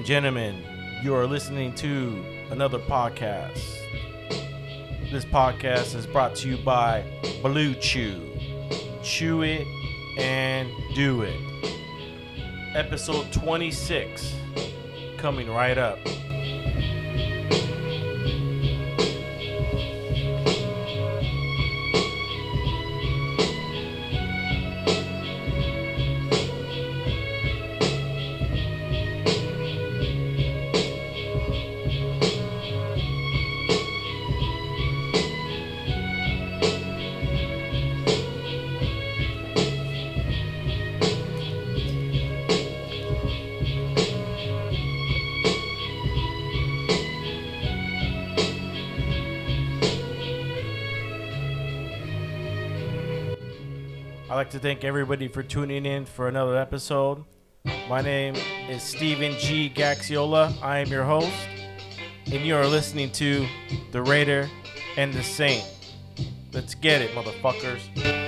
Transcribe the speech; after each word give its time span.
And 0.00 0.06
gentlemen, 0.06 0.64
you 1.02 1.14
are 1.14 1.26
listening 1.26 1.74
to 1.74 2.24
another 2.50 2.78
podcast. 2.78 3.60
This 5.10 5.26
podcast 5.26 5.94
is 5.94 6.06
brought 6.06 6.34
to 6.36 6.48
you 6.48 6.56
by 6.64 7.04
BlueChew. 7.42 9.02
Chew 9.02 9.42
it 9.42 9.66
and 10.16 10.70
do 10.94 11.20
it. 11.20 11.38
Episode 12.74 13.30
26 13.30 14.36
coming 15.18 15.50
right 15.50 15.76
up. 15.76 15.98
Like 54.50 54.60
to 54.60 54.68
thank 54.68 54.82
everybody 54.82 55.28
for 55.28 55.44
tuning 55.44 55.86
in 55.86 56.04
for 56.04 56.26
another 56.26 56.56
episode. 56.56 57.22
My 57.88 58.00
name 58.00 58.34
is 58.68 58.82
Steven 58.82 59.38
G. 59.38 59.70
Gaxiola. 59.72 60.60
I 60.60 60.78
am 60.78 60.88
your 60.88 61.04
host, 61.04 61.30
and 62.26 62.44
you 62.44 62.56
are 62.56 62.66
listening 62.66 63.12
to 63.12 63.46
The 63.92 64.02
Raider 64.02 64.50
and 64.96 65.14
the 65.14 65.22
Saint. 65.22 65.64
Let's 66.52 66.74
get 66.74 67.00
it, 67.00 67.12
motherfuckers. 67.12 68.19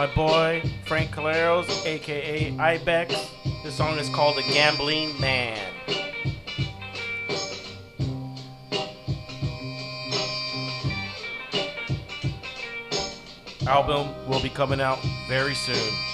My 0.00 0.06
boy 0.14 0.62
Frank 0.86 1.10
Caleros, 1.10 1.84
aka 1.84 2.52
Ibex. 2.52 3.30
This 3.62 3.74
song 3.74 3.98
is 3.98 4.08
called 4.08 4.38
The 4.38 4.42
Gambling 4.44 5.20
Man. 5.20 5.58
Album 13.66 14.08
will 14.26 14.40
be 14.40 14.48
coming 14.48 14.80
out 14.80 15.00
very 15.28 15.54
soon. 15.54 16.09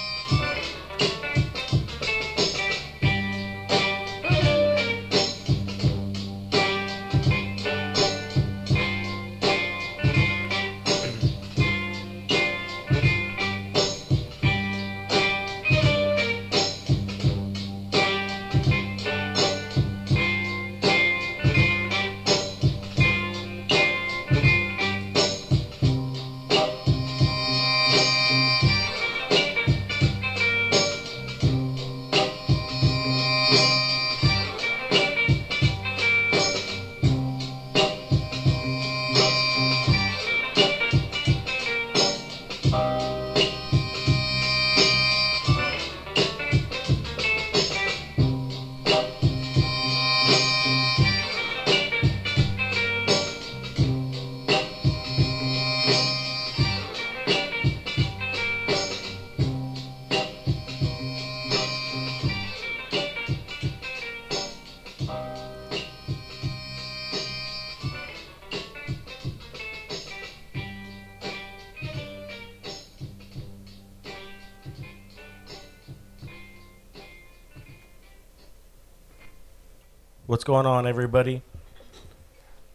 Going 80.47 80.65
on, 80.65 80.87
everybody? 80.87 81.41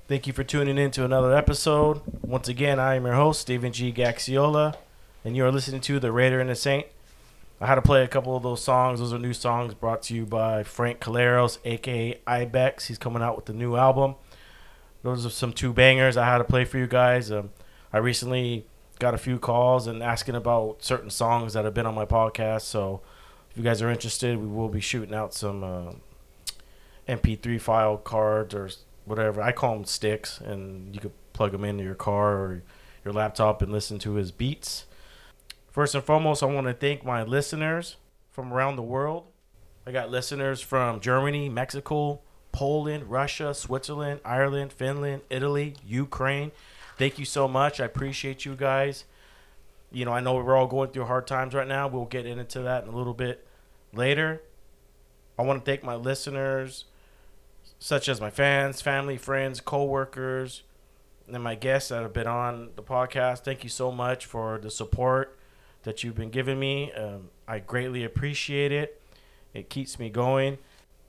Thank 0.06 0.26
you 0.26 0.34
for 0.34 0.44
tuning 0.44 0.76
in 0.76 0.90
to 0.90 1.06
another 1.06 1.34
episode. 1.34 2.02
Once 2.20 2.46
again, 2.46 2.78
I 2.78 2.96
am 2.96 3.06
your 3.06 3.14
host, 3.14 3.40
Steven 3.40 3.72
G. 3.72 3.90
Gaxiola, 3.90 4.76
and 5.24 5.34
you 5.34 5.46
are 5.46 5.50
listening 5.50 5.80
to 5.80 5.98
The 5.98 6.12
Raider 6.12 6.38
and 6.38 6.50
the 6.50 6.54
Saint. 6.54 6.84
I 7.62 7.66
had 7.66 7.76
to 7.76 7.80
play 7.80 8.04
a 8.04 8.08
couple 8.08 8.36
of 8.36 8.42
those 8.42 8.62
songs. 8.62 9.00
Those 9.00 9.14
are 9.14 9.18
new 9.18 9.32
songs 9.32 9.72
brought 9.72 10.02
to 10.02 10.14
you 10.14 10.26
by 10.26 10.64
Frank 10.64 11.00
Caleros, 11.00 11.56
aka 11.64 12.20
Ibex. 12.26 12.88
He's 12.88 12.98
coming 12.98 13.22
out 13.22 13.36
with 13.36 13.48
a 13.48 13.54
new 13.54 13.74
album. 13.76 14.16
Those 15.02 15.24
are 15.24 15.30
some 15.30 15.54
two 15.54 15.72
bangers 15.72 16.18
I 16.18 16.26
had 16.26 16.38
to 16.38 16.44
play 16.44 16.66
for 16.66 16.76
you 16.76 16.86
guys. 16.86 17.32
Um, 17.32 17.52
I 17.90 17.96
recently 17.96 18.66
got 18.98 19.14
a 19.14 19.18
few 19.18 19.38
calls 19.38 19.86
and 19.86 20.02
asking 20.02 20.34
about 20.34 20.84
certain 20.84 21.08
songs 21.08 21.54
that 21.54 21.64
have 21.64 21.72
been 21.72 21.86
on 21.86 21.94
my 21.94 22.04
podcast. 22.04 22.64
So 22.64 23.00
if 23.50 23.56
you 23.56 23.62
guys 23.62 23.80
are 23.80 23.90
interested, 23.90 24.36
we 24.36 24.46
will 24.46 24.68
be 24.68 24.80
shooting 24.80 25.14
out 25.14 25.32
some. 25.32 25.64
Uh, 25.64 25.92
MP3 27.18 27.60
file 27.60 27.96
cards 27.96 28.54
or 28.54 28.70
whatever. 29.04 29.42
I 29.42 29.52
call 29.52 29.74
them 29.74 29.84
sticks, 29.84 30.40
and 30.40 30.94
you 30.94 31.00
could 31.00 31.12
plug 31.32 31.52
them 31.52 31.64
into 31.64 31.84
your 31.84 31.94
car 31.94 32.32
or 32.34 32.62
your 33.04 33.12
laptop 33.12 33.62
and 33.62 33.72
listen 33.72 33.98
to 34.00 34.14
his 34.14 34.30
beats. 34.30 34.86
First 35.70 35.94
and 35.94 36.04
foremost, 36.04 36.42
I 36.42 36.46
want 36.46 36.66
to 36.66 36.74
thank 36.74 37.04
my 37.04 37.22
listeners 37.22 37.96
from 38.30 38.52
around 38.52 38.76
the 38.76 38.82
world. 38.82 39.24
I 39.86 39.92
got 39.92 40.10
listeners 40.10 40.60
from 40.60 41.00
Germany, 41.00 41.48
Mexico, 41.48 42.20
Poland, 42.52 43.10
Russia, 43.10 43.54
Switzerland, 43.54 44.20
Ireland, 44.24 44.72
Finland, 44.72 45.22
Italy, 45.30 45.74
Ukraine. 45.84 46.52
Thank 46.98 47.18
you 47.18 47.24
so 47.24 47.48
much. 47.48 47.80
I 47.80 47.86
appreciate 47.86 48.44
you 48.44 48.54
guys. 48.54 49.04
You 49.90 50.04
know, 50.04 50.12
I 50.12 50.20
know 50.20 50.34
we're 50.34 50.56
all 50.56 50.66
going 50.66 50.90
through 50.90 51.06
hard 51.06 51.26
times 51.26 51.54
right 51.54 51.66
now. 51.66 51.88
We'll 51.88 52.04
get 52.04 52.26
into 52.26 52.60
that 52.60 52.84
in 52.84 52.90
a 52.90 52.96
little 52.96 53.14
bit 53.14 53.46
later. 53.92 54.42
I 55.38 55.42
want 55.42 55.64
to 55.64 55.70
thank 55.70 55.82
my 55.82 55.94
listeners, 55.94 56.84
such 57.82 58.08
as 58.08 58.20
my 58.20 58.30
fans, 58.30 58.80
family, 58.80 59.16
friends, 59.16 59.60
co-workers, 59.60 60.62
and 61.26 61.42
my 61.42 61.56
guests 61.56 61.88
that 61.88 62.00
have 62.00 62.12
been 62.12 62.28
on 62.28 62.70
the 62.76 62.82
podcast. 62.82 63.40
Thank 63.40 63.64
you 63.64 63.68
so 63.68 63.90
much 63.90 64.24
for 64.24 64.60
the 64.62 64.70
support 64.70 65.36
that 65.82 66.04
you've 66.04 66.14
been 66.14 66.30
giving 66.30 66.60
me. 66.60 66.92
Um, 66.92 67.30
I 67.48 67.58
greatly 67.58 68.04
appreciate 68.04 68.70
it. 68.70 69.02
It 69.52 69.68
keeps 69.68 69.98
me 69.98 70.10
going. 70.10 70.58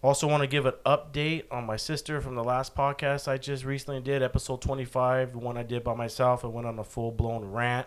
Also, 0.02 0.28
want 0.28 0.42
to 0.42 0.48
give 0.48 0.66
an 0.66 0.74
update 0.84 1.44
on 1.52 1.64
my 1.64 1.78
sister 1.78 2.20
from 2.20 2.34
the 2.34 2.44
last 2.44 2.76
podcast 2.76 3.28
I 3.28 3.38
just 3.38 3.64
recently 3.64 4.02
did, 4.02 4.24
episode 4.24 4.60
25, 4.60 5.34
the 5.34 5.38
one 5.38 5.58
I 5.58 5.64
did 5.64 5.84
by 5.84 5.94
myself. 5.94 6.44
I 6.44 6.48
went 6.48 6.66
on 6.66 6.80
a 6.80 6.84
full 6.84 7.12
blown 7.12 7.52
rant, 7.52 7.86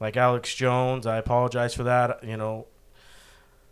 like 0.00 0.16
Alex 0.16 0.52
Jones. 0.56 1.06
I 1.06 1.18
apologize 1.18 1.74
for 1.74 1.84
that. 1.84 2.24
You 2.24 2.36
know, 2.36 2.66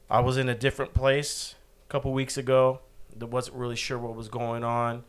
I 0.09 0.21
was 0.21 0.37
in 0.37 0.49
a 0.49 0.55
different 0.55 0.95
place 0.95 1.57
a 1.89 1.91
couple 1.91 2.13
weeks 2.13 2.37
ago. 2.37 2.83
That 3.19 3.27
wasn't 3.27 3.57
really 3.57 3.77
sure 3.77 3.99
what 3.99 4.15
was 4.15 4.29
going 4.29 4.65
on, 4.65 5.05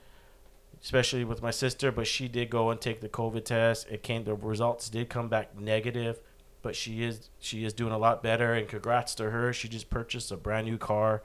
especially 0.82 1.24
with 1.24 1.42
my 1.42 1.52
sister. 1.52 1.92
But 1.92 2.08
she 2.08 2.28
did 2.28 2.50
go 2.50 2.70
and 2.72 2.80
take 2.80 3.02
the 3.02 3.10
COVID 3.10 3.46
test. 3.46 3.88
It 3.90 4.04
came. 4.04 4.24
The 4.24 4.36
results 4.36 4.90
did 4.90 5.10
come 5.10 5.28
back 5.30 5.58
negative. 5.60 6.20
but 6.62 6.76
she 6.76 7.04
is 7.04 7.30
she 7.40 7.64
is 7.64 7.74
doing 7.74 7.94
a 7.94 7.98
lot 7.98 8.22
better. 8.22 8.54
And 8.54 8.68
congrats 8.68 9.16
to 9.16 9.30
her. 9.30 9.54
She 9.54 9.68
just 9.70 9.90
purchased 9.90 10.32
a 10.32 10.38
brand 10.38 10.68
new 10.68 10.78
car 10.78 11.24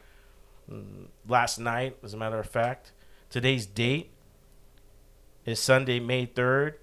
mm, 0.71 1.07
last 1.29 1.59
night, 1.59 1.97
as 2.03 2.15
a 2.15 2.17
matter 2.17 2.39
of 2.39 2.47
fact. 2.49 2.93
Today's 3.31 3.67
date 3.67 4.11
is 5.45 5.59
Sunday, 5.59 5.99
May 6.01 6.27
third, 6.27 6.79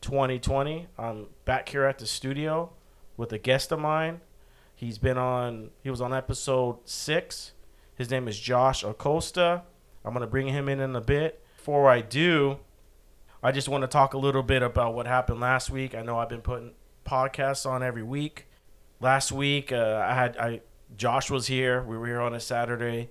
2020. 0.00 0.86
I'm 0.98 1.26
back 1.44 1.68
here 1.68 1.84
at 1.84 1.98
the 1.98 2.06
studio 2.06 2.72
with 3.16 3.32
a 3.32 3.38
guest 3.38 3.70
of 3.70 3.78
mine. 3.80 4.20
He's 4.74 4.98
been 4.98 5.18
on. 5.18 5.70
He 5.82 5.90
was 5.90 6.00
on 6.00 6.12
episode 6.14 6.78
six. 6.84 7.52
His 7.96 8.10
name 8.10 8.26
is 8.26 8.38
Josh 8.38 8.82
Acosta. 8.82 9.62
I'm 10.04 10.12
gonna 10.12 10.26
bring 10.26 10.48
him 10.48 10.68
in 10.68 10.80
in 10.80 10.96
a 10.96 11.00
bit. 11.00 11.44
Before 11.56 11.88
I 11.88 12.00
do, 12.00 12.58
I 13.42 13.52
just 13.52 13.68
want 13.68 13.82
to 13.82 13.88
talk 13.88 14.14
a 14.14 14.18
little 14.18 14.42
bit 14.42 14.62
about 14.62 14.94
what 14.94 15.06
happened 15.06 15.40
last 15.40 15.70
week. 15.70 15.94
I 15.94 16.02
know 16.02 16.18
I've 16.18 16.28
been 16.28 16.42
putting 16.42 16.72
podcasts 17.06 17.68
on 17.68 17.82
every 17.82 18.02
week. 18.02 18.46
Last 19.00 19.32
week, 19.32 19.70
uh, 19.72 20.04
I 20.06 20.14
had 20.14 20.36
I 20.36 20.60
Josh 20.96 21.30
was 21.30 21.46
here. 21.46 21.82
We 21.82 21.96
were 21.96 22.06
here 22.06 22.20
on 22.20 22.34
a 22.34 22.40
Saturday. 22.40 23.10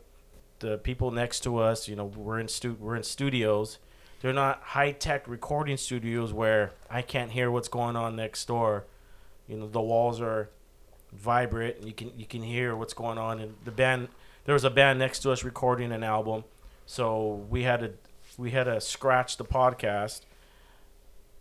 The 0.59 0.77
people 0.77 1.12
next 1.12 1.41
to 1.41 1.57
us, 1.57 1.88
you 1.88 1.95
know, 1.95 2.06
we're 2.06 2.39
in 2.39 2.47
stu- 2.47 2.77
we're 2.79 2.95
in 2.95 3.03
studios. 3.03 3.79
They're 4.21 4.33
not 4.33 4.62
high 4.63 4.91
tech 4.91 5.27
recording 5.27 5.77
studios 5.77 6.31
where 6.31 6.71
I 6.89 7.01
can't 7.01 7.31
hear 7.31 7.51
what's 7.51 7.68
going 7.68 7.95
on 7.95 8.15
next 8.15 8.45
door. 8.47 8.86
You 9.47 9.57
know, 9.57 9.68
the 9.68 9.81
walls 9.81 10.21
are 10.21 10.50
vibrant 11.12 11.77
and 11.77 11.86
you 11.86 11.94
can 11.94 12.12
you 12.18 12.25
can 12.25 12.41
hear 12.41 12.75
what's 12.75 12.94
going 12.94 13.18
on. 13.18 13.39
And 13.39 13.56
the 13.65 13.71
band 13.71 14.09
there 14.45 14.54
was 14.54 14.63
a 14.63 14.69
band 14.69 15.00
next 15.00 15.19
to 15.19 15.31
us 15.31 15.44
recording 15.44 15.92
an 15.92 16.04
album, 16.04 16.44
so 16.86 17.45
we 17.50 17.63
had 17.63 17.80
to 17.80 17.92
we 18.38 18.51
had 18.51 18.63
to 18.66 18.81
scratch 18.81 19.38
the 19.38 19.45
podcast 19.45 20.22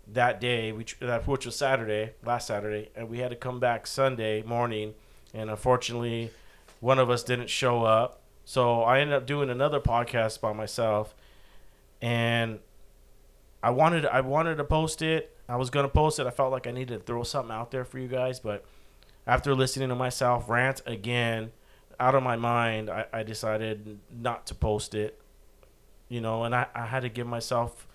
that 0.06 0.40
day, 0.40 0.72
which 0.72 0.98
that 1.00 1.26
which 1.26 1.46
was 1.46 1.56
Saturday, 1.56 2.12
last 2.24 2.46
Saturday, 2.46 2.90
and 2.94 3.08
we 3.08 3.18
had 3.18 3.30
to 3.30 3.36
come 3.36 3.60
back 3.60 3.86
Sunday 3.86 4.42
morning, 4.42 4.94
and 5.32 5.50
unfortunately, 5.50 6.30
one 6.80 6.98
of 6.98 7.10
us 7.10 7.22
didn't 7.22 7.50
show 7.50 7.84
up. 7.84 8.20
So 8.44 8.82
I 8.82 9.00
ended 9.00 9.14
up 9.16 9.26
doing 9.26 9.50
another 9.50 9.80
podcast 9.80 10.40
by 10.40 10.52
myself, 10.52 11.14
and 12.00 12.58
I 13.62 13.70
wanted 13.70 14.06
I 14.06 14.20
wanted 14.20 14.56
to 14.56 14.64
post 14.64 15.02
it. 15.02 15.36
I 15.48 15.56
was 15.56 15.70
gonna 15.70 15.88
post 15.88 16.18
it. 16.18 16.26
I 16.26 16.30
felt 16.30 16.52
like 16.52 16.66
I 16.66 16.72
needed 16.72 16.98
to 16.98 17.04
throw 17.04 17.22
something 17.22 17.54
out 17.54 17.70
there 17.70 17.84
for 17.84 17.98
you 17.98 18.08
guys, 18.08 18.40
but 18.40 18.64
after 19.26 19.54
listening 19.54 19.88
to 19.88 19.94
myself 19.94 20.48
rant 20.48 20.82
again, 20.86 21.52
out 22.02 22.14
of 22.16 22.22
my 22.22 22.36
mind, 22.36 22.90
I, 22.90 23.06
I 23.12 23.22
decided 23.22 24.00
not 24.10 24.46
to 24.48 24.54
post 24.54 24.94
it. 24.94 25.20
You 26.08 26.20
know, 26.20 26.44
and 26.44 26.54
I, 26.54 26.66
I 26.74 26.86
had 26.86 27.02
to 27.02 27.08
give 27.08 27.26
myself 27.26 27.86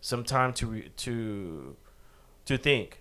some 0.00 0.24
time 0.24 0.52
to 0.54 0.82
to 0.88 1.76
to 2.46 2.58
think. 2.58 3.00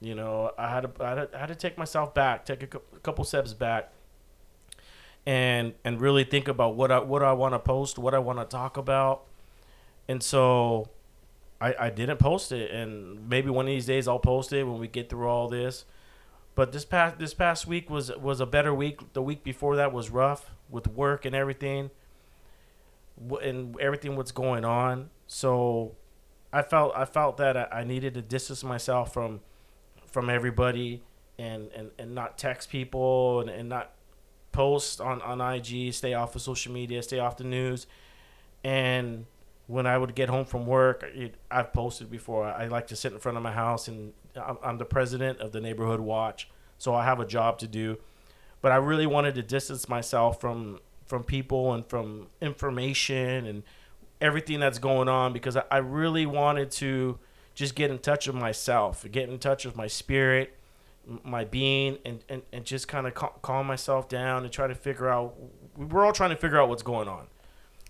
You 0.00 0.14
know, 0.14 0.52
I 0.58 0.70
had 0.70 0.82
to 0.82 1.04
I 1.04 1.08
had 1.10 1.14
to, 1.16 1.36
I 1.36 1.40
had 1.40 1.48
to 1.48 1.54
take 1.54 1.76
myself 1.78 2.14
back, 2.14 2.46
take 2.46 2.62
a, 2.62 2.66
cou- 2.66 2.82
a 2.94 3.00
couple 3.00 3.24
steps 3.24 3.52
back, 3.52 3.92
and 5.26 5.74
and 5.84 6.00
really 6.00 6.24
think 6.24 6.48
about 6.48 6.76
what 6.76 6.90
I 6.92 7.00
what 7.00 7.22
I 7.22 7.32
want 7.32 7.54
to 7.54 7.58
post, 7.58 7.98
what 7.98 8.14
I 8.14 8.18
want 8.18 8.38
to 8.38 8.44
talk 8.44 8.76
about, 8.76 9.24
and 10.08 10.22
so 10.22 10.88
I 11.60 11.74
I 11.78 11.90
didn't 11.90 12.18
post 12.18 12.52
it, 12.52 12.70
and 12.70 13.28
maybe 13.28 13.50
one 13.50 13.66
of 13.66 13.70
these 13.70 13.86
days 13.86 14.08
I'll 14.08 14.18
post 14.18 14.52
it 14.52 14.64
when 14.64 14.78
we 14.78 14.88
get 14.88 15.10
through 15.10 15.28
all 15.28 15.48
this. 15.48 15.84
But 16.56 16.72
this 16.72 16.84
past 16.84 17.18
this 17.18 17.34
past 17.34 17.66
week 17.68 17.88
was 17.88 18.10
was 18.16 18.40
a 18.40 18.46
better 18.46 18.74
week. 18.74 19.12
The 19.12 19.22
week 19.22 19.44
before 19.44 19.76
that 19.76 19.92
was 19.92 20.10
rough 20.10 20.50
with 20.68 20.88
work 20.88 21.24
and 21.24 21.36
everything, 21.36 21.90
and 23.40 23.78
everything 23.78 24.16
what's 24.16 24.32
going 24.32 24.64
on. 24.64 25.10
So 25.28 25.92
I 26.52 26.62
felt 26.62 26.92
I 26.96 27.04
felt 27.04 27.36
that 27.36 27.72
I, 27.72 27.84
needed 27.84 28.14
to 28.14 28.22
distance 28.22 28.64
myself 28.64 29.12
from 29.12 29.40
from 30.06 30.30
everybody 30.30 31.02
and, 31.38 31.70
and, 31.76 31.90
and 31.98 32.14
not 32.14 32.38
text 32.38 32.70
people 32.70 33.40
and, 33.40 33.50
and 33.50 33.68
not 33.68 33.92
post 34.52 34.98
on, 35.02 35.20
on 35.20 35.42
IG, 35.42 35.92
stay 35.92 36.14
off 36.14 36.34
of 36.34 36.40
social 36.40 36.72
media, 36.72 37.02
stay 37.02 37.18
off 37.18 37.36
the 37.36 37.44
news. 37.44 37.86
And 38.64 39.26
when 39.66 39.86
I 39.86 39.98
would 39.98 40.14
get 40.14 40.30
home 40.30 40.46
from 40.46 40.66
work, 40.66 41.04
it, 41.14 41.34
I've 41.50 41.74
posted 41.74 42.10
before. 42.10 42.46
I 42.46 42.68
like 42.68 42.86
to 42.86 42.96
sit 42.96 43.12
in 43.12 43.18
front 43.18 43.36
of 43.36 43.42
my 43.42 43.52
house, 43.52 43.88
and 43.88 44.14
I'm, 44.38 44.78
the 44.78 44.84
president 44.84 45.40
of 45.40 45.52
the 45.52 45.60
neighborhood 45.60 46.00
watch, 46.00 46.48
so 46.78 46.94
I 46.94 47.04
have 47.04 47.20
a 47.20 47.26
job 47.26 47.58
to 47.60 47.66
do. 47.66 47.98
But 48.60 48.72
I 48.72 48.76
really 48.76 49.06
wanted 49.06 49.34
to 49.36 49.42
distance 49.42 49.88
myself 49.88 50.40
from 50.40 50.80
from 51.06 51.22
people 51.22 51.72
and 51.72 51.86
from 51.86 52.26
information 52.40 53.46
and 53.46 53.62
everything 54.20 54.60
that's 54.60 54.78
going 54.78 55.08
on 55.08 55.32
because 55.32 55.56
I, 55.70 55.78
really 55.78 56.26
wanted 56.26 56.70
to 56.72 57.18
just 57.54 57.74
get 57.74 57.90
in 57.90 57.98
touch 57.98 58.26
with 58.26 58.36
myself, 58.36 59.04
get 59.10 59.28
in 59.28 59.38
touch 59.38 59.64
with 59.64 59.76
my 59.76 59.86
spirit, 59.86 60.56
my 61.22 61.44
being, 61.44 61.98
and, 62.04 62.24
and, 62.28 62.42
and 62.52 62.64
just 62.64 62.88
kind 62.88 63.06
of 63.06 63.14
cal- 63.14 63.38
calm 63.42 63.66
myself 63.66 64.08
down 64.08 64.44
and 64.44 64.52
try 64.52 64.66
to 64.66 64.74
figure 64.74 65.08
out. 65.08 65.34
We're 65.76 66.04
all 66.04 66.12
trying 66.12 66.30
to 66.30 66.36
figure 66.36 66.60
out 66.60 66.68
what's 66.68 66.82
going 66.82 67.08
on. 67.08 67.28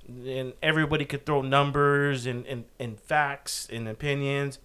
And 0.09 0.53
everybody 0.62 1.05
could 1.05 1.26
throw 1.26 1.43
numbers 1.43 2.26
and, 2.26 2.47
and, 2.47 2.65
and 2.79 3.00
facts 3.00 3.69
and 3.73 3.88
opinions. 3.88 4.59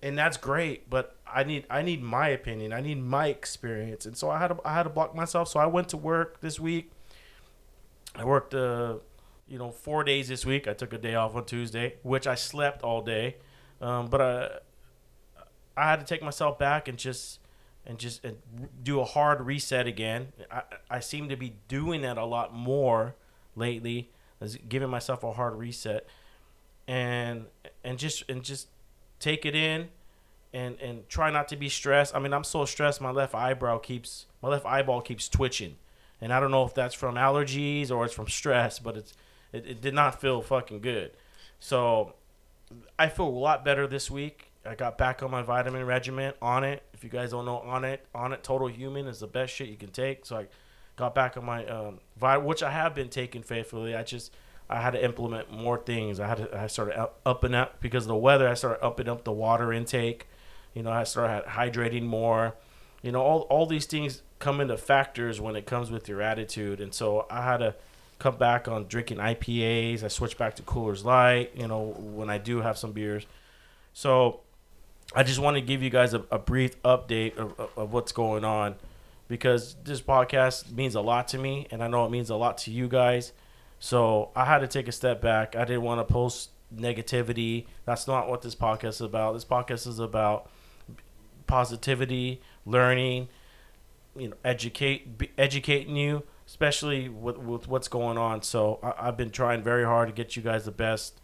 And 0.00 0.16
that's 0.16 0.36
great, 0.36 0.88
but 0.88 1.16
I 1.26 1.42
need 1.44 1.66
I 1.68 1.82
need 1.82 2.02
my 2.02 2.28
opinion. 2.28 2.72
I 2.72 2.80
need 2.80 3.02
my 3.02 3.28
experience. 3.28 4.06
And 4.06 4.16
so 4.16 4.30
I 4.30 4.38
had 4.38 4.48
to 4.48 4.58
I 4.64 4.74
had 4.74 4.84
to 4.84 4.90
block 4.90 5.14
myself. 5.14 5.48
So 5.48 5.58
I 5.58 5.66
went 5.66 5.88
to 5.88 5.96
work 5.96 6.40
this 6.40 6.60
week. 6.60 6.92
I 8.14 8.24
worked 8.24 8.54
uh 8.54 8.98
you 9.48 9.58
know, 9.58 9.70
four 9.70 10.04
days 10.04 10.28
this 10.28 10.44
week. 10.44 10.68
I 10.68 10.74
took 10.74 10.92
a 10.92 10.98
day 10.98 11.14
off 11.14 11.34
on 11.34 11.44
Tuesday, 11.46 11.94
which 12.02 12.26
I 12.26 12.34
slept 12.34 12.82
all 12.82 13.00
day. 13.00 13.36
Um, 13.80 14.06
but 14.08 14.20
I, 14.20 14.48
I 15.76 15.90
had 15.90 16.00
to 16.00 16.06
take 16.06 16.22
myself 16.22 16.58
back 16.58 16.88
and 16.88 16.98
just 16.98 17.40
and 17.86 17.98
just 17.98 18.22
and 18.24 18.36
do 18.82 19.00
a 19.00 19.04
hard 19.04 19.40
reset 19.40 19.86
again. 19.86 20.32
I, 20.50 20.62
I 20.90 21.00
seem 21.00 21.28
to 21.30 21.36
be 21.36 21.54
doing 21.68 22.02
that 22.02 22.18
a 22.18 22.24
lot 22.24 22.52
more 22.52 23.14
lately, 23.56 24.10
is 24.40 24.58
giving 24.68 24.90
myself 24.90 25.22
a 25.24 25.32
hard 25.32 25.54
reset, 25.54 26.06
and 26.86 27.46
and 27.82 27.98
just 27.98 28.28
and 28.28 28.42
just 28.42 28.68
take 29.20 29.44
it 29.44 29.54
in, 29.54 29.88
and 30.52 30.78
and 30.80 31.08
try 31.08 31.30
not 31.30 31.48
to 31.48 31.56
be 31.56 31.68
stressed. 31.68 32.14
I 32.14 32.18
mean, 32.18 32.32
I'm 32.32 32.44
so 32.44 32.64
stressed. 32.64 33.00
My 33.00 33.10
left 33.10 33.34
eyebrow 33.34 33.78
keeps 33.78 34.26
my 34.42 34.48
left 34.48 34.66
eyeball 34.66 35.00
keeps 35.00 35.28
twitching, 35.28 35.76
and 36.20 36.32
I 36.32 36.40
don't 36.40 36.50
know 36.50 36.64
if 36.64 36.74
that's 36.74 36.94
from 36.94 37.16
allergies 37.16 37.90
or 37.90 38.04
it's 38.04 38.14
from 38.14 38.28
stress, 38.28 38.78
but 38.78 38.96
it's 38.96 39.12
it, 39.52 39.66
it 39.66 39.80
did 39.80 39.94
not 39.94 40.20
feel 40.20 40.42
fucking 40.42 40.80
good. 40.80 41.12
So 41.60 42.14
I 42.98 43.08
feel 43.08 43.26
a 43.26 43.30
lot 43.30 43.64
better 43.64 43.86
this 43.86 44.10
week. 44.10 44.50
I 44.66 44.74
got 44.74 44.98
back 44.98 45.22
on 45.22 45.30
my 45.30 45.42
vitamin 45.42 45.86
regimen 45.86 46.34
Onnit. 46.42 46.80
If 46.92 47.02
you 47.02 47.10
guys 47.10 47.30
don't 47.30 47.46
know 47.46 47.62
Onnit, 47.66 47.98
on 48.14 48.32
it 48.32 48.42
total 48.42 48.68
human 48.68 49.06
is 49.06 49.20
the 49.20 49.26
best 49.26 49.54
shit 49.54 49.68
you 49.68 49.76
can 49.76 49.90
take. 49.90 50.26
So 50.26 50.36
I 50.36 50.46
got 50.96 51.14
back 51.14 51.36
on 51.36 51.44
my 51.44 51.64
um, 51.66 52.00
vitamin, 52.18 52.46
which 52.46 52.62
I 52.62 52.70
have 52.70 52.94
been 52.94 53.08
taking 53.08 53.42
faithfully. 53.42 53.94
I 53.94 54.02
just 54.02 54.32
I 54.70 54.80
had 54.80 54.90
to 54.90 55.02
implement 55.04 55.50
more 55.50 55.78
things. 55.78 56.20
I 56.20 56.28
had 56.28 56.38
to 56.38 56.58
I 56.58 56.66
started 56.66 56.98
up, 56.98 57.20
upping 57.24 57.54
up 57.54 57.80
because 57.80 58.04
of 58.04 58.08
the 58.08 58.16
weather. 58.16 58.48
I 58.48 58.54
started 58.54 58.84
upping 58.84 59.08
up 59.08 59.24
the 59.24 59.32
water 59.32 59.72
intake. 59.72 60.28
You 60.74 60.82
know, 60.82 60.90
I 60.90 61.04
started 61.04 61.48
hydrating 61.48 62.04
more. 62.04 62.54
You 63.02 63.12
know, 63.12 63.22
all 63.22 63.40
all 63.42 63.66
these 63.66 63.86
things 63.86 64.22
come 64.38 64.60
into 64.60 64.76
factors 64.76 65.40
when 65.40 65.56
it 65.56 65.66
comes 65.66 65.90
with 65.90 66.08
your 66.08 66.20
attitude, 66.20 66.80
and 66.80 66.92
so 66.92 67.26
I 67.30 67.42
had 67.42 67.58
to 67.58 67.74
come 68.18 68.36
back 68.36 68.68
on 68.68 68.86
drinking 68.88 69.18
IPAs. 69.18 70.02
I 70.02 70.08
switched 70.08 70.36
back 70.38 70.56
to 70.56 70.62
Coors 70.62 71.04
Light. 71.04 71.52
You 71.56 71.68
know, 71.68 71.94
when 71.98 72.28
I 72.28 72.38
do 72.38 72.60
have 72.60 72.76
some 72.76 72.92
beers. 72.92 73.26
So 73.94 74.40
I 75.14 75.22
just 75.22 75.38
want 75.38 75.56
to 75.56 75.60
give 75.62 75.82
you 75.82 75.90
guys 75.90 76.12
a, 76.12 76.22
a 76.30 76.38
brief 76.38 76.80
update 76.82 77.36
of, 77.38 77.58
of 77.76 77.92
what's 77.92 78.12
going 78.12 78.44
on 78.44 78.76
because 79.28 79.76
this 79.84 80.00
podcast 80.00 80.72
means 80.72 80.94
a 80.94 81.00
lot 81.00 81.28
to 81.28 81.38
me, 81.38 81.66
and 81.70 81.82
I 81.82 81.88
know 81.88 82.04
it 82.04 82.10
means 82.10 82.30
a 82.30 82.36
lot 82.36 82.58
to 82.58 82.70
you 82.70 82.88
guys. 82.88 83.32
So 83.78 84.30
I 84.34 84.44
had 84.44 84.58
to 84.58 84.66
take 84.66 84.88
a 84.88 84.92
step 84.92 85.20
back. 85.20 85.54
I 85.56 85.64
didn't 85.64 85.82
want 85.82 86.06
to 86.06 86.12
post 86.12 86.50
negativity. 86.74 87.66
That's 87.84 88.06
not 88.06 88.28
what 88.28 88.42
this 88.42 88.54
podcast 88.54 88.88
is 88.88 89.00
about. 89.00 89.34
This 89.34 89.44
podcast 89.44 89.86
is 89.86 89.98
about 89.98 90.50
positivity, 91.46 92.40
learning, 92.66 93.28
you 94.16 94.28
know, 94.28 94.36
educate, 94.44 95.30
educating 95.38 95.96
you, 95.96 96.24
especially 96.46 97.08
with, 97.08 97.38
with 97.38 97.68
what's 97.68 97.88
going 97.88 98.18
on. 98.18 98.42
So 98.42 98.80
I, 98.82 99.08
I've 99.08 99.16
been 99.16 99.30
trying 99.30 99.62
very 99.62 99.84
hard 99.84 100.08
to 100.08 100.14
get 100.14 100.36
you 100.36 100.42
guys 100.42 100.64
the 100.64 100.72
best, 100.72 101.20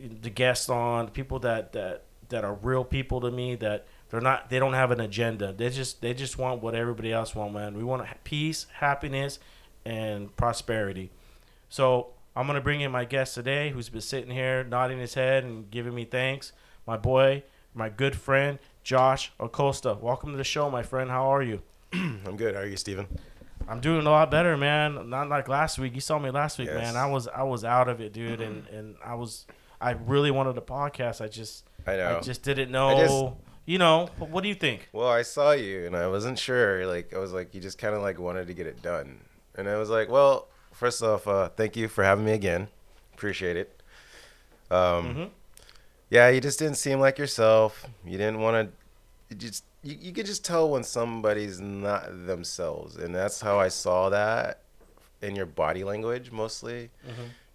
the 0.00 0.30
guests 0.30 0.68
on, 0.68 1.08
people 1.08 1.38
that 1.40 1.72
that 1.72 2.04
that 2.28 2.44
are 2.44 2.54
real 2.54 2.84
people 2.84 3.20
to 3.20 3.30
me 3.30 3.54
that 3.56 3.86
they're 4.08 4.20
not 4.20 4.50
they 4.50 4.58
don't 4.58 4.72
have 4.72 4.90
an 4.90 5.00
agenda 5.00 5.52
they 5.52 5.70
just 5.70 6.00
they 6.00 6.12
just 6.14 6.38
want 6.38 6.62
what 6.62 6.74
everybody 6.74 7.12
else 7.12 7.34
want 7.34 7.52
man 7.52 7.76
we 7.76 7.84
want 7.84 8.04
peace 8.24 8.66
happiness 8.74 9.38
and 9.84 10.34
prosperity 10.36 11.10
so 11.68 12.08
i'm 12.34 12.46
gonna 12.46 12.60
bring 12.60 12.80
in 12.80 12.90
my 12.90 13.04
guest 13.04 13.34
today 13.34 13.70
who's 13.70 13.88
been 13.88 14.00
sitting 14.00 14.30
here 14.30 14.64
nodding 14.64 14.98
his 14.98 15.14
head 15.14 15.44
and 15.44 15.70
giving 15.70 15.94
me 15.94 16.04
thanks 16.04 16.52
my 16.86 16.96
boy 16.96 17.42
my 17.74 17.88
good 17.88 18.16
friend 18.16 18.58
josh 18.82 19.32
acosta 19.40 19.96
welcome 20.00 20.30
to 20.32 20.36
the 20.36 20.44
show 20.44 20.70
my 20.70 20.82
friend 20.82 21.10
how 21.10 21.32
are 21.32 21.42
you 21.42 21.62
I'm 21.92 22.36
good. 22.36 22.54
How 22.54 22.62
are 22.62 22.66
you, 22.66 22.76
Steven? 22.76 23.06
i'm 23.68 23.80
doing 23.80 24.06
a 24.06 24.10
lot 24.10 24.30
better 24.30 24.56
man 24.56 25.08
not 25.10 25.28
like 25.28 25.48
last 25.48 25.78
week 25.78 25.94
you 25.94 26.00
saw 26.00 26.18
me 26.18 26.30
last 26.30 26.58
week 26.58 26.68
Yes. 26.68 26.76
man 26.76 26.96
i 26.96 27.06
was 27.06 27.26
i 27.28 27.42
was 27.42 27.64
out 27.64 27.88
of 27.88 28.00
it 28.00 28.12
dude 28.12 28.40
and 28.40 28.64
mm-hmm. 28.64 28.76
and 28.76 28.96
i 29.04 29.14
was 29.14 29.46
i 29.80 29.90
really 29.92 30.30
wanted 30.30 30.56
a 30.56 30.60
podcast 30.60 31.20
i 31.20 31.26
just 31.28 31.64
I 31.86 31.96
know. 31.96 32.18
I 32.18 32.20
just 32.20 32.42
didn't 32.42 32.70
know. 32.70 32.96
Just- 32.96 33.46
you 33.64 33.78
know, 33.78 34.08
what 34.18 34.42
do 34.42 34.48
you 34.48 34.54
think? 34.54 34.88
Well, 34.92 35.08
I 35.08 35.22
saw 35.22 35.50
you 35.50 35.86
and 35.86 35.96
I 35.96 36.06
wasn't 36.06 36.38
sure. 36.38 36.86
Like, 36.86 37.12
I 37.12 37.18
was 37.18 37.32
like, 37.32 37.52
you 37.52 37.60
just 37.60 37.78
kind 37.78 37.96
of 37.96 38.02
like 38.02 38.18
wanted 38.18 38.46
to 38.46 38.54
get 38.54 38.66
it 38.68 38.80
done. 38.80 39.20
And 39.56 39.68
I 39.68 39.76
was 39.76 39.90
like, 39.90 40.08
well, 40.08 40.48
first 40.76 41.02
off, 41.02 41.26
uh, 41.26 41.48
thank 41.50 41.76
you 41.76 41.88
for 41.88 42.04
having 42.04 42.24
me 42.24 42.32
again. 42.32 42.68
Appreciate 43.14 43.56
it. 43.56 43.80
Um, 44.70 45.14
Mhm. 45.14 45.30
yeah, 46.10 46.28
you 46.28 46.40
just 46.40 46.58
didn't 46.58 46.76
seem 46.76 47.00
like 47.00 47.18
yourself. 47.18 47.86
You 48.04 48.18
didn't 48.18 48.40
want 48.40 48.70
to. 49.30 49.34
Just 49.36 49.64
you, 49.82 49.96
you 50.00 50.12
could 50.12 50.26
just 50.26 50.44
tell 50.44 50.68
when 50.70 50.82
somebody's 50.84 51.60
not 51.60 52.26
themselves, 52.26 52.96
and 52.96 53.14
that's 53.14 53.40
how 53.40 53.58
I 53.58 53.68
saw 53.68 54.08
that 54.10 54.62
in 55.22 55.34
your 55.34 55.46
body 55.46 55.82
language 55.84 56.30
mostly. 56.30 56.90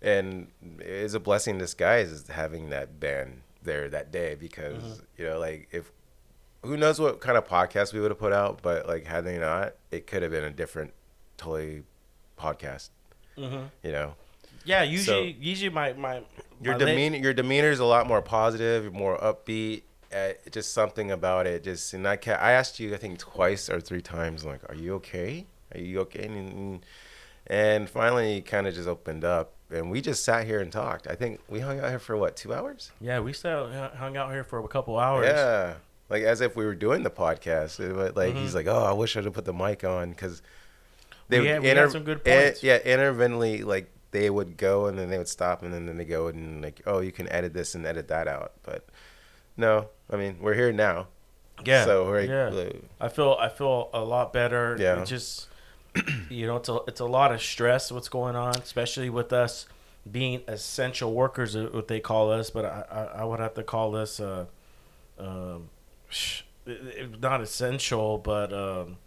And 0.01 0.47
it's 0.79 1.13
a 1.13 1.19
blessing 1.19 1.55
in 1.55 1.59
disguise 1.59 2.11
is 2.11 2.27
having 2.27 2.69
that 2.71 2.99
band 2.99 3.41
there 3.61 3.87
that 3.89 4.11
day 4.11 4.33
because 4.35 5.01
you 5.17 5.25
know, 5.25 5.37
like 5.39 5.67
if 5.71 5.91
who 6.63 6.75
knows 6.77 6.99
what 6.99 7.19
kind 7.21 7.37
of 7.37 7.47
podcast 7.47 7.93
we 7.93 7.99
would 7.99 8.09
have 8.11 8.19
put 8.19 8.33
out, 8.33 8.61
but 8.63 8.87
like 8.87 9.05
had 9.05 9.25
they 9.25 9.37
not, 9.37 9.73
it 9.91 10.07
could 10.07 10.23
have 10.23 10.31
been 10.31 10.43
a 10.43 10.49
different, 10.51 10.93
totally 11.37 11.83
podcast. 12.39 12.89
Mhm. 13.37 13.69
You 13.83 13.91
know. 13.91 14.13
Yeah, 14.65 14.83
usually, 14.83 15.35
usually 15.39 15.69
my 15.69 15.93
my 15.93 16.21
your 16.61 16.73
my 16.73 16.77
leg- 16.77 16.87
demeanor 16.87 17.17
your 17.17 17.33
demeanor 17.33 17.71
is 17.71 17.79
a 17.79 17.85
lot 17.85 18.05
more 18.07 18.21
positive 18.21 18.93
more 18.93 19.17
upbeat 19.17 19.81
uh, 20.15 20.33
just 20.51 20.73
something 20.73 21.09
about 21.09 21.47
it 21.47 21.63
just 21.63 21.93
and 21.95 22.07
i 22.07 22.15
ca 22.15 22.33
i 22.33 22.51
asked 22.51 22.79
you 22.79 22.93
i 22.93 22.97
think 22.97 23.17
twice 23.17 23.67
or 23.69 23.79
three 23.81 24.01
times 24.01 24.45
like 24.45 24.59
are 24.69 24.75
you 24.75 24.93
okay 24.93 25.45
are 25.73 25.79
you 25.79 26.01
okay 26.01 26.25
and, 26.25 26.85
and 27.47 27.89
finally 27.89 28.35
you 28.35 28.41
kind 28.43 28.67
of 28.67 28.75
just 28.75 28.87
opened 28.87 29.23
up 29.23 29.53
and 29.71 29.89
we 29.89 30.01
just 30.01 30.23
sat 30.23 30.45
here 30.45 30.59
and 30.59 30.71
talked 30.71 31.07
i 31.07 31.15
think 31.15 31.39
we 31.49 31.59
hung 31.61 31.79
out 31.79 31.89
here 31.89 31.97
for 31.97 32.15
what 32.15 32.35
two 32.35 32.53
hours 32.53 32.91
Yeah, 33.01 33.19
we 33.21 33.33
still 33.33 33.71
hung 33.95 34.15
out 34.17 34.31
here 34.31 34.43
for 34.43 34.59
a 34.63 34.67
couple 34.67 34.99
hours. 34.99 35.25
yeah 35.25 35.75
like 36.09 36.21
as 36.23 36.41
if 36.41 36.55
we 36.55 36.65
were 36.65 36.75
doing 36.75 37.01
the 37.03 37.09
podcast 37.09 37.77
but 37.95 38.15
like 38.15 38.33
Mm-hmm. 38.33 38.41
he's 38.43 38.53
like 38.53 38.67
oh 38.67 38.83
i 38.83 38.91
wish 38.93 39.17
i'd 39.17 39.23
have 39.23 39.33
put 39.33 39.45
the 39.45 39.53
mic 39.53 39.83
on 39.83 40.11
because 40.11 40.43
We 41.39 41.47
had- 41.47 41.61
we 41.61 41.67
had 41.69 41.91
some 41.91 42.03
good 42.03 42.23
points. 42.23 42.61
yeah 42.63 42.77
intermittently 42.77 43.63
like 43.63 43.89
they 44.11 44.29
would 44.29 44.57
go 44.57 44.87
and 44.87 44.97
then 44.99 45.09
they 45.09 45.17
would 45.17 45.27
stop 45.29 45.63
and 45.63 45.73
then, 45.73 45.85
then 45.85 45.97
they 45.97 46.03
go 46.05 46.27
and 46.27 46.61
like 46.61 46.81
oh 46.85 46.99
you 46.99 47.11
can 47.13 47.29
edit 47.31 47.53
this 47.53 47.75
and 47.75 47.85
edit 47.85 48.09
that 48.09 48.27
out 48.27 48.51
but 48.63 48.85
no 49.55 49.87
i 50.11 50.15
mean 50.17 50.37
we're 50.41 50.53
here 50.53 50.71
now 50.73 51.07
yeah. 51.63 51.85
so 51.85 52.05
we're 52.07 52.21
yeah. 52.21 52.49
like, 52.49 52.81
I 52.99 53.07
feel 53.07 53.37
I 53.39 53.47
feel 53.49 53.89
a 53.93 53.99
lot 54.03 54.33
better. 54.33 54.75
Yeah. 54.79 55.01
It 55.01 55.05
just 55.05 55.47
you 56.29 56.47
know, 56.47 56.55
it's 56.55 56.69
a 56.69 56.79
it's 56.87 56.99
a 57.01 57.05
lot 57.05 57.31
of 57.31 57.39
stress 57.39 57.91
what's 57.91 58.09
going 58.09 58.35
on, 58.35 58.55
especially 58.55 59.11
with 59.11 59.31
us 59.31 59.67
being 60.11 60.41
essential 60.47 61.13
workers, 61.13 61.55
what 61.55 61.87
they 61.87 61.99
call 61.99 62.31
us. 62.31 62.49
But 62.49 62.65
I 62.65 62.83
I, 62.91 63.03
I 63.21 63.23
would 63.25 63.39
have 63.39 63.53
to 63.55 63.63
call 63.63 63.95
us 63.95 64.19
uh, 64.19 64.45
um, 65.19 65.69
sh- 66.09 66.41
it- 66.65 66.71
it- 66.97 67.19
not 67.21 67.41
essential, 67.41 68.17
but 68.17 68.51
um, 68.53 68.97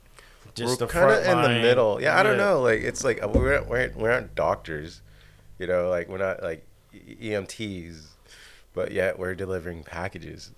just 0.55 0.81
we're 0.81 0.87
kind 0.87 1.11
of 1.11 1.25
in 1.27 1.43
the 1.43 1.61
middle 1.61 2.01
yeah 2.01 2.19
i 2.19 2.23
don't 2.23 2.39
Yeah. 2.39 2.45
know 2.45 2.61
like 2.63 2.81
it's 2.83 3.03
like 3.05 3.23
uh, 3.23 3.29
we're, 3.29 3.63
we're, 3.65 3.91
we 3.97 4.09
aren't 4.09 4.35
doctors 4.35 5.01
you 5.59 5.67
know 5.67 5.89
like 5.89 6.09
we're 6.09 6.19
not 6.19 6.43
like 6.43 6.67
emts 7.21 8.07
but 8.73 8.93
yet 8.93 9.19
we're 9.19 9.35
delivering 9.35 9.83
packages 9.83 10.53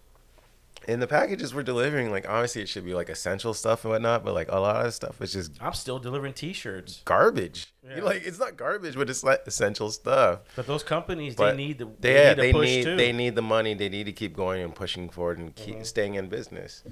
and 0.89 1.03
the 1.03 1.07
packages 1.07 1.53
we're 1.55 1.63
delivering 1.65 2.11
like 2.11 2.29
obviously 2.29 2.63
it 2.63 2.69
should 2.69 2.85
be 2.85 2.95
like 2.95 3.09
essential 3.09 3.53
stuff 3.55 3.85
and 3.85 3.93
whatnot 3.93 4.25
but 4.25 4.35
like 4.35 4.51
a 4.53 4.59
lot 4.61 4.87
of 4.87 4.95
stuff 4.95 5.21
is 5.21 5.33
just 5.33 5.53
I'm 5.61 5.73
still 5.73 5.99
delivering 5.99 6.33
T-shirts, 6.35 7.03
garbage 7.05 7.73
Yeah. 7.89 8.03
like 8.05 8.23
it's 8.25 8.39
not 8.39 8.57
garbage 8.57 8.95
but 8.95 9.11
it's 9.11 9.25
like 9.25 9.41
essential 9.47 9.91
stuff 9.91 10.41
but 10.55 10.67
those 10.67 10.83
companies 10.85 11.35
But 11.35 11.53
they 11.53 11.57
need 11.57 11.79
the 11.79 11.87
they, 11.99 12.13
they, 12.13 12.29
need 12.35 12.37
they 12.39 12.53
push 12.53 12.67
need 12.69 12.85
too. 12.85 12.97
they 12.97 13.13
need 13.13 13.35
the 13.35 13.43
money. 13.43 13.75
They 13.75 13.89
need 13.89 14.05
to 14.05 14.13
keep 14.13 14.37
going 14.37 14.63
and 14.63 14.75
pushing 14.75 15.09
forward 15.09 15.39
and 15.39 15.55
keep 15.57 15.85
staying 15.87 16.15
in 16.15 16.29
business. 16.29 16.85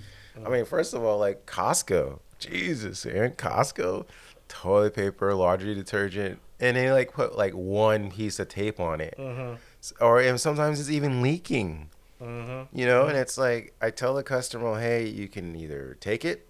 I 0.44 0.48
mean, 0.48 0.64
first 0.64 0.94
of 0.94 1.04
all, 1.04 1.18
like 1.18 1.46
Costco, 1.46 2.18
Jesus, 2.38 3.04
man, 3.06 3.32
Costco, 3.32 4.06
toilet 4.48 4.94
paper, 4.94 5.34
laundry 5.34 5.74
detergent, 5.74 6.40
and 6.60 6.76
they 6.76 6.90
like 6.92 7.12
put 7.12 7.36
like 7.36 7.52
one 7.54 8.10
piece 8.10 8.38
of 8.38 8.48
tape 8.48 8.80
on 8.80 9.00
it, 9.00 9.14
Mhm. 9.18 9.58
Or 10.00 10.20
and 10.20 10.40
sometimes 10.40 10.80
it's 10.80 10.90
even 10.90 11.20
leaking. 11.22 11.90
Mhm. 12.20 12.68
You 12.72 12.86
know, 12.86 13.06
and 13.06 13.16
it's 13.18 13.36
like 13.36 13.74
I 13.82 13.90
tell 13.90 14.14
the 14.14 14.22
customer, 14.22 14.78
hey, 14.80 15.06
you 15.06 15.28
can 15.28 15.54
either 15.56 15.96
take 16.00 16.24
it 16.24 16.46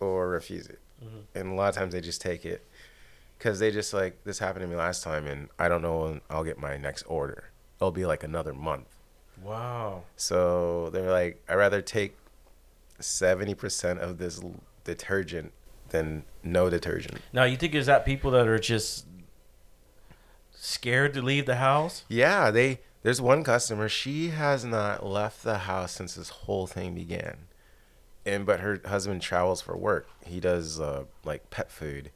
or 0.00 0.28
refuse 0.28 0.66
it, 0.68 0.78
Mhm. 1.04 1.22
and 1.34 1.52
a 1.52 1.54
lot 1.54 1.68
of 1.68 1.74
times 1.74 1.92
they 1.92 2.00
just 2.00 2.20
take 2.20 2.46
it 2.46 2.64
because 3.36 3.58
they 3.58 3.70
just 3.70 3.92
like 3.92 4.22
this 4.24 4.38
happened 4.38 4.62
to 4.62 4.66
me 4.68 4.76
last 4.76 5.02
time, 5.02 5.26
and 5.26 5.48
I 5.58 5.68
don't 5.68 5.82
know 5.82 5.98
when 6.04 6.20
I'll 6.30 6.44
get 6.44 6.58
my 6.58 6.76
next 6.76 7.02
order. 7.02 7.50
It'll 7.80 7.90
be 7.90 8.06
like 8.06 8.22
another 8.22 8.52
month. 8.54 8.86
Wow. 9.42 10.02
So 10.16 10.90
they're 10.90 11.10
like, 11.12 11.42
I'd 11.48 11.54
rather 11.56 11.82
take 11.82 12.16
seventy 13.00 13.54
percent 13.54 14.00
of 14.00 14.18
this 14.18 14.40
detergent 14.88 15.52
than 15.90 16.24
no 16.42 16.68
detergent. 16.70 17.18
Now 17.32 17.44
you 17.44 17.56
think 17.56 17.74
is 17.74 17.86
that 17.86 18.04
people 18.04 18.30
that 18.32 18.48
are 18.48 18.58
just 18.58 19.06
scared 20.52 21.14
to 21.14 21.22
leave 21.22 21.46
the 21.46 21.56
house? 21.56 22.04
Yeah, 22.08 22.50
they. 22.50 22.80
There's 23.02 23.20
one 23.20 23.44
customer. 23.44 23.88
She 23.88 24.28
has 24.30 24.64
not 24.64 25.06
left 25.06 25.44
the 25.44 25.58
house 25.58 25.92
since 25.92 26.14
this 26.14 26.30
whole 26.30 26.66
thing 26.66 26.94
began, 26.94 27.36
and 28.26 28.44
but 28.44 28.60
her 28.60 28.80
husband 28.84 29.22
travels 29.22 29.60
for 29.62 29.76
work. 29.76 30.08
He 30.26 30.40
does 30.40 30.80
uh, 30.80 31.04
like 31.24 31.48
pet 31.50 31.70
food, 31.70 32.10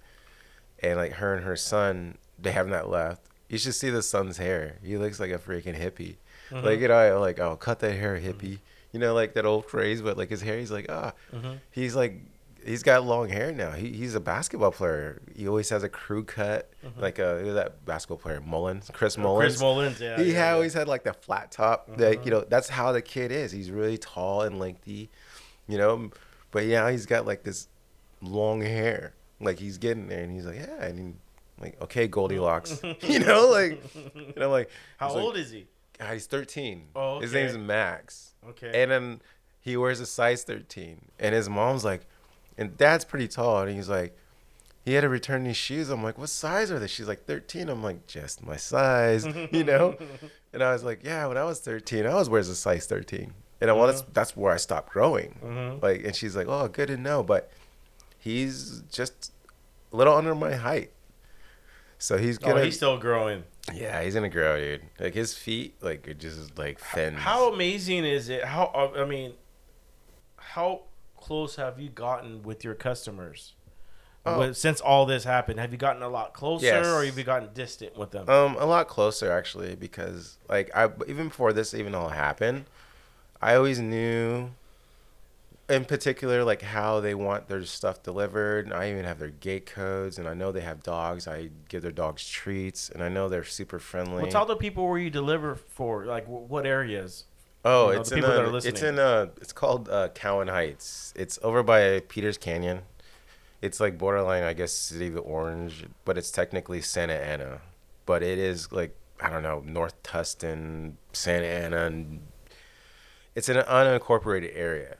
and 0.80 0.98
like 0.98 1.12
her 1.14 1.34
and 1.34 1.44
her 1.44 1.56
son, 1.56 2.18
they 2.38 2.50
have 2.52 2.66
not 2.68 2.90
left. 2.90 3.22
You 3.48 3.58
should 3.58 3.74
see 3.74 3.90
the 3.90 4.02
son's 4.02 4.38
hair. 4.38 4.78
He 4.82 4.96
looks 4.96 5.20
like 5.20 5.30
a 5.30 5.38
freaking 5.38 5.78
hippie. 5.78 6.16
Mhm. 6.50 6.64
Like 6.64 6.80
you 6.80 6.88
know, 6.88 7.20
like 7.20 7.38
oh, 7.38 7.56
cut 7.56 7.78
that 7.80 7.92
hair, 7.92 8.18
hippie. 8.18 8.58
You 8.92 8.98
know, 8.98 9.14
like 9.14 9.34
that 9.34 9.46
old 9.46 9.66
phrase. 9.66 10.02
But 10.02 10.18
like 10.18 10.30
his 10.30 10.42
hair, 10.42 10.58
he's 10.58 10.72
like 10.72 10.86
ah, 10.90 11.12
Mhm. 11.32 11.58
he's 11.70 11.94
like 11.94 12.20
he's 12.64 12.82
got 12.82 13.04
long 13.04 13.28
hair 13.28 13.52
now. 13.52 13.72
He, 13.72 13.92
he's 13.92 14.14
a 14.14 14.20
basketball 14.20 14.72
player. 14.72 15.22
He 15.34 15.48
always 15.48 15.68
has 15.70 15.82
a 15.82 15.88
crew 15.88 16.24
cut, 16.24 16.70
mm-hmm. 16.84 17.00
like 17.00 17.18
uh, 17.18 17.38
who's 17.38 17.54
that 17.54 17.84
basketball 17.84 18.18
player 18.18 18.40
Mullins, 18.40 18.90
Chris 18.92 19.16
oh, 19.18 19.22
Mullins. 19.22 19.52
Chris 19.52 19.60
Mullins, 19.60 20.00
yeah. 20.00 20.16
he 20.16 20.32
yeah, 20.32 20.38
had, 20.38 20.48
yeah. 20.48 20.54
always 20.54 20.74
had 20.74 20.88
like 20.88 21.04
the 21.04 21.12
flat 21.12 21.50
top. 21.50 21.88
Like 21.88 21.98
mm-hmm. 21.98 22.24
you 22.24 22.30
know, 22.30 22.44
that's 22.48 22.68
how 22.68 22.92
the 22.92 23.02
kid 23.02 23.32
is. 23.32 23.52
He's 23.52 23.70
really 23.70 23.98
tall 23.98 24.42
and 24.42 24.58
lengthy, 24.58 25.10
you 25.68 25.78
know. 25.78 26.10
But 26.50 26.66
yeah, 26.66 26.90
he's 26.90 27.06
got 27.06 27.26
like 27.26 27.42
this 27.42 27.68
long 28.20 28.60
hair. 28.60 29.14
Like 29.40 29.58
he's 29.58 29.78
getting 29.78 30.08
there, 30.08 30.22
and 30.22 30.32
he's 30.32 30.46
like, 30.46 30.56
yeah, 30.56 30.84
and 30.84 30.98
he, 30.98 31.62
like 31.62 31.80
okay, 31.82 32.06
Goldilocks, 32.06 32.80
you 33.00 33.18
know, 33.18 33.48
like, 33.48 33.82
and 34.14 34.42
I'm 34.42 34.50
like, 34.50 34.70
How 34.96 35.08
he's 35.08 35.16
like, 35.16 35.24
old 35.24 35.36
is 35.36 35.50
he? 35.50 35.66
God, 35.98 36.14
he's 36.14 36.26
13. 36.26 36.88
Oh, 36.96 37.20
His 37.20 37.32
name's 37.32 37.56
Max. 37.56 38.34
Okay. 38.48 38.82
And 38.82 38.90
then 38.90 39.20
he 39.60 39.76
wears 39.76 40.00
a 40.00 40.06
size 40.06 40.42
13. 40.42 41.00
And 41.18 41.34
his 41.34 41.48
mom's 41.48 41.84
like, 41.84 42.06
and 42.58 42.76
dad's 42.76 43.04
pretty 43.04 43.28
tall. 43.28 43.62
And 43.62 43.74
he's 43.74 43.88
like, 43.88 44.16
he 44.84 44.94
had 44.94 45.02
to 45.02 45.08
return 45.08 45.44
these 45.44 45.56
shoes. 45.56 45.90
I'm 45.90 46.02
like, 46.02 46.18
what 46.18 46.28
size 46.28 46.70
are 46.70 46.78
they? 46.78 46.86
She's 46.88 47.06
like, 47.08 47.24
13. 47.24 47.68
I'm 47.68 47.82
like, 47.82 48.06
just 48.06 48.44
my 48.44 48.56
size, 48.56 49.24
you 49.52 49.64
know? 49.64 49.96
and 50.52 50.62
I 50.62 50.72
was 50.72 50.82
like, 50.84 51.04
yeah, 51.04 51.26
when 51.26 51.36
I 51.38 51.44
was 51.44 51.60
13, 51.60 52.04
I 52.06 52.14
was 52.14 52.28
wears 52.28 52.48
a 52.48 52.54
size 52.56 52.86
13. 52.86 53.32
And 53.60 53.70
I, 53.70 53.74
well, 53.74 53.86
that's, 53.86 54.02
that's 54.12 54.36
where 54.36 54.52
I 54.52 54.56
stopped 54.56 54.90
growing. 54.92 55.38
Mhm. 55.44 55.80
Like, 55.82 56.04
and 56.04 56.16
she's 56.16 56.34
like, 56.34 56.48
oh, 56.48 56.66
good 56.66 56.88
to 56.88 56.96
know. 56.96 57.22
But 57.22 57.50
he's 58.18 58.82
just 58.90 59.32
a 59.92 59.96
little 59.96 60.14
under 60.14 60.34
my 60.34 60.54
height. 60.54 60.90
So 61.98 62.18
he's 62.18 62.38
Oh, 62.42 62.48
gonna, 62.48 62.64
he's 62.64 62.74
still 62.76 62.98
growing. 62.98 63.44
yeah, 63.72 64.02
he's 64.02 64.14
gonna 64.14 64.28
grow, 64.28 64.58
dude. 64.58 64.82
Like 64.98 65.14
his 65.14 65.34
feet, 65.34 65.76
like 65.80 66.08
are 66.08 66.14
just 66.14 66.58
like 66.58 66.80
fins. 66.80 67.20
How 67.20 67.52
amazing 67.52 68.04
is 68.04 68.28
it? 68.28 68.42
How 68.44 68.92
I 68.96 69.04
mean, 69.04 69.34
how 70.36 70.82
close 71.22 71.56
have 71.56 71.78
you 71.80 71.88
gotten 71.88 72.42
with 72.42 72.64
your 72.64 72.74
customers? 72.74 73.54
Oh. 74.24 74.38
With, 74.38 74.56
since 74.56 74.80
all 74.80 75.04
this 75.06 75.24
happened, 75.24 75.58
have 75.58 75.72
you 75.72 75.78
gotten 75.78 76.02
a 76.02 76.08
lot 76.08 76.32
closer, 76.32 76.66
Yes. 76.66 76.86
or 76.86 77.04
have 77.04 77.18
you 77.18 77.24
gotten 77.24 77.50
distant 77.54 77.96
with 77.96 78.12
them? 78.12 78.28
Um, 78.28 78.56
a 78.58 78.66
lot 78.66 78.86
closer 78.88 79.32
actually, 79.32 79.74
because 79.74 80.38
like 80.48 80.70
I 80.76 80.88
even 81.08 81.28
before 81.28 81.52
this 81.52 81.74
even 81.74 81.94
all 81.94 82.10
happened, 82.10 82.66
I 83.40 83.56
always 83.56 83.80
knew, 83.80 84.50
in 85.68 85.84
particular, 85.86 86.44
like 86.44 86.62
how 86.62 87.00
they 87.00 87.14
want 87.14 87.48
their 87.48 87.64
stuff 87.64 88.02
delivered. 88.04 88.66
And 88.66 88.74
I 88.74 88.90
even 88.90 89.04
have 89.04 89.18
their 89.18 89.30
gate 89.30 89.66
codes, 89.66 90.18
and 90.18 90.28
I 90.28 90.34
know 90.34 90.52
they 90.52 90.60
have 90.60 90.82
dogs. 90.84 91.26
I 91.26 91.50
give 91.68 91.82
their 91.82 91.90
dogs 91.90 92.28
treats, 92.28 92.90
and 92.90 93.02
I 93.02 93.08
know 93.08 93.28
they're 93.28 93.42
super 93.44 93.80
friendly. 93.80 94.22
well, 94.22 94.30
tell 94.30 94.46
the 94.46 94.54
people 94.56 94.88
where 94.88 94.98
you 94.98 95.10
deliver 95.10 95.56
for, 95.56 96.04
like 96.04 96.26
what 96.28 96.64
areas. 96.66 97.24
Oh, 97.64 97.88
you 97.88 97.94
know, 97.94 98.00
it's 98.00 98.10
the 98.10 98.16
in 98.16 98.22
that 98.22 98.44
a, 98.44 98.56
it's 98.56 98.82
in 98.82 98.98
it's 99.40 99.52
called 99.52 99.88
uh, 99.88 100.08
Cowan 100.08 100.48
Heights. 100.48 101.12
It's 101.16 101.38
over 101.42 101.62
by 101.62 102.00
Peters 102.00 102.38
Canyon. 102.38 102.82
It's 103.60 103.78
like 103.78 103.96
borderline, 103.96 104.42
I 104.42 104.52
guess, 104.52 104.72
City 104.72 105.08
of 105.08 105.18
Orange, 105.24 105.84
but 106.04 106.18
it's 106.18 106.32
technically 106.32 106.80
Santa 106.80 107.14
Ana. 107.14 107.60
But 108.04 108.24
it 108.24 108.38
is 108.38 108.72
like 108.72 108.96
I 109.20 109.30
don't 109.30 109.44
know, 109.44 109.62
North 109.64 110.02
Tustin, 110.02 110.94
Santa 111.12 111.46
Ana, 111.46 111.86
and 111.86 112.20
it's 113.36 113.48
an 113.48 113.58
unincorporated 113.58 114.50
area. 114.54 114.96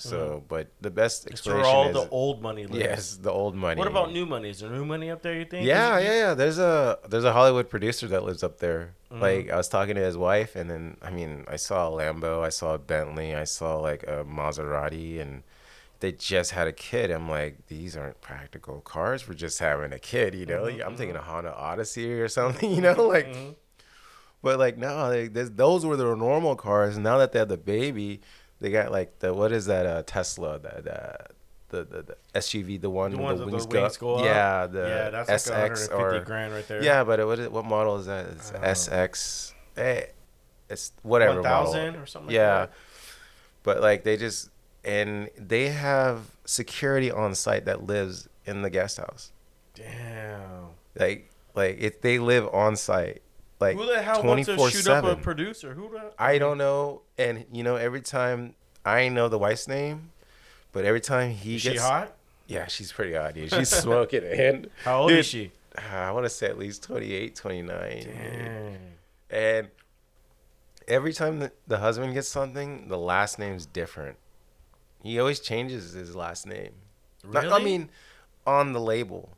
So, 0.00 0.42
but 0.48 0.68
the 0.80 0.90
best 0.90 1.26
explanation 1.30 1.62
where 1.62 1.70
all 1.76 1.88
is 1.88 1.94
the 1.94 2.08
old 2.10 2.40
money 2.42 2.66
lives. 2.66 2.78
yes, 2.78 3.16
the 3.16 3.30
old 3.30 3.54
money. 3.54 3.78
What 3.78 3.86
about 3.88 4.12
new 4.12 4.24
money? 4.26 4.48
Is 4.50 4.60
there 4.60 4.70
new 4.70 4.84
money 4.84 5.10
up 5.10 5.20
there? 5.22 5.34
You 5.34 5.44
think? 5.44 5.66
Yeah, 5.66 5.98
yeah, 5.98 6.14
yeah. 6.14 6.34
There's 6.34 6.58
a 6.58 6.98
there's 7.08 7.24
a 7.24 7.32
Hollywood 7.32 7.68
producer 7.68 8.06
that 8.08 8.24
lives 8.24 8.42
up 8.42 8.58
there. 8.58 8.94
Mhm. 9.12 9.20
Like 9.20 9.50
I 9.50 9.56
was 9.56 9.68
talking 9.68 9.94
to 9.96 10.00
his 10.00 10.16
wife, 10.16 10.56
and 10.56 10.70
then 10.70 10.96
I 11.02 11.10
mean 11.10 11.44
I 11.48 11.56
saw 11.56 11.88
a 11.88 11.90
Lambo, 11.90 12.42
I 12.42 12.48
saw 12.48 12.74
a 12.74 12.78
Bentley, 12.78 13.34
I 13.34 13.44
saw 13.44 13.78
like 13.78 14.02
a 14.04 14.24
Maserati, 14.24 15.20
and 15.20 15.42
they 16.00 16.12
just 16.12 16.52
had 16.52 16.66
a 16.66 16.72
kid. 16.72 17.10
I'm 17.10 17.28
like, 17.28 17.66
these 17.66 17.94
aren't 17.96 18.20
practical 18.22 18.80
cars 18.80 19.20
for 19.20 19.34
just 19.34 19.58
having 19.58 19.92
a 19.92 19.98
kid, 19.98 20.34
you 20.34 20.46
know? 20.46 20.62
Mhm, 20.62 20.86
I'm 20.86 20.96
thinking 20.96 21.14
a 21.16 21.20
Honda 21.20 21.54
Odyssey 21.54 22.10
or 22.20 22.28
something, 22.28 22.70
you 22.76 22.80
know, 22.80 23.06
like. 23.06 23.26
Mhm. 23.26 23.54
But 24.42 24.58
like 24.58 24.78
no, 24.78 25.08
like, 25.10 25.34
those 25.34 25.84
were 25.84 25.96
the 25.98 26.16
normal 26.16 26.56
cars. 26.56 26.96
Now 26.96 27.18
that 27.18 27.32
they 27.32 27.38
have 27.38 27.48
the 27.50 27.58
baby, 27.58 28.22
they 28.60 28.70
got 28.70 28.90
like 28.92 29.18
the 29.20 29.32
what 29.34 29.52
is 29.52 29.66
that 29.66 29.86
uh, 29.86 30.02
Tesla 30.06 30.58
that 30.58 30.86
uh, 30.88 31.24
the, 31.70 31.84
the 31.84 32.02
the 32.02 32.16
SUV, 32.34 32.80
the 32.80 32.90
one 32.90 33.12
The 33.12 33.16
with 33.18 33.38
the 33.38 33.66
wings, 33.80 33.96
go? 33.96 34.24
Yeah, 34.24 34.66
the 34.66 34.80
yeah, 34.80 35.10
that's 35.10 35.30
SX 35.48 35.88
150 35.90 35.94
or 35.94 36.20
grand 36.24 36.52
right 36.52 36.66
there. 36.68 36.82
yeah, 36.82 37.04
but 37.04 37.24
what 37.26 37.38
is, 37.38 37.48
what 37.48 37.64
model 37.64 37.96
is 37.98 38.06
that? 38.06 38.26
It's 38.26 38.50
SX. 38.88 39.52
Eh, 39.76 40.02
it's 40.68 40.92
whatever 41.02 41.42
model. 41.42 41.72
1000 41.72 41.96
or 41.96 42.06
something. 42.06 42.34
Yeah, 42.34 42.60
Like 42.60 42.70
but 43.62 43.80
like 43.80 44.04
they 44.04 44.16
just 44.16 44.50
and 44.84 45.28
they 45.36 45.68
have 45.68 46.22
security 46.44 47.10
on 47.10 47.34
site 47.34 47.66
that 47.66 47.84
lives 47.84 48.28
in 48.46 48.62
the 48.62 48.70
guest 48.70 48.96
house. 48.98 49.32
Damn. 49.74 50.66
Like 50.98 51.30
like 51.54 51.78
if 51.78 52.00
they 52.00 52.18
live 52.18 52.48
on 52.52 52.76
site, 52.76 53.22
like 53.60 53.76
Who 53.76 53.86
the 53.86 54.00
hell 54.02 54.22
wants 54.22 54.46
to 54.46 54.70
shoot 54.70 54.88
up 54.88 55.04
a 55.04 55.16
producer? 55.16 55.74
Who 55.74 55.88
the? 55.90 56.12
I 56.18 56.38
don't 56.38 56.58
know, 56.58 57.02
and 57.18 57.44
you 57.52 57.62
know 57.62 57.76
every 57.76 58.00
time 58.00 58.54
I 58.84 59.08
know 59.08 59.28
the 59.28 59.38
wife's 59.38 59.68
name, 59.68 60.10
but 60.72 60.84
every 60.84 61.00
time 61.00 61.30
he 61.32 61.56
Is 61.56 61.62
gets 61.64 61.74
she 61.76 61.80
hot? 61.80 62.14
yeah, 62.46 62.66
she's 62.66 62.90
pretty 62.92 63.14
hot, 63.14 63.34
dude. 63.34 63.50
She's 63.52 63.68
smoking, 63.84 64.24
and 64.24 64.70
How 64.84 65.02
old 65.02 65.10
Dude, 65.10 65.18
is 65.20 65.26
she? 65.26 65.52
Uh, 65.76 65.94
I 65.96 66.10
want 66.10 66.24
to 66.26 66.30
say 66.30 66.46
at 66.46 66.58
least 66.58 66.82
28, 66.82 67.34
29. 67.36 67.76
Dang. 68.02 68.78
And 69.30 69.68
every 70.88 71.12
time 71.12 71.38
the, 71.38 71.52
the 71.68 71.78
husband 71.78 72.12
gets 72.14 72.26
something, 72.28 72.88
the 72.88 72.98
last 72.98 73.38
name's 73.38 73.66
different. 73.66 74.16
He 75.02 75.18
always 75.20 75.38
changes 75.40 75.92
his 75.92 76.16
last 76.16 76.46
name. 76.46 76.72
Not- 77.24 77.44
Really? 77.44 77.54
I 77.54 77.64
mean, 77.64 77.88
on 78.46 78.72
the 78.72 78.80
label. 78.80 79.30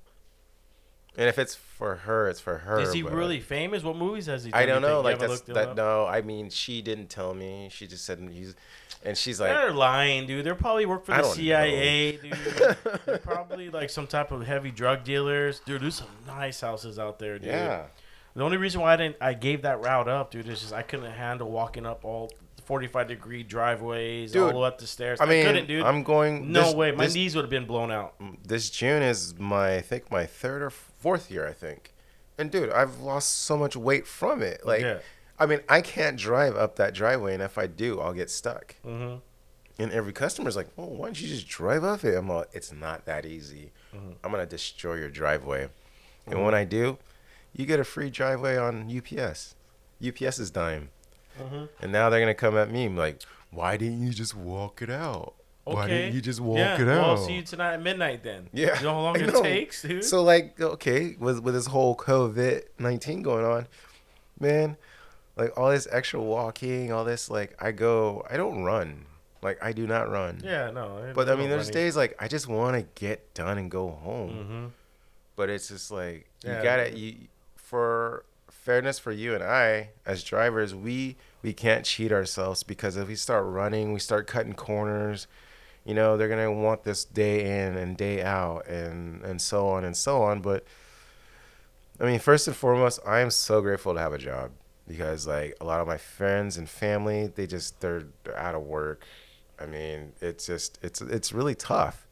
And 1.17 1.29
if 1.29 1.39
it's 1.39 1.55
for 1.55 1.97
her, 1.97 2.29
it's 2.29 2.41
for 2.41 2.59
her. 2.59 2.81
is 2.81 2.93
he 2.95 3.03
but 3.03 3.13
really 3.13 3.41
famous? 3.41 3.83
What 3.83 3.97
movies 3.97 4.27
has 4.27 4.45
he? 4.45 4.51
Done, 4.51 4.61
I 4.63 4.67
don't 4.67 4.81
know. 4.83 4.89
think? 4.89 4.97
You 4.97 5.03
Like 5.05 5.13
haven't 5.15 5.29
that's 5.29 5.41
looked 5.41 5.49
him 5.51 5.55
that. 5.57 5.69
up? 5.71 5.77
No, 5.77 6.07
I 6.07 6.23
mean, 6.23 6.49
she 6.49 6.81
didn't 6.81 7.09
tell 7.11 7.35
me. 7.35 7.69
She 7.71 7.87
just 7.87 8.05
said 8.07 8.19
he's, 8.33 8.55
and 9.05 9.17
she's 9.17 9.39
like, 9.39 9.51
They're 9.51 9.73
lying, 9.73 10.27
dude. 10.27 10.47
They're 10.47 10.55
probably 10.55 10.87
work 10.87 11.05
for 11.05 11.13
I 11.13 11.17
the 11.19 11.23
don't 11.25 11.35
CIA, 11.35 12.13
dude. 12.17 12.33
They're 13.05 13.19
probably 13.23 13.69
like 13.69 13.91
some 13.91 14.07
type 14.07 14.33
of 14.33 14.47
heavy 14.47 14.71
drug 14.71 15.05
dealers, 15.05 15.61
dude. 15.67 15.83
There's 15.83 15.97
some 15.97 16.07
nice 16.27 16.61
houses 16.63 16.99
out 16.99 17.19
there, 17.19 17.39
dude. 17.39 17.49
yeah. 17.49 17.83
The 18.35 18.43
only 18.43 18.57
reason 18.57 18.81
why 18.81 18.95
I 18.95 18.97
didn't, 18.97 19.17
I 19.21 19.35
gave 19.35 19.61
that 19.63 19.83
route 19.85 20.09
up, 20.09 20.31
dude, 20.31 20.49
is 20.49 20.61
just 20.63 20.73
I 20.73 20.81
couldn't 20.81 21.11
handle 21.13 21.51
walking 21.51 21.85
up 21.85 22.03
all 22.07 22.33
45 22.65 23.09
degree 23.09 23.43
driveways, 23.43 24.35
all 24.37 24.49
the 24.53 24.59
way 24.59 24.67
up 24.67 24.79
the 24.79 24.87
stairs. 24.87 25.21
I 25.21 25.27
mean, 25.27 25.45
couldn't, 25.45 25.67
dude. 25.67 25.83
I'm 25.85 26.03
going. 26.03 26.53
no 26.53 26.65
this- 26.65 26.75
way, 26.75 26.93
my 26.93 27.05
this, 27.07 27.15
knees 27.15 27.35
would 27.35 27.43
have 27.43 27.51
been 27.51 27.67
blown 27.67 27.91
out. 27.91 28.15
this 28.47 28.71
June 28.71 29.03
is 29.03 29.39
my 29.39 29.77
I 29.77 29.81
think 29.81 30.11
my 30.11 30.27
third 30.27 30.63
or 30.63 30.71
fourth 30.71 31.31
year 31.31 31.47
I 31.49 31.53
think, 31.53 31.93
and 32.39 32.51
dude, 32.51 32.71
I've 32.71 33.01
lost 33.01 33.39
so 33.39 33.57
much 33.57 33.77
weight 33.77 34.07
from 34.07 34.43
it. 34.43 34.65
Like, 34.67 34.83
yeah. 34.83 34.99
I 35.39 35.47
mean, 35.47 35.61
I 35.69 35.81
can't 35.81 36.17
drive 36.17 36.57
up 36.57 36.77
that 36.77 36.95
driveway, 36.95 37.35
and 37.35 37.43
if 37.43 37.59
I 37.59 37.67
do, 37.67 38.01
I'll 38.01 38.13
get 38.13 38.31
stuck. 38.31 38.77
Mm-hmm. 38.87 39.17
And 39.79 39.91
every 39.91 40.13
customer's 40.13 40.55
like, 40.55 40.69
"Well, 40.77 40.89
why 40.91 41.07
don't 41.07 41.21
you 41.21 41.27
just 41.29 41.49
drive 41.49 41.83
up 41.83 42.05
it?" 42.05 42.15
I'm 42.15 42.29
like, 42.29 42.49
"It's 42.53 42.73
not 42.73 43.07
that 43.07 43.27
easy. 43.27 43.73
Mhm. 43.95 44.15
I'm 44.23 44.31
gonna 44.31 44.47
destroy 44.47 44.95
your 44.97 45.09
driveway." 45.09 45.69
And 46.27 46.37
Mhm. 46.37 46.45
when 46.45 46.55
I 46.55 46.65
do, 46.65 46.99
you 47.53 47.67
get 47.67 47.81
a 47.81 47.85
free 47.85 48.09
driveway 48.11 48.57
on 48.57 48.89
UPS. 48.89 49.57
UPS 50.01 50.39
is 50.39 50.51
dime, 50.51 50.91
Mm-hmm. 51.41 51.65
and 51.83 51.93
now 51.93 52.11
they're 52.11 52.21
gonna 52.21 52.35
come 52.35 52.57
at 52.57 52.71
me 52.71 52.89
like, 52.89 53.23
"Why 53.51 53.77
didn't 53.77 54.03
you 54.07 54.13
just 54.13 54.35
walk 54.35 54.83
it 54.83 54.91
out? 54.91 55.35
Why 55.65 55.85
Okay. 55.85 55.89
didn't 55.99 56.15
you 56.17 56.21
just 56.21 56.41
walk 56.41 56.59
yeah. 56.59 56.81
it 56.81 56.85
Well, 56.87 57.01
out?" 57.01 57.09
I'll 57.11 57.17
see 57.25 57.35
you 57.37 57.43
tonight 57.43 57.75
at 57.75 57.83
midnight 57.83 58.23
then. 58.23 58.49
Yeah, 58.53 58.77
You 58.79 58.85
know 58.87 58.95
how 58.95 59.01
long 59.01 59.17
it 59.21 59.35
takes, 59.43 59.83
dude? 59.83 60.05
So 60.05 60.23
like, 60.23 60.61
okay, 60.61 61.17
with 61.19 61.41
with 61.41 61.55
this 61.55 61.67
whole 61.67 61.97
COVID 61.97 62.63
nineteen 62.79 63.23
going 63.23 63.45
on, 63.45 63.67
man, 64.41 64.77
like 65.37 65.57
all 65.59 65.71
this 65.71 65.87
extra 65.91 66.21
walking, 66.21 66.93
all 66.93 67.05
this 67.05 67.31
like, 67.31 67.55
I 67.63 67.73
go, 67.73 68.27
I 68.31 68.37
don't 68.37 68.65
run, 68.65 69.07
like 69.43 69.63
I 69.63 69.73
do 69.73 69.87
not 69.87 70.11
run. 70.11 70.41
yeah, 70.45 70.71
no. 70.71 71.13
But 71.15 71.29
I 71.29 71.37
mean, 71.37 71.49
there's 71.49 71.71
days 71.71 71.97
like 71.97 72.15
I 72.21 72.29
just 72.29 72.49
want 72.49 72.77
to 72.77 72.83
get 73.01 73.33
done 73.35 73.57
and 73.59 73.71
go 73.71 73.89
home. 73.91 74.31
Mm-hmm. 74.31 74.67
But 75.37 75.49
it's 75.49 75.69
just 75.69 75.91
like 75.91 76.29
you 76.45 76.51
Yeah. 76.51 76.63
gotta 76.63 76.99
you 76.99 77.15
for 77.57 78.25
fairness 78.63 78.99
for 78.99 79.13
you 79.13 79.35
and 79.35 79.43
I 79.43 79.91
as 80.07 80.23
drivers, 80.23 80.75
we 80.75 81.17
we 81.43 81.53
can't 81.53 81.85
cheat 81.85 82.13
ourselves 82.13 82.63
because 82.63 82.97
if 82.97 83.09
we 83.09 83.17
start 83.17 83.45
running, 83.47 83.93
we 83.93 83.99
start 83.99 84.27
cutting 84.27 84.55
corners. 84.55 85.27
You 85.85 85.95
know, 85.95 86.17
they're 86.17 86.29
gonna 86.29 86.53
want 86.53 86.85
this 86.85 87.05
day 87.05 87.67
in 87.67 87.77
and 87.77 87.97
day 87.97 88.23
out, 88.23 88.67
and 88.69 89.23
and 89.25 89.41
so 89.41 89.69
on 89.69 89.85
and 89.85 89.97
so 89.97 90.23
on. 90.23 90.41
But 90.41 90.65
I 92.01 92.05
mean, 92.05 92.21
first 92.21 92.47
and 92.47 92.57
foremost, 92.57 93.01
I 93.07 93.21
am 93.21 93.31
so 93.31 93.61
grateful 93.61 93.95
to 93.95 94.01
have 94.01 94.13
a 94.13 94.19
job 94.19 94.53
because 94.87 95.27
like 95.27 95.57
a 95.61 95.65
lot 95.65 95.81
of 95.81 95.87
my 95.87 95.99
friends 95.99 96.57
and 96.57 96.69
family, 96.69 97.27
they 97.29 97.47
just 97.47 97.81
they're, 97.81 98.05
they're 98.25 98.39
out 98.39 98.55
of 98.55 98.63
work. 98.63 99.05
I 99.59 99.67
mean, 99.67 100.13
it's 100.21 100.47
just 100.47 100.79
it's 100.83 101.01
it's 101.01 101.33
really 101.33 101.55
tough, 101.55 102.07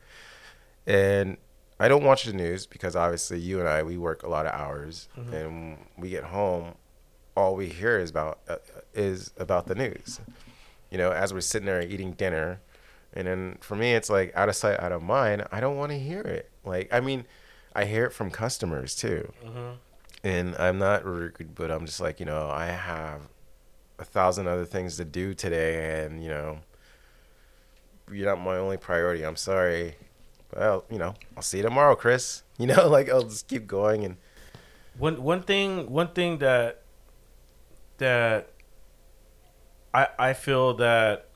and 0.86 1.36
I 1.80 1.88
don't 1.88 2.04
watch 2.04 2.24
the 2.24 2.32
news 2.34 2.66
because 2.66 2.94
obviously 2.94 3.38
you 3.40 3.58
and 3.58 3.68
I 3.68 3.82
we 3.82 3.96
work 3.96 4.22
a 4.22 4.28
lot 4.28 4.46
of 4.46 4.52
hours, 4.52 5.08
Mhm. 5.18 5.32
and 5.32 5.78
we 5.96 6.10
get 6.10 6.24
home, 6.24 6.74
all 7.36 7.56
we 7.56 7.68
hear 7.68 7.98
is 7.98 8.10
about 8.10 8.38
uh, 8.48 8.56
is 8.94 9.32
about 9.38 9.66
the 9.66 9.74
news. 9.74 10.20
You 10.90 10.98
know, 10.98 11.10
as 11.10 11.32
we're 11.32 11.40
sitting 11.40 11.66
there 11.66 11.80
eating 11.80 12.12
dinner, 12.12 12.60
and 13.14 13.26
then 13.26 13.58
for 13.60 13.76
me, 13.76 13.94
it's 13.94 14.10
like 14.10 14.30
out 14.36 14.48
of 14.48 14.56
sight, 14.56 14.78
out 14.78 14.92
of 14.92 15.02
mind. 15.02 15.46
I 15.50 15.58
don't 15.60 15.76
want 15.76 15.90
to 15.92 15.98
hear 15.98 16.20
it. 16.20 16.50
Like, 16.64 16.92
I 16.92 17.00
mean, 17.00 17.24
I 17.74 17.84
hear 17.86 18.04
it 18.04 18.12
from 18.12 18.30
customers 18.30 18.94
too, 18.94 19.32
Mm-hmm. 19.44 19.70
and 20.24 20.56
I'm 20.56 20.78
not 20.78 21.04
rude, 21.04 21.54
but 21.54 21.70
I'm 21.70 21.86
just 21.86 22.00
like, 22.00 22.20
you 22.20 22.26
know, 22.26 22.50
I 22.50 22.66
have 22.66 23.22
a 23.98 24.04
thousand 24.04 24.48
other 24.48 24.64
things 24.66 24.96
to 24.98 25.04
do 25.06 25.32
today, 25.32 26.04
and 26.04 26.22
you 26.22 26.28
know, 26.28 26.58
you're 28.12 28.26
not 28.26 28.40
my 28.40 28.56
only 28.56 28.76
priority. 28.76 29.24
I'm 29.24 29.36
sorry. 29.36 29.94
Well, 30.54 30.84
you 30.90 30.98
know, 30.98 31.14
I'll 31.36 31.42
see 31.42 31.58
you 31.58 31.62
tomorrow, 31.62 31.94
Chris. 31.96 32.42
You 32.60 32.66
know, 32.66 32.88
like 32.88 33.08
I'll 33.08 33.22
just 33.22 33.48
keep 33.48 33.66
going 33.66 34.04
and 34.04 34.18
One 34.98 35.22
one 35.22 35.42
thing 35.42 35.90
one 35.90 36.08
thing 36.08 36.36
that 36.40 36.82
that 37.96 38.50
I 39.94 40.08
I 40.18 40.32
feel 40.34 40.74
that 40.74 41.30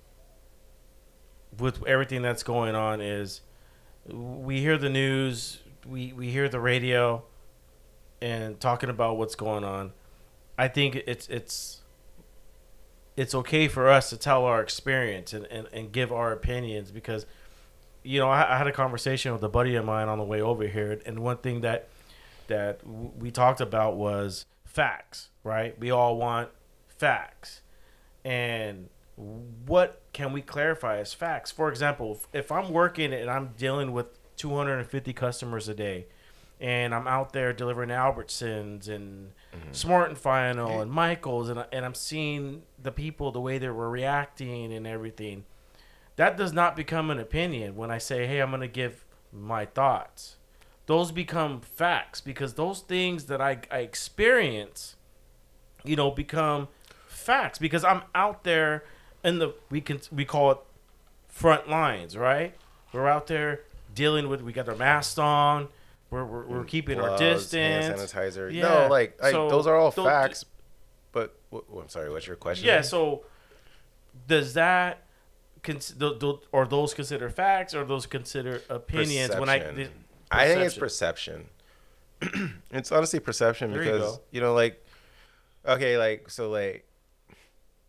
with 1.59 1.83
everything 1.87 2.21
that's 2.21 2.43
going 2.43 2.75
on 2.75 3.01
is 3.01 3.41
we 4.07 4.61
hear 4.61 4.77
the 4.77 4.91
news, 4.91 5.61
we 5.87 6.13
we 6.13 6.31
hear 6.31 6.47
the 6.47 6.61
radio 6.61 7.23
and 8.21 8.61
talking 8.61 8.91
about 8.91 9.17
what's 9.17 9.35
going 9.35 9.65
on. 9.65 9.93
I 10.59 10.69
think 10.69 10.97
it's 11.07 11.27
it's 11.29 11.81
it's 13.17 13.35
okay 13.35 13.69
for 13.69 13.89
us 13.89 14.11
to 14.11 14.17
tell 14.17 14.45
our 14.45 14.61
experience 14.61 15.33
and, 15.33 15.47
and, 15.47 15.69
and 15.73 15.93
give 15.93 16.13
our 16.13 16.33
opinions 16.33 16.91
because 16.91 17.27
you 18.05 18.21
know 18.21 18.29
I, 18.29 18.55
I 18.55 18.59
had 18.59 18.69
a 18.69 18.73
conversation 18.73 19.33
with 19.33 19.43
a 19.43 19.49
buddy 19.49 19.75
of 19.75 19.85
mine 19.85 20.09
on 20.09 20.19
the 20.19 20.25
way 20.25 20.41
over 20.41 20.67
here 20.67 21.01
and 21.05 21.19
one 21.19 21.39
thing 21.39 21.63
that 21.63 21.89
that 22.47 22.85
w- 22.85 23.11
we 23.19 23.31
talked 23.31 23.61
about 23.61 23.97
was 23.97 24.47
facts, 24.65 25.31
right? 25.43 25.79
We 25.79 25.91
all 25.91 26.17
want 26.17 26.51
facts. 26.89 27.63
And 28.25 28.89
what 29.67 30.03
can 30.13 30.33
we 30.33 30.43
clarify 30.43 30.99
as 30.99 31.15
facts? 31.15 31.51
For 31.51 31.69
example, 31.69 32.13
if, 32.13 32.45
if 32.45 32.53
I'm 32.53 32.71
working 32.73 33.13
and 33.13 33.31
I'm 33.31 33.51
dealing 33.57 33.93
with 33.93 34.07
250 34.37 35.13
customers 35.13 35.69
a 35.69 35.75
day 35.75 36.07
and 36.61 36.95
I'm 36.95 37.07
out 37.07 37.33
there 37.33 37.53
delivering 37.53 37.91
Albertsons 37.91 38.89
and 38.89 39.31
mm-hmm. 39.55 39.73
Smart 39.73 40.09
and 40.09 40.19
Final 40.19 40.81
and 40.81 40.91
Michaels 40.91 41.49
and, 41.49 41.65
and 41.73 41.85
I'm 41.85 41.95
seeing 41.95 42.63
the 42.83 42.91
people, 42.91 43.31
the 43.31 43.41
way 43.41 43.59
they 43.59 43.69
were 43.69 43.91
reacting 43.91 44.73
and 44.73 44.87
everything, 44.87 45.45
that 46.17 46.37
does 46.37 46.53
not 46.53 46.77
become 46.77 47.11
an 47.11 47.19
opinion 47.19 47.77
when 47.77 47.91
I 47.91 47.99
say, 47.99 48.27
hey, 48.27 48.41
I'm 48.41 48.51
going 48.51 48.61
to 48.61 48.69
give 48.69 49.05
my 49.33 49.67
thoughts 49.67 50.37
those 50.87 51.13
become 51.13 51.61
facts 51.61 52.21
because 52.21 52.55
those 52.55 52.81
things 52.81 53.25
that 53.25 53.41
I, 53.41 53.59
I 53.71 53.79
experience, 53.79 54.97
you 55.83 55.97
know, 55.97 56.11
become 56.11 56.69
facts 57.09 57.59
because 57.59 57.85
I'm 57.85 58.03
out 58.15 58.45
there 58.45 58.85
in 59.25 59.39
the 59.39 59.55
we 59.71 59.81
can 59.81 60.01
we 60.13 60.25
call 60.25 60.51
it 60.53 60.59
front 61.27 61.69
lines, 61.69 62.17
right? 62.17 62.55
We're 62.93 63.09
out 63.09 63.27
there 63.29 63.63
dealing 63.95 64.29
with 64.29 64.43
we 64.43 64.53
got 64.53 64.69
our 64.69 64.77
masks 64.77 65.19
on, 65.19 65.69
we're 66.11 66.25
we're, 66.25 66.45
we're 66.47 66.65
keeping 66.65 67.01
our 67.01 67.17
gloves, 67.17 67.51
hand 67.53 67.95
distance. 67.95 68.13
sanitizer. 68.13 68.53
Yeah. 68.53 68.63
No, 68.63 68.89
like 68.89 69.19
I, 69.23 69.31
So, 69.33 69.49
those 69.49 69.67
are 69.67 69.77
all 69.77 69.91
those- 69.91 70.07
facts. 70.07 70.45
But 71.13 71.35
I'm 71.55 71.89
sorry. 71.89 72.11
What's 72.11 72.27
your 72.27 72.37
question? 72.37 72.67
Yeah, 72.67 72.83
so 72.83 73.25
does 74.29 74.55
that 74.55 75.04
cons- 75.65 75.95
or 76.53 76.67
those 76.67 76.95
consider 76.95 77.29
facts 77.31 77.75
or 77.75 77.85
those 77.85 78.07
consider 78.07 78.63
opinions? 78.69 79.35
When 79.35 79.49
I, 79.49 79.59
Perception. 79.59 79.91
I 80.31 80.47
think 80.47 80.61
it's 80.61 80.77
perception. 80.77 81.49
perception. 82.21 82.61
it's 82.71 82.93
honestly 82.93 83.19
perception 83.19 83.73
There 83.73 83.81
because 83.81 84.17
go. 84.17 84.21
you, 84.31 84.41
know, 84.41 84.55
like, 84.55 84.85
okay, 85.67 85.99
like 85.99 86.31
so, 86.31 86.49
like, 86.51 86.87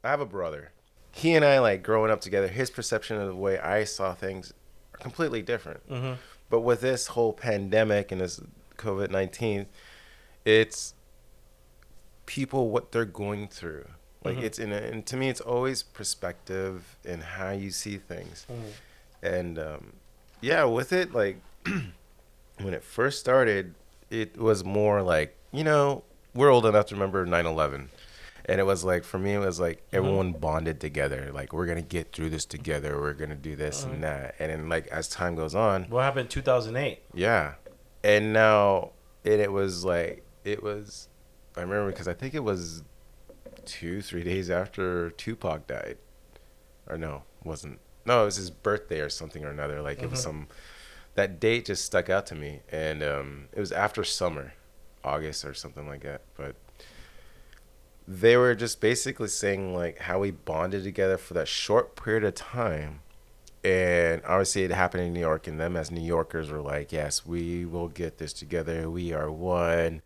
I 0.04 0.10
have 0.10 0.22
a 0.22 0.26
brother. 0.26 0.72
He 1.12 1.34
and 1.36 1.46
I, 1.46 1.60
like, 1.60 1.84
growing 1.84 2.12
up 2.12 2.20
together, 2.22 2.48
his 2.48 2.70
perception 2.70 3.18
of 3.18 3.28
the 3.28 3.36
way 3.36 3.58
I 3.60 3.84
saw 3.86 4.14
things 4.14 4.52
are 4.94 4.98
completely 4.98 5.42
different. 5.42 5.88
Mhm. 5.90 6.18
But 6.50 6.62
with 6.62 6.82
this 6.82 7.08
whole 7.08 7.32
pandemic 7.34 8.12
and 8.12 8.20
this 8.22 8.42
COVID 8.78 9.10
nineteen, 9.12 9.68
it's 10.44 10.94
people 12.26 12.70
what 12.70 12.92
they're 12.92 13.06
going 13.06 13.48
through. 13.48 13.86
Like 14.26 14.38
Mhm. 14.38 14.44
it's 14.44 14.60
in, 14.60 14.72
a, 14.72 14.78
and 14.78 15.06
to 15.06 15.16
me, 15.18 15.30
it's 15.30 15.42
always 15.42 15.84
perspective 15.84 16.98
and 17.06 17.22
how 17.24 17.52
you 17.52 17.70
see 17.72 17.98
things. 17.98 18.46
Mhm. 18.52 18.72
And 19.22 19.60
um, 19.60 19.94
yeah, 20.42 20.64
with 20.66 20.92
it, 20.92 21.14
like 21.14 21.38
when 21.66 22.74
it 22.74 22.84
first 22.84 23.20
started, 23.20 23.76
it 24.10 24.38
was 24.38 24.64
more 24.64 25.02
like 25.02 25.36
you 25.52 25.64
know 25.64 26.04
we're 26.34 26.50
old 26.52 26.66
enough 26.66 26.88
to 26.88 26.96
remember 26.96 27.26
9/11. 27.26 27.90
And 28.48 28.60
it 28.62 28.64
was 28.64 28.84
like 28.84 29.04
for 29.04 29.18
me, 29.18 29.34
it 29.34 29.40
was 29.40 29.60
like 29.60 29.82
everyone 29.92 30.34
bonded 30.34 30.80
together. 30.80 31.32
Like 31.34 31.52
we're 31.54 31.66
gonna 31.66 31.82
get 31.82 32.12
through 32.14 32.30
this 32.30 32.46
together. 32.46 33.00
We're 33.00 33.14
gonna 33.14 33.36
do 33.36 33.56
this 33.56 33.84
and 33.84 34.04
that. 34.04 34.36
And 34.40 34.52
then 34.52 34.70
like 34.70 34.86
as 34.88 35.08
time 35.08 35.36
goes 35.36 35.56
on, 35.56 35.86
What 35.86 36.04
happened 36.04 36.26
in 36.26 36.28
2008? 36.30 37.00
yeah. 37.14 37.56
And 38.04 38.34
now, 38.34 38.92
and 39.24 39.42
it 39.42 39.52
was 39.52 39.84
like, 39.84 40.24
it 40.44 40.62
was, 40.62 41.10
I 41.58 41.62
remember 41.62 41.88
because 41.90 42.08
I 42.08 42.14
think 42.14 42.36
it 42.36 42.44
was 42.44 42.84
two, 43.65 44.01
three 44.01 44.23
days 44.23 44.49
after 44.49 45.10
Tupac 45.12 45.67
died. 45.67 45.97
Or 46.88 46.97
no, 46.97 47.23
wasn't. 47.43 47.80
No, 48.06 48.21
it 48.23 48.25
was 48.25 48.36
his 48.36 48.51
birthday 48.51 48.99
or 48.99 49.10
something 49.10 49.43
or 49.43 49.49
another. 49.49 49.82
Like 49.82 50.01
it 50.04 50.10
was 50.10 50.19
Mhm. 50.19 50.23
some, 50.23 50.47
that 51.15 51.39
date 51.39 51.65
just 51.65 51.84
stuck 51.86 52.10
out 52.10 52.25
to 52.28 52.36
me. 52.36 52.62
And 52.71 53.01
um, 53.04 53.47
it 53.54 53.60
was 53.60 53.71
after 53.71 54.04
summer, 54.04 54.54
August 55.04 55.43
or 55.45 55.54
something 55.54 55.88
like 55.88 56.01
that. 56.04 56.21
But 56.38 56.56
they 58.08 58.38
were 58.38 58.54
just 58.54 58.80
basically 58.82 59.28
saying 59.28 59.73
like 59.73 59.99
how 59.99 60.19
we 60.19 60.32
bonded 60.32 60.84
together 60.84 61.17
for 61.17 61.34
that 61.34 61.47
short 61.47 61.95
period 61.95 62.23
of 62.23 62.36
time 62.36 62.99
and 63.63 64.21
obviously 64.28 64.62
it 64.63 64.69
happened 64.69 65.01
in 65.01 65.12
New 65.12 65.19
York, 65.21 65.47
and 65.47 65.60
them 65.60 65.75
as 65.75 65.89
New 65.89 65.99
Yorkers 65.99 66.51
were 66.51 66.62
like, 66.62 66.91
"Yes, 66.91 67.25
we 67.25 67.65
will 67.65 67.88
get 67.88 68.19
this 68.19 68.32
together. 68.32 68.91
We 68.91 69.12
are 69.12 69.32
one." 69.32 70.04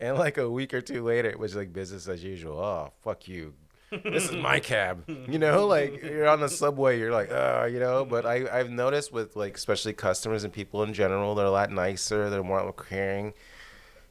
And 0.00 0.16
like 0.16 0.38
a 0.38 0.48
week 0.48 0.72
or 0.74 0.80
two 0.80 1.02
later, 1.04 1.28
it 1.28 1.38
was 1.38 1.56
like 1.56 1.72
business 1.72 2.06
as 2.08 2.22
usual. 2.22 2.58
Oh, 2.60 2.92
fuck 3.02 3.26
you. 3.28 3.54
This 4.04 4.24
is 4.28 4.36
my 4.36 4.60
cab. 4.60 5.04
You 5.08 5.38
know, 5.38 5.66
like 5.66 6.02
you're 6.02 6.28
on 6.28 6.40
the 6.40 6.48
subway, 6.48 6.98
you're 6.98 7.10
like, 7.10 7.32
uh, 7.32 7.66
you 7.72 7.80
know. 7.80 8.04
But 8.04 8.26
I 8.26 8.46
I've 8.52 8.70
noticed 8.70 9.12
with 9.12 9.34
like 9.34 9.56
especially 9.56 9.94
customers 9.94 10.44
and 10.44 10.52
people 10.52 10.82
in 10.82 10.92
general, 10.92 11.34
they're 11.34 11.46
a 11.46 11.50
lot 11.50 11.70
nicer. 11.72 12.28
They're 12.28 12.42
more 12.44 12.72
caring. 12.74 13.32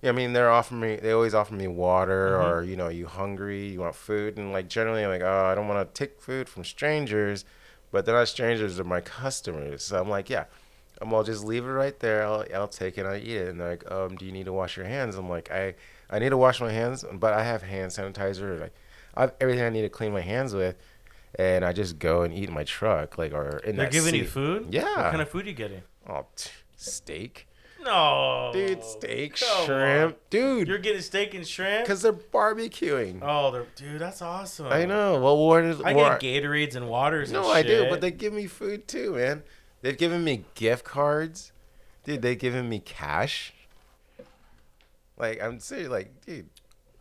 Yeah, 0.01 0.09
I 0.09 0.13
mean, 0.13 0.33
they're 0.33 0.49
offering 0.51 0.81
me. 0.81 0.95
They 0.97 1.11
always 1.11 1.33
offer 1.35 1.53
me 1.53 1.67
water, 1.67 2.37
Mhm. 2.39 2.43
or 2.43 2.63
you 2.63 2.75
know, 2.75 2.87
you 2.89 3.05
hungry, 3.07 3.67
you 3.67 3.79
want 3.79 3.95
food, 3.95 4.37
and 4.37 4.51
like 4.51 4.67
generally, 4.67 5.03
I'm 5.03 5.09
like, 5.09 5.21
oh, 5.21 5.45
I 5.45 5.55
don't 5.55 5.67
want 5.67 5.93
to 5.93 5.97
take 6.05 6.19
food 6.21 6.49
from 6.49 6.63
strangers, 6.63 7.45
but 7.91 8.05
they're 8.05 8.15
not 8.15 8.27
strangers; 8.27 8.75
they're 8.77 8.85
my 8.85 9.01
customers. 9.01 9.83
So 9.83 9.99
I'm 10.01 10.09
like, 10.09 10.27
yeah, 10.29 10.45
I'm. 11.01 11.13
I'll 11.13 11.23
just 11.23 11.43
leave 11.43 11.63
it 11.65 11.69
right 11.69 11.97
there. 11.99 12.25
I'll, 12.25 12.43
I'll 12.55 12.67
take 12.67 12.97
it. 12.97 13.01
And 13.01 13.09
I 13.09 13.17
eat 13.17 13.37
it. 13.37 13.47
And 13.49 13.59
they're 13.59 13.69
like, 13.71 13.91
um, 13.91 14.15
do 14.15 14.25
you 14.25 14.31
need 14.31 14.45
to 14.45 14.53
wash 14.53 14.77
your 14.77 14.85
hands? 14.85 15.15
I'm 15.15 15.29
like, 15.29 15.51
I, 15.51 15.75
I 16.09 16.19
need 16.19 16.29
to 16.29 16.37
wash 16.37 16.59
my 16.61 16.71
hands, 16.71 17.03
but 17.13 17.33
I 17.33 17.43
have 17.43 17.61
hand 17.61 17.91
sanitizer. 17.91 18.59
Like, 18.59 18.73
I 19.15 19.21
have 19.21 19.33
everything 19.41 19.63
I 19.63 19.69
need 19.69 19.81
to 19.83 19.89
clean 19.89 20.13
my 20.13 20.21
hands 20.21 20.53
with, 20.53 20.75
and 21.35 21.65
I 21.65 21.73
just 21.73 21.99
go 21.99 22.21
and 22.23 22.33
eat 22.33 22.47
in 22.49 22.53
my 22.53 22.63
truck, 22.63 23.17
like 23.17 23.33
or 23.33 23.57
in 23.59 23.75
They're 23.75 23.89
giving 23.89 24.15
you 24.15 24.25
food? 24.25 24.67
Yeah. 24.71 24.83
What 24.85 25.09
kind 25.11 25.21
of 25.21 25.29
food 25.29 25.45
are 25.45 25.49
you 25.49 25.55
getting? 25.55 25.81
Oh, 26.07 26.25
t- 26.35 26.49
steak, 26.77 27.47
No. 27.83 28.51
dude, 28.53 28.83
steak, 28.83 29.37
Come 29.39 29.65
shrimp, 29.65 30.13
on. 30.13 30.19
dude. 30.29 30.67
You're 30.67 30.77
getting 30.77 31.01
steak 31.01 31.33
and 31.33 31.45
shrimp? 31.45 31.83
Because 31.85 32.01
they're 32.01 32.13
barbecuing. 32.13 33.19
Oh, 33.21 33.51
they're, 33.51 33.65
dude, 33.75 33.99
that's 33.99 34.21
awesome. 34.21 34.67
I 34.67 34.85
know. 34.85 35.19
Well, 35.19 35.37
what 35.37 35.63
is 35.65 35.81
I 35.81 35.93
get 35.93 36.21
Gatorades 36.21 36.75
and 36.75 36.87
waters. 36.87 37.31
No, 37.31 37.41
and 37.49 37.57
I 37.57 37.63
do, 37.63 37.87
but 37.89 38.01
they 38.01 38.11
give 38.11 38.33
me 38.33 38.45
food 38.47 38.87
too, 38.87 39.15
man. 39.15 39.43
They've 39.81 39.97
given 39.97 40.23
me 40.23 40.45
gift 40.55 40.83
cards, 40.83 41.51
dude. 42.03 42.21
they've 42.21 42.37
given 42.39 42.67
me 42.67 42.79
cash. 42.79 43.53
Like 45.17 45.41
I'm 45.41 45.59
serious, 45.59 45.89
like 45.89 46.21
dude, 46.25 46.47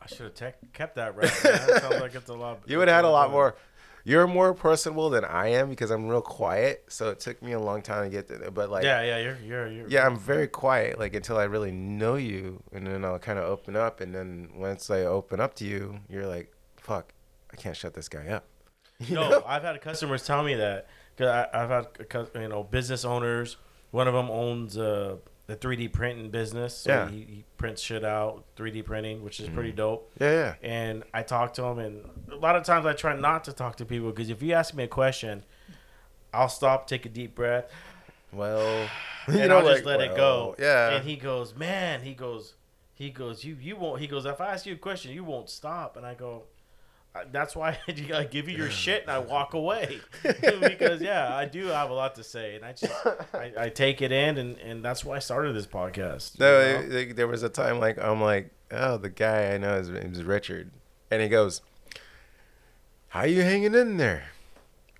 I 0.01 0.07
should 0.07 0.21
have 0.21 0.35
tech 0.35 0.73
kept 0.73 0.97
that 0.97 1.17
right. 1.17 1.29
Sounds 1.29 2.01
like 2.01 2.15
it's 2.15 2.29
a 2.31 2.35
lot. 2.35 2.61
you 2.67 2.79
would 2.79 2.89
have 2.89 2.97
had 2.97 3.05
a 3.05 3.11
lot 3.11 3.31
more. 3.31 3.57
You're 4.05 4.29
more 4.29 4.55
personable 4.55 5.11
than 5.11 5.25
I 5.25 5.49
am 5.49 5.69
because 5.69 5.91
I'm 5.91 6.07
real 6.07 6.23
quiet. 6.23 6.85
So 6.89 7.11
it 7.11 7.19
took 7.19 7.43
me 7.43 7.53
a 7.53 7.59
long 7.59 7.83
time 7.83 8.05
to 8.05 8.09
get 8.09 8.29
to. 8.29 8.53
But 8.53 8.71
like, 8.71 8.85
yeah, 8.85 9.03
yeah, 9.03 9.19
you're, 9.19 9.39
you're, 9.45 9.67
you're. 9.67 9.89
yeah, 9.89 10.07
I'm 10.07 10.17
very 10.17 10.47
quiet, 10.47 10.97
like 10.99 11.12
until 11.17 11.37
I 11.39 11.45
really 11.45 11.73
know 11.73 12.15
you, 12.15 12.62
and 12.73 12.87
then 12.87 13.05
I'll 13.05 13.19
kind 13.19 13.37
of 13.39 13.47
open 13.47 13.75
up, 13.75 14.01
and 14.01 14.15
then 14.15 14.49
once 14.55 14.91
I 14.91 15.01
open 15.01 15.41
up 15.41 15.55
to 15.55 15.65
you, 15.65 15.99
you're 16.09 16.27
like, 16.27 16.53
"Fuck, 16.77 17.12
I 17.53 17.57
can't 17.57 17.77
shut 17.77 17.95
this 17.95 18.09
guy 18.09 18.29
up." 18.29 18.45
You 19.01 19.17
No, 19.17 19.29
know? 19.29 19.43
I've 19.45 19.62
had 19.62 19.79
customers 19.83 20.25
tell 20.25 20.43
me 20.45 20.55
that. 20.55 20.87
Cause 21.19 21.27
I, 21.29 21.49
I've 21.53 21.71
had 21.71 21.87
you 22.35 22.49
know 22.49 22.63
business 22.63 23.05
owners. 23.05 23.57
One 23.91 24.07
of 24.09 24.15
them 24.15 24.31
owns 24.31 24.77
uh, 24.77 25.17
the 25.47 25.57
3D 25.57 25.93
printing 25.93 26.31
business. 26.31 26.77
So 26.77 26.91
Yeah. 26.93 27.09
he, 27.09 27.17
he 27.21 27.45
prints 27.57 27.81
shit 27.81 28.05
out, 28.05 28.45
3D 28.57 28.85
printing, 28.85 29.23
which 29.25 29.41
is 29.41 29.49
pretty 29.49 29.73
Mhm. 29.73 29.77
dope. 29.77 30.13
Yeah, 30.21 30.31
yeah. 30.33 30.55
And 30.63 31.05
I 31.15 31.23
talk 31.23 31.55
to 31.55 31.65
him, 31.65 31.79
and 31.79 32.11
a 32.31 32.37
lot 32.37 32.57
of 32.57 32.65
times 32.65 32.85
I 32.85 32.93
try 32.93 33.15
not 33.17 33.45
to 33.45 33.53
talk 33.53 33.77
to 33.77 33.85
people 33.87 34.11
because 34.11 34.29
if 34.29 34.43
you 34.43 34.53
ask 34.53 34.75
me 34.75 34.85
a 34.85 34.89
question, 34.89 35.45
I'll 36.35 36.49
stop, 36.49 36.87
take 36.87 37.07
a 37.07 37.09
deep 37.09 37.35
breath, 37.35 37.71
Well, 38.33 38.89
and 39.29 39.53
I'll 39.53 39.65
just 39.67 39.85
let 39.85 40.01
it 40.01 40.15
go. 40.17 40.55
Yeah. 40.59 40.91
And 40.97 41.05
he 41.09 41.17
goes, 41.17 41.55
man, 41.55 42.03
he 42.03 42.13
goes, 42.15 42.55
he 42.93 43.11
goes, 43.11 43.45
you 43.45 43.57
you 43.61 43.77
won't. 43.77 44.01
He 44.01 44.07
goes, 44.09 44.27
if 44.27 44.41
I 44.41 44.49
ask 44.53 44.67
you 44.67 44.75
a 44.75 44.79
question, 44.79 45.13
you 45.13 45.23
won't 45.25 45.49
stop. 45.49 45.97
And 45.97 46.05
I 46.05 46.15
go, 46.15 46.43
"I- 46.43 46.56
that's 47.33 47.55
why 47.57 47.79
I 47.89 48.25
give 48.25 48.49
you 48.49 48.57
your 48.57 48.71
shit 48.71 49.03
and 49.03 49.11
I 49.11 49.19
walk 49.19 49.55
away 49.55 50.01
because 50.23 51.01
yeah, 51.01 51.35
I 51.35 51.45
do 51.47 51.67
have 51.67 51.91
a 51.91 51.95
lot 51.95 52.15
to 52.17 52.25
say, 52.25 52.57
and 52.57 52.65
I 52.65 52.73
just 52.73 52.93
I, 53.35 53.53
I 53.59 53.69
take 53.69 54.03
it 54.03 54.13
in, 54.13 54.39
and 54.39 54.57
and 54.59 54.85
that's 54.85 55.05
why 55.05 55.17
I 55.17 55.19
started 55.21 55.55
this 55.55 55.67
podcast. 55.67 56.39
No, 56.39 56.61
you 56.61 56.67
it- 56.77 56.93
like, 57.09 57.17
there 57.17 57.27
was 57.29 57.43
a 57.43 57.49
time 57.49 57.79
like 57.81 57.99
I'm 57.99 58.21
like, 58.21 58.51
oh, 58.71 58.97
the 58.99 59.09
guy 59.11 59.53
I 59.55 59.59
know 59.59 59.79
his 59.79 59.89
name's 59.89 60.23
Richard, 60.23 60.71
and 61.11 61.23
he 61.23 61.29
goes, 61.29 61.63
"How 63.09 63.25
you 63.25 63.43
hanging 63.43 63.75
in 63.75 63.97
there?" 63.97 64.25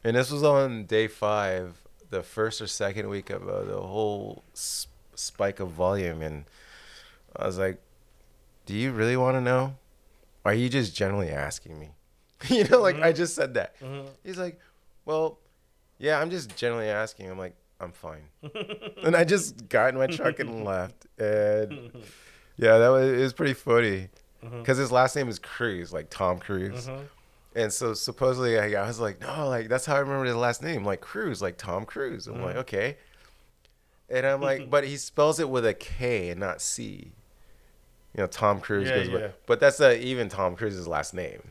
And 0.05 0.17
this 0.17 0.31
was 0.31 0.43
on 0.45 0.85
day 0.85 1.09
five, 1.09 1.81
the 2.11 2.23
first 2.23 2.61
or 2.61 2.67
second 2.67 3.09
week 3.09 3.31
of 3.31 3.49
uh, 3.49 3.63
the 3.65 3.81
whole 3.81 4.45
s- 4.55 4.87
spike 5.15 5.59
of 5.61 5.71
volume, 5.71 6.23
and 6.23 6.45
I 7.35 7.47
was 7.47 7.59
like, 7.59 7.81
"Do 8.67 8.75
you 8.75 8.93
really 8.93 9.17
want 9.17 9.37
to 9.37 9.41
know? 9.41 9.77
Or 10.45 10.53
are 10.53 10.55
you 10.55 10.69
just 10.69 10.95
generally 10.95 11.31
asking 11.31 11.79
me?" 11.81 11.91
you 12.51 12.65
know, 12.65 12.81
like 12.81 13.01
I 13.01 13.13
just 13.13 13.35
said 13.35 13.55
that. 13.55 13.79
Mhm. 13.81 14.07
He's 14.25 14.39
like, 14.39 14.59
"Well, 15.05 15.39
yeah, 15.99 16.21
I'm 16.21 16.31
just 16.31 16.57
generally 16.57 16.89
asking." 16.89 17.31
I'm 17.31 17.39
like, 17.39 17.55
"I'm 17.81 17.93
fine," 17.93 18.25
and 19.03 19.17
I 19.17 19.25
just 19.25 19.69
got 19.69 19.91
in 19.91 19.99
my 19.99 20.07
truck 20.07 20.39
and 20.41 20.65
left. 20.65 21.07
And 21.19 21.91
yeah, 22.57 22.79
that 22.79 22.89
was 22.89 23.11
it 23.13 23.21
was 23.23 23.33
pretty 23.33 23.55
funny 23.55 24.09
because 24.41 24.79
his 24.79 24.93
last 24.93 25.17
name 25.17 25.29
is 25.29 25.39
Cruise, 25.39 25.93
like 25.93 26.09
Tom 26.11 26.39
Cruise. 26.39 26.87
Mhm. 26.89 27.01
And 27.55 27.73
so 27.73 27.95
supposedly 27.95 28.59
I, 28.59 28.83
I 28.83 28.87
was 28.87 29.01
like, 29.01 29.19
no, 29.21 29.49
like 29.49 29.69
that's 29.69 29.87
how 29.87 29.97
I 29.97 30.01
remember 30.01 30.27
his 30.27 30.35
last 30.37 30.63
name, 30.63 30.85
like 30.85 31.01
Cruise, 31.01 31.41
like 31.41 31.57
Tom 31.57 31.87
Cruise. 31.87 32.27
I'm 32.27 32.43
like, 32.43 32.55
Mhm. 32.57 32.59
okay. 32.61 32.97
And 34.11 34.25
I'm 34.27 34.41
like, 34.41 34.69
but 34.71 34.85
he 34.85 34.97
spells 34.99 35.41
it 35.41 35.49
with 35.49 35.67
a 35.67 35.75
K 35.75 36.29
and 36.29 36.39
not 36.39 36.61
C. 36.61 37.13
You 38.15 38.23
know, 38.23 38.27
Tom 38.27 38.61
Cruise 38.61 38.89
Yeah, 38.89 38.97
goes, 38.97 39.09
yeah. 39.09 39.13
But, 39.19 39.47
but 39.47 39.61
that's 39.61 39.81
uh, 39.81 39.97
even 39.99 40.29
Tom 40.29 40.55
Cruise's 40.55 40.87
last 40.87 41.13
name. 41.15 41.43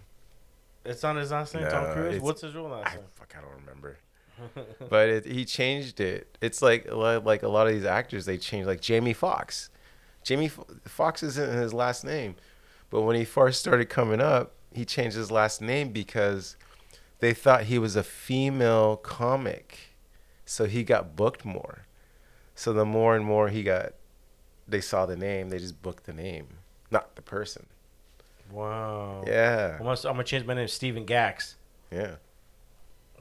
It's 0.85 1.03
not 1.03 1.15
his 1.15 1.31
last 1.31 1.53
name, 1.53 1.63
No, 1.63 1.69
Tom 1.69 1.93
Cruise. 1.93 2.21
What's 2.21 2.41
his 2.41 2.53
real 2.55 2.69
last 2.69 2.91
I, 2.93 2.95
name? 2.95 3.05
fuck, 3.15 3.33
I 3.37 3.41
don't 3.41 3.59
remember. 3.59 3.97
but 4.89 5.09
it, 5.09 5.25
he 5.25 5.45
changed 5.45 5.99
it. 5.99 6.37
It's 6.41 6.61
like 6.61 6.91
like 6.91 7.43
a 7.43 7.47
lot 7.47 7.67
of 7.67 7.73
these 7.73 7.85
actors 7.85 8.25
they 8.25 8.37
change. 8.37 8.65
Like 8.67 8.81
Jamie 8.81 9.13
Foxx. 9.13 9.69
Jamie 10.23 10.51
Foxx 10.85 11.23
isn't 11.23 11.53
his 11.53 11.73
last 11.73 12.03
name, 12.03 12.35
but 12.89 13.01
when 13.01 13.15
he 13.15 13.23
first 13.23 13.59
started 13.59 13.89
coming 13.89 14.19
up, 14.19 14.53
he 14.73 14.83
changed 14.83 15.15
his 15.15 15.31
last 15.31 15.61
name 15.61 15.89
because 15.89 16.57
they 17.19 17.33
thought 17.33 17.63
he 17.63 17.79
was 17.79 17.95
a 17.95 18.03
female 18.03 18.97
comic, 18.97 19.95
so 20.45 20.65
he 20.65 20.83
got 20.83 21.15
booked 21.15 21.45
more. 21.45 21.85
So 22.55 22.73
the 22.73 22.85
more 22.85 23.15
and 23.15 23.23
more 23.25 23.49
he 23.49 23.63
got, 23.63 23.93
they 24.67 24.81
saw 24.81 25.05
the 25.05 25.15
name, 25.15 25.49
they 25.49 25.59
just 25.59 25.81
booked 25.81 26.05
the 26.05 26.13
name, 26.13 26.47
not 26.89 27.15
the 27.15 27.21
person. 27.21 27.67
Wow. 28.55 29.23
Yeah, 29.27 29.75
I'm 29.79 29.85
gonna, 29.85 29.91
I'm 30.05 30.13
gonna 30.13 30.23
change 30.23 30.45
my 30.45 30.53
name 30.53 30.67
to 30.67 30.73
Steven 30.73 31.05
Gax. 31.05 31.55
yeah. 31.91 32.15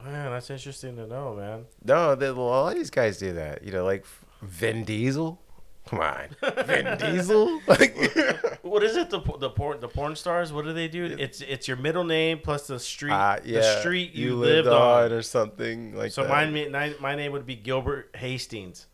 Man, 0.03 0.29
that's 0.31 0.49
interesting 0.49 0.97
to 0.97 1.07
know, 1.07 1.35
man. 1.35 1.65
No, 1.83 2.13
the, 2.15 2.29
a 2.29 2.33
lot 2.33 2.73
of 2.73 2.75
these 2.77 2.89
guys 2.91 3.17
do 3.17 3.33
that. 3.33 3.63
You 3.63 3.71
know, 3.71 3.83
like 3.85 4.05
Vin 4.41 4.83
Diesel. 4.83 5.41
Come 5.87 5.99
on, 6.01 6.27
Vin 6.65 6.97
Diesel. 6.97 7.61
Like, 7.67 7.95
What 8.61 8.83
is 8.83 8.95
it? 8.97 9.09
The 9.09 9.19
the 9.39 9.49
porn 9.49 9.79
the 9.79 9.87
porn 9.87 10.15
stars? 10.15 10.51
What 10.53 10.65
do 10.65 10.73
they 10.73 10.87
do? 10.87 11.05
It's 11.17 11.41
it's 11.41 11.67
your 11.67 11.77
middle 11.77 12.03
name 12.03 12.39
plus 12.43 12.67
the 12.67 12.79
street 12.79 13.13
Uh, 13.13 13.37
yeah, 13.45 13.59
the 13.61 13.79
street 13.79 14.13
you, 14.13 14.35
lived, 14.35 14.67
on. 14.67 15.11
or 15.11 15.21
something 15.21 15.95
like 15.95 16.11
So 16.11 16.23
that. 16.23 16.29
mine, 16.29 16.71
mine 16.71 16.95
my 16.99 17.15
name 17.15 17.31
would 17.31 17.45
be 17.45 17.55
Gilbert 17.55 18.09
Hastings. 18.15 18.87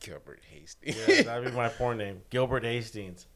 Gilbert 0.00 0.40
Hastings. 0.50 0.96
Yeah, 1.08 1.22
that'd 1.22 1.44
be 1.50 1.50
my 1.56 1.68
porn 1.68 1.98
name, 1.98 2.22
Gilbert 2.30 2.64
Hastings. 2.64 3.26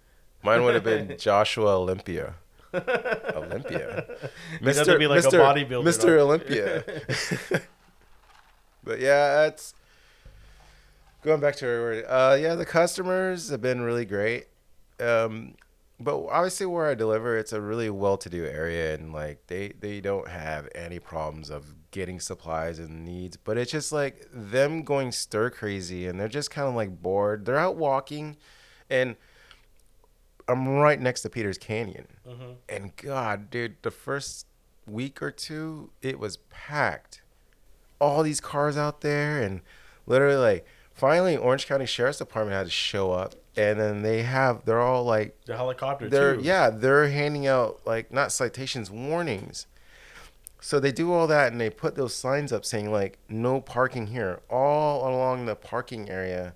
Mine 0.42 0.62
would 0.64 0.74
have 0.74 0.84
been 0.84 1.16
Joshua 1.18 1.78
Olympia. 1.78 2.34
Olympia. 2.74 4.04
Be 4.60 4.66
like 4.66 5.24
bodybuilder, 5.24 5.84
Mr. 5.84 6.18
Olympia. 6.18 6.84
but 8.84 9.00
yeah, 9.00 9.46
it's 9.46 9.74
going 11.22 11.40
back 11.40 11.56
to 11.56 11.66
where 11.66 12.10
uh 12.10 12.34
yeah, 12.34 12.54
the 12.54 12.64
customers 12.64 13.50
have 13.50 13.60
been 13.60 13.82
really 13.82 14.04
great. 14.04 14.46
Um 14.98 15.54
but 16.00 16.24
obviously 16.26 16.66
where 16.66 16.86
I 16.86 16.94
deliver 16.94 17.36
it's 17.36 17.52
a 17.52 17.60
really 17.60 17.90
well-to-do 17.90 18.44
area 18.44 18.94
and 18.94 19.12
like 19.12 19.46
they 19.46 19.72
they 19.78 20.00
don't 20.00 20.28
have 20.28 20.68
any 20.74 20.98
problems 20.98 21.50
of 21.50 21.74
getting 21.90 22.18
supplies 22.20 22.78
and 22.78 23.04
needs, 23.04 23.36
but 23.36 23.58
it's 23.58 23.70
just 23.70 23.92
like 23.92 24.26
them 24.32 24.82
going 24.82 25.12
stir 25.12 25.50
crazy 25.50 26.06
and 26.06 26.18
they're 26.18 26.28
just 26.28 26.50
kind 26.50 26.66
of 26.66 26.74
like 26.74 27.02
bored. 27.02 27.44
They're 27.44 27.58
out 27.58 27.76
walking 27.76 28.38
and 28.88 29.16
I'm 30.52 30.68
right 30.68 31.00
next 31.00 31.22
to 31.22 31.30
Peters 31.30 31.58
Canyon. 31.58 32.06
Mhm. 32.28 32.56
And 32.68 32.96
God, 32.96 33.50
dude, 33.50 33.76
the 33.82 33.90
first 33.90 34.46
week 34.86 35.22
or 35.22 35.30
two, 35.30 35.90
it 36.02 36.18
was 36.18 36.36
packed. 36.50 37.22
All 38.00 38.22
these 38.22 38.40
cars 38.40 38.76
out 38.76 39.00
there, 39.00 39.40
and 39.42 39.60
literally, 40.06 40.36
like, 40.36 40.66
finally, 40.92 41.36
Orange 41.36 41.66
County 41.66 41.86
Sheriff's 41.86 42.18
Department 42.18 42.56
had 42.56 42.66
to 42.66 42.70
show 42.72 43.12
up, 43.12 43.34
and 43.56 43.78
then 43.80 44.02
they 44.02 44.22
have, 44.22 44.64
they're 44.64 44.80
all 44.80 45.04
like, 45.04 45.36
The 45.46 45.56
helicopter 45.56 46.08
they're, 46.08 46.36
too. 46.36 46.42
yeah, 46.42 46.70
they're 46.70 47.08
handing 47.08 47.46
out, 47.46 47.80
like, 47.86 48.12
not 48.12 48.32
citations, 48.32 48.90
warnings. 48.90 49.66
So 50.60 50.78
they 50.78 50.92
do 50.92 51.12
all 51.12 51.26
that, 51.26 51.50
and 51.52 51.60
they 51.60 51.70
put 51.70 51.94
those 51.96 52.14
signs 52.14 52.52
up 52.52 52.64
saying, 52.64 52.90
like, 52.92 53.18
no 53.28 53.60
parking 53.60 54.08
here, 54.08 54.40
all 54.50 55.08
along 55.08 55.46
the 55.46 55.56
parking 55.56 56.08
area. 56.08 56.54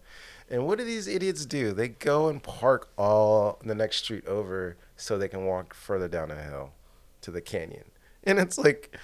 And 0.48 0.66
what 0.66 0.78
do 0.78 0.84
these 0.84 1.08
idiots 1.08 1.44
do? 1.44 1.72
They 1.72 1.88
go 1.88 2.28
and 2.28 2.42
park 2.42 2.88
all 2.96 3.58
the 3.64 3.74
next 3.74 4.04
street 4.04 4.26
over 4.26 4.76
so 4.96 5.18
they 5.18 5.28
can 5.28 5.44
walk 5.44 5.74
further 5.74 6.08
down 6.08 6.28
the 6.28 6.36
hill 6.36 6.70
to 7.22 7.30
the 7.30 7.40
canyon. 7.40 7.84
And 8.22 8.38
it's 8.38 8.56
like, 8.56 8.96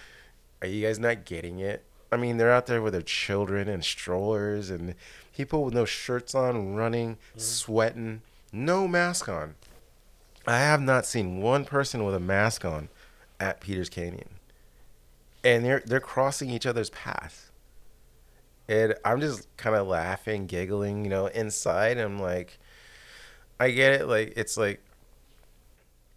are 0.61 0.69
you 0.69 0.87
guys 0.87 0.99
not 0.99 1.25
getting 1.25 1.59
it? 1.59 1.85
I 2.13 2.17
mean, 2.17 2.37
they're 2.37 2.53
out 2.53 2.67
there 2.67 2.83
with 2.83 2.93
their 2.93 3.03
children 3.03 3.69
and 3.69 3.85
strollers 3.85 4.71
and 4.71 4.95
people 5.35 5.65
with 5.65 5.75
no 5.75 5.85
shirts 5.85 6.35
on, 6.35 6.75
running, 6.75 7.15
mm-hmm. 7.15 7.41
sweating, 7.41 8.23
no 8.53 8.87
mask 8.87 9.29
on. 9.29 9.55
I 10.47 10.59
have 10.59 10.81
not 10.81 11.07
seen 11.07 11.41
one 11.41 11.65
person 11.65 12.05
with 12.05 12.15
a 12.15 12.21
mask 12.21 12.65
on 12.65 12.89
at 13.41 13.61
Peters 13.61 13.89
Canyon. 13.89 14.29
And 15.45 15.65
they're 15.65 15.83
they're 15.85 16.01
crossing 16.01 16.51
each 16.51 16.67
other's 16.67 16.91
path. 16.91 17.51
And 18.69 18.95
I'm 19.05 19.21
just 19.21 19.55
kind 19.57 19.77
of 19.77 19.87
laughing, 19.87 20.47
giggling, 20.47 21.05
you 21.05 21.11
know, 21.11 21.27
inside. 21.27 21.99
I'm 21.99 22.19
like, 22.21 22.59
I 23.61 23.71
get 23.71 23.93
it. 24.01 24.07
Like, 24.09 24.35
it's 24.37 24.57
like, 24.57 24.81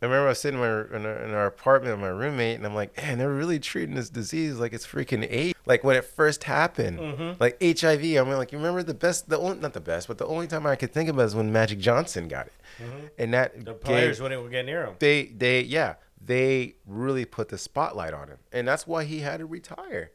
I 0.01 0.05
remember 0.05 0.25
I 0.27 0.29
was 0.29 0.39
sitting 0.39 0.59
in, 0.59 0.65
my, 0.65 0.97
in, 0.97 1.05
our, 1.05 1.15
in 1.23 1.31
our 1.33 1.45
apartment 1.47 1.93
with 1.95 2.01
my 2.01 2.09
roommate, 2.15 2.57
and 2.57 2.65
I'm 2.65 2.75
like, 2.75 2.95
man, 2.97 3.17
they're 3.17 3.29
really 3.33 3.59
treating 3.59 3.95
this 3.95 4.09
disease 4.09 4.59
like 4.59 4.73
it's 4.73 4.85
freaking 4.85 5.25
AIDS. 5.29 5.57
Like 5.65 5.83
when 5.83 5.95
it 5.95 6.05
first 6.05 6.43
happened, 6.43 6.99
Mhm. 6.99 7.39
like 7.39 7.57
HIV. 7.61 8.03
I'm 8.17 8.29
like, 8.29 8.51
you 8.51 8.59
remember 8.59 8.83
the 8.83 8.93
best, 8.93 9.29
the 9.29 9.39
only, 9.39 9.57
not 9.59 9.73
the 9.73 9.79
best, 9.81 10.07
but 10.07 10.19
the 10.19 10.27
only 10.27 10.45
time 10.47 10.67
I 10.67 10.75
could 10.75 10.93
think 10.93 11.09
of 11.09 11.17
it 11.17 11.23
is 11.23 11.33
when 11.33 11.51
Magic 11.51 11.79
Johnson 11.79 12.27
got 12.27 12.45
it, 12.47 12.53
Mhm. 12.83 13.09
and 13.17 13.33
that 13.33 13.55
The 13.65 13.71
gave- 13.73 13.81
players 13.81 14.21
wouldn't 14.21 14.39
even 14.39 14.51
get 14.51 14.65
near 14.65 14.85
him. 14.85 14.95
they 14.99 15.25
they 15.35 15.61
yeah 15.61 15.95
they 16.23 16.75
really 16.85 17.25
put 17.25 17.49
the 17.49 17.57
spotlight 17.57 18.13
on 18.13 18.27
him 18.27 18.37
and 18.51 18.67
that's 18.67 18.85
why 18.85 19.03
he 19.05 19.19
had 19.21 19.37
to 19.39 19.45
retire 19.45 20.11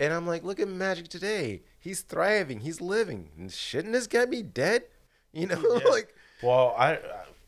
and 0.00 0.12
i'm 0.12 0.26
like 0.26 0.42
look 0.42 0.60
at 0.60 0.68
magic 0.68 1.08
today 1.08 1.62
he's 1.78 2.00
thriving 2.02 2.60
he's 2.60 2.80
living 2.80 3.28
and 3.38 3.52
shouldn't 3.52 3.92
this 3.92 4.06
guy 4.06 4.24
be 4.24 4.42
dead 4.42 4.82
you 5.32 5.46
know 5.46 5.60
Yeah. 5.84 5.90
like 5.90 6.14
Well, 6.42 6.74
I, 6.78 6.98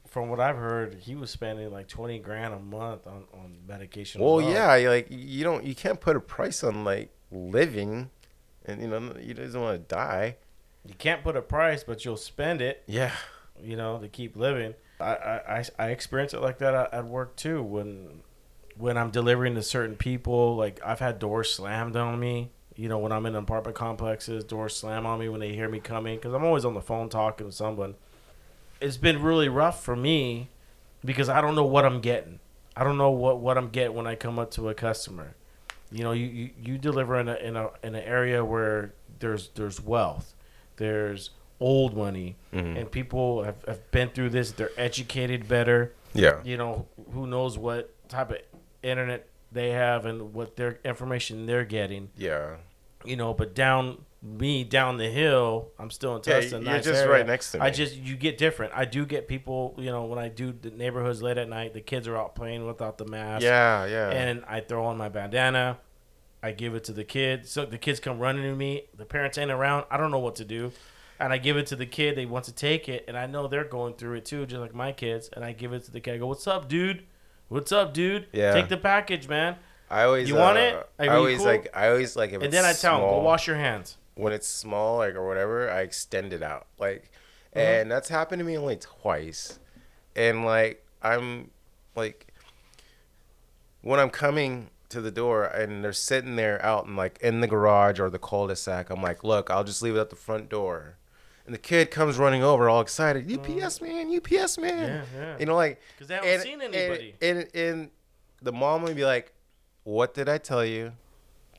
from 0.07 0.29
what 0.31 0.41
I've 0.41 0.57
heard, 0.57 0.95
he 0.95 1.15
was 1.15 1.31
spending 1.31 1.71
like 1.71 1.89
twenty 1.89 2.19
grand 2.19 2.55
a 2.55 2.59
month 2.59 3.07
on, 3.07 3.25
on 3.35 3.59
medication. 3.69 4.21
well 4.23 4.39
alone. 4.41 4.53
yeah 4.53 4.89
like 4.89 5.07
you 5.11 5.45
don't 5.45 5.65
you 5.65 5.75
can't 5.75 6.01
put 6.01 6.17
a 6.17 6.21
price 6.21 6.65
on 6.65 6.85
like 6.85 7.11
living 7.31 8.11
and 8.65 8.81
you 8.81 8.89
know 8.89 9.15
you 9.21 9.35
doesn't 9.35 9.61
want 9.61 9.89
to 9.89 9.95
die 9.95 10.37
you 10.85 10.95
can't 10.95 11.23
put 11.25 11.37
a 11.37 11.43
price, 11.43 11.83
but 11.83 12.05
you'll 12.05 12.17
spend 12.17 12.61
it. 12.63 12.83
yeah 12.87 13.13
you 13.63 13.75
know, 13.77 13.99
to 13.99 14.09
keep 14.09 14.37
living. 14.37 14.75
I 15.01 15.05
I, 15.15 15.59
I, 15.59 15.65
I 15.79 15.87
experience 15.91 16.33
it 16.35 16.41
like 16.41 16.59
that 16.59 16.75
at, 16.75 16.95
at 16.95 17.05
work 17.07 17.35
too. 17.37 17.63
When 17.63 18.23
when 18.79 18.97
I'm 18.99 19.11
delivering 19.11 19.55
to 19.55 19.63
certain 19.63 19.97
people, 19.97 20.57
like 20.57 20.81
I've 20.85 20.99
had 21.01 21.19
doors 21.19 21.53
slammed 21.53 21.97
on 21.97 22.19
me. 22.19 22.51
You 22.75 22.89
know, 22.91 22.99
when 22.99 23.11
I'm 23.11 23.25
in 23.25 23.35
apartment 23.35 23.75
complexes, 23.77 24.45
doors 24.45 24.77
slam 24.77 25.07
on 25.07 25.19
me 25.19 25.29
when 25.31 25.41
they 25.41 25.55
hear 25.55 25.69
me 25.69 25.81
coming 25.81 26.17
because 26.17 26.35
I'm 26.35 26.45
always 26.45 26.65
on 26.67 26.75
the 26.75 26.83
phone 26.83 27.09
talking 27.09 27.47
to 27.47 27.53
someone. 27.53 27.95
It's 28.81 28.99
been 28.99 29.23
really 29.23 29.49
rough 29.49 29.83
for 29.83 29.97
me 29.97 30.51
because 31.05 31.31
I 31.31 31.41
don't 31.41 31.55
know 31.55 31.65
what 31.65 31.87
I'm 31.87 32.01
getting. 32.01 32.39
I 32.77 32.85
don't 32.85 32.99
know 32.99 33.11
what, 33.11 33.39
what 33.39 33.57
I'm 33.57 33.71
getting 33.71 33.97
when 33.97 34.07
I 34.07 34.15
come 34.15 34.39
up 34.39 34.51
to 34.53 34.69
a 34.69 34.75
customer. 34.75 35.35
You 35.91 36.05
know, 36.05 36.13
you, 36.13 36.27
you, 36.27 36.51
you 36.63 36.79
deliver 36.79 37.19
in 37.19 37.29
a 37.29 37.37
in 37.37 37.57
a 37.57 37.71
in 37.83 37.95
an 37.95 38.03
area 38.05 38.45
where 38.45 38.93
there's 39.21 39.49
there's 39.55 39.81
wealth, 39.81 40.35
there's 40.77 41.31
old 41.59 41.97
money, 41.97 42.37
Mhm. 42.53 42.79
and 42.79 42.91
people 42.91 43.45
have, 43.45 43.65
have 43.67 43.91
been 43.91 44.11
through 44.11 44.29
this. 44.31 44.51
They're 44.53 44.69
educated 44.77 45.49
better. 45.49 45.95
yeah 46.13 46.43
You 46.45 46.59
know, 46.59 46.85
who 47.15 47.27
knows 47.27 47.57
what 47.57 47.95
type 48.11 48.31
of 48.33 48.39
internet 48.87 49.29
they 49.53 49.71
have 49.71 50.07
and 50.07 50.35
what 50.35 50.57
their 50.57 50.79
information 50.85 51.47
they're 51.47 51.65
getting. 51.65 52.11
yeah 52.17 52.57
You 53.05 53.17
know, 53.17 53.33
but 53.35 53.55
down 53.55 54.05
me 54.23 54.65
down 54.65 54.97
the 54.97 55.09
hill, 55.09 55.69
I'm 55.79 55.91
still 55.91 56.17
in 56.17 56.23
Yeah, 56.27 56.41
you're 56.41 56.61
nice 56.61 56.85
just 56.85 57.01
area. 57.03 57.13
right 57.13 57.27
next 57.27 57.53
to 57.53 57.59
me. 57.59 57.65
I 57.65 57.71
just 57.71 57.95
you 57.95 58.17
get 58.17 58.39
different. 58.39 58.73
I 58.75 58.85
do 58.85 59.07
get 59.07 59.29
people. 59.29 59.75
You 59.79 59.91
know, 59.93 60.05
when 60.05 60.19
I 60.19 60.29
do 60.29 60.53
the 60.53 60.71
neighborhoods 60.71 61.23
late 61.23 61.39
at 61.39 61.49
night, 61.49 61.75
the 61.75 61.81
kids 61.81 62.09
are 62.09 62.17
out 62.17 62.35
playing 62.35 62.67
without 62.67 62.99
the 62.99 63.05
mask 63.05 63.45
yeah 63.45 63.85
yeah 63.87 64.11
and 64.11 64.45
I 64.49 64.61
throw 64.61 64.85
on 64.87 64.97
my 64.97 65.09
bandana. 65.09 65.79
I 66.43 66.53
give 66.53 66.75
it 66.75 66.85
to 66.85 66.93
the 66.93 67.05
kid. 67.05 67.47
So 67.47 67.65
the 67.67 67.79
kids 67.79 67.99
come 68.01 68.19
running 68.19 68.43
to 68.43 68.55
me. 68.55 68.83
The 68.97 69.05
parents 69.05 69.39
ain't 69.39 69.51
around. 69.51 69.85
I 69.91 69.97
don't 69.97 70.11
know 70.11 70.19
what 70.19 70.37
to 70.37 70.45
do. 70.45 70.73
And 71.19 71.33
I 71.33 71.39
give 71.39 71.57
it 71.57 71.67
to 71.69 71.77
the 71.77 71.87
kid. 71.87 72.15
They 72.17 72.27
want 72.27 72.45
to 72.45 72.53
take 72.53 72.89
it. 72.89 73.05
And 73.09 73.17
I 73.17 73.27
know 73.27 73.49
they're 73.49 73.65
going 73.65 73.95
through 73.95 74.15
it 74.19 74.25
too, 74.27 74.45
just 74.47 74.61
like 74.61 74.75
my 74.75 74.93
kids. 74.93 75.29
And 75.33 75.45
I 75.45 75.53
give 75.53 75.73
it 75.73 75.85
to 75.85 75.91
the 75.91 76.01
kid. 76.01 76.15
I 76.15 76.19
go, 76.19 76.27
What's 76.27 76.47
up, 76.47 76.69
dude? 76.69 77.05
What's 77.49 77.73
up, 77.73 77.95
dude? 77.95 78.27
Yeah. 78.33 78.53
Take 78.55 78.69
the 78.69 78.77
package, 78.77 79.29
man. 79.29 79.57
i 79.91 80.03
always 80.03 80.29
You 80.29 80.35
want 80.35 80.59
uh, 80.59 80.61
it? 80.61 80.75
Are 80.75 80.89
i 80.99 81.09
always 81.17 81.39
cool? 81.39 81.47
like 81.47 81.69
i 81.77 81.89
always 81.89 82.17
like 82.17 82.33
if 82.33 82.43
And 82.43 82.53
then 82.53 82.65
I 82.65 82.73
tell 82.73 82.99
them, 83.01 83.09
Go 83.09 83.21
wash 83.23 83.47
your 83.47 83.57
hands. 83.57 83.97
when 84.15 84.33
it's 84.33 84.49
small 84.49 84.99
like 84.99 85.15
or 85.15 85.27
whatever 85.27 85.71
i 85.71 85.81
extend 85.83 86.33
it 86.33 86.43
out 86.43 86.67
like 86.79 87.11
Uh-huh. 87.55 87.61
and 87.65 87.91
that's 87.91 88.09
happened 88.09 88.41
to 88.41 88.45
me 88.45 88.59
only 88.59 88.77
twice 88.77 89.59
and 90.17 90.45
like 90.45 90.85
i'm 91.03 91.51
like 91.95 92.27
when 93.83 94.01
i'm 94.01 94.11
coming 94.11 94.71
to 94.89 95.01
the 95.01 95.11
door 95.13 95.45
and 95.45 95.85
they're 95.85 95.93
sitting 95.93 96.35
there 96.37 96.65
out 96.65 96.87
in 96.87 96.97
like 96.97 97.19
in 97.23 97.41
the 97.41 97.47
garage 97.47 98.01
or 98.01 98.11
the 98.11 98.19
cul-de-sac 98.19 98.91
i'm 98.91 99.03
like 99.03 99.23
look 99.23 99.51
i'll 99.51 99.65
just 99.65 99.83
leave 99.83 99.95
it 99.95 100.01
at 100.01 100.11
the 100.11 100.17
front 100.17 100.49
door 100.49 100.97
and 101.47 101.55
the 101.55 101.59
kid 101.59 101.91
comes 101.91 102.19
running 102.19 102.43
over 102.43 102.69
all 102.69 102.81
excited 102.81 103.31
ups 103.33 103.81
man 103.81 104.15
ups 104.17 104.59
man. 104.59 104.79
Yeah, 104.79 105.03
yeah. 105.21 105.37
you 105.39 105.47
know 105.47 105.55
like 105.57 105.81
because 105.95 106.09
they 106.09 106.15
haven't 106.17 106.41
seen 106.43 106.61
anybody. 106.61 107.15
and, 107.23 107.39
and, 107.39 107.55
and 107.55 107.91
the 108.43 108.53
mom 108.53 108.83
would 108.83 108.97
be 108.97 109.05
like 109.05 109.33
what 109.85 110.13
did 110.15 110.29
i 110.29 110.37
tell 110.39 110.65
you 110.65 110.93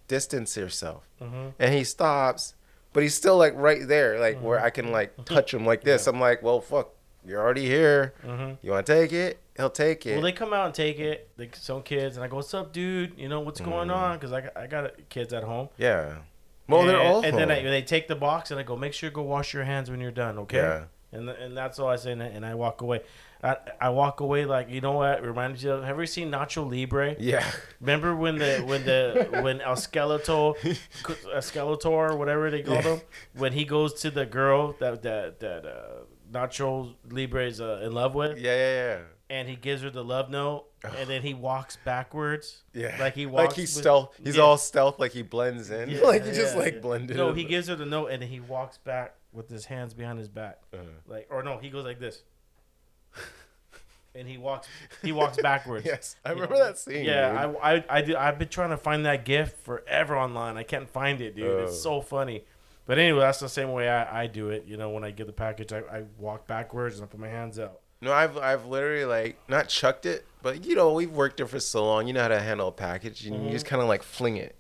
distance 0.07 0.55
yourself 0.55 1.07
Mhm. 1.21 1.53
and 1.59 1.73
he 1.73 1.83
stops, 1.83 2.53
but 2.93 3.03
he's 3.03 3.13
still 3.15 3.37
like 3.37 3.53
right 3.55 3.85
there, 3.87 4.19
like 4.19 4.39
where 4.41 4.59
I 4.63 4.69
can 4.69 4.91
like 4.91 5.25
touch 5.25 5.53
him 5.53 5.65
like 5.65 5.83
this. 5.83 6.07
I'm 6.07 6.19
like, 6.19 6.41
well, 6.41 6.61
fuck, 6.61 6.91
you're 7.25 7.41
already 7.41 7.65
here. 7.65 8.13
Mhm. 8.25 8.57
You 8.61 8.71
want 8.71 8.85
to 8.85 8.93
take 8.93 9.11
it? 9.11 9.39
He'll 9.57 9.69
take 9.69 10.05
it. 10.05 10.13
Well, 10.13 10.21
they 10.21 10.31
come 10.31 10.53
out 10.53 10.67
and 10.67 10.73
take 10.73 10.99
it. 10.99 11.27
They, 11.35 11.49
some 11.53 11.81
kids. 11.83 12.15
And 12.15 12.23
I 12.23 12.27
go, 12.29 12.37
What's 12.37 12.53
up, 12.53 12.71
dude? 12.71 13.17
You 13.17 13.27
know, 13.27 13.39
what's 13.41 13.59
going 13.59 13.89
Mm-hmm. 13.89 13.97
on? 13.97 14.17
Because 14.17 14.31
I, 14.31 14.49
I 14.55 14.67
got 14.67 14.91
kids 15.09 15.33
at 15.33 15.43
home. 15.43 15.69
yeah. 15.77 16.17
Well, 16.67 16.85
they're 16.85 16.97
and, 16.99 17.07
all. 17.07 17.23
And 17.23 17.37
then 17.37 17.49
I, 17.51 17.61
they 17.63 17.81
take 17.81 18.07
the 18.07 18.15
box 18.15 18.51
and 18.51 18.59
I 18.59 18.63
go, 18.63 18.75
make 18.75 18.93
sure 18.93 19.09
you 19.09 19.13
go 19.13 19.21
wash 19.23 19.53
your 19.53 19.63
hands 19.63 19.89
when 19.89 19.99
you're 20.01 20.11
done, 20.11 20.37
okay? 20.39 20.57
Yeah. 20.57 20.83
And 21.13 21.29
and 21.29 21.55
that's 21.55 21.79
all 21.79 21.87
I 21.87 21.95
say, 21.95 22.11
and, 22.11 22.21
I- 22.21 22.27
and 22.27 22.45
I 22.45 22.53
walk 22.55 22.81
away. 22.81 23.01
I, 23.41 23.55
I 23.79 23.89
walk 23.89 24.19
away 24.19 24.45
like 24.45 24.69
you 24.69 24.81
know 24.81 24.93
what? 24.93 25.21
Reminds 25.23 25.63
you 25.63 25.71
of. 25.71 25.81
Have 25.81 25.89
you 25.89 25.93
ever 25.93 26.05
seen 26.05 26.31
Nacho 26.31 26.69
Libre? 26.69 27.15
Yeah. 27.19 27.45
Remember 27.79 28.13
when 28.15 28.37
the 28.39 28.57
when 28.65 28.83
the 28.83 29.27
when 29.41 29.61
El 29.61 29.75
Skeletor, 29.75 30.55
El 31.07 31.41
Skeletor, 31.41 32.17
whatever 32.17 32.51
they 32.51 32.61
call 32.63 32.75
Yeah. 32.75 32.81
him, 32.95 33.01
when 33.35 33.53
he 33.53 33.63
goes 33.63 33.93
to 34.01 34.11
the 34.11 34.25
girl 34.25 34.75
that 34.79 35.01
that 35.03 35.39
that 35.39 35.65
uh, 35.65 36.03
Nacho 36.31 36.95
Libre 37.09 37.45
is 37.47 37.61
uh, 37.61 37.79
in 37.85 37.93
love 37.93 38.13
with, 38.13 38.37
Yeah, 38.37 38.51
Yeah, 38.55 38.73
yeah, 38.97 38.99
and 39.29 39.47
he 39.49 39.55
gives 39.55 39.81
her 39.81 39.89
the 39.89 40.03
love 40.03 40.29
note, 40.29 40.65
and 40.83 41.09
then 41.09 41.21
he 41.21 41.33
walks 41.33 41.77
backwards. 41.83 42.63
yeah. 42.73 42.95
Like 42.99 43.13
he 43.15 43.25
walks. 43.25 43.47
Like 43.49 43.55
he's 43.55 43.75
with- 43.75 43.83
stealth. 43.83 44.15
He's 44.23 44.37
Yeah. 44.37 44.43
all 44.43 44.57
stealth. 44.57 44.99
Like 44.99 45.11
he 45.11 45.21
blends 45.21 45.69
in. 45.69 45.89
Yeah, 45.89 46.01
like 46.03 46.23
he 46.25 46.31
just 46.31 46.55
yeah, 46.55 46.61
like 46.61 46.81
blended. 46.81 47.17
No, 47.17 47.29
in. 47.29 47.35
he 47.35 47.43
gives 47.43 47.67
her 47.67 47.75
the 47.75 47.85
note, 47.85 48.07
and 48.07 48.21
then 48.21 48.29
he 48.29 48.39
walks 48.39 48.77
back 48.77 49.15
with 49.33 49.49
his 49.49 49.65
hands 49.65 49.93
behind 49.93 50.17
his 50.19 50.29
back, 50.29 50.59
Uh, 50.73 50.77
like 51.07 51.27
or 51.29 51.43
no, 51.43 51.57
he 51.57 51.69
goes 51.69 51.85
like 51.85 51.99
this. 51.99 52.23
and 54.15 54.27
he 54.27 54.37
walks 54.37 54.67
he 55.03 55.11
walks 55.11 55.37
backwards. 55.41 55.85
Yes, 55.85 56.15
I 56.25 56.29
You 56.29 56.35
remember 56.35 56.55
know? 56.55 56.63
that 56.65 56.77
scene. 56.77 57.05
Yeah, 57.05 57.47
dude. 57.47 57.55
I, 57.61 57.75
I, 57.75 57.85
I 57.89 58.01
do, 58.01 58.15
I've 58.15 58.39
been 58.39 58.47
trying 58.47 58.71
to 58.71 58.77
find 58.77 59.05
that 59.05 59.25
GIF 59.25 59.53
forever 59.63 60.17
online. 60.17 60.57
I 60.57 60.63
can't 60.63 60.89
find 60.89 61.21
it, 61.21 61.35
dude. 61.35 61.63
It's 61.63 61.73
Oh. 61.85 61.99
so 61.99 62.01
funny. 62.01 62.43
But 62.85 62.97
anyway, 62.99 63.19
that's 63.19 63.39
the 63.39 63.49
same 63.49 63.73
way 63.73 63.89
I, 63.89 64.23
I 64.23 64.27
do 64.27 64.49
it. 64.49 64.63
You 64.65 64.77
know, 64.77 64.89
when 64.91 65.03
I 65.03 65.11
get 65.11 65.27
the 65.27 65.33
package, 65.33 65.73
I, 65.73 65.79
I 65.79 66.03
walk 66.17 66.47
backwards 66.47 66.95
and 66.95 67.03
I 67.03 67.07
put 67.07 67.19
my 67.19 67.27
hands 67.27 67.59
out. 67.59 67.81
No, 68.01 68.13
I've 68.13 68.37
I've 68.37 68.65
literally 68.65 69.05
like 69.05 69.37
not 69.47 69.69
chucked 69.69 70.05
it, 70.05 70.25
but 70.41 70.65
you 70.65 70.75
know 70.75 70.93
we've 70.93 71.11
worked 71.11 71.37
there 71.37 71.47
for 71.47 71.59
so 71.59 71.85
long. 71.85 72.07
You 72.07 72.13
know 72.13 72.21
how 72.21 72.27
to 72.27 72.39
handle 72.39 72.67
a 72.67 72.71
package, 72.71 73.25
and 73.25 73.45
you 73.45 73.51
just 73.51 73.65
mm-hmm. 73.65 73.71
kind 73.71 73.81
of 73.81 73.87
like 73.87 74.03
fling 74.03 74.37
it, 74.37 74.55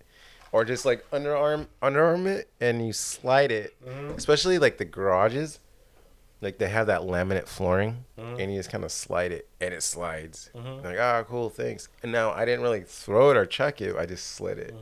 or 0.51 0.65
just 0.65 0.85
like 0.85 1.09
underarm 1.11 1.67
underarm 1.81 2.25
it, 2.25 2.49
and 2.59 2.85
you 2.85 2.93
slide 2.93 3.51
it. 3.51 3.75
Mm-hmm. 3.85 4.15
Especially 4.15 4.57
like 4.57 4.79
the 4.79 4.85
garages, 4.85 5.59
like 6.41 6.57
they 6.57 6.67
have 6.69 6.87
that 6.87 7.01
laminate 7.01 7.47
flooring, 7.47 8.05
mm-hmm. 8.17 8.39
and 8.39 8.51
you 8.51 8.57
just 8.57 8.71
kind 8.71 8.83
of 8.83 8.91
slide 8.91 9.31
it, 9.31 9.47
and 9.61 9.71
it 9.71 9.83
slides. 9.83 10.49
Like 10.83 10.97
ah, 10.99 11.23
cool, 11.23 11.49
thanks. 11.51 11.89
And 12.01 12.11
now 12.11 12.31
I 12.31 12.43
didn't 12.43 12.61
really 12.61 12.81
throw 12.81 13.29
it 13.29 13.37
or 13.37 13.45
chuck 13.45 13.81
it. 13.81 13.95
I 13.95 14.07
just 14.07 14.31
slid 14.31 14.57
it. 14.57 14.73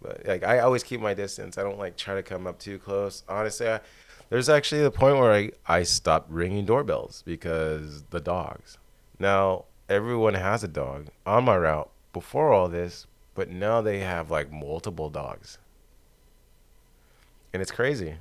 But 0.00 0.26
like 0.26 0.44
I 0.44 0.60
always 0.60 0.82
keep 0.82 1.00
my 1.00 1.14
distance. 1.14 1.58
I 1.58 1.62
don't 1.62 1.78
like 1.78 1.96
try 1.96 2.14
to 2.14 2.22
come 2.22 2.46
up 2.46 2.58
too 2.58 2.78
close. 2.78 3.22
Honestly, 3.28 3.68
I, 3.68 3.80
there's 4.28 4.48
actually 4.48 4.82
the 4.82 4.90
point 4.90 5.18
where 5.18 5.32
I, 5.32 5.50
I 5.66 5.82
stopped 5.82 6.30
ringing 6.30 6.64
doorbells 6.64 7.22
because 7.26 8.02
the 8.10 8.20
dogs. 8.20 8.78
Now 9.18 9.64
everyone 9.88 10.34
has 10.34 10.64
a 10.64 10.68
dog 10.68 11.08
on 11.24 11.44
my 11.44 11.56
route 11.56 11.90
before 12.12 12.52
all 12.52 12.68
this, 12.68 13.06
but 13.34 13.50
now 13.50 13.80
they 13.80 14.00
have 14.00 14.30
like 14.30 14.50
multiple 14.50 15.10
dogs. 15.10 15.58
And 17.52 17.62
it's 17.62 17.70
crazy. 17.70 18.16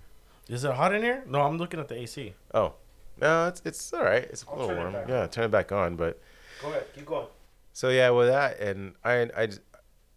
Is 0.47 0.63
it 0.63 0.73
hot 0.73 0.93
in 0.93 1.01
here? 1.01 1.23
No, 1.27 1.41
I'm 1.41 1.57
looking 1.57 1.79
at 1.79 1.87
the 1.87 1.95
AC. 1.97 2.33
Oh. 2.53 2.73
No, 3.19 3.47
it's 3.47 3.61
it's 3.65 3.93
all 3.93 4.03
right. 4.03 4.23
It's 4.23 4.43
a 4.43 4.49
I'll 4.49 4.57
little 4.59 4.75
warm. 4.75 4.95
Yeah, 5.07 5.27
turn 5.27 5.45
it 5.45 5.51
back 5.51 5.71
on, 5.71 5.95
but 5.95 6.19
Go 6.61 6.69
ahead, 6.69 6.85
keep 6.93 7.05
going. 7.05 7.27
So 7.73 7.89
yeah, 7.89 8.09
with 8.09 8.27
that, 8.27 8.59
and 8.59 8.93
I 9.03 9.29
I 9.37 9.49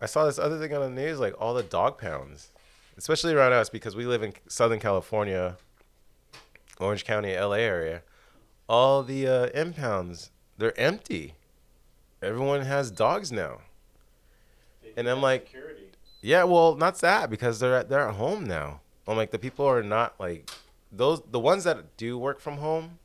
I 0.01 0.07
saw 0.07 0.25
this 0.25 0.39
other 0.39 0.59
thing 0.59 0.75
on 0.75 0.83
the 0.83 1.03
news, 1.03 1.19
like 1.21 1.35
all 1.41 1.55
the 1.55 1.63
dog 1.63 1.99
pounds, 1.99 2.51
especially 2.97 3.35
around 3.35 3.53
us 3.53 3.69
because 3.69 3.95
we 3.97 4.05
live 4.07 4.23
in 4.23 4.33
Southern 4.49 4.81
California, 4.81 5.57
Orange 6.81 7.05
County, 7.05 7.37
LA 7.37 7.53
area. 7.57 8.03
All 8.69 9.03
the 9.03 9.27
uh, 9.27 9.47
impounds, 9.55 10.31
they're 10.59 10.79
empty. 10.79 11.35
Everyone 12.23 12.63
has 12.63 12.91
dogs 12.91 13.31
now. 13.33 13.59
And 14.97 15.09
I'm 15.09 15.21
like- 15.23 15.49
Yeah, 16.21 16.45
well, 16.45 16.75
not 16.75 16.99
that 17.01 17.31
because 17.31 17.61
they're 17.61 17.77
at, 17.77 17.89
they're 17.89 18.09
at 18.09 18.15
home 18.17 18.45
now. 18.45 18.81
I'm 19.07 19.17
like 19.17 19.31
the 19.31 19.39
people 19.39 19.65
are 19.67 19.83
not 19.83 20.15
like 20.21 20.51
those 20.93 21.23
the 21.31 21.39
ones 21.39 21.65
that 21.65 21.97
do 21.97 22.19
work 22.19 22.41
from 22.41 22.59
home, 22.59 22.99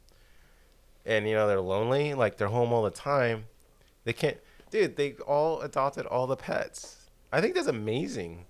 and 1.05 1.27
you 1.27 1.33
know 1.35 1.47
they're 1.47 1.61
lonely, 1.61 2.13
like 2.13 2.37
they're 2.37 2.47
home 2.49 2.73
all 2.73 2.83
the 2.83 2.89
time. 2.91 3.45
They 4.03 4.11
can't, 4.13 4.37
dude. 4.71 4.95
They 4.97 5.13
all 5.25 5.61
adopted 5.61 6.05
all 6.07 6.27
the 6.27 6.35
pets. 6.35 7.05
I 7.31 7.39
think 7.39 7.55
that's 7.55 7.67
amazing. 7.67 8.45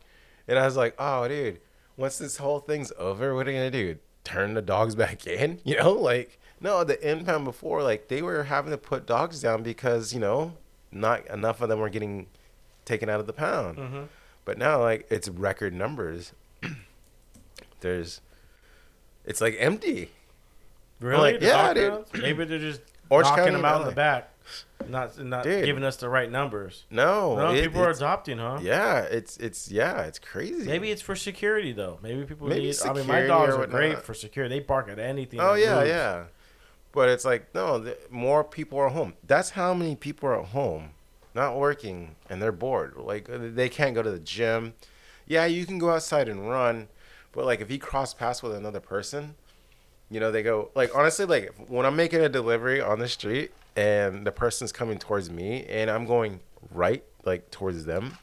And 0.47 0.57
I 0.57 0.65
was 0.65 0.75
like, 0.75 0.95
oh, 0.97 1.27
dude, 1.27 1.59
once 1.95 2.17
this 2.17 2.38
whole 2.38 2.59
thing's 2.59 2.91
over, 2.97 3.36
what 3.36 3.47
are 3.47 3.51
you 3.51 3.57
gonna 3.57 3.69
do? 3.71 3.97
Turn 4.23 4.53
the 4.53 4.62
dogs 4.62 4.95
back 5.03 5.25
in? 5.27 5.59
You 5.63 5.77
know, 5.77 5.91
like 5.91 6.39
no, 6.62 6.83
the 6.83 6.99
impound 7.09 7.45
before, 7.45 7.83
like 7.83 8.07
they 8.07 8.21
were 8.21 8.43
having 8.43 8.71
to 8.71 8.77
put 8.77 9.05
dogs 9.05 9.41
down 9.41 9.63
because 9.63 10.13
you 10.13 10.19
know 10.19 10.53
not 10.91 11.27
enough 11.27 11.62
of 11.62 11.69
them 11.69 11.79
were 11.79 11.89
getting 11.89 12.27
taken 12.86 13.09
out 13.09 13.19
of 13.19 13.27
the 13.27 13.33
pound. 13.33 13.77
Mm-hmm. 13.77 14.03
But 14.45 14.57
now, 14.57 14.81
like 14.81 15.07
it's 15.09 15.27
record 15.29 15.73
numbers. 15.73 16.33
There's, 17.81 18.21
it's 19.25 19.41
like 19.41 19.55
empty. 19.59 20.12
Really? 20.99 21.33
like, 21.33 21.41
yeah, 21.41 21.73
dude. 21.73 22.05
Maybe 22.13 22.45
they're 22.45 22.59
just 22.59 22.81
Orange 23.09 23.25
knocking 23.25 23.43
County 23.45 23.55
them 23.57 23.65
out 23.65 23.81
in 23.81 23.88
the 23.88 23.93
back, 23.93 24.31
not 24.88 25.17
not 25.19 25.43
Dude. 25.43 25.65
giving 25.65 25.84
us 25.84 25.97
the 25.97 26.10
right 26.10 26.29
numbers. 26.29 26.86
No, 26.89 27.36
no, 27.36 27.53
it- 27.53 27.63
people 27.63 27.82
are 27.82 27.89
adopting, 27.91 28.38
huh? 28.38 28.60
Yeah, 28.62 29.01
it's 29.01 29.38
it's 29.38 29.71
yeah, 29.71 30.03
it's 30.03 30.19
crazy. 30.19 30.65
Maybe 30.67 30.91
it's 30.91 31.01
for 31.01 31.15
security 31.15 31.71
though. 31.71 31.99
Maybe 32.01 32.23
people 32.25 32.47
Maybe 32.47 32.67
need. 32.67 32.75
I 32.86 32.93
mean, 32.93 33.08
my 33.08 33.21
dogs 33.21 33.53
are 33.53 33.67
great 33.67 33.99
for 33.99 34.13
security. 34.13 34.56
They 34.56 34.63
bark 34.63 34.89
at 34.89 34.99
anything. 34.99 35.39
Oh 35.39 35.53
yeah, 35.53 35.79
moves. 35.79 35.89
yeah. 35.89 36.23
But 36.91 37.10
it's 37.10 37.25
like 37.25 37.53
no, 37.56 37.79
the, 37.79 37.97
more 38.10 38.43
people 38.43 38.79
are 38.79 38.89
home. 38.89 39.13
That's 39.25 39.51
how 39.51 39.73
many 39.73 39.95
people 39.95 40.29
are 40.29 40.39
at 40.39 40.47
home, 40.47 40.91
not 41.34 41.58
working, 41.58 42.15
and 42.29 42.41
they're 42.41 42.51
bored. 42.51 42.95
Like 42.97 43.29
uh, 43.29 43.39
they 43.41 43.69
can't 43.69 43.95
go 43.95 44.03
to 44.03 44.12
the 44.12 44.19
gym. 44.19 44.73
Yeah, 45.25 45.45
you 45.45 45.65
can 45.65 45.79
go 45.79 45.89
outside 45.91 46.27
and 46.27 46.49
run, 46.49 46.89
but 47.32 47.45
like 47.45 47.62
if 47.62 47.71
you 47.71 47.79
cross 47.79 48.13
paths 48.13 48.43
with 48.43 48.53
another 48.53 48.82
person, 48.82 49.36
you 50.10 50.19
know 50.19 50.32
they 50.32 50.43
go 50.43 50.69
like 50.75 50.95
honestly 50.95 51.25
like 51.25 51.51
when 51.67 51.86
I'm 51.86 51.95
making 51.95 52.19
a 52.19 52.29
delivery 52.29 52.79
on 52.82 52.99
the 52.99 53.08
street 53.08 53.51
and 53.75 54.25
the 54.25 54.31
person's 54.31 54.71
coming 54.71 54.97
towards 54.99 55.29
me 55.29 55.65
and 55.65 55.89
I'm 55.89 56.05
going 56.05 56.39
right 56.71 57.03
like 57.25 57.49
towards 57.51 57.86
them, 57.86 58.17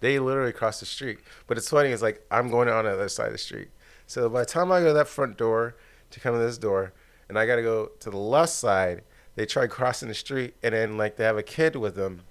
they 0.00 0.18
literally 0.18 0.52
cross 0.52 0.80
the 0.80 0.86
street. 0.86 1.18
But 1.46 1.58
it's 1.58 1.68
funny, 1.68 1.90
it's 1.90 2.02
like 2.02 2.24
I'm 2.30 2.50
going 2.50 2.68
on 2.68 2.84
the 2.84 2.92
other 2.92 3.08
side 3.08 3.26
of 3.26 3.32
the 3.32 3.38
street. 3.38 3.68
So 4.06 4.28
by 4.28 4.40
the 4.40 4.46
time 4.46 4.70
I 4.72 4.80
go 4.80 4.88
to 4.88 4.92
that 4.94 5.08
front 5.08 5.36
door 5.36 5.76
to 6.10 6.20
come 6.20 6.34
to 6.34 6.40
this 6.40 6.58
door, 6.58 6.92
and 7.28 7.38
I 7.38 7.46
gotta 7.46 7.62
go 7.62 7.90
to 8.00 8.10
the 8.10 8.16
left 8.18 8.52
side, 8.52 9.02
they 9.36 9.46
try 9.46 9.66
crossing 9.66 10.08
the 10.08 10.14
street, 10.14 10.54
and 10.62 10.74
then 10.74 10.96
like 10.98 11.16
they 11.16 11.24
have 11.24 11.38
a 11.38 11.42
kid 11.42 11.76
with 11.76 11.94
them, 11.94 12.22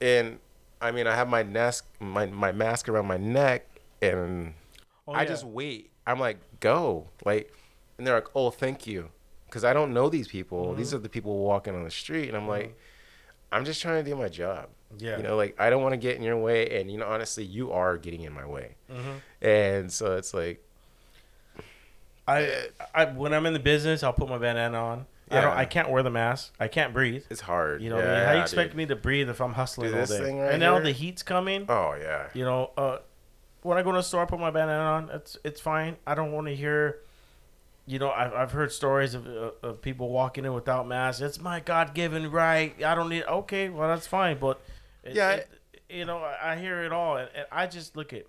and 0.00 0.38
I 0.80 0.90
mean 0.92 1.06
I 1.06 1.14
have 1.16 1.28
my 1.28 1.42
mask, 1.42 1.86
my 1.98 2.26
my 2.26 2.52
mask 2.52 2.88
around 2.88 3.06
my 3.06 3.16
neck, 3.16 3.66
and 4.00 4.54
Oh, 5.08 5.12
I 5.12 5.22
yeah. 5.22 5.28
just 5.28 5.44
wait. 5.44 5.90
I'm 6.06 6.20
like 6.20 6.38
go, 6.60 7.08
like, 7.24 7.52
and 7.98 8.06
they're 8.06 8.14
like, 8.14 8.28
oh 8.34 8.50
thank 8.50 8.86
you, 8.86 9.10
because 9.50 9.64
I 9.64 9.72
don't 9.72 9.92
know 9.92 10.08
these 10.08 10.28
people. 10.28 10.66
Mm-hmm. 10.66 10.78
These 10.78 10.94
are 10.94 10.98
the 10.98 11.08
people 11.08 11.38
walking 11.38 11.74
on 11.74 11.82
the 11.84 11.90
street, 11.90 12.28
and 12.28 12.36
I'm 12.36 12.46
like, 12.48 12.78
I'm 13.52 13.64
just 13.64 13.82
trying 13.82 14.02
to 14.04 14.08
do 14.08 14.16
my 14.16 14.28
job. 14.28 14.68
Yeah. 14.98 15.16
You 15.16 15.22
know, 15.24 15.36
like 15.36 15.54
I 15.60 15.70
don't 15.70 15.82
want 15.82 15.92
to 15.92 15.96
get 15.98 16.16
in 16.16 16.22
your 16.22 16.36
way, 16.38 16.80
and 16.80 16.90
you 16.90 16.98
know, 16.98 17.06
honestly, 17.06 17.44
you 17.44 17.72
are 17.72 17.96
getting 17.98 18.22
in 18.22 18.32
my 18.32 18.46
way, 18.46 18.76
Mm-hmm. 18.90 19.46
and 19.46 19.92
so 19.92 20.16
it's 20.16 20.32
like, 20.34 20.62
I, 22.26 22.68
I 22.94 23.04
when 23.06 23.32
I'm 23.34 23.46
in 23.46 23.52
the 23.52 23.58
business, 23.58 24.02
I'll 24.02 24.12
put 24.12 24.28
my 24.28 24.38
bandana 24.38 24.78
on. 24.78 25.06
Yeah. 25.30 25.38
I 25.38 25.40
don't. 25.42 25.56
I 25.58 25.64
can't 25.64 25.90
wear 25.90 26.02
the 26.02 26.10
mask. 26.10 26.52
I 26.58 26.68
can't 26.68 26.92
breathe. 26.92 27.24
it's 27.30 27.40
hard. 27.40 27.82
You 27.82 27.90
know, 27.90 27.96
what 27.96 28.04
I 28.06 28.16
mean? 28.18 28.26
how 28.26 28.32
you 28.34 28.40
expect 28.42 28.74
me 28.74 28.86
to 28.86 28.96
breathe 28.96 29.28
if 29.28 29.40
I'm 29.40 29.52
hustling 29.52 29.90
Dude, 29.92 30.00
all 30.00 30.06
day? 30.06 30.20
right 30.40 30.52
and 30.52 30.60
now 30.60 30.74
here- 30.74 30.84
the 30.84 30.92
heat's 30.92 31.22
coming. 31.22 31.66
Oh 31.68 31.94
yeah. 32.00 32.28
You 32.34 32.44
know, 32.44 32.70
uh, 32.76 32.98
when 33.62 33.78
I 33.78 33.82
go 33.82 33.92
to 33.92 33.98
the 33.98 34.02
store, 34.02 34.22
I 34.22 34.24
put 34.26 34.40
my 34.40 34.50
bandana 34.50 34.82
on. 34.82 35.10
It's 35.10 35.38
it's 35.44 35.60
fine. 35.60 35.96
I 36.06 36.14
don't 36.14 36.32
want 36.32 36.46
to 36.48 36.54
hear. 36.56 36.98
You 37.86 37.98
know, 37.98 38.10
I've, 38.10 38.32
I've 38.34 38.52
heard 38.52 38.70
stories 38.72 39.14
of, 39.14 39.26
uh, 39.26 39.50
of 39.62 39.82
people 39.82 40.10
walking 40.10 40.44
in 40.44 40.52
without 40.52 40.86
masks. 40.86 41.20
It's 41.20 41.40
my 41.40 41.60
God 41.60 41.92
given 41.94 42.30
right. 42.30 42.74
I 42.84 42.94
don't 42.94 43.08
need. 43.08 43.24
Okay, 43.24 43.68
well 43.68 43.88
that's 43.88 44.06
fine, 44.06 44.38
but 44.38 44.60
it- 45.02 45.14
Yeah, 45.16 45.30
it- 45.32 45.48
you 45.88 46.04
know, 46.04 46.18
I, 46.18 46.54
hear 46.56 46.84
it 46.84 46.92
all, 46.92 47.16
and, 47.16 47.28
and 47.34 47.46
I 47.50 47.66
just 47.66 47.96
look 47.96 48.12
at. 48.12 48.22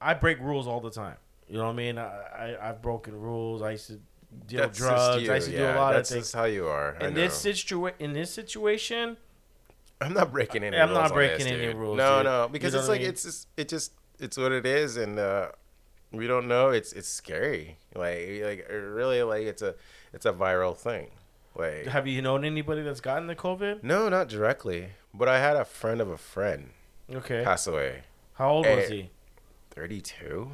I 0.00 0.14
break 0.14 0.40
rules 0.40 0.66
all 0.66 0.80
the 0.80 0.90
time. 0.90 1.16
You 1.46 1.58
know 1.58 1.64
what 1.64 1.70
I 1.72 1.74
mean? 1.74 1.98
I, 1.98 2.06
I 2.06 2.68
I've 2.70 2.80
broken 2.80 3.14
rules. 3.20 3.60
I 3.60 3.72
used 3.72 3.88
to 3.88 4.00
deal 4.46 4.60
That's 4.60 4.78
drugs. 4.78 5.28
I 5.28 5.34
used 5.34 5.46
to 5.48 5.52
do 5.52 5.58
yeah, 5.62 5.76
a 5.76 5.78
lot 5.78 5.92
of 5.92 5.98
that's 5.98 6.10
things. 6.10 6.24
just 6.24 6.34
how 6.34 6.44
you 6.44 6.66
are. 6.66 6.96
I 7.00 7.08
In 7.08 7.14
know. 7.14 7.20
this 7.20 7.44
situa- 7.44 7.92
in 7.98 8.14
this 8.14 8.32
situation, 8.32 9.18
I'm 10.00 10.14
not 10.14 10.32
breaking 10.32 10.64
any. 10.64 10.76
I'm 10.78 10.88
rules 10.88 11.00
not 11.02 11.12
breaking 11.12 11.44
this, 11.44 11.52
any 11.52 11.74
rules, 11.74 11.98
No, 11.98 12.16
dude. 12.18 12.24
no, 12.24 12.42
You 12.44 12.48
because 12.48 12.72
know 12.72 12.78
it's 12.80 12.88
what 12.88 12.94
I 12.94 12.96
like 12.96 13.00
mean? 13.02 13.10
it's 13.10 13.22
just 13.24 13.48
it 13.58 13.68
just 13.68 13.92
it's 14.18 14.36
what 14.38 14.52
it 14.52 14.64
is, 14.64 14.96
and 14.96 15.18
uh, 15.18 15.48
we 16.12 16.26
don't 16.26 16.48
know. 16.48 16.70
It's 16.70 16.92
it's 16.92 17.08
scary. 17.08 17.78
Like 17.94 18.40
like 18.44 18.66
really 18.70 19.22
like 19.22 19.42
it's 19.44 19.62
a 19.62 19.74
it's 20.12 20.26
a 20.26 20.32
viral 20.32 20.76
thing. 20.76 21.10
Like 21.54 21.86
have 21.86 22.06
you 22.06 22.22
known 22.22 22.44
anybody 22.44 22.82
that's 22.82 23.00
gotten 23.00 23.26
the 23.26 23.36
COVID? 23.36 23.82
no, 23.82 24.08
not 24.08 24.28
directly, 24.28 24.88
but 25.12 25.28
I 25.28 25.38
had 25.40 25.56
a 25.56 25.64
friend 25.64 26.00
of 26.00 26.08
a 26.08 26.16
friend 26.18 26.70
Okay. 27.12 27.42
pass 27.44 27.66
away. 27.66 28.02
How 28.34 28.50
old 28.50 28.66
was 28.66 28.86
Eh, 28.86 28.94
he? 28.94 29.10
Thirty 29.70 30.00
two. 30.00 30.52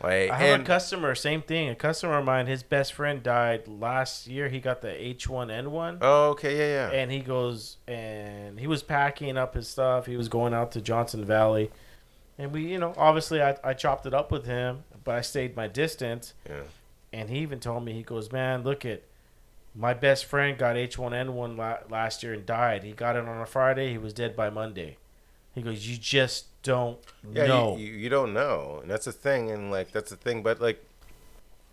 Like 0.00 0.30
I 0.30 0.36
have 0.36 0.54
and 0.54 0.62
a 0.62 0.64
customer, 0.66 1.16
same 1.16 1.42
thing. 1.42 1.68
A 1.70 1.74
customer 1.74 2.18
of 2.18 2.24
mine, 2.24 2.46
his 2.46 2.62
best 2.62 2.92
friend 2.92 3.20
died 3.20 3.66
last 3.66 4.28
year. 4.28 4.48
He 4.48 4.60
got 4.60 4.80
the 4.80 4.90
H1N1. 4.90 5.98
oh 6.02 6.28
okay 6.30 6.56
yeah 6.56 6.90
yeah 6.92 7.00
And 7.00 7.10
he 7.10 7.18
goes, 7.18 7.78
and 7.88 8.60
he 8.60 8.68
was 8.68 8.84
packing 8.84 9.36
up 9.36 9.54
his 9.54 9.66
stuff. 9.66 10.06
He 10.06 10.16
was 10.16 10.28
going 10.28 10.54
out 10.54 10.70
to 10.72 10.80
Johnson 10.80 11.24
Valley. 11.24 11.70
And 12.38 12.52
we, 12.52 12.62
you 12.66 12.78
know, 12.78 12.94
obviously 12.96 13.42
I, 13.42 13.56
I 13.64 13.74
chopped 13.74 14.06
it 14.06 14.14
up 14.14 14.30
with 14.30 14.46
him, 14.46 14.84
but 15.04 15.14
I 15.16 15.20
stayed 15.22 15.56
my 15.56 15.66
distance. 15.68 16.34
yeah. 16.48 16.62
And 17.12 17.30
he 17.30 17.38
even 17.38 17.58
told 17.58 17.84
me, 17.84 17.92
he 17.94 18.02
goes, 18.02 18.30
man, 18.30 18.62
look 18.62 18.84
at 18.84 19.02
my 19.74 19.94
best 19.94 20.26
friend 20.26 20.58
got 20.58 20.76
H1N1 20.76 21.56
la- 21.56 21.78
last 21.88 22.22
year 22.22 22.34
and 22.34 22.44
died. 22.44 22.82
He 22.84 22.92
got 22.92 23.16
it 23.16 23.24
on 23.26 23.40
a 23.40 23.46
Friday. 23.46 23.90
He 23.92 23.98
was 23.98 24.12
dead 24.12 24.36
by 24.36 24.50
Monday. 24.50 24.98
He 25.54 25.62
goes, 25.62 25.88
you 25.88 25.96
just 25.96 26.46
don't 26.62 26.98
Yeah, 27.32 27.46
know. 27.46 27.76
you, 27.76 27.86
you, 27.86 27.92
you 27.94 28.08
don't 28.10 28.32
know, 28.34 28.78
and 28.82 28.90
that's 28.90 29.06
the 29.06 29.12
thing, 29.12 29.50
and 29.50 29.70
like 29.70 29.90
that's 29.90 30.10
the 30.10 30.16
thing. 30.16 30.42
But 30.42 30.60
like, 30.60 30.84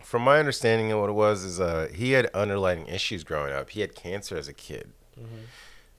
from 0.01 0.21
my 0.23 0.39
understanding 0.39 0.91
of 0.91 1.01
what 1.01 1.09
it 1.09 1.13
was 1.13 1.43
is, 1.43 1.59
uh, 1.59 1.89
he 1.93 2.11
had 2.13 2.27
underlying 2.27 2.87
issues 2.87 3.23
growing 3.23 3.53
up. 3.53 3.71
He 3.71 3.81
had 3.81 3.93
cancer 3.93 4.37
as 4.37 4.47
a 4.47 4.53
kid. 4.53 4.91
Mhm. 5.19 5.25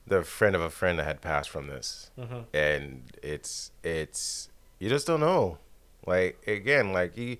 The 0.07 0.23
friend 0.23 0.55
of 0.55 0.61
a 0.61 0.69
friend 0.69 0.97
that 0.99 1.03
had 1.05 1.21
passed 1.21 1.49
from 1.49 1.67
this, 1.67 2.09
Mhm. 2.19 2.45
and 2.53 3.03
it's 3.21 3.71
it's 3.83 4.49
you 4.79 4.89
just 4.89 5.07
don't 5.07 5.19
know. 5.19 5.57
Like 6.05 6.41
again, 6.47 6.93
like 6.93 7.17
you, 7.17 7.37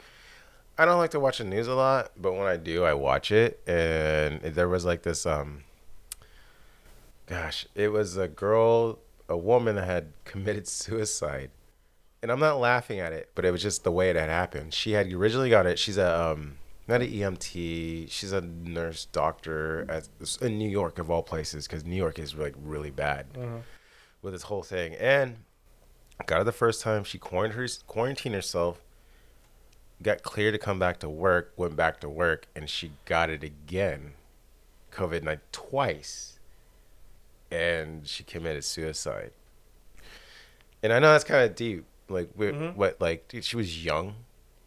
I 0.77 0.85
don't 0.85 0.97
like 0.97 1.11
to 1.11 1.19
watch 1.19 1.37
the 1.39 1.43
news 1.43 1.67
a 1.67 1.75
lot, 1.75 2.11
but 2.17 2.33
when 2.33 2.47
I 2.47 2.57
do, 2.57 2.83
I 2.83 2.93
watch 2.93 3.31
it. 3.31 3.61
And 3.67 4.41
there 4.41 4.67
was 4.67 4.85
like 4.85 5.03
this 5.03 5.25
um, 5.25 5.63
gosh, 7.25 7.67
it 7.75 7.89
was 7.89 8.17
a 8.17 8.27
girl, 8.27 8.99
a 9.29 9.37
woman 9.37 9.75
that 9.75 9.85
had 9.85 10.13
committed 10.25 10.67
suicide. 10.67 11.51
And 12.21 12.31
I'm 12.31 12.39
not 12.39 12.59
laughing 12.59 12.99
at 12.99 13.13
it, 13.13 13.29
but 13.35 13.45
it 13.45 13.51
was 13.51 13.61
just 13.61 13.83
the 13.83 13.91
way 13.91 14.09
it 14.09 14.15
had 14.15 14.29
happened. 14.29 14.73
She 14.73 14.93
had 14.93 15.11
originally 15.13 15.51
got 15.51 15.67
it. 15.67 15.77
She's 15.77 15.97
a 15.97 16.31
um, 16.31 16.57
not 16.87 17.01
an 17.01 17.11
EMT. 17.11 18.09
She's 18.09 18.31
a 18.31 18.41
nurse 18.41 19.05
doctor 19.05 19.85
at 19.87 20.09
in 20.41 20.57
New 20.57 20.69
York 20.69 20.97
of 20.97 21.11
all 21.11 21.21
places, 21.21 21.67
because 21.67 21.85
New 21.85 21.95
York 21.95 22.17
is 22.17 22.33
like 22.33 22.55
really 22.57 22.89
bad 22.89 23.27
with 24.23 24.33
this 24.33 24.43
whole 24.43 24.63
thing. 24.63 24.95
And 24.95 25.37
got 26.25 26.41
it 26.41 26.45
the 26.45 26.51
first 26.51 26.81
time. 26.81 27.03
She 27.03 27.17
quarantined, 27.17 28.33
herself, 28.35 28.81
got 30.01 30.23
clear 30.23 30.51
to 30.51 30.57
come 30.57 30.79
back 30.79 30.99
to 30.99 31.09
work, 31.09 31.53
went 31.55 31.75
back 31.75 31.99
to 32.01 32.09
work, 32.09 32.47
and 32.55 32.69
she 32.69 32.91
got 33.05 33.29
it 33.29 33.43
again, 33.43 34.13
COVID 34.91 35.23
19 35.23 35.39
twice. 35.51 36.39
And 37.49 38.05
she 38.07 38.23
committed 38.23 38.63
suicide. 38.65 39.31
And 40.83 40.91
I 40.91 40.99
know 40.99 41.11
that's 41.11 41.23
kind 41.23 41.43
of 41.49 41.55
deep. 41.55 41.85
Like, 42.09 42.33
Mhm. 42.35 42.75
what, 42.75 42.99
like, 43.01 43.27
dude, 43.27 43.43
she 43.45 43.55
was 43.55 43.83
young. 43.83 44.15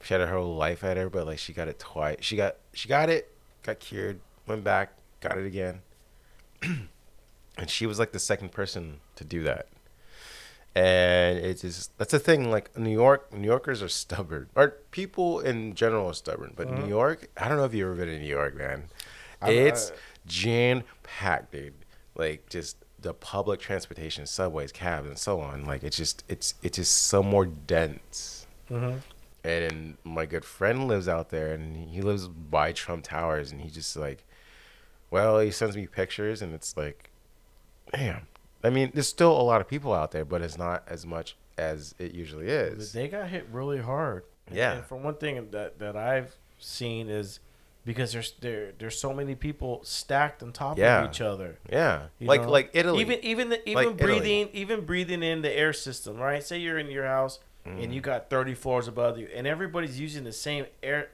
She 0.03 0.15
had 0.15 0.21
her 0.21 0.35
whole 0.35 0.57
life 0.57 0.83
at 0.83 0.97
her, 0.97 1.11
but 1.11 1.27
like, 1.27 1.39
she 1.39 1.53
got 1.53 1.69
it 1.69 1.79
twice. 1.79 2.19
She 2.21 2.37
got, 2.37 2.57
she 2.73 2.89
got 2.89 3.11
it, 3.11 3.31
got 3.63 3.81
cured, 3.81 4.21
went 4.47 4.65
back, 4.65 4.93
got 5.21 5.37
it 5.39 5.47
again. 5.47 5.83
and 6.63 6.89
she 7.69 7.87
was 7.87 7.99
like 7.99 8.13
the 8.13 8.19
second 8.19 8.51
person 8.53 9.01
to 9.17 9.25
do 9.25 9.43
that 9.43 9.67
and 10.75 11.39
it's 11.39 11.63
just 11.63 11.97
that's 11.99 12.13
the 12.13 12.19
thing 12.19 12.51
like 12.51 12.77
new 12.79 12.91
york 12.93 13.33
new 13.33 13.47
yorkers 13.49 13.83
are 13.83 13.89
stubborn. 13.89 14.49
Or 14.55 14.77
people 14.91 15.41
in 15.41 15.75
general 15.75 16.09
are 16.09 16.15
stubborn 16.15 16.53
but 16.57 16.71
new 16.71 16.87
york 16.89 17.29
i 17.37 17.49
don't 17.49 17.57
know 17.59 17.65
if 17.65 17.75
you've 17.75 17.87
ever 17.89 17.97
been 17.97 18.09
in 18.09 18.23
new 18.23 18.29
york 18.29 18.55
man. 18.57 18.85
I'm- 19.43 19.53
it's 19.53 19.93
jam 20.27 20.83
packed 21.03 21.53
dude. 21.53 21.75
Like 22.15 22.49
just 22.49 22.77
the 23.01 23.15
public 23.15 23.61
transportation 23.61 24.27
subways 24.27 24.73
cabs 24.73 25.09
and 25.09 25.19
so 25.19 25.41
on. 25.41 25.65
Like 25.65 25.83
it's 25.83 25.97
just 25.97 26.23
it's 26.29 26.55
it's 26.63 26.77
just 26.77 26.95
so 26.95 27.23
more 27.23 27.47
dense. 27.47 28.47
Mm-hmm. 28.71 28.99
and 29.43 29.97
my 30.05 30.27
good 30.27 30.45
friend 30.45 30.87
lives 30.87 31.09
out 31.09 31.31
there 31.31 31.53
and 31.55 31.89
he 31.89 32.03
lives 32.03 32.29
by 32.29 32.71
trump 32.73 33.03
towers 33.05 33.51
and 33.51 33.61
he 33.63 33.69
just 33.71 33.97
like 33.97 34.25
well 35.11 35.41
he 35.41 35.51
sends 35.51 35.75
me 35.75 35.87
pictures 35.89 36.41
and 36.43 36.55
it's 36.55 36.77
like 36.77 37.11
damn 37.93 38.27
i 38.65 38.71
mean 38.71 38.91
there's 38.95 39.09
still 39.09 39.33
a 39.33 39.43
lot 39.43 39.61
of 39.61 39.69
people 39.69 39.93
out 39.93 40.11
there 40.11 40.25
but 40.25 40.43
it's 40.43 40.59
not 40.59 40.83
as 40.89 41.07
much 41.07 41.37
as 41.59 41.95
it 41.99 42.13
usually 42.15 42.47
is 42.49 42.93
They 42.93 43.09
got 43.09 43.29
hit 43.29 43.47
really 43.53 43.79
hard. 43.81 44.25
Yeah. 44.53 44.73
And 44.73 44.85
for 44.85 44.97
one 44.97 45.15
thing 45.17 45.49
that 45.51 45.79
that 45.79 45.95
I've 45.97 46.35
seen 46.59 47.09
is 47.09 47.39
because 47.85 48.13
there's 48.13 48.33
there 48.41 48.73
there's 48.79 48.99
so 48.99 49.13
many 49.13 49.35
people 49.35 49.81
stacked 49.85 50.43
on 50.43 50.53
top 50.53 50.79
Yeah. 50.79 51.03
of 51.05 51.11
each 51.11 51.21
other. 51.21 51.59
yeah 51.71 52.07
you 52.19 52.27
like 52.27 52.43
know? 52.43 52.51
like 52.51 52.71
italy 52.73 53.01
Even 53.01 53.19
even 53.25 53.49
the, 53.51 53.61
even 53.69 53.75
Like 53.85 53.95
Italy. 54.01 54.19
breathing 54.19 54.49
even 54.53 54.85
breathing 54.87 55.23
in 55.23 55.43
the 55.43 55.53
air 55.53 55.73
system, 55.73 56.17
right? 56.19 56.43
Say 56.43 56.59
you're 56.59 56.79
in 56.79 56.91
your 56.91 57.07
house 57.07 57.39
Mm. 57.67 57.85
and 57.85 57.95
you 57.95 58.01
got 58.01 58.31
30 58.31 58.55
floors 58.55 58.89
above 58.89 59.19
you, 59.19 59.29
and 59.35 59.47
everybody's 59.47 60.01
using 60.01 60.25
the 60.25 60.33
same 60.33 60.65
air 60.83 61.11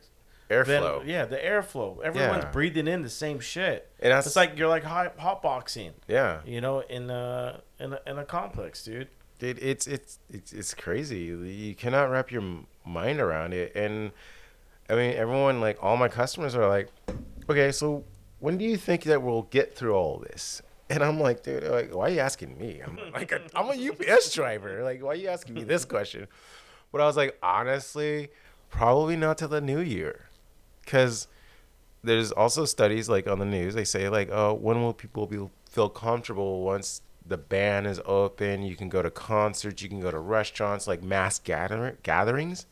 airflow 0.51 1.01
Then, 1.01 1.09
yeah, 1.09 1.25
the 1.25 1.37
airflow. 1.37 2.03
Everyone's 2.03 2.45
Yeah. 2.45 2.51
breathing 2.53 2.87
in 2.89 3.03
the 3.03 3.11
same 3.11 3.41
shit. 3.41 3.91
and 4.01 4.13
that's 4.13 4.27
It's 4.27 4.37
like 4.37 4.57
you're 4.59 4.69
like 4.69 4.85
hot 4.85 5.17
hotboxing, 5.19 5.93
yeah 6.09 6.41
you 6.45 6.61
know, 6.61 6.81
in 6.81 7.11
a 7.11 7.61
in 7.81 7.93
a, 7.93 8.01
in 8.07 8.19
a 8.19 8.25
complex, 8.25 8.85
dude. 8.85 9.09
Dude, 9.39 9.59
it's 9.61 9.87
it's 9.87 10.19
it's 10.31 10.53
it's 10.53 10.73
crazy. 10.75 11.19
You 11.21 11.75
cannot 11.75 12.11
wrap 12.11 12.31
your 12.33 12.43
mind 12.85 13.21
around 13.21 13.53
it. 13.53 13.73
And 13.77 14.13
I 14.89 14.95
mean, 14.95 15.15
everyone 15.15 15.61
like 15.61 15.79
all 15.83 15.97
my 15.97 16.09
customers 16.09 16.55
are 16.55 16.67
like, 16.69 16.89
okay, 17.51 17.71
so 17.73 18.05
when 18.39 18.57
do 18.57 18.65
you 18.65 18.77
think 18.77 19.03
that 19.05 19.21
we'll 19.23 19.43
get 19.43 19.75
through 19.75 19.95
all 19.95 20.19
this? 20.19 20.63
And 20.89 21.03
I'm 21.03 21.19
like, 21.19 21.43
dude, 21.43 21.65
like, 21.65 21.93
why 21.95 22.07
are 22.07 22.11
you 22.11 22.21
asking 22.21 22.57
me? 22.59 22.81
I'm 22.87 22.97
like, 23.13 23.33
a, 23.33 23.41
I'm 23.57 23.67
a 23.69 23.89
UPS 23.91 24.33
driver. 24.33 24.85
Like, 24.85 25.03
why 25.03 25.11
are 25.11 25.15
you 25.17 25.29
asking 25.29 25.55
me 25.55 25.65
this 25.65 25.85
question? 25.85 26.29
But 26.93 27.01
I 27.01 27.07
was 27.07 27.17
like, 27.17 27.37
honestly, 27.43 28.29
probably 28.71 29.17
not 29.17 29.37
till 29.39 29.49
the 29.49 29.61
new 29.61 29.81
year, 29.81 30.26
because 30.87 31.27
there's 32.03 32.33
also 32.33 32.65
studies 32.65 33.09
like 33.11 33.27
on 33.27 33.39
the 33.39 33.45
news. 33.45 33.75
They 33.75 33.85
say 33.85 34.09
like, 34.09 34.31
oh, 34.33 34.55
when 34.55 34.81
will 34.81 34.95
people 34.95 35.27
be 35.27 35.47
feel 35.69 35.91
comfortable 35.91 36.63
once 36.63 37.03
the 37.27 37.37
ban 37.37 37.85
is 37.85 38.01
open? 38.07 38.63
You 38.63 38.77
can 38.77 38.89
go 38.89 39.03
to 39.03 39.11
concerts, 39.11 39.83
you 39.83 39.91
can 39.91 40.01
go 40.01 40.11
to 40.11 40.19
restaurants, 40.19 40.87
like 40.87 41.03
mass 41.03 41.39
gather- 41.39 41.99
gatherings. 42.03 42.67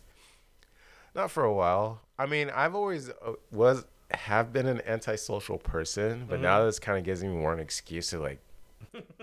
Not 1.15 1.31
for 1.31 1.45
a 1.45 1.53
while. 1.53 2.01
I 2.19 2.27
mean, 2.27 2.51
I've 2.51 2.75
always 2.75 3.11
uh, 3.11 3.35
was 3.53 3.85
have 4.13 4.53
been 4.53 4.67
an 4.67 4.81
antisocial 4.87 5.59
person, 5.59 6.27
but 6.29 6.41
now 6.41 6.65
this 6.65 6.79
kind 6.79 6.97
of 6.99 7.05
gives 7.05 7.23
me 7.23 7.29
more 7.29 7.53
an 7.53 7.59
excuse 7.59 8.11
to 8.11 8.21
like, 8.21 8.39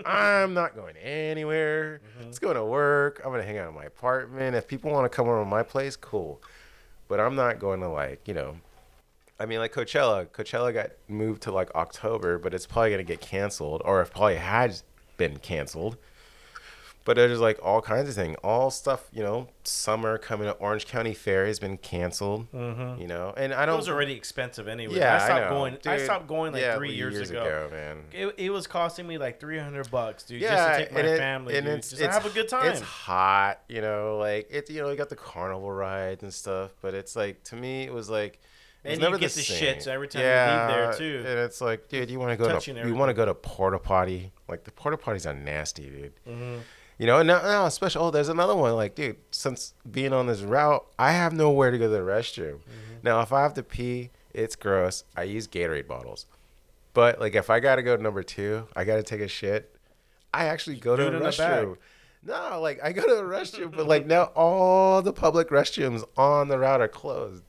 I'm 0.04 0.52
not 0.52 0.74
going 0.74 0.96
anywhere. 0.98 2.02
Let's 2.20 2.38
go 2.38 2.52
to 2.52 2.62
work. 2.62 3.22
I'm 3.24 3.30
gonna 3.30 3.42
hang 3.42 3.56
out 3.56 3.70
in 3.70 3.74
my 3.74 3.84
apartment. 3.84 4.54
If 4.54 4.68
people 4.68 4.90
want 4.90 5.10
to 5.10 5.14
come 5.14 5.28
over 5.28 5.40
to 5.40 5.48
my 5.48 5.62
place, 5.62 5.96
cool. 5.96 6.42
But 7.08 7.20
I'm 7.20 7.34
not 7.34 7.58
going 7.58 7.80
to 7.80 7.88
like, 7.88 8.26
you 8.26 8.32
know, 8.32 8.56
I 9.40 9.46
mean, 9.46 9.58
like 9.58 9.72
Coachella. 9.72 10.26
Coachella 10.28 10.72
got 10.72 10.90
moved 11.08 11.42
to 11.42 11.52
like 11.52 11.74
October, 11.74 12.38
but 12.38 12.54
it's 12.54 12.66
probably 12.66 12.90
gonna 12.90 13.02
get 13.02 13.20
canceled, 13.20 13.82
or 13.84 14.00
it 14.02 14.10
probably 14.10 14.36
has 14.36 14.84
been 15.16 15.38
canceled. 15.38 15.96
But 17.04 17.16
there's 17.16 17.40
like 17.40 17.58
all 17.60 17.82
kinds 17.82 18.08
of 18.08 18.14
things, 18.14 18.36
all 18.44 18.70
stuff. 18.70 19.08
You 19.12 19.24
know, 19.24 19.48
summer 19.64 20.18
coming 20.18 20.46
to 20.46 20.52
Orange 20.52 20.86
County 20.86 21.14
Fair 21.14 21.46
has 21.46 21.58
been 21.58 21.76
canceled. 21.76 22.46
Mm-hmm. 22.52 23.00
You 23.02 23.08
know, 23.08 23.34
and 23.36 23.52
I 23.52 23.66
don't. 23.66 23.76
Those 23.78 23.88
are 23.88 23.94
already 23.94 24.12
expensive 24.12 24.68
anyway. 24.68 24.98
yeah, 24.98 25.16
I 25.16 25.18
stopped 25.24 25.50
know. 25.50 25.56
going. 25.56 25.78
I 25.86 25.96
stopped 25.98 26.28
going 26.28 26.52
like 26.52 26.62
yeah, 26.62 26.76
three 26.76 26.92
years, 26.94 27.28
ago. 27.28 27.42
ago, 27.42 27.68
man. 27.72 28.04
It, 28.12 28.34
it 28.38 28.50
was 28.50 28.68
costing 28.68 29.08
me 29.08 29.18
like 29.18 29.40
three 29.40 29.58
hundred 29.58 29.90
bucks, 29.90 30.22
dude, 30.22 30.42
Yeah, 30.42 30.54
just 30.54 30.78
to 30.78 30.84
take 30.84 30.94
my 30.94 31.00
it- 31.00 31.18
family, 31.18 31.56
and 31.56 31.66
dude, 31.66 31.78
it's, 31.78 31.90
just 31.90 32.00
to 32.02 32.06
it's 32.06 32.14
have 32.14 32.26
a 32.26 32.30
good 32.30 32.48
time. 32.48 32.70
It's 32.70 32.80
hot, 32.80 33.58
you 33.68 33.80
know, 33.80 34.18
like 34.18 34.46
it's 34.48 34.70
you 34.70 34.80
know 34.80 34.88
you 34.88 34.96
got 34.96 35.08
the 35.08 35.16
carnival 35.16 35.72
rides 35.72 36.22
and 36.22 36.32
stuff, 36.32 36.70
but 36.82 36.94
it's 36.94 37.16
like 37.16 37.42
to 37.44 37.56
me 37.56 37.82
it 37.82 37.92
was 37.92 38.08
like. 38.08 38.38
And 38.84 38.94
you 38.94 39.00
never 39.00 39.18
get 39.18 39.30
the 39.32 39.42
same. 39.42 39.76
shits 39.76 39.86
every 39.86 40.08
time 40.08 40.22
you 40.22 40.28
leave 40.28 40.76
there, 40.76 40.92
too. 40.94 41.24
And 41.28 41.38
it's 41.38 41.60
like, 41.60 41.88
dude, 41.88 42.10
you 42.10 42.18
want 42.18 42.32
to 42.32 42.36
go 42.36 42.58
to 42.58 42.88
you 42.88 42.94
want 42.94 43.10
to 43.10 43.14
go 43.14 43.24
to 43.24 43.34
porta 43.34 43.78
potty? 43.78 44.32
Like 44.48 44.64
the 44.64 44.72
porta 44.72 44.96
potties 44.96 45.26
are 45.26 45.34
nasty, 45.34 45.88
dude. 45.88 46.12
Mhm. 46.28 46.60
You 46.98 47.06
know, 47.06 47.18
and 47.18 47.26
now, 47.26 47.40
now 47.42 47.66
especially 47.66 48.02
oh, 48.02 48.10
there's 48.10 48.28
another 48.28 48.54
one. 48.54 48.74
Like, 48.74 48.94
dude, 48.94 49.16
since 49.30 49.74
being 49.90 50.12
on 50.12 50.26
this 50.26 50.42
route, 50.42 50.84
I 50.98 51.12
have 51.12 51.32
nowhere 51.32 51.70
to 51.70 51.78
go 51.78 51.84
to 51.84 51.90
the 51.90 52.00
restroom. 52.00 52.56
Mm-hmm. 52.56 52.94
Now, 53.02 53.20
if 53.20 53.32
I 53.32 53.42
have 53.42 53.54
to 53.54 53.62
pee, 53.62 54.10
it's 54.32 54.56
gross. 54.56 55.04
I 55.16 55.24
use 55.24 55.48
Gatorade 55.48 55.86
bottles. 55.86 56.26
But 56.94 57.20
like, 57.20 57.34
if 57.34 57.50
I 57.50 57.60
gotta 57.60 57.82
go 57.82 57.96
to 57.96 58.02
number 58.02 58.22
two, 58.22 58.66
I 58.76 58.84
gotta 58.84 59.02
take 59.02 59.20
a 59.20 59.28
shit. 59.28 59.74
I 60.34 60.46
actually 60.46 60.76
go 60.76 60.96
to 60.96 61.04
the 61.04 61.10
the 61.10 61.18
restroom. 61.20 61.76
No, 62.24 62.60
like 62.60 62.78
I 62.82 62.92
go 62.92 63.02
to 63.02 63.16
the 63.16 63.22
restroom, 63.22 63.74
but 63.74 63.86
like 63.86 64.06
now 64.06 64.24
all 64.36 65.02
the 65.02 65.12
public 65.12 65.48
restrooms 65.48 66.04
on 66.16 66.48
the 66.48 66.58
route 66.58 66.80
are 66.80 66.88
closed. 66.88 67.42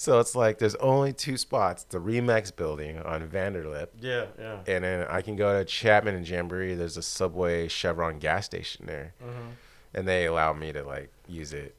So 0.00 0.18
it's 0.18 0.34
like 0.34 0.56
there's 0.56 0.76
only 0.76 1.12
two 1.12 1.36
spots: 1.36 1.84
the 1.84 1.98
Remax 1.98 2.56
building 2.56 2.98
on 3.02 3.28
Vanderlip, 3.28 3.88
Yeah, 4.00 4.24
yeah. 4.38 4.60
and 4.66 4.82
then 4.82 5.06
I 5.10 5.20
can 5.20 5.36
go 5.36 5.58
to 5.58 5.64
Chapman 5.66 6.14
and 6.14 6.26
Jamboree. 6.26 6.74
There's 6.74 6.96
a 6.96 7.02
Subway 7.02 7.68
Chevron 7.68 8.18
gas 8.18 8.46
station 8.46 8.86
there, 8.86 9.12
Mhm. 9.22 9.50
and 9.92 10.08
they 10.08 10.24
allow 10.24 10.54
me 10.54 10.72
to 10.72 10.82
like 10.84 11.10
use 11.28 11.52
it. 11.52 11.74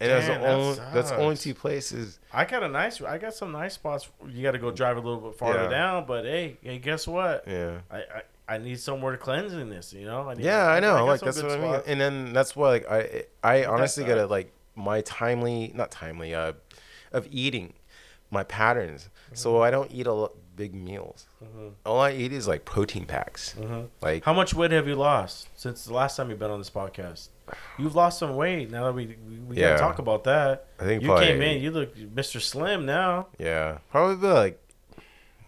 And 0.00 0.10
that's 0.10 0.26
Damn, 0.26 0.40
the 0.40 0.46
that 0.48 0.52
only 0.52 0.78
that's 0.94 1.10
the 1.10 1.16
only 1.16 1.36
two 1.36 1.54
places. 1.54 2.18
I 2.32 2.44
got 2.44 2.64
a 2.64 2.68
nice. 2.68 3.00
I 3.00 3.18
got 3.18 3.34
some 3.34 3.52
nice 3.52 3.74
spots. 3.74 4.08
You 4.26 4.42
got 4.42 4.50
to 4.50 4.58
go 4.58 4.72
drive 4.72 4.96
a 4.96 5.00
little 5.00 5.20
bit 5.20 5.38
farther 5.38 5.62
Yeah. 5.62 5.68
down, 5.68 6.06
but 6.06 6.24
hey, 6.24 6.56
hey, 6.60 6.78
guess 6.80 7.06
what? 7.06 7.44
Yeah. 7.46 7.82
I, 7.88 7.98
I 7.98 8.22
I 8.48 8.58
need 8.58 8.80
somewhere 8.80 9.12
to 9.12 9.18
cleanse 9.18 9.52
in 9.52 9.70
this. 9.70 9.92
You 9.92 10.06
know. 10.06 10.28
I 10.28 10.34
need, 10.34 10.44
Yeah, 10.44 10.66
I 10.66 10.80
know. 10.80 10.94
got 10.94 11.04
like 11.04 11.20
that's 11.20 11.40
what 11.40 11.52
I 11.52 11.58
mean. 11.58 11.80
And 11.86 12.00
then 12.00 12.32
that's 12.32 12.56
why 12.56 12.68
like 12.70 12.90
I 12.90 13.26
I 13.44 13.64
honestly 13.64 14.02
gotta 14.02 14.26
like 14.26 14.50
my 14.74 15.02
timely 15.02 15.70
not 15.72 15.92
timely 15.92 16.34
uh 16.34 16.54
of 17.14 17.26
eating 17.30 17.72
my 18.30 18.42
patterns. 18.44 19.08
So 19.32 19.62
I 19.62 19.70
don't 19.70 19.90
eat 19.92 20.06
a 20.06 20.12
lot 20.12 20.32
big 20.56 20.74
meals. 20.74 21.26
Mhm. 21.42 21.72
All 21.84 22.00
I 22.00 22.12
eat 22.12 22.32
is 22.32 22.46
like 22.46 22.64
protein 22.64 23.06
packs. 23.06 23.54
Mhm. 23.58 23.88
Like 24.00 24.24
How 24.24 24.32
much 24.32 24.54
weight 24.54 24.70
have 24.70 24.86
you 24.86 24.94
lost 24.94 25.48
since 25.56 25.84
the 25.84 25.92
last 25.92 26.16
time 26.16 26.30
you've 26.30 26.38
been 26.38 26.50
on 26.50 26.60
this 26.60 26.70
podcast? 26.70 27.28
You've 27.78 27.94
lost 27.96 28.18
some 28.20 28.36
weight. 28.36 28.70
Now 28.70 28.84
that 28.84 28.92
we 28.92 29.06
we, 29.28 29.36
we 29.48 29.56
Yeah. 29.56 29.70
gotta 29.70 29.80
talk 29.80 29.98
about 29.98 30.24
that. 30.24 30.66
I 30.78 30.84
think 30.84 31.02
You 31.02 31.08
probably, 31.08 31.26
came 31.26 31.42
in. 31.42 31.60
You 31.62 31.70
look 31.72 31.96
Mr. 31.96 32.40
Slim 32.40 32.86
now. 32.86 33.26
Yeah, 33.38 33.78
probably 33.90 34.28
like 34.28 34.60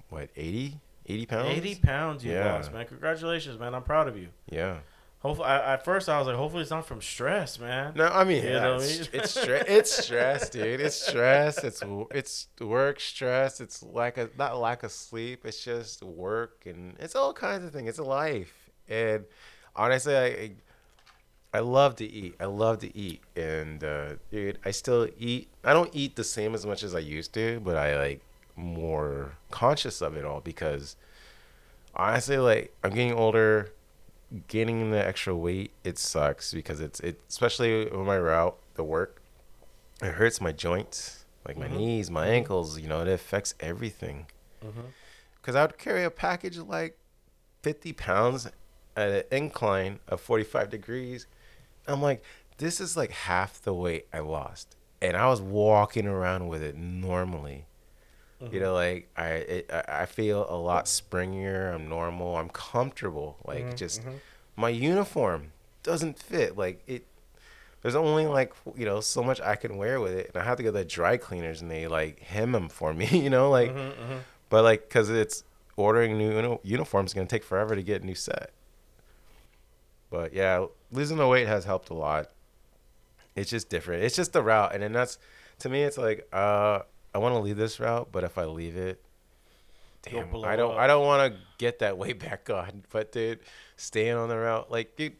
what 0.09 0.29
80, 0.37 0.81
80 1.07 1.27
pounds. 1.27 1.49
Eighty 1.57 1.75
pounds 1.77 2.25
you 2.25 2.33
Yeah. 2.33 2.55
lost, 2.55 2.73
man. 2.73 2.87
Congratulations, 2.87 3.59
man. 3.59 3.75
I'm 3.75 3.83
proud 3.85 4.09
of 4.09 4.17
you. 4.17 4.29
Yeah. 4.51 4.79
Hopefully, 5.27 5.49
I, 5.49 5.75
at 5.75 5.85
first 5.85 6.09
I 6.09 6.19
was 6.19 6.27
like, 6.27 6.37
hopefully 6.37 6.63
it's 6.63 6.71
not 6.71 6.87
from 6.87 7.01
stress, 7.03 7.59
man. 7.59 7.93
No, 7.97 8.07
I 8.07 8.25
mean, 8.25 8.43
You 8.45 8.51
yeah, 8.51 8.61
know 8.61 8.75
what 8.77 8.83
I 8.83 8.85
it's, 8.87 9.13
mean? 9.13 9.21
it's, 9.23 9.37
stre- 9.37 9.65
it's 9.69 10.05
stress, 10.05 10.51
dude. 10.51 10.81
It's 10.81 10.97
stress. 10.97 11.63
It's 11.65 11.83
it's 12.11 12.49
work 12.61 13.01
stress. 13.01 13.61
It's 13.61 13.83
lack 13.83 14.19
of 14.19 14.37
not 14.39 14.59
lack 14.59 14.83
of 14.83 14.93
sleep. 14.93 15.45
It's 15.45 15.63
just 15.63 16.03
work 16.03 16.63
and 16.67 16.95
it's 16.99 17.15
all 17.17 17.33
kinds 17.33 17.65
of 17.65 17.73
things. 17.73 17.89
It's 17.89 17.99
a 17.99 18.05
life. 18.05 18.71
And 18.89 19.25
honestly, 19.75 20.17
I 20.17 20.53
I 21.55 21.61
love 21.61 21.97
to 21.97 22.05
eat. 22.05 22.35
I 22.41 22.45
love 22.47 22.79
to 22.81 22.97
eat. 22.97 23.23
And 23.35 23.83
uh, 23.83 24.15
dude, 24.31 24.59
I 24.65 24.71
still 24.71 25.09
eat. 25.19 25.49
I 25.65 25.73
don't 25.73 25.91
eat 25.95 26.17
the 26.17 26.25
same 26.25 26.55
as 26.55 26.67
much 26.67 26.83
as 26.83 26.95
I 26.95 26.99
used 27.01 27.33
to, 27.35 27.61
but 27.61 27.77
I 27.77 27.99
like 27.99 28.21
more 28.57 29.33
conscious 29.51 30.01
of 30.01 30.17
it 30.17 30.25
all 30.25 30.41
because 30.41 30.97
honestly, 31.95 32.39
like 32.39 32.75
I'm 32.85 32.91
getting 32.91 33.13
older, 33.15 33.73
gaining 34.49 34.91
the 34.91 35.05
extra 35.07 35.35
weight, 35.35 35.73
it 35.85 35.99
sucks 35.99 36.53
because 36.53 36.81
it's 36.81 37.01
it 37.01 37.21
especially 37.29 37.85
with 37.85 38.07
my 38.07 38.19
route, 38.19 38.57
the 38.75 38.85
work, 38.85 39.23
it 40.03 40.13
hurts 40.13 40.41
my 40.41 40.53
joints, 40.53 41.25
like 41.47 41.57
my 41.57 41.69
Mhm. 41.69 41.77
knees, 41.77 42.11
my 42.11 42.27
ankles. 42.27 42.79
You 42.79 42.89
know, 42.89 43.01
it 43.03 43.09
affects 43.09 43.55
everything. 43.61 44.27
Mhm. 44.65 44.93
Because 45.37 45.55
I 45.55 45.63
would 45.63 45.79
carry 45.79 46.05
a 46.05 46.11
package 46.11 46.57
of 46.57 46.69
like 46.69 46.99
50 47.63 47.93
pounds 47.93 48.47
at 48.97 49.11
an 49.11 49.23
incline 49.31 50.01
of 50.09 50.21
45 50.21 50.71
degrees. 50.71 51.27
I'm 51.87 52.03
like, 52.03 52.23
this 52.59 52.81
is 52.81 52.97
like 52.97 53.11
half 53.11 53.63
the 53.63 53.75
weight 53.75 54.09
I 54.13 54.21
lost, 54.21 54.77
and 55.01 55.17
I 55.17 55.29
was 55.29 55.41
walking 55.41 56.07
around 56.07 56.49
with 56.49 56.63
it 56.63 56.75
normally. 56.77 57.67
You 58.41 58.61
know, 58.61 58.75
like 58.75 59.09
I, 59.17 59.29
it, 59.29 59.71
I 59.73 60.05
feel 60.07 60.47
a 60.49 60.57
lot 60.57 60.85
springier. 60.85 61.75
I'm 61.75 61.89
normal. 61.89 62.37
I'm 62.37 62.51
comfortable. 62.51 63.39
Like 63.47 63.65
Mhm, 63.71 63.77
just 63.77 64.03
mhm. 64.05 64.21
my 64.57 64.69
uniform 64.69 65.53
doesn't 65.83 66.19
fit. 66.19 66.57
Like 66.57 66.83
it, 66.87 67.07
there's 67.83 67.95
only 67.95 68.27
like 68.27 68.53
you 68.77 68.85
know 68.85 69.01
so 69.01 69.23
much 69.23 69.41
I 69.41 69.57
can 69.57 69.77
wear 69.79 70.01
with 70.01 70.13
it, 70.13 70.29
and 70.35 70.43
I 70.43 70.45
have 70.45 70.59
to 70.59 70.63
go 70.63 70.69
to 70.69 70.79
the 70.79 70.85
dry 70.85 71.17
cleaners 71.17 71.63
and 71.63 71.71
they 71.71 71.87
like 71.89 72.21
hem 72.21 72.53
them 72.53 72.69
for 72.69 72.93
me. 72.93 73.07
You 73.25 73.31
know, 73.31 73.51
like, 73.51 73.71
Mhm, 73.73 73.93
mhm. 73.95 74.19
but 74.51 74.63
like 74.65 74.83
because 74.89 75.09
it's 75.09 75.43
ordering 75.77 76.19
new 76.19 76.35
uni- 76.37 76.59
uniforms 76.63 77.11
is 77.11 77.15
gonna 77.15 77.27
take 77.27 77.45
forever 77.45 77.75
to 77.75 77.83
get 77.83 78.03
a 78.03 78.07
new 78.07 78.15
set. 78.15 78.51
But 80.11 80.33
yeah, 80.35 80.67
losing 80.93 81.17
the 81.17 81.27
weight 81.27 81.47
has 81.47 81.65
helped 81.65 81.91
a 81.91 81.95
lot. 81.95 82.31
It's 83.35 83.51
just 83.51 83.69
different. 83.69 84.03
It's 84.05 84.17
just 84.17 84.33
the 84.33 84.43
route, 84.43 84.73
and 84.75 84.83
then 84.83 84.93
that's 84.93 85.19
to 85.61 85.69
me. 85.69 85.83
It's 85.83 85.99
like 85.99 86.27
uh, 86.33 86.81
I 87.17 87.19
want 87.19 87.35
to 87.35 87.39
leave 87.39 87.57
this 87.57 87.81
route, 87.81 88.09
but 88.13 88.25
if 88.25 88.37
I 88.37 88.45
leave 88.45 88.77
it, 88.77 89.03
damn, 90.03 90.29
I 90.45 90.55
don't. 90.55 90.73
up. 90.73 90.77
I 90.79 90.87
don't 90.87 91.07
want 91.07 91.33
to 91.33 91.41
get 91.57 91.79
that 91.79 91.97
way 91.97 92.13
back 92.27 92.51
on. 92.51 92.83
But 92.91 93.11
dude, 93.11 93.39
staying 93.77 94.13
on 94.17 94.29
the 94.29 94.37
route, 94.37 94.71
like 94.71 94.97
dude, 94.97 95.15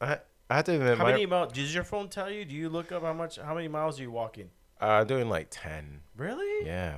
I 0.00 0.18
I 0.48 0.54
have 0.56 0.64
to 0.66 0.74
admit, 0.74 0.96
How 0.96 1.02
my, 1.02 1.10
many 1.10 1.26
miles? 1.26 1.52
Does 1.52 1.74
your 1.74 1.82
phone 1.82 2.08
tell 2.08 2.30
you? 2.30 2.44
Do 2.44 2.54
you 2.54 2.68
look 2.68 2.92
up 2.92 3.02
how 3.02 3.12
much? 3.12 3.36
How 3.36 3.52
many 3.52 3.66
miles 3.66 3.98
are 3.98 4.02
you 4.04 4.12
walking? 4.12 4.50
uh, 4.80 4.84
I'm 4.86 5.08
doing 5.08 5.28
like 5.28 5.48
ten. 5.50 6.02
Really? 6.16 6.64
Yeah. 6.64 6.94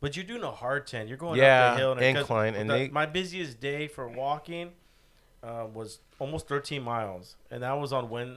But 0.00 0.14
you're 0.14 0.24
doing 0.24 0.44
a 0.44 0.52
hard 0.52 0.86
ten. 0.86 1.08
You're 1.08 1.16
going 1.16 1.40
Yeah, 1.40 1.70
up 1.70 1.74
the 1.74 1.80
hill. 1.80 1.92
and- 1.94 2.16
incline, 2.16 2.54
and 2.54 2.70
the- 2.70 2.74
they- 2.74 2.88
my 2.90 3.06
busiest 3.06 3.58
day 3.58 3.88
for 3.88 4.06
walking 4.06 4.70
uh, 5.42 5.66
was 5.74 5.98
almost 6.20 6.46
13 6.46 6.80
miles, 6.82 7.34
and 7.50 7.64
that 7.64 7.72
was 7.72 7.92
on 7.92 8.08
Wed 8.08 8.36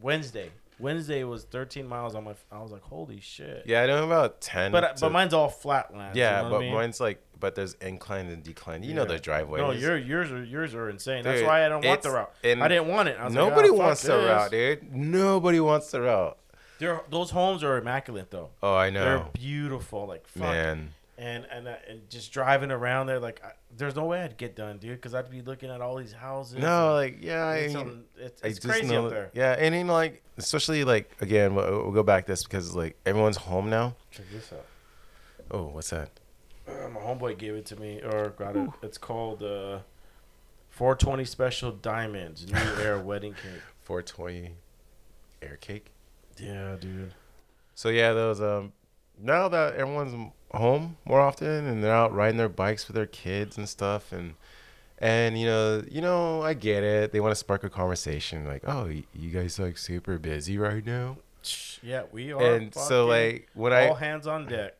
Wednesday. 0.00 0.50
Wednesday 0.84 1.24
was 1.24 1.44
13 1.44 1.88
miles 1.88 2.14
on 2.14 2.22
my. 2.24 2.34
I 2.52 2.62
was 2.62 2.70
like, 2.70 2.82
holy 2.82 3.18
shit. 3.20 3.64
Yeah, 3.66 3.82
I 3.82 3.86
know 3.86 4.04
about 4.04 4.40
ten. 4.40 4.70
But 4.70 4.96
to- 4.96 5.00
but 5.00 5.10
mine's 5.12 5.34
all 5.34 5.48
flat 5.48 5.88
flatland. 5.88 6.14
yeah, 6.14 6.38
you 6.38 6.44
know 6.44 6.50
but 6.50 6.56
I 6.56 6.60
mean? 6.60 6.74
mine's 6.74 7.00
like, 7.00 7.20
but 7.40 7.54
there's 7.56 7.74
incline 7.80 8.26
and 8.26 8.42
decline. 8.42 8.82
You 8.84 8.94
know 8.94 9.02
Yeah. 9.02 9.08
the 9.08 9.18
driveways. 9.18 9.60
No, 9.60 9.70
your 9.72 9.96
yours 9.98 10.30
are 10.30 10.44
yours 10.44 10.74
are 10.74 10.88
insane. 10.90 11.24
That's 11.24 11.42
why 11.42 11.64
I 11.66 11.68
don't 11.68 11.84
want 11.84 12.02
the 12.02 12.10
route. 12.12 12.32
I 12.44 12.68
didn't 12.68 12.86
want 12.88 13.08
it. 13.08 13.16
I 13.18 13.24
was 13.24 13.34
like, 13.34 13.48
Nobody 13.48 13.68
"Ah, 13.70 13.72
wants 13.72 14.02
the 14.02 14.16
route, 14.16 14.50
dude. 14.50 14.94
Nobody 14.94 15.58
wants 15.60 15.90
the 15.90 16.02
route. 16.02 16.38
They're, 16.78 17.00
those 17.08 17.30
homes 17.30 17.62
are 17.64 17.78
immaculate 17.78 18.30
though. 18.30 18.50
Oh, 18.62 18.74
I 18.74 18.90
know. 18.90 19.04
They're 19.04 19.26
beautiful. 19.32 20.06
Like 20.06 20.26
fuck. 20.26 20.42
man. 20.42 20.90
And 21.18 21.46
and 21.50 21.68
uh, 21.68 21.76
and 21.88 22.08
just 22.10 22.32
driving 22.32 22.70
around 22.70 23.06
there, 23.06 23.20
like 23.20 23.44
I, 23.44 23.52
there's 23.76 23.94
no 23.96 24.04
way 24.04 24.22
I'd 24.22 24.36
get 24.36 24.56
done, 24.56 24.78
dude, 24.78 24.96
because 24.96 25.14
I'd 25.14 25.30
be 25.30 25.42
looking 25.42 25.70
at 25.70 25.80
all 25.80 25.96
these 25.96 26.12
houses. 26.12 26.58
No, 26.58 26.94
like 26.94 27.18
yeah, 27.20 27.44
I 27.44 27.56
it's, 27.56 27.74
mean, 27.74 28.04
it's, 28.16 28.42
I 28.42 28.46
it's 28.48 28.58
crazy 28.58 28.88
know 28.88 29.06
up 29.06 29.10
there. 29.10 29.30
Yeah, 29.34 29.52
and 29.58 29.74
then 29.74 29.86
like 29.86 30.22
especially 30.36 30.84
like 30.84 31.16
again, 31.20 31.54
we'll, 31.54 31.82
we'll 31.82 31.92
go 31.92 32.02
back 32.02 32.26
to 32.26 32.32
this 32.32 32.42
because 32.42 32.74
like 32.74 32.96
everyone's 33.06 33.36
home 33.36 33.70
now. 33.70 33.96
Check 34.10 34.26
this 34.32 34.52
out. 34.52 34.66
Oh, 35.50 35.64
what's 35.68 35.90
that? 35.90 36.10
Uh, 36.66 36.88
my 36.88 37.00
homeboy 37.00 37.36
gave 37.36 37.54
it 37.54 37.66
to 37.66 37.76
me, 37.76 38.00
or 38.00 38.30
got 38.30 38.56
it. 38.56 38.70
It's 38.82 38.96
called 38.96 39.42
uh, 39.42 39.80
420 40.70 41.24
Special 41.24 41.70
Diamonds 41.70 42.50
New 42.50 42.58
Air 42.82 42.98
Wedding 42.98 43.34
Cake. 43.34 43.60
420 43.82 44.54
air 45.42 45.58
cake. 45.60 45.92
Yeah, 46.38 46.76
dude. 46.80 47.12
So 47.74 47.90
yeah, 47.90 48.12
those 48.12 48.40
um 48.40 48.72
now 49.20 49.48
that 49.48 49.74
everyone's 49.74 50.32
home 50.52 50.96
more 51.04 51.20
often 51.20 51.66
and 51.66 51.82
they're 51.82 51.94
out 51.94 52.14
riding 52.14 52.36
their 52.36 52.48
bikes 52.48 52.86
with 52.86 52.94
their 52.94 53.06
kids 53.06 53.56
and 53.58 53.68
stuff 53.68 54.12
and 54.12 54.34
and 54.98 55.38
you 55.38 55.46
know 55.46 55.82
you 55.90 56.00
know 56.00 56.42
I 56.42 56.54
get 56.54 56.82
it. 56.84 57.12
They 57.12 57.20
want 57.20 57.32
to 57.32 57.36
spark 57.36 57.64
a 57.64 57.70
conversation 57.70 58.46
like, 58.46 58.62
"Oh, 58.66 58.86
you 58.86 59.30
guys 59.30 59.58
like 59.58 59.76
super 59.76 60.18
busy 60.18 60.56
right 60.56 60.84
now?" 60.84 61.18
Yeah, 61.82 62.04
we 62.12 62.32
are. 62.32 62.54
and 62.54 62.72
so 62.74 63.06
like 63.06 63.48
when 63.54 63.72
I 63.72 63.88
all 63.88 63.94
hands 63.96 64.26
on 64.26 64.46
deck. 64.46 64.76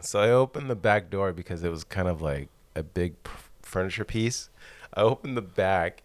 so 0.00 0.20
I 0.20 0.30
opened 0.30 0.68
the 0.68 0.74
back 0.76 1.08
door 1.08 1.32
because 1.32 1.62
it 1.62 1.70
was 1.70 1.84
kind 1.84 2.08
of 2.08 2.20
like 2.20 2.48
a 2.74 2.82
big 2.82 3.14
furniture 3.62 4.04
piece. 4.04 4.50
I 4.92 5.02
opened 5.02 5.36
the 5.36 5.42
back 5.42 6.02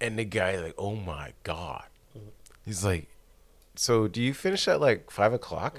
and 0.00 0.18
the 0.18 0.24
guy 0.24 0.56
like, 0.58 0.74
"Oh 0.78 0.94
my 0.94 1.32
god." 1.42 1.84
Mm-hmm. 2.16 2.28
He's 2.64 2.84
like, 2.84 3.08
"So 3.74 4.08
do 4.08 4.22
you 4.22 4.34
finish 4.34 4.68
at 4.68 4.80
like 4.80 5.10
five 5.10 5.32
o'clock?" 5.32 5.78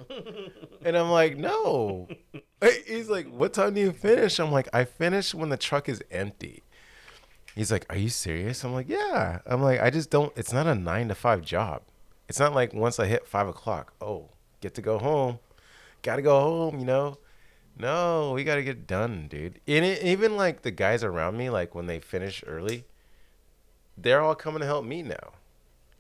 And 0.86 0.98
I'm 0.98 1.10
like, 1.10 1.38
no. 1.38 2.08
He's 2.88 3.10
like, 3.10 3.28
what 3.28 3.54
time 3.54 3.74
do 3.74 3.82
you 3.82 3.92
finish? 3.92 4.40
I'm 4.40 4.52
like, 4.52 4.68
I 4.74 4.86
finish 4.86 5.34
when 5.34 5.50
the 5.50 5.58
truck 5.58 5.88
is 5.88 6.02
empty. 6.12 6.64
He's 7.56 7.72
like, 7.72 7.86
are 7.90 7.98
you 7.98 8.10
serious? 8.10 8.64
I'm 8.64 8.74
like, 8.74 8.90
yeah. 8.90 9.40
I'm 9.46 9.62
like, 9.62 9.82
I 9.82 9.90
just 9.90 10.10
don't, 10.10 10.34
it's 10.36 10.54
not 10.54 10.68
a 10.68 10.76
nine 10.76 11.08
to 11.10 11.16
five 11.16 11.42
job. 11.42 11.84
It's 12.28 12.40
not 12.40 12.54
like 12.54 12.74
once 12.74 13.00
I 13.00 13.06
hit 13.06 13.28
five 13.28 13.48
o'clock, 13.48 13.94
oh, 14.02 14.30
get 14.62 14.74
to 14.76 14.82
go 14.82 14.98
home. 14.98 15.40
Got 16.02 16.18
to 16.18 16.22
go 16.22 16.40
home, 16.40 16.80
you 16.80 16.86
know? 16.86 17.18
No, 17.78 18.34
we 18.34 18.44
got 18.44 18.56
to 18.56 18.64
get 18.64 18.88
done, 18.88 19.28
dude. 19.30 19.60
And 19.68 19.86
it, 19.86 20.04
even 20.04 20.36
like 20.36 20.62
the 20.62 20.72
guys 20.72 21.04
around 21.04 21.38
me, 21.38 21.50
like 21.50 21.74
when 21.76 21.86
they 21.86 22.00
finish 22.00 22.44
early, 22.46 22.86
they're 23.98 24.22
all 24.22 24.36
coming 24.36 24.60
to 24.62 24.66
help 24.66 24.86
me 24.86 25.02
now, 25.02 25.34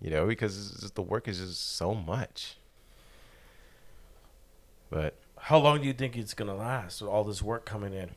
you 0.04 0.10
know, 0.12 0.28
because 0.28 0.72
just, 0.82 0.96
the 0.96 1.02
work 1.02 1.28
is 1.28 1.40
just 1.40 1.76
so 1.78 1.96
much. 1.96 2.58
But 4.90 5.16
How 5.38 5.58
long 5.58 5.82
do 5.82 5.88
you 5.88 5.94
think 5.94 6.16
it's 6.18 6.34
gonna 6.34 6.56
last 6.56 7.02
with 7.02 7.10
all 7.10 7.24
this 7.24 7.42
work 7.42 7.66
coming 7.66 7.94
in? 7.94 8.12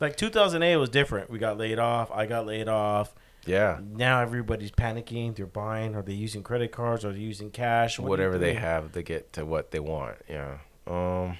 Like 0.00 0.16
2008 0.16 0.76
was 0.76 0.88
different. 0.88 1.30
We 1.30 1.38
got 1.38 1.58
laid 1.58 1.78
off. 1.78 2.10
I 2.10 2.26
got 2.26 2.46
laid 2.46 2.68
off. 2.68 3.14
yeah, 3.44 3.78
Now 3.92 4.20
everybody's 4.20 4.70
panicking. 4.70 5.36
They're 5.36 5.46
buying. 5.46 5.94
Are 5.94 6.02
they 6.02 6.14
using 6.14 6.42
credit 6.42 6.72
cards? 6.72 7.04
Are 7.04 7.12
they 7.12 7.20
using 7.20 7.50
cash? 7.50 7.98
What 7.98 8.08
whatever 8.08 8.38
they 8.38 8.54
have 8.54 8.92
to 8.92 9.02
get 9.02 9.32
to 9.34 9.44
what 9.44 9.70
they 9.70 9.80
want. 9.80 10.16
Yeah. 10.28 10.58
Um. 10.86 11.36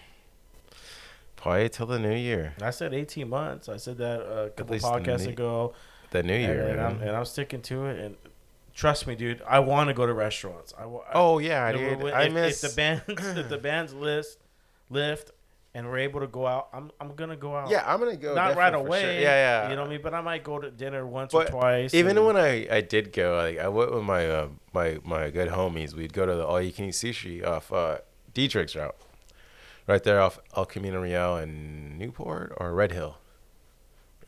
Probably 1.36 1.68
till 1.68 1.86
the 1.86 2.00
new 2.00 2.14
year. 2.14 2.54
I 2.60 2.70
said 2.70 2.92
18 2.92 3.28
months. 3.28 3.68
I 3.68 3.76
said 3.76 3.98
that 3.98 4.20
a 4.20 4.50
couple 4.50 4.76
podcasts 4.76 5.24
ne- 5.24 5.32
ago. 5.32 5.72
The 6.10 6.24
new 6.24 6.36
year. 6.36 6.66
and 6.66 6.80
I'm, 6.80 7.00
and 7.00 7.10
I'm 7.10 7.24
sticking 7.24 7.62
to 7.62 7.86
it. 7.86 8.00
And 8.00 8.16
trust 8.78 9.08
me, 9.08 9.16
dude, 9.16 9.42
I 9.46 9.58
want 9.58 9.88
to 9.88 9.94
go 9.94 10.06
to 10.06 10.14
restaurants. 10.14 10.72
I, 10.78 10.84
I- 10.84 11.12
oh 11.14 11.38
yeah, 11.38 11.72
dude. 11.72 12.00
if, 12.00 12.14
I 12.14 12.22
if 12.22 12.60
the 12.60 12.72
bands 12.76 13.02
if 13.08 13.48
the 13.48 13.58
bands 13.68 13.92
list 13.92 14.38
lift 14.88 15.32
and 15.74 15.86
we're 15.86 15.98
able 15.98 16.20
to 16.20 16.28
go 16.28 16.46
out. 16.46 16.68
I'm 16.72 16.90
I'm 17.00 17.14
gonna 17.14 17.36
go 17.36 17.56
out. 17.56 17.70
yeah, 17.70 17.82
I'm 17.86 17.98
gonna 17.98 18.16
go. 18.16 18.34
not 18.34 18.56
right 18.56 18.72
away. 18.72 19.02
sure. 19.02 19.12
Yeah, 19.12 19.20
yeah. 19.20 19.70
You 19.70 19.76
know 19.76 19.82
what 19.82 19.88
I 19.88 19.92
mean? 19.94 20.02
But 20.02 20.14
I 20.14 20.20
might 20.20 20.44
go 20.44 20.58
to 20.60 20.70
dinner 20.70 21.04
once 21.06 21.32
But 21.32 21.48
or 21.48 21.50
twice. 21.50 21.92
Even 21.92 22.16
and- 22.16 22.26
when 22.26 22.36
I, 22.36 22.66
I 22.70 22.80
did 22.80 23.12
go, 23.12 23.36
like 23.36 23.58
I 23.58 23.68
went 23.68 23.92
with 23.92 24.04
my 24.04 24.28
uh, 24.28 24.48
my 24.72 24.98
my 25.04 25.30
good 25.30 25.48
homies. 25.48 25.94
We'd 25.94 26.12
go 26.12 26.24
to 26.24 26.34
the 26.34 26.46
all 26.46 26.60
you 26.62 26.72
can 26.72 26.86
eat 26.86 26.94
sushi 26.94 27.44
off 27.44 27.72
uh, 27.72 27.98
Dietrich's 28.32 28.76
route, 28.76 28.96
right 29.88 30.02
there 30.02 30.20
off 30.20 30.38
El 30.56 30.66
Camino 30.66 31.02
Real 31.02 31.36
and 31.36 31.98
Newport 31.98 32.54
or 32.56 32.72
Red 32.72 32.92
Hill. 32.92 33.18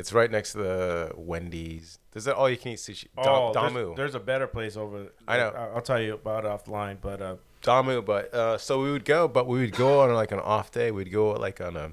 It's 0.01 0.14
right 0.14 0.30
next 0.30 0.53
to 0.53 0.59
the 0.59 1.12
Wendy's. 1.14 1.98
There's 2.12 2.26
an 2.26 2.32
all 2.32 2.48
you 2.48 2.57
can 2.57 2.72
eat 2.72 2.78
sushi. 2.78 3.09
Oh, 3.18 3.53
Da- 3.53 3.68
there's, 3.68 3.72
Damu. 3.74 3.96
there's 3.96 4.14
a 4.14 4.20
better 4.20 4.46
place 4.46 4.74
over. 4.76 5.09
I 5.28 5.36
know. 5.36 5.53
I'll, 5.55 5.76
I'll 5.76 5.82
tell 5.82 6.01
you 6.01 6.14
about 6.14 6.46
it 6.46 6.48
offline. 6.48 6.96
But 7.03 7.20
uh, 7.20 7.36
Damu, 7.62 8.03
but 8.05 8.32
uh, 8.32 8.57
so 8.57 8.80
we 8.82 8.90
would 8.92 9.05
go, 9.05 9.28
but 9.28 9.46
we 9.46 9.61
would 9.61 9.72
go 9.72 10.01
on 10.01 10.12
like 10.14 10.32
an 10.32 10.40
off 10.40 10.70
day. 10.72 10.90
We'd 10.90 11.12
go 11.12 11.32
like 11.32 11.61
on 11.61 11.76
a 11.76 11.90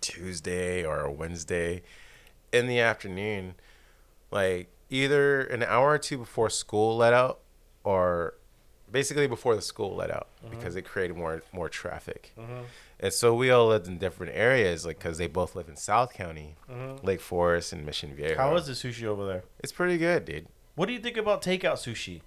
Tuesday 0.00 0.84
or 0.84 1.00
a 1.02 1.10
Wednesday 1.12 1.82
in 2.52 2.66
the 2.66 2.80
afternoon, 2.80 3.54
like 4.32 4.70
either 4.90 5.42
an 5.42 5.62
hour 5.62 5.90
or 5.92 5.98
two 5.98 6.18
before 6.18 6.50
school 6.50 6.96
let 6.96 7.12
out, 7.14 7.40
or 7.84 8.34
basically 8.90 9.26
before 9.28 9.54
the 9.54 9.62
school 9.62 9.94
let 9.94 10.10
out 10.10 10.28
because 10.50 10.74
it 10.76 10.82
created 10.82 11.16
more 11.16 11.42
more 11.52 11.68
traffic. 11.68 12.34
And 13.00 13.12
so 13.12 13.34
we 13.34 13.50
all 13.50 13.66
lived 13.68 13.86
in 13.88 13.98
different 13.98 14.32
areas, 14.34 14.86
like 14.86 14.98
because 14.98 15.18
they 15.18 15.26
both 15.26 15.54
live 15.56 15.68
in 15.68 15.76
South 15.76 16.12
County, 16.14 16.56
Lake 17.02 17.20
Forest 17.20 17.72
and 17.72 17.84
Mission 17.84 18.14
Viejo. 18.14 18.36
how 18.36 18.54
is 18.56 18.66
the 18.66 18.72
sushi 18.72 19.04
over 19.04 19.26
there? 19.26 19.42
It's 19.60 19.72
pretty 19.72 19.98
good, 19.98 20.24
dude. 20.24 20.46
What 20.76 20.86
do 20.86 20.92
you 20.92 21.00
think 21.00 21.16
about 21.16 21.42
takeout 21.42 21.74
sushi? 21.74 22.20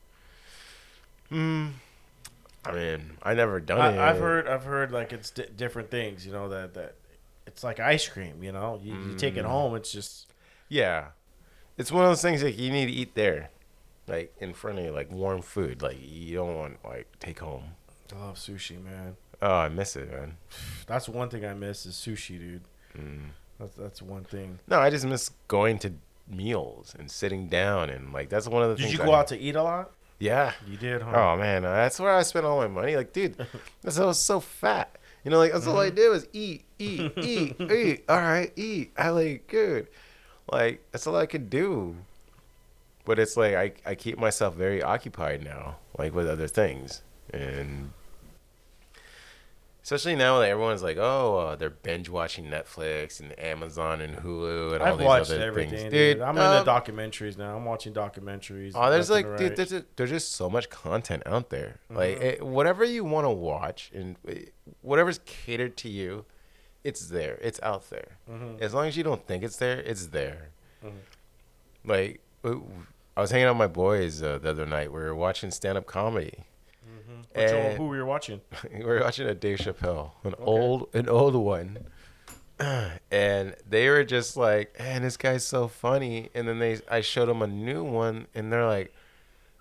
Mm, 1.31 1.71
I 2.65 2.71
mean, 2.71 3.11
I 3.23 3.33
never 3.33 3.59
done 3.59 3.93
it. 3.95 3.97
I, 3.97 4.09
I've 4.11 4.19
heard 4.19 4.47
I've 4.47 4.63
heard 4.63 4.91
like 4.91 5.11
it's 5.13 5.31
di- 5.31 5.47
different 5.55 5.89
things. 5.91 6.25
You 6.25 6.31
know 6.31 6.49
that 6.49 6.73
that 6.75 6.95
it's 7.45 7.63
like 7.63 7.79
ice 7.79 8.07
cream. 8.07 8.41
You 8.43 8.51
know, 8.51 8.79
you, 8.83 8.93
you 8.95 9.15
take 9.15 9.35
it 9.37 9.43
Mm. 9.45 9.49
home. 9.49 9.75
It's 9.75 9.91
just 9.91 10.31
Yeah, 10.69 11.07
it's 11.77 11.91
one 11.91 12.03
of 12.03 12.09
those 12.11 12.21
things 12.21 12.43
like 12.43 12.57
you 12.57 12.71
need 12.71 12.85
to 12.87 12.91
eat 12.91 13.15
there, 13.15 13.49
like 14.07 14.33
in 14.39 14.53
front 14.53 14.79
of 14.79 14.85
you, 14.85 14.91
like 14.91 15.11
warm 15.11 15.41
food. 15.41 15.81
Like 15.81 15.97
you 16.01 16.35
don't 16.37 16.55
want 16.55 16.77
like 16.85 17.07
take 17.19 17.39
home. 17.39 17.63
I 18.15 18.19
love 18.19 18.35
sushi, 18.37 18.81
man. 18.81 19.17
Oh, 19.41 19.53
I 19.53 19.69
miss 19.69 19.95
it, 19.95 20.11
man. 20.11 20.37
That's 20.87 21.07
one 21.07 21.29
thing 21.29 21.45
I 21.45 21.53
miss 21.53 21.85
is 21.85 21.95
sushi, 21.95 22.39
dude. 22.39 22.61
Mm. 22.97 23.29
That's 23.59 23.75
that's 23.75 24.01
one 24.01 24.23
thing. 24.23 24.59
No, 24.67 24.79
I 24.79 24.89
just 24.89 25.05
miss 25.05 25.29
going 25.47 25.79
to 25.79 25.93
meals 26.29 26.95
and 26.97 27.09
sitting 27.09 27.47
down 27.47 27.89
and 27.89 28.11
like 28.13 28.29
that's 28.29 28.47
one 28.47 28.63
of 28.63 28.69
the 28.69 28.75
Did 28.75 28.83
things. 28.83 28.93
you 28.97 29.03
I- 29.03 29.05
go 29.05 29.13
out 29.15 29.27
to 29.27 29.37
eat 29.37 29.55
a 29.55 29.63
lot? 29.63 29.91
Yeah. 30.19 30.53
You 30.67 30.77
did, 30.77 31.01
huh? 31.03 31.11
Oh 31.15 31.37
man, 31.37 31.61
that's 31.61 31.99
where 31.99 32.11
I 32.13 32.23
spent 32.23 32.45
all 32.45 32.57
my 32.57 32.67
money. 32.67 32.95
Like, 32.95 33.13
dude, 33.13 33.35
that's 33.83 33.99
I 33.99 34.05
was 34.05 34.19
so 34.19 34.39
fat. 34.39 34.95
You 35.23 35.31
know, 35.31 35.37
like 35.37 35.51
that's 35.51 35.67
all 35.67 35.77
I 35.79 35.87
Mm-hmm. 35.87 35.95
did 35.95 36.09
was 36.09 36.27
eat, 36.33 36.63
eat, 36.79 37.11
eat, 37.17 37.55
eat. 37.71 38.03
All 38.09 38.17
right, 38.19 38.51
eat. 38.55 38.91
I 38.97 39.09
like 39.09 39.47
good. 39.47 39.87
Like 40.51 40.83
that's 40.91 41.05
all 41.05 41.15
I 41.17 41.25
could 41.27 41.49
do. 41.49 41.95
But 43.05 43.19
it's 43.19 43.37
like 43.37 43.53
I 43.55 43.73
I 43.85 43.95
keep 43.95 44.17
myself 44.17 44.55
very 44.55 44.81
occupied 44.83 45.43
now, 45.43 45.77
like 45.97 46.13
with 46.15 46.27
other 46.27 46.47
things, 46.47 47.01
and 47.33 47.91
especially 49.87 50.17
now 50.17 50.37
that 50.39 50.49
everyone's 50.49 50.83
like, 50.83 50.97
oh, 50.99 51.37
uh, 51.37 51.55
they're 51.55 51.69
binge 51.69 52.09
watching 52.09 52.43
Netflix 52.47 53.21
and 53.21 53.39
Amazon 53.39 54.01
and 54.01 54.17
Hulu 54.17 54.73
and 54.73 54.81
all 54.83 54.87
I've 54.89 54.97
these 54.97 55.05
watched 55.07 55.31
other 55.31 55.41
everything, 55.41 55.79
things, 55.79 55.93
dude. 55.93 56.19
I'm 56.19 56.37
um, 56.37 56.57
into 56.57 56.69
documentaries 56.69 57.37
now. 57.37 57.55
I'm 57.55 57.63
watching 57.63 57.93
documentaries. 57.93 58.73
Oh, 58.75 58.91
there's 58.91 59.09
like, 59.09 59.25
and 59.25 59.37
dude, 59.37 59.55
there's, 59.55 59.71
a, 59.71 59.85
there's 59.95 60.09
just 60.09 60.33
so 60.33 60.49
much 60.49 60.69
content 60.69 61.23
out 61.25 61.51
there. 61.51 61.79
Like, 61.89 62.17
Mhm. 62.19 62.21
it, 62.21 62.45
whatever 62.45 62.83
you 62.83 63.05
want 63.05 63.27
to 63.27 63.29
watch 63.29 63.89
and 63.95 64.17
uh, 64.27 64.33
whatever's 64.81 65.21
catered 65.25 65.77
to 65.77 65.89
you, 65.89 66.25
it's 66.83 67.07
there. 67.07 67.37
It's 67.41 67.61
out 67.63 67.89
there. 67.89 68.17
Mhm. 68.29 68.59
As 68.59 68.73
long 68.73 68.87
as 68.87 68.97
you 68.97 69.03
don't 69.05 69.25
think 69.25 69.41
it's 69.41 69.55
there, 69.55 69.79
it's 69.79 70.07
there. 70.07 70.49
Mhm. 70.83 70.91
Like, 71.85 72.19
I 72.43 73.21
was 73.21 73.31
hanging 73.31 73.45
out 73.47 73.51
with 73.51 73.59
my 73.59 73.67
boys 73.67 74.21
uh, 74.21 74.37
the 74.37 74.49
other 74.49 74.65
night. 74.65 74.91
We 74.91 74.99
were 74.99 75.15
watching 75.15 75.49
stand 75.49 75.77
up 75.77 75.85
comedy. 75.85 76.43
Eh. 77.35 77.75
who 77.75 77.87
were 77.87 77.97
you 77.97 78.05
watching? 78.05 78.41
we 78.73 78.83
were 78.83 78.99
watching 79.01 79.27
a 79.27 79.33
Dave 79.35 79.59
Chappelle, 79.59 80.11
an 80.23 80.33
Okay. 80.33 80.43
old, 80.43 80.89
an 80.93 81.07
old 81.09 81.35
one. 81.35 81.79
And 83.11 83.55
they 83.69 83.87
were 83.89 84.03
just 84.03 84.35
like, 84.35 84.77
"Man, 84.79 85.01
this 85.03 85.15
guy's 85.17 85.45
so 85.45 85.67
funny." 85.67 86.29
And 86.33 86.47
then 86.47 86.59
they, 86.59 86.79
I 86.89 87.01
showed 87.01 87.27
them 87.27 87.41
a 87.41 87.47
new 87.47 87.83
one, 87.83 88.27
and 88.33 88.51
they're 88.51 88.65
like, 88.65 88.93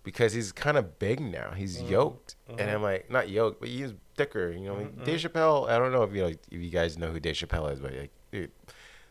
because 0.02 0.32
he's 0.32 0.50
kind 0.52 0.76
of 0.78 0.98
big 0.98 1.20
now, 1.20 1.50
he's 1.50 1.78
Mhm. 1.82 1.90
yoked, 1.90 2.36
and 2.48 2.58
Mhm. 2.60 2.74
I'm 2.74 2.82
like, 2.82 3.10
not 3.10 3.28
yoked, 3.28 3.60
but 3.60 3.68
he's 3.68 3.92
thicker. 4.16 4.50
You 4.50 4.60
know, 4.66 4.74
Mhm. 4.76 5.04
Dave 5.04 5.20
Chappelle. 5.20 5.68
I 5.68 5.78
don't 5.78 5.92
know 5.92 6.04
if 6.04 6.14
you 6.14 6.22
know, 6.22 6.28
if 6.28 6.38
you 6.50 6.70
guys 6.70 6.96
know 6.96 7.10
who 7.12 7.20
Dave 7.20 7.34
Chappelle 7.34 7.70
is, 7.72 7.80
but 7.80 7.92
like, 7.92 8.10
dude, 8.32 8.50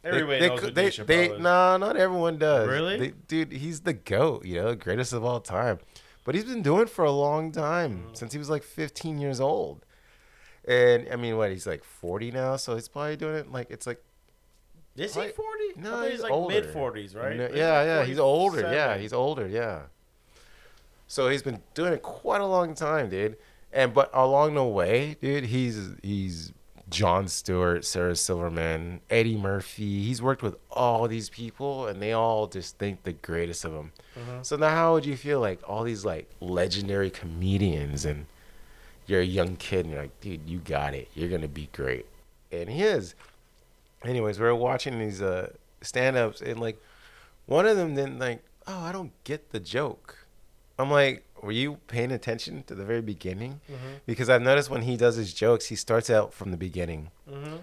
they- 0.01 0.09
Everybody 0.09 0.39
they, 0.39 0.47
knows 0.49 0.59
who 0.61 0.71
they, 0.71 0.83
Dave 0.83 0.91
Chappelle 0.93 1.05
they, 1.07 1.29
is. 1.31 1.39
Nah, 1.41 1.77
not 1.77 1.95
everyone 1.97 2.37
does. 2.37 2.67
Really? 2.67 2.97
They- 2.97 3.13
dude, 3.27 3.51
he's 3.51 3.81
the 3.81 3.93
goat. 3.93 4.45
You 4.45 4.61
know, 4.63 4.73
greatest 4.75 5.13
of 5.13 5.23
all 5.23 5.41
time. 5.41 5.79
But 6.26 6.36
he's 6.36 6.43
been 6.43 6.61
doing 6.63 6.82
it 6.82 6.89
for 6.89 7.05
a 7.05 7.11
long 7.11 7.51
time 7.53 8.07
Mhm. 8.09 8.17
since 8.17 8.34
he 8.34 8.39
was 8.39 8.49
like 8.49 8.63
15 8.63 9.19
years 9.19 9.39
old. 9.39 9.86
And 10.67 11.07
I 11.11 11.15
mean, 11.15 11.38
what? 11.38 11.51
He's 11.51 11.67
like 11.67 11.84
40 11.84 12.32
now, 12.32 12.57
so 12.57 12.76
he's 12.76 12.88
probably 12.89 13.15
doing 13.15 13.36
it 13.36 13.51
like 13.51 13.69
it's 13.69 13.86
like 13.88 14.03
Is 14.97 15.13
he 15.15 15.28
40? 15.30 15.73
no, 15.78 15.91
thought 15.91 16.09
he's 16.11 16.21
like 16.21 16.47
mid 16.49 16.65
40s, 16.73 17.15
right? 17.15 17.38
No, 17.38 17.47
He's 17.47 17.55
yeah, 17.57 17.84
yeah, 17.84 18.03
he's 18.03 18.17
older. 18.19 18.61
Yeah, 18.61 18.97
he's 18.97 19.13
older. 19.13 19.47
Yeah. 19.47 19.84
So 21.07 21.30
he's 21.30 21.43
been 21.43 21.61
doing 21.76 21.93
it 21.93 22.01
quite 22.01 22.41
a 22.41 22.45
long 22.47 22.73
time, 22.73 23.09
dude. 23.09 23.38
And 23.71 23.93
but 23.93 24.09
along 24.13 24.55
the 24.55 24.63
way, 24.63 25.17
dude, 25.21 25.43
he's 25.45 25.91
he's 26.01 26.51
Jon 26.95 27.27
Stewart, 27.27 27.83
Sarah 27.83 28.15
Silverman, 28.15 29.01
Eddie 29.09 29.35
Murphy. 29.35 30.03
He's 30.03 30.21
worked 30.21 30.41
with 30.41 30.55
all 30.71 31.09
these 31.09 31.27
people, 31.27 31.87
and 31.87 32.01
they 32.01 32.13
all 32.13 32.47
just 32.47 32.77
think 32.77 33.03
the 33.03 33.11
greatest 33.11 33.65
of 33.65 33.73
him. 33.73 33.91
Mhm. 34.17 34.45
So 34.45 34.55
now, 34.55 34.69
how 34.69 34.93
would 34.93 35.05
you 35.05 35.17
feel 35.17 35.41
like 35.41 35.59
all 35.67 35.83
these 35.83 36.05
like 36.05 36.29
legendary 36.39 37.09
comedians, 37.09 38.05
and 38.05 38.27
you're 39.07 39.19
a 39.19 39.25
young 39.25 39.57
kid, 39.57 39.81
and 39.81 39.91
you're 39.93 40.03
like, 40.03 40.21
dude, 40.21 40.47
you 40.47 40.59
got 40.59 40.93
it. 40.93 41.09
You're 41.13 41.27
gonna 41.27 41.49
be 41.49 41.67
great, 41.73 42.05
and 42.49 42.69
he 42.69 42.81
is. 42.83 43.13
Anyways, 44.05 44.39
we 44.39 44.45
are 44.45 44.55
watching 44.55 44.97
these 44.97 45.21
uh 45.21 45.51
stand-ups, 45.81 46.39
and 46.41 46.61
like 46.61 46.81
one 47.45 47.65
of 47.65 47.75
them 47.75 47.93
didn't 47.95 48.19
like, 48.19 48.41
oh, 48.67 48.79
I 48.79 48.93
don't 48.93 49.11
get 49.25 49.51
the 49.51 49.59
joke. 49.59 50.25
I'm 50.79 50.89
like, 50.89 51.24
were 51.41 51.51
you 51.51 51.77
paying 51.88 52.11
attention 52.11 52.63
to 52.63 52.75
the 52.75 52.86
very 52.86 53.01
beginning? 53.01 53.61
Mhm. 53.69 53.99
Because 54.05 54.29
I've 54.29 54.41
noticed 54.41 54.69
when 54.69 54.83
he 54.83 54.97
does 54.97 55.15
his 55.15 55.33
jokes, 55.33 55.65
he 55.67 55.75
starts 55.75 56.09
out 56.09 56.33
from 56.33 56.51
the 56.51 56.57
beginning, 56.57 57.11
Mhm. 57.29 57.59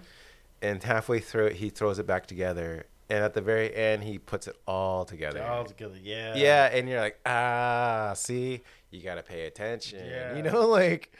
and 0.61 0.83
halfway 0.83 1.19
through 1.19 1.47
it, 1.47 1.55
he 1.57 1.69
throws 1.69 1.99
it 1.99 2.07
back 2.07 2.25
together, 2.25 2.85
and 3.09 3.23
at 3.23 3.33
the 3.33 3.41
very 3.41 3.73
end, 3.75 4.03
he 4.03 4.17
puts 4.17 4.47
it 4.47 4.55
all 4.67 5.05
together. 5.05 5.43
All 5.43 5.65
together, 5.65 5.97
yeah. 6.01 6.35
Yeah, 6.35 6.65
and 6.71 6.87
you're 6.87 7.01
like, 7.01 7.19
ah, 7.25 8.13
see, 8.15 8.61
you 8.91 9.01
gotta 9.01 9.23
pay 9.23 9.45
attention. 9.45 10.05
Yeah. 10.05 10.35
You 10.35 10.43
know, 10.43 10.67
like 10.67 11.11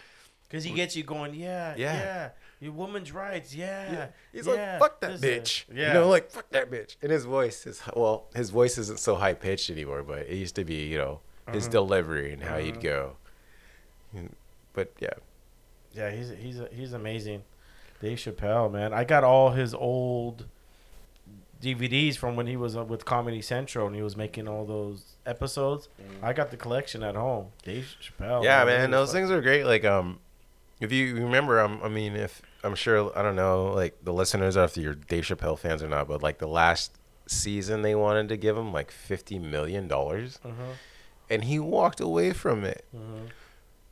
Because 0.48 0.64
he 0.64 0.72
gets 0.72 0.96
you 0.96 1.04
going, 1.04 1.34
yeah, 1.34 1.74
yeah, 1.76 1.94
Yeah. 1.94 2.30
your 2.60 2.74
woman's 2.74 3.12
rights, 3.12 3.56
yeah. 3.56 4.10
he's 4.32 4.46
yeah, 4.46 4.54
like, 4.54 4.80
fuck 4.80 5.02
that 5.02 5.20
bitch. 5.20 5.64
Yeah. 5.74 5.88
You 5.88 5.94
know, 5.96 6.08
like 6.10 6.30
fuck 6.30 6.50
that 6.52 6.70
bitch. 6.70 6.96
And 7.02 7.12
his 7.12 7.26
voice 7.26 7.66
is 7.66 7.82
well, 7.96 8.28
his 8.36 8.52
voice 8.52 8.78
isn't 8.78 9.00
so 9.00 9.16
high 9.16 9.34
pitched 9.34 9.72
anymore, 9.72 10.04
but 10.04 10.20
it 10.20 10.36
used 10.36 10.56
to 10.56 10.64
be, 10.64 10.86
you 10.86 10.98
know, 11.00 11.22
his 11.52 11.66
Uh-huh. 11.66 11.72
delivery 11.72 12.32
and 12.34 12.44
how 12.44 12.58
he'd 12.58 12.72
Uh-huh. 12.74 12.82
go. 12.82 13.16
And- 14.16 14.36
But 14.74 14.92
yeah, 15.00 15.14
yeah, 15.94 16.10
he's 16.10 16.30
he's 16.32 16.60
he's 16.72 16.94
amazing. 16.94 17.44
Dave 18.02 18.18
Chappelle, 18.18 18.72
man. 18.72 18.92
I 18.94 19.04
got 19.04 19.24
all 19.24 19.52
his 19.52 19.74
old 19.74 20.46
DVDs 21.62 22.18
from 22.18 22.36
when 22.36 22.48
he 22.48 22.58
was 22.58 22.76
uh, 22.76 22.84
with 22.84 23.06
Comedy 23.06 23.42
Central 23.42 23.88
and 23.88 23.96
he 23.96 24.02
was 24.02 24.18
making 24.18 24.48
all 24.48 24.66
those 24.66 25.16
episodes. 25.26 25.88
I 26.22 26.34
got 26.34 26.52
the 26.52 26.58
collection 26.58 27.04
at 27.04 27.16
home. 27.16 27.48
Dave 27.64 27.96
Chappelle. 28.02 28.44
yeah, 28.44 28.62
he 28.62 28.66
man, 28.66 28.92
those 28.92 29.10
fuck- 29.10 29.16
things 29.16 29.32
are 29.32 29.42
great. 29.42 29.64
Like, 29.64 29.86
um, 29.86 30.20
if 30.82 30.92
you 30.92 31.16
remember, 31.16 31.62
um, 31.62 31.80
I 31.84 31.88
mean, 31.88 32.16
if 32.16 32.42
I'm 32.64 32.76
sure, 32.76 33.18
I 33.18 33.22
don't 33.22 33.36
know, 33.38 33.72
like 33.74 33.96
the 34.04 34.12
listeners 34.12 34.58
are 34.58 34.66
if 34.66 34.76
you're 34.76 34.96
Dave 34.96 35.24
Chappelle 35.24 35.58
fans 35.58 35.82
or 35.82 35.88
not, 35.88 36.08
but 36.10 36.22
like 36.22 36.40
the 36.40 36.48
last 36.48 36.98
season 37.28 37.84
they 37.84 37.96
wanted 37.96 38.28
to 38.30 38.36
give 38.38 38.58
him 38.58 38.74
like 38.74 38.92
fifty 38.92 39.40
million 39.40 39.88
dollars, 39.88 40.40
Mhm, 40.46 40.74
and 41.34 41.44
he 41.46 41.60
walked 41.60 42.00
away 42.00 42.32
from 42.34 42.64
it. 42.64 42.86
mhm, 42.96 43.30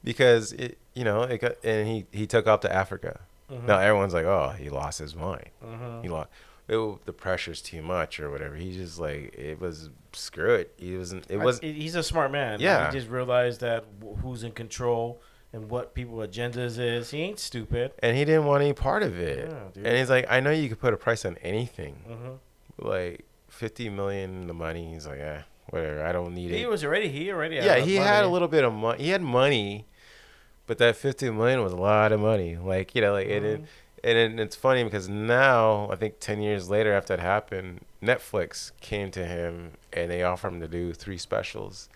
because 0.04 0.54
it 0.54 0.78
you 0.94 1.04
know 1.04 1.24
it 1.24 1.40
got 1.42 1.54
and 1.64 1.88
he 1.88 2.06
he 2.12 2.26
took 2.28 2.48
off 2.48 2.62
to 2.62 2.74
Africa. 2.74 3.22
mhm, 3.50 3.66
Now 3.66 3.80
everyone's 3.80 4.14
like, 4.14 4.26
oh, 4.26 4.54
he 4.58 4.70
lost 4.70 5.00
his 5.00 5.16
mind. 5.16 5.50
mhm. 5.64 6.02
He 6.04 6.10
lost. 6.10 6.30
It, 6.68 7.06
the 7.06 7.12
pressure's 7.14 7.62
too 7.62 7.82
much 7.82 8.20
or 8.20 8.30
whatever. 8.32 8.56
He 8.56 8.72
just 8.74 8.98
like 9.00 9.34
it 9.38 9.60
was 9.60 9.90
screw 10.14 10.54
it. 10.56 10.74
He 10.78 10.96
wasn't. 10.98 11.26
It 11.30 11.38
was 11.38 11.60
he's 11.60 11.96
a 11.96 12.04
smart 12.04 12.32
man. 12.32 12.60
Yeah. 12.62 12.90
He 12.90 12.98
just 12.98 13.10
realized 13.10 13.60
that 13.62 13.84
who's 14.22 14.44
in 14.44 14.54
control 14.54 15.22
and 15.54 15.70
what 15.70 15.94
people 15.94 16.18
agendas 16.20 16.80
is. 16.80 17.12
He 17.12 17.22
ain't 17.24 17.40
stupid. 17.40 17.92
and 18.00 18.16
he 18.16 18.24
didn't 18.24 18.46
want 18.46 18.64
any 18.64 18.72
part 18.74 19.04
of 19.04 19.20
it. 19.20 19.50
Yeah, 19.50 19.84
and 19.84 19.98
he's 19.98 20.10
like, 20.10 20.26
I 20.30 20.40
know 20.40 20.52
you 20.52 20.70
could 20.70 20.80
put 20.80 20.94
a 20.94 20.98
price 20.98 21.26
on 21.26 21.38
anything, 21.42 21.96
hmm 22.08 22.36
like 22.88 23.26
fifty 23.50 23.90
million 23.90 24.48
the 24.48 24.54
money. 24.54 24.94
He's 24.94 25.06
like, 25.06 25.20
eh, 25.20 25.42
whatever. 25.72 26.04
I 26.04 26.12
don't 26.12 26.34
need 26.36 26.50
He 26.52 26.58
it. 26.58 26.60
He 26.60 26.66
was 26.68 26.84
already. 26.86 27.10
He 27.10 27.32
already. 27.32 27.56
yeah, 27.56 27.78
he 27.78 27.96
money. 27.96 28.08
had 28.08 28.24
a 28.24 28.28
little 28.28 28.48
bit 28.48 28.64
of 28.64 28.72
money. 28.74 29.04
He 29.04 29.10
had 29.10 29.22
money, 29.22 29.86
but 30.68 30.78
that 30.78 30.96
fifty 30.96 31.30
million 31.30 31.62
was 31.64 31.74
a 31.74 31.78
lot 31.78 32.12
of 32.12 32.20
money. 32.20 32.56
Like 32.58 32.94
you 32.96 33.02
know, 33.02 33.14
like 33.14 33.28
it. 33.28 33.44
Mhm. 33.44 33.66
And 34.04 34.18
it, 34.18 34.40
it's 34.40 34.56
funny 34.56 34.84
because 34.84 35.08
now, 35.08 35.88
I 35.92 35.96
think 35.96 36.16
10 36.20 36.42
years 36.42 36.72
later 36.72 36.92
after 36.92 37.16
that 37.16 37.22
happened, 37.22 37.82
Netflix 38.02 38.72
came 38.82 39.12
to 39.12 39.24
him 39.24 39.74
and 39.94 40.10
they 40.10 40.24
offered 40.24 40.54
him 40.54 40.60
to 40.62 40.68
do 40.68 40.92
three 40.92 41.20
specials. 41.20 41.88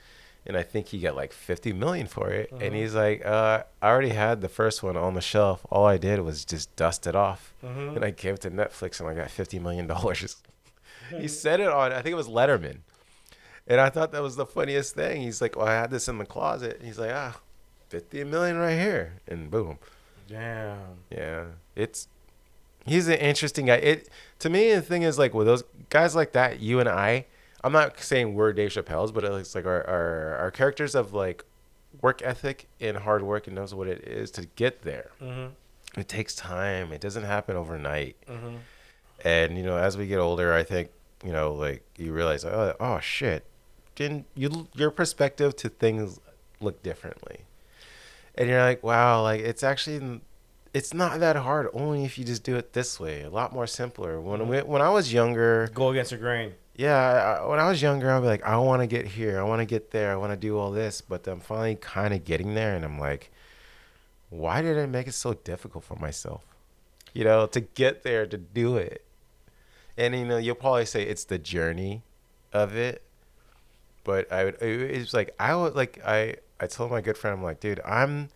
And 0.46 0.56
I 0.56 0.62
think 0.62 0.90
he 0.90 1.00
got 1.00 1.16
like 1.16 1.34
50 1.34 1.74
million 1.74 2.06
for 2.06 2.30
it. 2.30 2.52
And 2.62 2.76
he's 2.76 2.94
like, 2.94 3.26
uh, 3.26 3.64
I 3.82 3.88
already 3.90 4.10
had 4.10 4.42
the 4.42 4.50
first 4.50 4.84
one 4.84 4.96
on 4.96 5.16
the 5.16 5.20
shelf. 5.22 5.66
All 5.72 5.88
I 5.88 5.98
did 5.98 6.20
was 6.20 6.46
just 6.46 6.76
dust 6.76 7.08
it 7.08 7.16
off. 7.16 7.56
Mhm. 7.66 7.96
And 7.96 8.06
I 8.06 8.12
gave 8.12 8.36
it 8.36 8.42
to 8.42 8.52
Netflix 8.52 9.00
and 9.00 9.10
I 9.10 9.16
got 9.16 9.30
$50 9.30 9.60
million. 9.60 9.90
he 11.20 11.28
said 11.28 11.60
it 11.60 11.70
on, 11.70 11.92
I 11.92 12.04
think 12.04 12.14
it 12.14 12.18
was 12.18 12.28
Letterman. 12.28 12.82
And 13.68 13.82
I 13.82 13.90
thought 13.90 14.12
that 14.12 14.22
was 14.22 14.36
the 14.36 14.46
funniest 14.46 14.94
thing. 14.96 15.22
He's 15.22 15.42
like, 15.42 15.56
Well, 15.58 15.68
I 15.68 15.74
had 15.74 15.90
this 15.92 16.08
in 16.08 16.18
the 16.18 16.26
closet. 16.26 16.78
And 16.78 16.86
he's 16.86 17.00
like, 17.00 17.12
Ah, 17.14 17.40
50 17.90 18.24
million 18.26 18.58
right 18.58 18.78
here. 18.80 19.14
And 19.28 19.50
boom. 19.50 19.80
Damn. 20.28 20.78
Yeah, 21.10 21.46
it's 21.76 22.08
he's 22.86 23.08
an 23.08 23.16
interesting 23.20 23.66
guy. 23.68 23.76
It 23.76 24.10
to 24.40 24.50
me 24.50 24.74
the 24.74 24.82
thing 24.82 25.04
is 25.04 25.18
like 25.20 25.34
with 25.34 25.48
those 25.48 25.64
guys 25.90 26.16
like 26.16 26.32
that, 26.34 26.60
you 26.60 26.80
and 26.80 26.90
I. 26.90 27.26
I'm 27.64 27.72
not 27.74 28.00
saying 28.00 28.36
we're 28.36 28.54
Dave 28.54 28.70
Chappelle's, 28.72 29.12
but 29.12 29.24
it's 29.24 29.56
like 29.56 29.66
our 29.66 29.88
our, 29.88 30.36
our 30.38 30.52
characters 30.52 30.94
of 30.96 31.14
like 31.14 31.44
work 32.02 32.22
ethic 32.24 32.68
and 32.80 32.98
hard 32.98 33.24
work 33.24 33.48
and 33.48 33.56
knows 33.56 33.74
what 33.74 33.88
it 33.88 34.08
is 34.08 34.30
to 34.32 34.46
get 34.56 34.82
there. 34.84 35.10
hmm 35.20 35.48
It 35.98 36.08
takes 36.08 36.36
time. 36.36 36.92
It 36.92 37.02
doesn't 37.02 37.24
happen 37.24 37.56
overnight. 37.56 38.16
hmm 38.28 38.58
And 39.24 39.58
you 39.58 39.64
know, 39.64 39.78
as 39.78 39.98
we 39.98 40.06
get 40.08 40.20
older, 40.20 40.54
I 40.54 40.64
think 40.64 40.90
you 41.24 41.32
know, 41.32 41.54
like 41.54 41.84
you 41.98 42.14
realize, 42.14 42.46
oh, 42.46 42.76
oh 42.80 43.00
shit, 43.00 43.46
didn't 43.96 44.26
you? 44.36 44.68
Your 44.76 44.92
perspective 44.92 45.56
to 45.58 45.70
things 45.70 46.20
look 46.60 46.84
differently, 46.84 47.42
and 48.36 48.50
you're 48.50 48.62
like, 48.62 48.84
wow, 48.84 49.22
like 49.24 49.42
it's 49.42 49.64
actually, 49.64 50.22
it's 50.74 50.94
not 50.94 51.20
that 51.20 51.36
hard. 51.36 51.70
Only 51.74 52.06
if 52.06 52.18
you 52.18 52.26
just 52.26 52.44
do 52.44 52.56
it 52.56 52.74
this 52.74 53.00
way, 53.00 53.24
a 53.24 53.30
lot 53.30 53.54
more 53.54 53.68
simpler. 53.68 54.20
When 54.20 54.40
mm-hmm. 54.42 54.50
we, 54.50 54.60
when 54.62 54.82
I 54.82 54.90
was 54.90 55.12
younger, 55.14 55.70
Go 55.74 55.90
against 55.90 56.12
the 56.12 56.18
grain. 56.18 56.54
yeah, 56.76 57.40
I, 57.42 57.48
when 57.48 57.60
I 57.60 57.68
was 57.70 57.82
younger, 57.82 58.12
I'd 58.12 58.20
be 58.22 58.28
like, 58.28 58.44
I 58.44 58.58
want 58.58 58.82
to 58.82 58.88
get 58.88 59.06
here, 59.06 59.40
I 59.40 59.44
want 59.44 59.62
to 59.62 59.66
get 59.66 59.92
there, 59.92 60.12
I 60.12 60.16
want 60.16 60.32
to 60.34 60.38
do 60.38 60.58
all 60.58 60.72
this, 60.72 61.02
but 61.02 61.26
I'm 61.28 61.40
finally 61.40 61.76
kind 61.76 62.14
of 62.14 62.24
getting 62.26 62.54
there, 62.56 62.76
and 62.76 62.84
I'm 62.86 63.00
like, 63.00 63.32
why 64.30 64.62
did 64.62 64.78
I 64.78 64.86
make 64.86 65.08
it 65.08 65.14
so 65.14 65.34
difficult 65.34 65.84
for 65.86 65.96
myself? 65.96 66.44
You 67.14 67.24
know, 67.24 67.48
to 67.48 67.62
get 67.62 68.04
there, 68.04 68.26
to 68.26 68.38
do 68.38 68.76
it. 68.78 69.06
and 69.98 70.14
you 70.14 70.26
know 70.26 70.38
you'll 70.38 70.56
probably 70.56 70.86
say 70.86 71.04
it's 71.04 71.24
the 71.24 71.38
journey 71.38 72.04
of 72.52 72.76
it, 72.76 73.02
but 74.06 74.32
I 74.32 74.46
would 74.46 74.62
it- 74.62 74.92
it's 74.92 75.14
like 75.14 75.36
I 75.38 75.54
would 75.54 75.76
like 75.76 76.00
I 76.06 76.38
I 76.62 76.68
told 76.68 76.92
my 76.92 77.02
good 77.02 77.18
friend 77.18 77.36
I'm 77.38 77.44
like 77.44 77.60
dude 77.60 77.82
I'm 77.84 78.30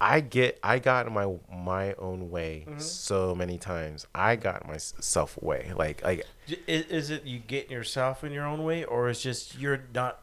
I 0.00 0.20
get 0.20 0.58
I 0.62 0.78
got 0.80 1.06
in 1.06 1.12
my 1.14 1.32
my 1.50 1.94
own 1.94 2.30
way 2.30 2.66
Mhm. 2.68 2.82
so 2.82 3.34
many 3.34 3.56
times 3.56 4.06
I 4.14 4.36
got 4.36 4.66
myself 4.68 5.40
way 5.40 5.72
like 5.76 6.02
like 6.04 6.26
Is, 6.66 6.84
is 6.86 7.10
it 7.10 7.24
you 7.24 7.38
getting 7.38 7.70
yourself 7.72 8.22
in 8.24 8.32
your 8.32 8.44
own 8.44 8.64
way, 8.64 8.84
or 8.84 9.08
is 9.08 9.22
just 9.22 9.56
you're 9.58 9.84
not, 9.94 10.20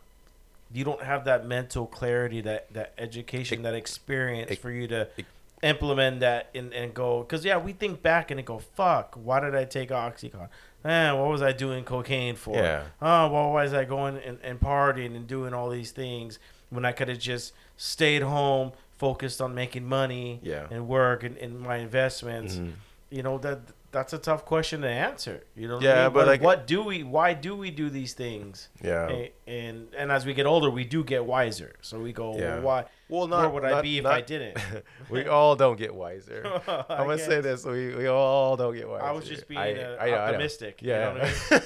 you 0.72 0.84
don't 0.84 1.02
have 1.02 1.24
that 1.26 1.46
mental 1.46 1.88
clarity, 1.88 2.42
that 2.42 2.72
that 2.74 2.94
education, 2.98 3.62
It- 3.62 3.64
that 3.64 3.74
experience 3.74 4.52
it- 4.52 4.60
for 4.60 4.70
you 4.70 4.86
to 4.90 5.08
it- 5.18 5.26
implement 5.64 6.20
that 6.20 6.50
and, 6.54 6.74
and 6.74 6.94
go? 6.94 7.22
Because 7.22 7.46
yeah, 7.46 7.58
we 7.58 7.72
think 7.72 8.02
back 8.02 8.32
and 8.32 8.40
it 8.40 8.46
go, 8.46 8.60
fuck, 8.60 9.16
why 9.16 9.40
did 9.40 9.56
I 9.56 9.64
take 9.64 9.90
oxycontin? 9.92 10.50
Man, 10.84 11.20
what 11.20 11.30
was 11.30 11.42
I 11.42 11.52
doing 11.52 11.84
cocaine 11.84 12.36
for? 12.36 12.56
Yeah. 12.56 12.84
Oh, 13.02 13.28
why 13.30 13.64
was 13.64 13.74
I 13.74 13.84
going 13.86 14.18
and, 14.18 14.38
and 14.44 14.60
partying 14.60 15.16
and 15.16 15.28
doing 15.28 15.54
all 15.54 15.70
these 15.70 15.92
things 15.92 16.40
when 16.70 16.86
I 16.86 16.92
could 16.94 17.10
have 17.10 17.20
just 17.20 17.54
stayed 17.76 18.22
home, 18.22 18.72
focused 18.98 19.42
on 19.42 19.54
making 19.54 19.86
money 19.86 20.40
Yeah. 20.42 20.68
and 20.72 20.88
work 20.88 21.24
and, 21.24 21.38
and 21.38 21.60
my 21.60 21.78
investments? 21.78 22.56
mhm. 22.56 22.74
you 23.10 23.24
know 23.24 23.38
that 23.40 23.60
that's 23.92 24.14
a 24.14 24.20
tough 24.20 24.46
question 24.46 24.82
to 24.82 24.88
answer. 24.88 25.44
You 25.56 25.68
know, 25.68 25.76
what 25.78 25.84
I 25.84 25.88
Yeah, 25.88 26.04
mean? 26.04 26.14
but, 26.14 26.28
like- 26.28 26.42
what 26.44 26.68
do 26.68 26.84
we? 26.84 27.02
Why 27.04 27.34
do 27.34 27.56
we 27.56 27.72
do 27.72 27.90
these 27.90 28.14
things? 28.14 28.70
yeah 28.84 29.08
And, 29.10 29.30
and 29.48 29.88
and 29.98 30.12
as 30.12 30.26
we 30.28 30.34
get 30.36 30.46
older, 30.46 30.70
we 30.70 30.84
do 30.86 31.04
get 31.04 31.26
wiser. 31.26 31.74
So 31.82 32.00
we 32.00 32.14
go, 32.14 32.38
Yeah. 32.38 32.56
well, 32.56 32.62
why? 32.62 32.86
Well 33.10 33.28
where 33.28 33.50
would 33.50 33.66
I 33.66 33.82
be 33.82 33.98
if 33.98 34.06
I 34.06 34.22
didn't? 34.22 34.58
we 35.10 35.28
all 35.28 35.56
don't 35.56 35.78
get 35.78 35.94
wiser 35.94 36.46
I 36.68 36.86
I'm 36.90 37.06
gonna 37.08 37.18
say 37.18 37.42
this: 37.42 37.66
we, 37.66 37.96
we 37.96 38.08
all 38.08 38.56
don't 38.56 38.76
get 38.76 38.88
wiser. 38.88 39.04
I 39.04 39.12
was 39.12 39.28
just 39.28 39.48
being 39.48 39.60
I- 39.60 39.82
uh, 39.84 39.98
I 40.00 40.10
know, 40.10 40.16
I 40.16 40.20
optimistic. 40.30 40.82
you 40.82 40.90
Yeah, 40.90 41.14
know 41.14 41.20
what 41.20 41.62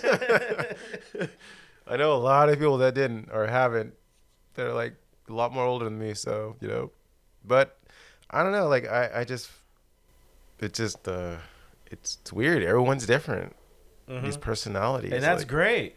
I 1.16 1.20
mean? 1.20 1.30
I 1.88 1.98
know 1.98 2.14
a 2.14 2.18
lot 2.18 2.50
of 2.50 2.58
people 2.58 2.78
that 2.78 2.96
didn't 2.96 3.30
or 3.32 3.46
haven't. 3.48 3.94
They're 4.56 4.72
like 4.74 4.96
a 5.30 5.34
lot 5.34 5.52
more 5.54 5.66
older 5.66 5.86
than 5.86 6.00
me, 6.00 6.14
so 6.14 6.56
you 6.62 6.68
know. 6.68 6.92
But 7.46 7.78
I 8.30 8.42
don't 8.44 8.52
know. 8.54 8.68
Like 8.70 8.88
I, 8.88 9.10
I 9.22 9.24
just, 9.26 9.50
it 10.60 10.74
just, 10.74 11.08
uh, 11.08 11.38
it's, 11.92 12.18
it's 12.22 12.32
weird. 12.32 12.64
Everyone's 12.64 13.06
different. 13.06 13.56
These 14.08 14.38
Mhm. 14.38 14.42
personalities, 14.42 15.12
and 15.14 15.24
that's 15.24 15.42
like, 15.44 15.48
great. 15.48 15.96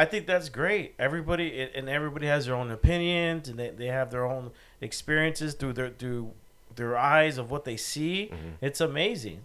I 0.00 0.04
think 0.04 0.26
that's 0.26 0.48
great. 0.48 0.94
Everybody 0.98 1.68
and 1.74 1.88
everybody 1.88 2.26
has 2.28 2.46
their 2.46 2.54
own 2.54 2.70
opinions, 2.70 3.48
and 3.48 3.58
they, 3.58 3.70
they 3.70 3.86
have 3.86 4.10
their 4.10 4.24
own 4.24 4.52
experiences 4.80 5.54
through 5.54 5.72
their 5.74 5.90
through 5.90 6.32
their 6.76 6.96
eyes 6.96 7.36
of 7.38 7.50
what 7.50 7.64
they 7.64 7.76
see. 7.76 8.30
Mhm. 8.32 8.52
It's 8.60 8.80
amazing. 8.80 9.40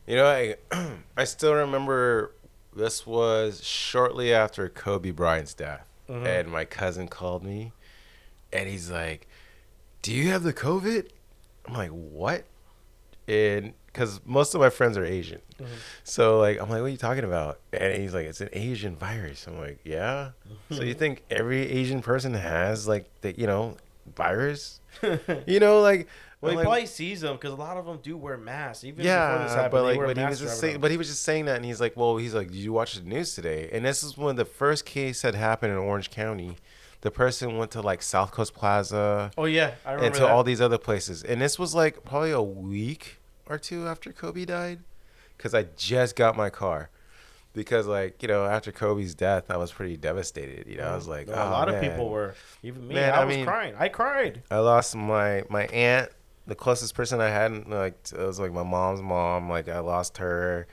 You 0.06 0.18
know, 0.18 0.26
I 0.28 0.56
I 1.18 1.24
still 1.24 1.54
remember 1.54 2.34
this 2.76 3.08
was 3.08 3.64
shortly 3.64 4.34
after 4.34 4.68
Kobe 4.68 5.12
Bryant's 5.12 5.54
death, 5.54 5.88
Mhm. 6.10 6.26
and 6.28 6.50
my 6.52 6.66
cousin 6.66 7.08
called 7.08 7.44
me, 7.44 7.72
and 8.52 8.68
he's 8.68 8.92
like, 8.92 9.28
"Do 10.02 10.12
you 10.14 10.30
have 10.32 10.44
the 10.44 10.54
COVID?" 10.54 11.10
I'm 11.66 11.74
like, 11.76 11.92
"What?" 11.92 12.44
And 13.28 13.74
because 13.86 14.20
most 14.26 14.54
of 14.54 14.60
my 14.60 14.70
friends 14.70 14.98
are 14.98 15.06
Asian, 15.06 15.40
Mhm. 15.62 15.68
so 16.04 16.40
like 16.40 16.60
I'm 16.60 16.70
like, 16.70 16.82
"What 16.82 16.88
are 16.88 16.90
you 16.90 16.98
talking 16.98 17.24
about?" 17.24 17.60
And 17.72 18.02
he's 18.02 18.14
like, 18.14 18.26
"It's 18.26 18.42
an 18.42 18.50
Asian 18.52 18.98
virus." 18.98 19.48
I'm 19.48 19.58
like, 19.58 19.80
"Yeah." 19.86 20.32
So 20.72 20.82
you 20.84 20.94
think 21.04 21.24
every 21.30 21.62
Asian 21.72 22.02
person 22.02 22.34
has 22.34 22.86
like 22.88 23.06
the 23.22 23.32
you 23.40 23.48
know 23.48 23.78
virus? 24.14 24.82
You 25.48 25.60
know, 25.62 25.80
like 25.80 26.08
well, 26.44 26.52
I'm 26.52 26.56
he 26.56 26.58
like, 26.58 26.66
probably 26.66 26.86
sees 26.88 27.22
them 27.22 27.38
because 27.38 27.54
a 27.54 27.56
lot 27.56 27.78
of 27.78 27.86
them 27.86 28.00
do 28.04 28.18
wear 28.18 28.38
masks. 28.38 28.84
Even 28.84 28.98
before 28.98 29.04
this 29.06 29.52
yeah, 29.52 29.56
happened, 29.56 29.72
but 29.72 29.84
like, 29.84 29.98
but 29.98 30.18
he 30.18 30.26
was 30.26 30.40
just 30.42 30.60
saying, 30.60 30.82
but 30.82 30.92
he 30.92 30.98
was 30.98 31.08
just 31.08 31.22
saying 31.22 31.46
that, 31.46 31.56
and 31.56 31.64
he's 31.64 31.80
like, 31.80 31.96
well, 31.96 32.18
he's 32.18 32.34
like, 32.34 32.48
did 32.48 32.58
you 32.58 32.74
watch 32.74 32.96
the 32.96 33.02
news 33.02 33.34
today? 33.34 33.70
And 33.72 33.86
this 33.86 34.04
is 34.04 34.18
when 34.18 34.36
the 34.36 34.44
first 34.44 34.86
case 34.86 35.22
had 35.22 35.36
happened 35.36 35.72
in 35.72 35.78
Orange 35.78 36.10
County. 36.10 36.58
The 37.00 37.12
person 37.12 37.58
went 37.58 37.72
to 37.72 37.82
like 37.82 38.02
South 38.02 38.32
Coast 38.32 38.54
Plaza 38.54 39.32
oh 39.38 39.46
yeah, 39.46 39.76
I 39.86 39.92
remember 39.92 40.06
and 40.06 40.16
to 40.16 40.22
that. 40.22 40.32
all 40.32 40.44
these 40.44 40.60
other 40.60 40.78
places, 40.78 41.24
and 41.24 41.42
this 41.42 41.58
was 41.58 41.74
like 41.74 42.04
probably 42.04 42.32
a 42.32 42.42
week 42.42 43.20
or 43.46 43.58
two 43.58 43.88
after 43.88 44.12
Kobe 44.12 44.44
died, 44.44 44.80
because 45.38 45.54
I 45.54 45.64
just 45.78 46.16
got 46.18 46.36
my 46.36 46.50
car. 46.50 46.90
Because 47.54 47.88
like 47.88 48.22
you 48.22 48.28
know, 48.28 48.46
after 48.46 48.72
Kobe's 48.72 49.16
death, 49.16 49.50
I 49.50 49.58
was 49.58 49.72
pretty 49.72 49.96
devastated. 49.96 50.68
You 50.68 50.78
know, 50.78 50.88
I 50.88 50.96
was 50.96 51.06
mm. 51.06 51.12
like, 51.12 51.28
No, 51.28 51.36
oh, 51.36 51.50
a 51.50 51.52
lot 51.52 51.70
oh, 51.70 51.76
of 51.76 51.82
people 51.82 52.10
were. 52.10 52.36
Even 52.64 52.88
me, 52.88 52.96
Man, 52.96 53.14
I, 53.14 53.22
I 53.22 53.26
was 53.26 53.36
mean- 53.36 53.46
crying. 53.46 53.76
I 53.78 53.90
cried. 53.90 54.42
I 54.50 54.58
lost 54.58 54.96
my 54.96 55.44
my 55.50 55.68
aunt, 55.68 56.10
the 56.48 56.56
closest 56.56 56.96
person 56.96 57.22
I 57.22 57.30
had. 57.30 57.68
Like 57.68 57.98
it 58.12 58.18
was 58.18 58.40
like 58.40 58.52
my 58.52 58.64
mom's 58.64 59.02
mom. 59.02 59.50
Like 59.50 59.68
I 59.70 59.80
lost 59.80 60.18
her, 60.18 60.68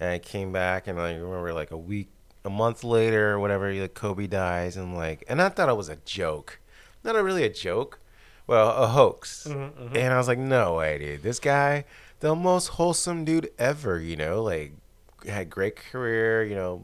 and 0.00 0.10
I 0.10 0.18
came 0.18 0.52
back, 0.52 0.86
and 0.86 1.00
I 1.00 1.14
remember 1.14 1.52
like 1.52 1.70
a 1.70 1.76
week, 1.78 2.08
a 2.44 2.50
month 2.50 2.84
later, 2.84 3.32
or 3.32 3.38
whatever. 3.38 3.72
Like 3.72 3.94
Kobe 3.94 4.26
dies, 4.26 4.76
and 4.76 4.94
like, 4.94 5.24
and 5.28 5.40
I 5.40 5.48
thought 5.48 5.68
it 5.68 5.76
was 5.76 5.88
a 5.88 5.96
joke, 6.04 6.60
not 7.04 7.16
a 7.16 7.22
really 7.22 7.44
a 7.44 7.52
joke, 7.52 8.00
well, 8.46 8.70
a 8.70 8.88
hoax. 8.88 9.46
Mhm, 9.48 9.72
mhm. 9.72 9.96
And 9.96 10.12
I 10.12 10.18
was 10.18 10.28
like, 10.28 10.38
no 10.38 10.74
way, 10.74 10.98
dude. 10.98 11.22
This 11.22 11.38
guy, 11.38 11.84
the 12.20 12.34
most 12.34 12.68
wholesome 12.68 13.24
dude 13.24 13.50
ever. 13.58 14.00
You 14.00 14.16
know, 14.16 14.42
like 14.42 14.72
had 15.26 15.50
great 15.50 15.76
career. 15.76 16.42
You 16.44 16.56
know, 16.56 16.82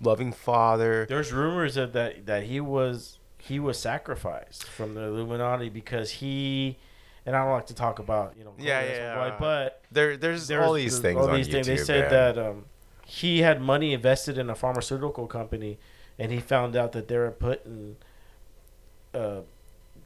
loving 0.00 0.32
father. 0.32 1.06
There's 1.08 1.32
rumors 1.32 1.76
of 1.76 1.92
that 1.92 2.26
that 2.26 2.44
he 2.44 2.60
was 2.60 3.18
he 3.38 3.58
was 3.58 3.78
sacrificed 3.78 4.64
from 4.64 4.94
the 4.94 5.02
Illuminati 5.02 5.68
because 5.68 6.10
he 6.12 6.78
and 7.26 7.36
I 7.36 7.42
don't 7.44 7.52
like 7.52 7.66
to 7.66 7.74
talk 7.74 7.98
about 7.98 8.34
you 8.38 8.44
know 8.44 8.52
Yeah, 8.58 8.80
yeah, 8.80 8.86
and 8.86 8.96
yeah. 8.96 9.18
White, 9.18 9.38
but 9.38 9.82
There, 9.92 10.16
there's, 10.16 10.48
there's 10.48 10.66
all 10.66 10.72
these 10.74 10.92
there's 10.92 11.02
things 11.02 11.20
all 11.20 11.30
on 11.30 11.36
these 11.36 11.48
YouTube. 11.48 11.52
things. 11.52 11.66
They 11.66 11.76
said 11.78 12.10
that 12.10 12.38
um, 12.38 12.64
he 13.06 13.42
had 13.42 13.60
money 13.60 13.92
invested 13.92 14.38
in 14.38 14.48
a 14.50 14.54
pharmaceutical 14.54 15.26
company, 15.26 15.78
and 16.18 16.32
he 16.32 16.40
found 16.40 16.76
out 16.76 16.92
that 16.92 17.08
they 17.08 17.16
were 17.18 17.30
putting 17.30 17.96
uh, 19.14 19.40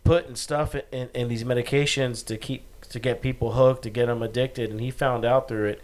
putting 0.05 0.35
stuff 0.37 0.75
in, 0.93 1.09
in 1.15 1.29
these 1.29 1.45
medications 1.45 2.25
to 2.27 2.37
keep 2.37 2.65
to 2.89 2.99
get 3.01 3.21
people 3.21 3.53
hooked, 3.53 3.83
to 3.83 3.91
get 3.91 4.07
them 4.07 4.23
addicted, 4.23 4.71
and 4.71 4.81
he 4.81 4.91
found 4.91 5.25
out 5.25 5.49
through 5.49 5.67
it, 5.67 5.83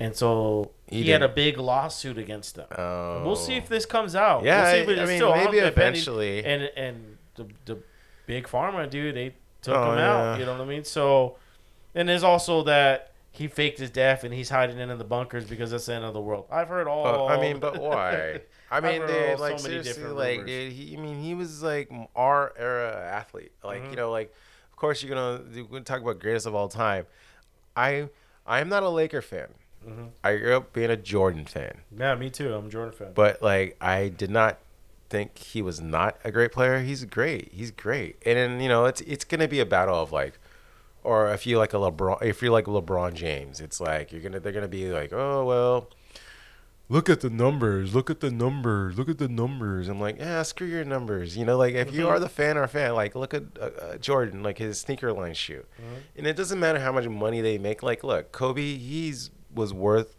and 0.00 0.16
so 0.16 0.70
he, 0.86 1.02
He 1.04 1.10
had 1.10 1.22
a 1.22 1.28
big 1.28 1.58
lawsuit 1.58 2.16
against 2.18 2.54
them. 2.56 2.66
Oh. 2.76 3.22
We'll 3.24 3.36
see 3.36 3.54
if 3.56 3.68
this 3.68 3.84
comes 3.84 4.14
out. 4.16 4.44
Yeah, 4.44 4.62
we'll 4.86 5.06
see, 5.06 5.20
I- 5.20 5.34
mean, 5.36 5.44
maybe 5.44 5.58
eventually. 5.58 6.44
And 6.44 6.62
and 6.76 7.18
the 7.34 7.46
the 7.66 7.78
big 8.26 8.46
pharma 8.46 8.88
dude, 8.88 9.14
they 9.16 9.34
took 9.62 9.76
Oh, 9.76 9.92
him 9.92 9.98
out. 9.98 10.34
yeah. 10.34 10.38
You 10.38 10.46
know 10.46 10.52
what 10.52 10.60
I 10.62 10.64
mean? 10.64 10.84
So, 10.84 11.36
and 11.94 12.08
there's 12.08 12.22
also 12.24 12.62
that 12.64 13.12
he 13.30 13.46
faked 13.48 13.78
his 13.78 13.90
death 13.90 14.24
and 14.24 14.32
he's 14.34 14.48
hiding 14.50 14.78
in, 14.78 14.90
in 14.90 14.98
the 14.98 15.04
bunkers 15.04 15.44
because 15.44 15.70
that's 15.70 15.86
the 15.86 15.94
end 15.94 16.04
of 16.04 16.14
the 16.14 16.20
world. 16.20 16.46
I've 16.50 16.68
heard 16.68 16.86
all. 16.88 17.28
Uh, 17.28 17.34
I 17.34 17.40
mean, 17.40 17.58
but 17.60 17.80
why? 17.82 18.40
I 18.70 18.80
mean, 18.80 19.00
dude, 19.06 19.38
like 19.40 19.58
so 19.58 19.68
many 19.68 19.82
seriously, 19.82 19.92
different 19.92 20.16
like, 20.16 20.30
rumors. 20.40 20.46
dude, 20.50 20.72
he, 20.72 20.96
I 20.96 21.00
mean, 21.00 21.22
he 21.22 21.34
was 21.34 21.62
like 21.62 21.90
our 22.16 22.52
era 22.58 22.94
athlete. 23.12 23.52
Like, 23.64 23.82
Mhm. 23.84 23.90
you 23.90 23.96
know, 23.96 24.10
like, 24.10 24.34
of 24.70 24.76
course, 24.76 25.02
you're 25.02 25.14
gonna, 25.14 25.42
you're 25.52 25.64
gonna 25.64 25.80
talk 25.84 26.00
about 26.02 26.18
greatest 26.20 26.46
of 26.46 26.54
all 26.54 26.68
time. 26.68 27.06
I, 27.76 28.08
I'm 28.46 28.68
not 28.68 28.82
a 28.82 28.88
Laker 28.88 29.22
fan. 29.22 29.48
Mhm. 29.88 30.08
I 30.24 30.36
grew 30.36 30.56
up 30.56 30.72
being 30.72 30.90
a 30.90 30.96
Jordan 30.96 31.44
fan, 31.46 31.78
yeah, 31.96 32.14
me 32.16 32.30
too. 32.30 32.52
I'm 32.52 32.66
a 32.66 32.68
Jordan 32.68 32.92
fan. 32.92 33.12
but 33.14 33.40
like, 33.42 33.76
I 33.80 34.08
did 34.08 34.28
not 34.30 34.58
think 35.10 35.38
he 35.38 35.62
was 35.62 35.80
not 35.80 36.18
a 36.24 36.30
great 36.30 36.52
player. 36.52 36.80
He's 36.80 37.04
great. 37.04 37.50
He's 37.52 37.70
great. 37.70 38.16
And 38.26 38.36
then 38.36 38.60
you 38.60 38.68
know, 38.68 38.84
it's 38.86 39.00
it's 39.02 39.24
gonna 39.24 39.48
be 39.48 39.60
a 39.60 39.66
battle 39.66 40.00
of 40.00 40.12
like. 40.12 40.38
Or 41.04 41.32
if 41.32 41.46
you 41.46 41.56
like 41.58 41.72
a 41.72 41.76
LeBron, 41.76 42.22
if 42.22 42.42
you're 42.42 42.50
like 42.50 42.66
LeBron 42.66 43.14
James, 43.14 43.60
it's 43.60 43.80
like 43.80 44.12
you're 44.12 44.20
gonna 44.20 44.40
they're 44.40 44.52
gonna 44.52 44.68
be 44.68 44.90
like, 44.90 45.12
oh 45.12 45.44
well, 45.44 45.88
look 46.88 47.08
at 47.08 47.20
the 47.20 47.30
numbers, 47.30 47.94
look 47.94 48.10
at 48.10 48.20
the 48.20 48.30
numbers, 48.30 48.98
look 48.98 49.08
at 49.08 49.18
the 49.18 49.28
numbers. 49.28 49.88
I'm 49.88 50.00
like, 50.00 50.18
yeah, 50.18 50.42
screw 50.42 50.66
your 50.66 50.84
numbers. 50.84 51.36
You 51.36 51.44
know, 51.44 51.56
like 51.56 51.74
if 51.74 51.94
you 51.94 52.02
Mhm. 52.06 52.08
are 52.10 52.18
the 52.20 52.28
fan 52.28 52.58
or 52.58 52.66
fan, 52.66 52.94
like 52.94 53.14
look 53.14 53.32
at 53.32 53.44
uh, 53.60 53.64
uh, 53.80 53.96
Jordan, 53.98 54.42
like 54.42 54.58
his 54.58 54.80
sneaker 54.80 55.12
line 55.12 55.34
shoe, 55.34 55.64
Mhm. 55.80 55.96
and 56.16 56.26
it 56.26 56.36
doesn't 56.36 56.58
matter 56.58 56.80
how 56.80 56.92
much 56.92 57.06
money 57.08 57.40
they 57.40 57.58
make. 57.58 57.82
Like, 57.82 58.02
look, 58.04 58.32
Kobe, 58.32 58.76
he's 58.76 59.30
was 59.54 59.72
worth 59.72 60.14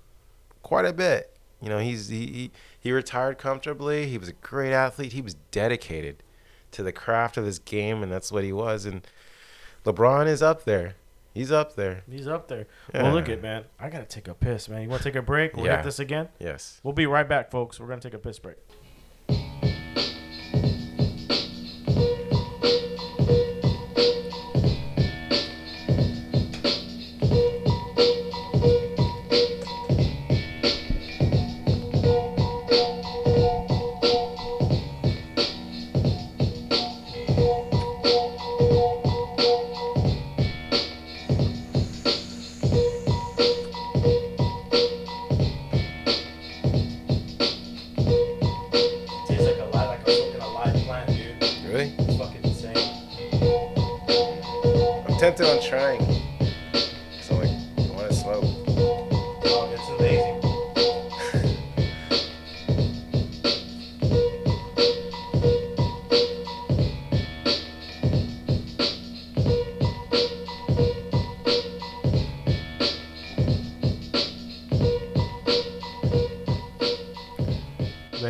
quite 0.64 0.86
a 0.86 0.94
bit. 0.94 1.36
You 1.62 1.70
know, 1.70 1.80
he's 1.80 2.08
he 2.08 2.26
he, 2.28 2.52
he 2.80 2.91
retired 2.91 3.38
comfortably. 3.38 4.07
He 4.07 4.17
was 4.17 4.30
a 4.30 4.34
great 4.34 4.71
athlete. 4.73 5.13
He 5.13 5.21
was 5.21 5.36
dedicated 5.51 6.23
to 6.71 6.84
the 6.84 6.91
craft 6.91 7.38
of 7.38 7.45
his 7.45 7.59
game, 7.59 8.03
and 8.03 8.11
that's 8.11 8.32
what 8.32 8.43
he 8.43 8.53
was. 8.53 8.86
And 8.86 9.05
LeBron 9.86 10.27
is 10.27 10.41
up 10.41 10.65
there. 10.65 10.95
He's 11.34 11.51
up 11.51 11.75
there. 11.75 12.03
He's 12.09 12.27
up 12.27 12.47
there. 12.47 12.65
Well, 12.93 13.13
look 13.13 13.27
Yeah. 13.27 13.36
at 13.36 13.41
man. 13.41 13.63
I 13.80 13.89
gotta 13.89 14.05
take 14.05 14.27
a 14.27 14.34
piss, 14.34 14.67
man. 14.67 14.82
You 14.82 14.89
want 14.89 15.03
to 15.03 15.09
take 15.09 15.15
a 15.15 15.21
break? 15.21 15.55
We'll 15.55 15.65
Yeah. 15.67 15.77
hit 15.77 15.86
this 15.86 15.99
again. 15.99 16.30
Yes. 16.39 16.80
We'll 16.84 16.93
be 16.93 17.05
right 17.05 17.27
back, 17.27 17.51
folks. 17.51 17.80
We're 17.80 17.88
gonna 17.88 18.01
take 18.01 18.13
a 18.15 18.17
piss 18.19 18.39
break. 18.39 18.57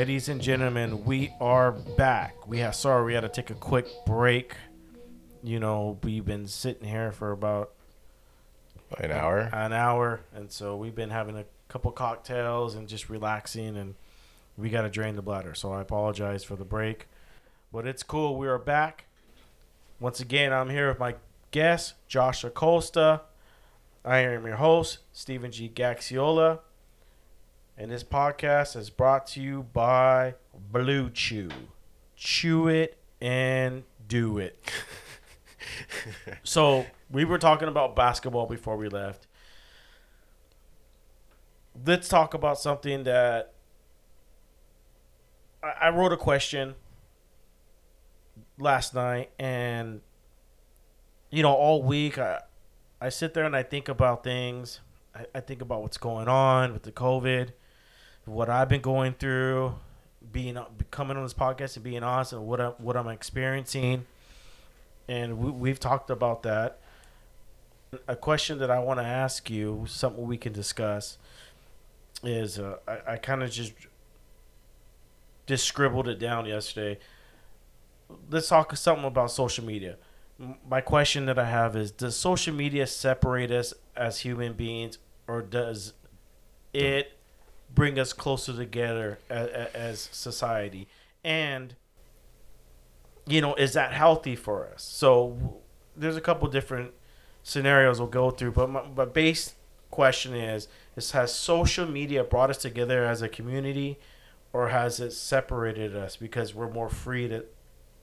Ladies 0.09 0.27
and 0.27 0.41
gentlemen, 0.41 1.05
we 1.05 1.31
are 1.39 1.71
back. 1.71 2.47
We 2.47 2.57
have 2.57 2.73
sorry 2.73 3.05
we 3.05 3.13
had 3.13 3.21
to 3.21 3.29
take 3.29 3.51
a 3.51 3.53
quick 3.53 3.85
break. 4.07 4.55
You 5.43 5.59
know, 5.59 5.99
we've 6.01 6.25
been 6.25 6.47
sitting 6.47 6.87
here 6.87 7.11
for 7.11 7.31
about 7.31 7.73
An 8.97 9.11
hour. 9.11 9.41
an 9.53 9.71
hour, 9.71 10.21
and 10.33 10.51
so 10.51 10.75
we've 10.77 10.95
been 10.95 11.11
having 11.11 11.37
a 11.37 11.45
couple 11.67 11.91
cocktails 11.91 12.73
and 12.73 12.87
just 12.87 13.07
relaxing, 13.07 13.77
and 13.77 13.93
we 14.57 14.71
got 14.71 14.81
to 14.81 14.89
drain 14.89 15.15
the 15.15 15.21
bladder. 15.21 15.53
So 15.53 15.71
I 15.71 15.81
apologize 15.81 16.43
for 16.43 16.55
the 16.55 16.65
break, 16.65 17.05
but 17.71 17.85
it's 17.85 18.01
cool. 18.01 18.35
We 18.35 18.47
are 18.47 18.57
back 18.57 19.05
once 19.99 20.19
again. 20.19 20.51
I'm 20.51 20.71
here 20.71 20.87
with 20.87 20.97
my 20.97 21.17
guest, 21.51 21.93
Josh 22.07 22.43
Acosta. 22.43 23.21
I 24.03 24.17
am 24.21 24.47
your 24.47 24.55
host, 24.55 24.97
Steven 25.13 25.51
G. 25.51 25.69
Gaxiola, 25.69 26.61
and 27.79 27.89
this 27.89 28.03
podcast 28.03 28.75
is 28.75 28.89
brought 28.89 29.25
to 29.27 29.41
you 29.41 29.63
by 29.63 30.35
BlueChew. 30.71 31.51
Chew 32.17 32.67
it 32.67 32.99
and 33.21 33.83
do 34.07 34.37
it. 34.37 34.59
So 36.43 36.85
we 37.09 37.25
were 37.25 37.37
talking 37.37 37.67
about 37.67 37.95
basketball 37.95 38.45
before 38.45 38.77
we 38.77 38.89
left. 38.89 39.27
Let's 41.85 42.07
talk 42.07 42.33
about 42.33 42.59
something 42.59 43.03
that 43.03 43.53
I, 45.61 45.87
I 45.87 45.89
wrote 45.89 46.13
a 46.13 46.17
question 46.17 46.75
last 48.57 48.93
night, 48.93 49.31
and 49.37 50.01
you 51.29 51.43
know, 51.43 51.53
all 51.53 51.83
week 51.83 52.17
I 52.17 52.41
I 53.01 53.09
sit 53.09 53.33
there 53.33 53.43
and 53.43 53.55
I 53.55 53.63
think 53.63 53.89
about 53.89 54.23
things. 54.23 54.79
I, 55.15 55.25
I 55.35 55.39
think 55.41 55.61
about 55.61 55.81
what's 55.81 55.97
going 55.97 56.27
on 56.27 56.73
with 56.73 56.83
the 56.83 56.91
COVID, 56.91 57.51
what 58.31 58.49
I've 58.49 58.69
been 58.69 58.81
going 58.81 59.13
through, 59.13 59.75
being 60.31 60.57
coming 60.91 61.17
on 61.17 61.23
this 61.23 61.33
podcast 61.33 61.75
and 61.75 61.83
being 61.83 62.03
honest 62.03 62.33
and 62.33 62.45
what 62.45 62.61
I, 62.61 62.67
what 62.77 62.95
I'm 62.95 63.07
experiencing 63.07 64.05
and 65.09 65.39
we, 65.39 65.49
we've 65.49 65.79
talked 65.79 66.09
about 66.11 66.43
that. 66.43 66.79
A 68.07 68.15
question 68.15 68.59
that 68.59 68.69
I 68.69 68.77
want 68.79 68.99
to 68.99 69.05
ask 69.05 69.49
you, 69.49 69.85
something 69.87 70.25
we 70.25 70.37
can 70.37 70.53
discuss, 70.53 71.17
is 72.23 72.59
uh, 72.59 72.77
I, 72.87 73.13
I 73.13 73.17
kind 73.17 73.41
of 73.41 73.49
just 73.49 73.73
just 75.47 75.65
scribbled 75.65 76.07
it 76.07 76.19
down 76.19 76.45
yesterday. 76.45 76.99
Let's 78.29 78.47
talk 78.47 78.75
something 78.77 79.05
about 79.05 79.31
social 79.31 79.65
media. 79.65 79.97
My 80.69 80.81
question 80.81 81.25
that 81.25 81.39
I 81.39 81.45
have 81.49 81.75
is: 81.75 81.89
Does 81.91 82.15
social 82.15 82.53
media 82.53 82.85
separate 82.85 83.49
us 83.49 83.73
as 83.95 84.19
human 84.19 84.53
beings, 84.53 84.99
or 85.27 85.41
does 85.41 85.93
it 86.71 87.17
bring 87.73 87.99
us 87.99 88.13
closer 88.13 88.53
together 88.53 89.19
as, 89.29 89.47
as 89.73 90.09
society? 90.11 90.87
And 91.23 91.75
you 93.27 93.41
know, 93.41 93.53
is 93.55 93.73
that 93.73 93.93
healthy 93.93 94.35
for 94.35 94.67
us? 94.73 94.83
So 94.83 95.61
there's 95.95 96.17
a 96.17 96.21
couple 96.21 96.47
different 96.49 96.91
scenarios 97.43 97.99
we'll 97.99 98.09
go 98.09 98.31
through, 98.31 98.51
but 98.51 98.69
my, 98.69 98.83
my 98.95 99.05
base 99.05 99.53
question 99.91 100.35
is: 100.35 100.67
Is 100.95 101.11
has 101.11 101.33
social 101.33 101.85
media 101.85 102.23
brought 102.23 102.49
us 102.49 102.57
together 102.57 103.05
as 103.05 103.21
a 103.21 103.29
community, 103.29 103.99
or 104.53 104.69
has 104.69 104.99
it 104.99 105.11
separated 105.11 105.95
us 105.95 106.15
because 106.15 106.55
we're 106.55 106.69
more 106.69 106.89
free 106.89 107.27
to 107.27 107.45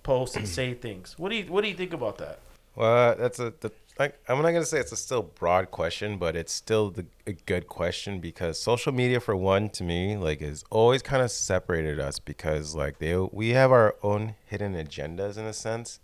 post 0.02 0.36
and 0.36 0.48
say 0.48 0.74
things? 0.74 1.14
What 1.18 1.30
do 1.30 1.36
you 1.36 1.44
What 1.44 1.62
do 1.62 1.68
you 1.68 1.76
think 1.76 1.92
about 1.92 2.18
that? 2.18 2.40
Well, 2.74 3.16
that's 3.16 3.38
a. 3.38 3.52
The, 3.60 3.72
like, 3.98 4.18
I'm 4.28 4.42
not 4.42 4.50
gonna 4.50 4.66
say 4.66 4.78
it's 4.78 4.92
a 4.92 4.96
still 4.96 5.22
broad 5.22 5.70
question, 5.70 6.18
but 6.18 6.36
it's 6.36 6.52
still 6.52 6.90
the, 6.90 7.06
a 7.26 7.32
good 7.32 7.66
question 7.66 8.20
because 8.20 8.60
social 8.60 8.92
media, 8.92 9.20
for 9.20 9.34
one, 9.34 9.70
to 9.70 9.84
me, 9.84 10.16
like, 10.16 10.42
is 10.42 10.64
always 10.70 11.02
kind 11.02 11.22
of 11.22 11.30
separated 11.30 11.98
us 11.98 12.18
because 12.18 12.74
like 12.74 12.98
they 12.98 13.16
we 13.16 13.50
have 13.50 13.72
our 13.72 13.96
own 14.02 14.34
hidden 14.46 14.74
agendas 14.74 15.38
in 15.38 15.44
a 15.44 15.52
sense, 15.52 16.00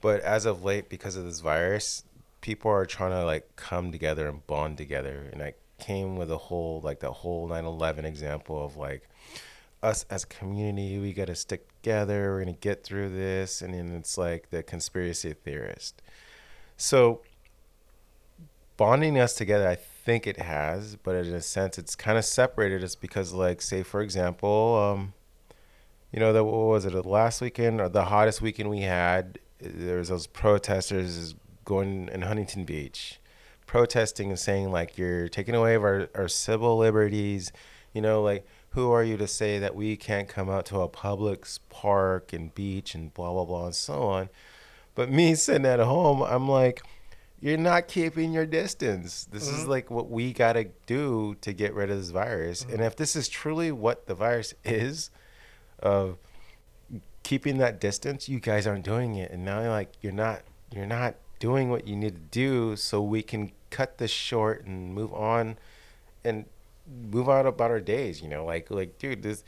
but 0.00 0.20
as 0.20 0.46
of 0.46 0.64
late, 0.64 0.88
because 0.88 1.16
of 1.16 1.24
this 1.24 1.40
virus, 1.40 2.04
people 2.40 2.70
are 2.70 2.86
trying 2.86 3.10
to 3.10 3.24
like 3.24 3.56
come 3.56 3.90
together 3.90 4.28
and 4.28 4.46
bond 4.46 4.78
together, 4.78 5.28
and 5.32 5.42
I 5.42 5.54
came 5.78 6.16
with 6.16 6.30
a 6.30 6.38
whole 6.38 6.80
like 6.84 7.00
the 7.00 7.12
whole 7.12 7.48
9/11 7.48 8.04
example 8.04 8.64
of 8.64 8.76
like 8.76 9.08
us 9.82 10.06
as 10.08 10.22
a 10.22 10.26
community, 10.28 10.98
we 10.98 11.12
got 11.12 11.26
to 11.26 11.34
stick 11.34 11.66
together. 11.82 12.32
We're 12.32 12.40
gonna 12.40 12.52
get 12.52 12.84
through 12.84 13.10
this, 13.10 13.60
and 13.60 13.74
then 13.74 13.90
it's 13.96 14.16
like 14.16 14.50
the 14.50 14.62
conspiracy 14.62 15.32
theorist. 15.32 16.00
So 16.82 17.20
bonding 18.76 19.16
us 19.16 19.34
together, 19.34 19.68
I 19.68 19.76
think 19.76 20.26
it 20.26 20.38
has, 20.38 20.96
but 20.96 21.14
in 21.14 21.32
a 21.32 21.40
sense, 21.40 21.78
it's 21.78 21.94
kind 21.94 22.18
of 22.18 22.24
separated 22.24 22.82
us 22.82 22.96
because, 22.96 23.32
like, 23.32 23.62
say 23.62 23.84
for 23.84 24.00
example, 24.00 24.76
um, 24.76 25.12
you 26.10 26.18
know, 26.18 26.32
the 26.32 26.42
what 26.42 26.52
was 26.52 26.84
it 26.84 26.92
the 26.92 27.08
last 27.08 27.40
weekend 27.40 27.80
or 27.80 27.88
the 27.88 28.06
hottest 28.06 28.42
weekend 28.42 28.68
we 28.68 28.80
had 28.80 29.38
there 29.60 29.98
was 29.98 30.08
those 30.08 30.26
protesters 30.26 31.36
going 31.64 32.08
in 32.12 32.22
Huntington 32.22 32.64
Beach, 32.64 33.20
protesting 33.64 34.30
and 34.30 34.38
saying 34.38 34.72
like 34.72 34.98
you're 34.98 35.28
taking 35.28 35.54
away 35.54 35.76
our 35.76 36.08
our 36.16 36.26
civil 36.26 36.78
liberties. 36.78 37.52
You 37.92 38.02
know, 38.02 38.22
like 38.22 38.44
who 38.70 38.90
are 38.90 39.04
you 39.04 39.16
to 39.18 39.28
say 39.28 39.60
that 39.60 39.76
we 39.76 39.96
can't 39.96 40.28
come 40.28 40.50
out 40.50 40.66
to 40.66 40.80
a 40.80 40.88
public 40.88 41.46
park 41.68 42.32
and 42.32 42.52
beach 42.52 42.96
and 42.96 43.14
blah 43.14 43.32
blah 43.32 43.44
blah 43.44 43.66
and 43.66 43.74
so 43.76 44.02
on? 44.02 44.30
But 44.94 45.10
me 45.10 45.34
sitting 45.34 45.66
at 45.66 45.80
home, 45.80 46.22
I'm 46.22 46.48
like, 46.48 46.82
you're 47.40 47.56
not 47.56 47.88
keeping 47.88 48.32
your 48.32 48.46
distance. 48.46 49.24
This 49.24 49.48
is 49.48 49.64
Mhm. 49.64 49.68
like 49.68 49.90
what 49.90 50.10
we 50.10 50.32
got 50.32 50.52
to 50.52 50.64
do 50.86 51.34
to 51.40 51.52
get 51.52 51.74
rid 51.74 51.90
of 51.90 51.98
this 51.98 52.10
virus. 52.10 52.64
And 52.70 52.80
if 52.80 52.94
this 52.96 53.16
is 53.16 53.28
truly 53.28 53.72
what 53.72 54.06
the 54.06 54.14
virus 54.14 54.54
is, 54.64 55.10
of 55.80 56.18
keeping 57.24 57.58
that 57.58 57.80
distance, 57.80 58.28
you 58.28 58.38
guys 58.38 58.66
aren't 58.66 58.84
doing 58.84 59.16
it. 59.16 59.30
And 59.32 59.44
now 59.44 59.60
you're 59.62 59.70
like 59.70 59.92
you're 60.00 60.12
not 60.12 60.42
you're 60.72 60.86
not 60.86 61.16
doing 61.40 61.70
what 61.70 61.86
you 61.88 61.96
need 61.96 62.14
to 62.14 62.20
do 62.30 62.76
so 62.76 63.02
we 63.02 63.22
can 63.22 63.50
cut 63.70 63.98
this 63.98 64.10
short 64.12 64.64
and 64.64 64.94
move 64.94 65.12
on 65.12 65.58
and 66.24 66.44
move 67.10 67.28
on 67.28 67.46
about 67.46 67.70
our 67.70 67.80
days, 67.80 68.22
you 68.22 68.28
know? 68.28 68.44
Like 68.44 68.70
like 68.70 68.98
dude, 68.98 69.22
this 69.22 69.42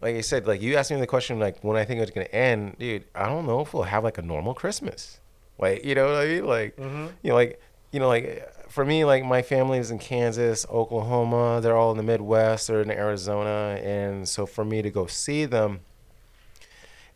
like 0.00 0.14
I 0.16 0.20
said, 0.20 0.46
like 0.46 0.60
you 0.62 0.76
asked 0.76 0.90
me 0.90 0.98
the 1.00 1.06
question 1.06 1.38
like 1.38 1.62
when 1.64 1.76
I 1.76 1.84
think 1.84 2.00
it's 2.00 2.10
gonna 2.10 2.26
end, 2.26 2.76
dude, 2.78 3.04
I 3.14 3.26
don't 3.26 3.46
know 3.46 3.60
if 3.60 3.74
we'll 3.74 3.82
have 3.84 4.04
like 4.04 4.18
a 4.18 4.22
normal 4.22 4.54
Christmas. 4.54 5.20
Like, 5.58 5.84
you 5.84 5.94
know 5.94 6.06
what 6.06 6.14
I 6.14 6.26
mean? 6.26 6.46
Like 6.46 6.76
Mm-hmm. 6.76 7.06
you 7.22 7.30
know, 7.30 7.34
like 7.34 7.60
you 7.92 8.00
know, 8.00 8.08
like 8.08 8.54
for 8.68 8.84
me, 8.84 9.04
like 9.04 9.24
my 9.24 9.40
family 9.42 9.78
is 9.78 9.90
in 9.90 9.98
Kansas, 9.98 10.66
Oklahoma. 10.70 11.60
They're 11.62 11.76
all 11.76 11.90
in 11.90 11.96
the 11.96 12.02
Midwest. 12.02 12.68
They're 12.68 12.82
in 12.82 12.90
Arizona, 12.90 13.80
and 13.82 14.28
so 14.28 14.44
for 14.46 14.64
me 14.64 14.82
to 14.82 14.90
go 14.90 15.06
see 15.06 15.46
them, 15.46 15.80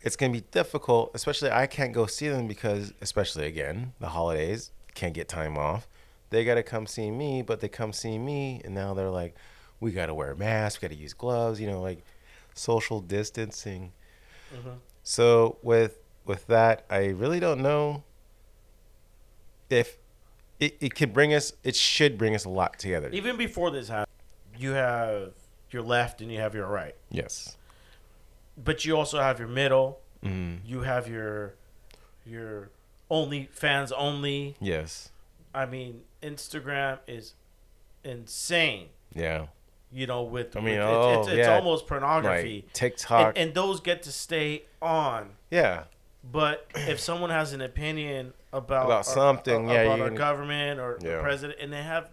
it's 0.01 0.15
gonna 0.15 0.33
be 0.33 0.41
difficult. 0.51 1.11
Especially 1.13 1.51
I 1.51 1.67
can't 1.67 1.93
go 1.93 2.05
see 2.05 2.27
them 2.27 2.47
because, 2.47 2.93
especially 3.01 3.45
again, 3.45 3.93
the 3.99 4.09
holidays 4.09 4.71
can't 4.95 5.13
get 5.13 5.27
time 5.27 5.57
off. 5.57 5.87
They 6.31 6.43
gotta 6.43 6.63
come 6.63 6.87
see 6.87 7.11
me, 7.11 7.41
but 7.43 7.59
they 7.61 7.67
come 7.69 7.93
see 7.93 8.17
me, 8.17 8.59
and 8.65 8.73
now 8.73 8.93
they're 8.93 9.09
like, 9.11 9.35
we 9.79 9.91
gotta 9.91 10.13
wear 10.13 10.35
masks, 10.35 10.81
we 10.81 10.87
gotta 10.87 10.99
use 10.99 11.13
gloves. 11.13 11.61
You 11.61 11.67
know, 11.67 11.81
like 11.81 12.03
social 12.53 12.99
distancing. 12.99 13.91
Mhm. 14.53 14.77
So 15.03 15.57
with 15.61 15.97
with 16.25 16.47
that, 16.47 16.85
I 16.89 17.07
really 17.07 17.39
don't 17.39 17.61
know 17.61 18.03
if 19.69 19.97
it, 20.59 20.77
it 20.79 20.95
could 20.95 21.13
bring 21.13 21.33
us. 21.33 21.53
It 21.63 21.75
should 21.75 22.17
bring 22.17 22.35
us 22.35 22.45
a 22.45 22.49
lot 22.49 22.79
together. 22.79 23.09
Even 23.11 23.35
before 23.37 23.71
this 23.71 23.89
happened, 23.89 24.15
you 24.57 24.71
have 24.71 25.33
your 25.71 25.81
left 25.81 26.21
and 26.21 26.31
you 26.31 26.39
have 26.39 26.53
your 26.53 26.67
right, 26.67 26.95
Yes. 27.09 27.57
but 28.55 28.85
you 28.85 28.95
also 28.95 29.19
have 29.19 29.39
your 29.39 29.47
middle. 29.47 29.99
Mm. 30.23 30.59
You 30.65 30.81
have 30.81 31.07
your 31.07 31.55
your 32.25 32.69
OnlyFans 33.11 33.91
only. 33.95 34.55
Yes. 34.61 35.09
I 35.53 35.65
mean, 35.65 36.03
Instagram 36.21 36.99
is 37.07 37.33
insane. 38.03 38.89
Yeah. 39.13 39.47
You 39.93 40.07
know, 40.07 40.23
with 40.23 40.57
I 40.57 40.59
mean, 40.59 40.79
with- 40.79 40.83
oh, 40.87 41.19
it's, 41.19 41.27
it's, 41.29 41.37
it's 41.37 41.47
almost 41.47 41.85
pornography. 41.87 42.65
TikTok. 42.73 43.27
and, 43.29 43.37
and 43.49 43.53
those 43.53 43.79
get 43.79 44.03
to 44.03 44.11
stay 44.11 44.63
on. 44.81 45.31
yeah. 45.51 45.83
But 46.23 46.67
if 46.73 46.99
someone 47.01 47.29
has 47.31 47.51
an 47.51 47.59
opinion 47.61 48.33
about 48.53 48.85
About 48.85 48.91
our- 48.91 49.03
something, 49.03 49.69
uh, 49.69 49.73
yeah, 49.73 49.81
about 49.81 49.99
our 49.99 50.07
can- 50.07 50.15
government 50.17 50.79
or 50.79 50.97
the 50.99 51.07
Yeah. 51.09 51.21
president, 51.21 51.59
and 51.59 51.71
they 51.73 51.83
have 51.83 52.09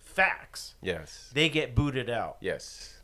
facts, 0.00 0.74
Yes. 0.82 1.30
they 1.34 1.48
get 1.50 1.74
booted 1.74 2.08
out. 2.08 2.38
Yes. 2.40 3.00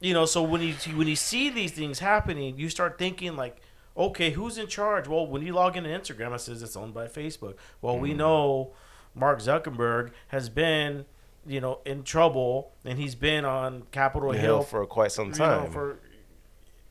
You 0.00 0.12
know, 0.12 0.26
so 0.26 0.42
when 0.42 0.60
you 0.60 0.74
when 0.96 1.08
you 1.08 1.16
see 1.16 1.50
these 1.50 1.72
things 1.72 1.98
happening, 1.98 2.58
you 2.58 2.68
start 2.68 2.98
thinking 2.98 3.36
like, 3.36 3.60
okay, 3.96 4.30
who's 4.30 4.58
in 4.58 4.66
charge? 4.66 5.08
Well, 5.08 5.26
when 5.26 5.42
you 5.42 5.52
log 5.52 5.76
into 5.76 5.88
Instagram, 5.90 6.34
it 6.34 6.40
says 6.40 6.62
it's 6.62 6.76
owned 6.76 6.94
by 6.94 7.06
Facebook. 7.06 7.54
Well, 7.80 7.98
we 7.98 8.12
Mhm. 8.12 8.16
know 8.16 8.72
Mark 9.14 9.38
Zuckerberg 9.40 10.10
has 10.28 10.48
been, 10.48 11.06
you 11.46 11.60
know, 11.60 11.80
in 11.84 12.02
trouble, 12.04 12.72
and 12.84 12.98
he's 12.98 13.14
been 13.14 13.44
on 13.44 13.82
Capitol 13.92 14.32
Hill 14.32 14.40
Hill 14.40 14.62
for 14.62 14.86
quite 14.86 15.12
some 15.12 15.28
you 15.28 15.34
time. 15.34 15.64
know, 15.64 15.70
for, 15.70 15.98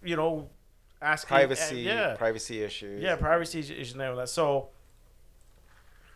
you 0.03 0.15
know, 0.15 0.49
asking 1.01 1.27
privacy. 1.35 1.77
yeah, 1.81 2.15
Privacy 2.15 2.61
issues. 2.63 3.01
Yeah, 3.01 3.15
privacy 3.15 3.59
issues 3.59 3.77
is 3.89 3.93
and 3.93 4.01
all 4.01 4.15
that. 4.17 4.29
So 4.29 4.69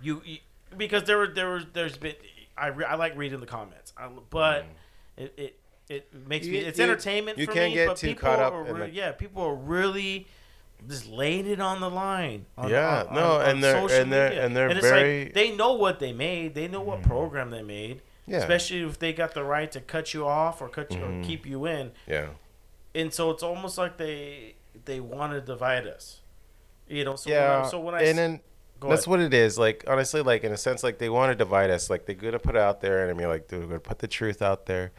you, 0.02 0.22
you 0.26 0.38
because 0.78 1.04
there 1.04 1.18
were 1.18 1.28
there 1.28 1.50
was 1.50 1.66
there's 1.74 1.98
been 1.98 2.16
I, 2.58 2.68
re, 2.68 2.86
I 2.86 2.96
like 2.96 3.18
reading 3.18 3.40
the 3.40 3.46
comments, 3.46 3.94
I, 3.98 4.10
but 4.30 4.64
Mm. 4.64 4.68
it, 5.18 5.34
it 5.38 5.60
it 5.90 6.28
makes 6.28 6.46
You- 6.46 6.54
me 6.54 6.58
it's 6.60 6.78
you- 6.78 6.84
entertainment 6.84 7.38
you 7.38 7.46
for 7.46 7.54
can't 7.54 7.70
me. 7.72 7.76
get 7.76 7.88
but 7.88 7.98
too 7.98 8.08
people 8.08 8.22
caught 8.30 8.40
up 8.40 8.54
are 8.54 8.68
in 8.68 8.76
re- 8.76 8.88
the- 8.90 8.94
yeah, 8.96 9.12
people 9.14 9.42
are 9.44 9.56
really 9.56 10.28
just 10.88 11.08
laying 11.08 11.48
it 11.48 11.60
on 11.60 11.80
the 11.80 11.90
line. 11.90 12.46
On, 12.58 12.70
Yeah, 12.70 13.04
on- 13.08 13.16
no, 13.16 13.32
on- 13.36 13.42
and 13.42 13.50
on 13.54 13.62
they're- 13.62 13.74
social 13.74 14.02
and 14.02 14.12
they're- 14.14 14.30
media. 14.30 14.46
and 14.46 14.56
they're 14.56 14.70
it's 14.70 14.82
very- 14.82 15.24
like 15.26 15.34
they 15.34 15.56
know 15.56 15.74
what 15.74 16.00
they 16.00 16.12
made. 16.14 16.54
They 16.56 16.68
know 16.68 16.82
what 16.82 17.02
program 17.02 17.50
they 17.50 17.64
made. 17.64 18.02
Yeah. 18.28 18.38
Especially 18.40 18.82
if 18.84 19.00
they 19.00 19.14
got 19.14 19.34
the 19.34 19.44
right 19.44 19.72
to 19.72 19.80
cut 19.80 20.14
you 20.14 20.28
off 20.28 20.62
or 20.62 20.68
cut 20.70 20.92
you 20.92 21.00
Mhm. 21.00 21.22
or 21.24 21.26
keep 21.26 21.46
you 21.46 21.66
in 21.66 21.92
Yeah. 22.06 22.28
and 22.94 23.14
so 23.14 23.32
it's 23.32 23.42
almost 23.44 23.78
like 23.78 23.98
they 23.98 24.56
they 24.86 25.00
want 25.00 25.34
to 25.34 25.42
divide 25.42 25.88
us 25.88 26.22
you 26.88 27.04
know 27.04 27.16
so 27.16 27.30
yeah. 27.30 27.56
when 27.58 27.66
I, 27.66 27.70
so 27.70 27.80
when 27.80 27.96
I 27.96 28.02
and 28.04 28.18
then 28.18 28.40
that's 28.80 29.02
ahead. 29.02 29.08
what 29.08 29.20
it 29.22 29.34
is. 29.34 29.58
Like 29.58 29.84
honestly, 29.88 30.22
like 30.22 30.44
in 30.44 30.52
a 30.52 30.58
sense, 30.58 30.84
like 30.84 31.00
they 31.00 31.10
want 31.10 31.32
to 31.32 31.36
divide 31.36 31.72
us. 31.72 31.90
Like 31.90 32.06
they're 32.06 32.14
gonna 32.16 32.38
put 32.38 32.56
it 32.56 32.62
out 32.62 32.80
there, 32.82 33.02
and 33.02 33.10
I 33.10 33.14
mean, 33.16 33.28
like 33.28 33.48
they're 33.48 33.62
gonna 33.62 33.80
put 33.80 33.98
the 34.00 34.08
truth 34.08 34.40
out 34.44 34.68
there, 34.68 34.92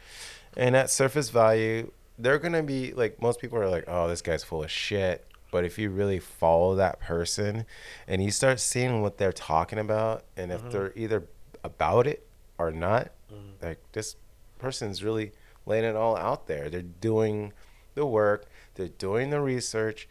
and 0.57 0.75
at 0.75 0.91
surface 0.91 1.29
value, 1.31 1.93
they're 2.19 2.41
gonna 2.41 2.65
be 2.65 2.93
like 2.93 3.23
most 3.23 3.41
people 3.41 3.57
are 3.57 3.69
like, 3.69 3.85
oh, 3.87 4.09
this 4.09 4.21
guy's 4.21 4.43
full 4.43 4.65
of 4.65 4.71
shit. 4.71 5.25
But 5.53 5.65
if 5.65 5.79
you 5.79 5.91
really 5.91 6.19
follow 6.19 6.75
that 6.75 6.99
person, 6.99 7.67
and 8.09 8.21
you 8.23 8.33
start 8.33 8.59
seeing 8.59 9.01
what 9.01 9.17
they're 9.17 9.33
talking 9.33 9.79
about, 9.79 10.25
and 10.37 10.51
if 10.51 10.61
Mhm. 10.65 10.71
they're 10.73 10.93
either 10.97 11.23
about 11.63 12.09
it 12.09 12.27
or 12.59 12.73
not, 12.73 13.13
Mhm. 13.33 13.63
like 13.63 13.79
this 13.93 14.17
person's 14.59 15.03
really 15.05 15.33
laying 15.67 15.85
it 15.85 15.97
all 15.97 16.17
out 16.17 16.47
there. 16.47 16.69
They're 16.71 16.83
doing 16.83 17.53
the 17.95 18.07
work. 18.07 18.47
They're 18.75 18.89
doing 18.89 19.31
the 19.31 19.41
research 19.41 20.09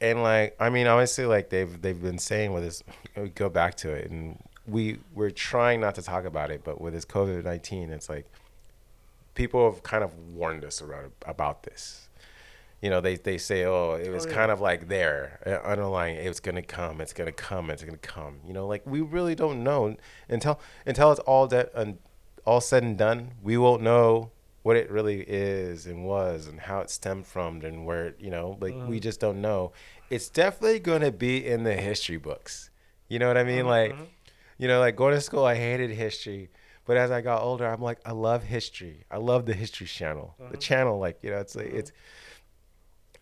and 0.00 0.22
like 0.22 0.56
I 0.60 0.68
mean, 0.70 0.86
obviously, 0.86 1.24
like 1.24 1.50
they've 1.50 1.80
they've 1.80 2.00
been 2.02 2.18
saying 2.18 2.52
with 2.52 2.64
this, 2.64 2.82
we 3.16 3.28
go 3.30 3.48
back 3.48 3.76
to 3.76 3.90
it, 3.92 4.10
and 4.10 4.42
we 4.66 4.98
we're 5.14 5.30
trying 5.30 5.80
not 5.80 5.94
to 5.94 6.02
talk 6.02 6.24
about 6.24 6.50
it, 6.50 6.62
but 6.64 6.80
with 6.80 6.92
this 6.94 7.04
COVID 7.04 7.44
nineteen, 7.44 7.90
it's 7.90 8.08
like 8.08 8.26
people 9.34 9.70
have 9.70 9.82
kind 9.82 10.04
of 10.04 10.16
warned 10.34 10.64
us 10.64 10.80
about 10.80 11.12
about 11.26 11.62
this. 11.62 12.08
You 12.82 12.90
know, 12.90 13.00
they 13.00 13.16
they 13.16 13.38
say, 13.38 13.64
oh, 13.64 13.92
it 13.94 14.10
was 14.10 14.26
Oh, 14.26 14.28
yeah. 14.28 14.34
kind 14.34 14.50
of 14.52 14.60
like 14.60 14.88
there, 14.88 15.40
uh, 15.46 15.66
underlying, 15.66 16.16
it's 16.16 16.40
gonna 16.40 16.60
come, 16.62 17.00
it's 17.00 17.12
gonna 17.14 17.32
come, 17.32 17.70
it's 17.70 17.82
gonna 17.84 17.96
come. 17.96 18.40
You 18.46 18.52
know, 18.52 18.66
like 18.66 18.82
we 18.84 19.00
really 19.00 19.34
don't 19.34 19.62
know 19.62 19.96
until 20.28 20.60
until 20.84 21.12
it's 21.12 21.20
all 21.20 21.46
that 21.46 21.70
and 21.74 21.98
all 22.44 22.60
said 22.60 22.82
and 22.82 22.96
done, 22.98 23.32
we 23.42 23.56
won't 23.56 23.82
know 23.82 24.30
what 24.62 24.76
it 24.76 24.90
really 24.90 25.20
is 25.28 25.86
and 25.86 26.04
was 26.04 26.46
and 26.46 26.60
how 26.60 26.80
it 26.80 26.88
stemmed 26.90 27.26
from 27.26 27.60
and 27.62 27.84
where 27.84 28.06
it, 28.08 28.16
you 28.18 28.30
know 28.30 28.56
like 28.60 28.74
we 28.86 28.98
Mhm. 28.98 29.02
just 29.02 29.20
don't 29.20 29.40
know. 29.42 29.72
It's 30.10 30.28
definitely 30.30 30.78
going 30.78 31.02
to 31.02 31.12
be 31.12 31.44
in 31.46 31.64
the 31.64 31.74
history 31.74 32.16
books. 32.16 32.70
You 33.08 33.18
know 33.18 33.28
what 33.28 33.36
i 33.36 33.44
mean? 33.44 33.64
Mhm, 33.64 33.68
like 33.68 33.92
mhm. 33.94 34.06
you 34.58 34.68
know 34.68 34.80
like 34.80 34.96
going 34.96 35.14
to 35.14 35.20
school 35.20 35.44
i 35.44 35.54
hated 35.56 35.90
history 35.90 36.50
but 36.86 36.96
as 36.96 37.10
i 37.10 37.20
got 37.20 37.42
older 37.42 37.66
i'm 37.66 37.82
like 37.82 37.98
i 38.06 38.12
love 38.12 38.42
history. 38.44 39.04
I 39.10 39.18
love 39.18 39.44
the 39.46 39.52
history 39.54 39.86
channel 39.86 40.34
the 40.50 40.56
channel 40.56 40.98
like 40.98 41.18
you 41.22 41.30
know 41.30 41.38
it's 41.38 41.54
like 41.54 41.66
it's 41.66 41.92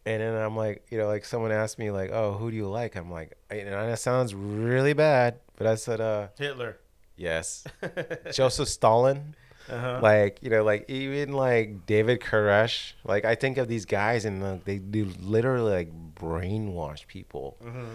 and 0.07 0.21
then 0.23 0.35
i'm 0.37 0.57
like 0.57 0.85
you 0.91 0.99
know 0.99 1.07
like 1.07 1.25
someone 1.25 1.53
asked 1.53 1.79
me 1.79 1.91
like 1.91 2.11
oh 2.13 2.33
who 2.33 2.51
do 2.51 2.57
you 2.57 2.69
like? 2.69 2.97
I'm 2.97 3.11
like 3.11 3.37
and 3.51 3.69
that 3.69 3.99
sounds 3.99 4.35
really 4.35 4.93
bad 4.93 5.41
but 5.57 5.67
i 5.67 5.75
said 5.75 6.01
uh 6.01 6.29
hitler 6.39 6.79
yes. 7.23 7.65
Joseph 8.33 8.69
stalin. 8.69 9.35
Uh-huh. 9.71 10.01
like 10.03 10.39
you 10.43 10.51
know 10.51 10.65
like 10.65 10.91
even 10.91 11.33
like 11.33 11.87
david 11.87 12.19
koresh. 12.21 12.95
Like 13.05 13.25
i 13.25 13.37
think 13.37 13.59
of 13.59 13.69
these 13.69 13.85
guys 13.87 14.25
and 14.25 14.43
uh, 14.43 14.57
they 14.65 14.79
do 14.79 15.03
literally 15.23 15.71
like 15.79 15.91
brainwash 16.17 17.07
people. 17.07 17.57
Mhm. 17.63 17.87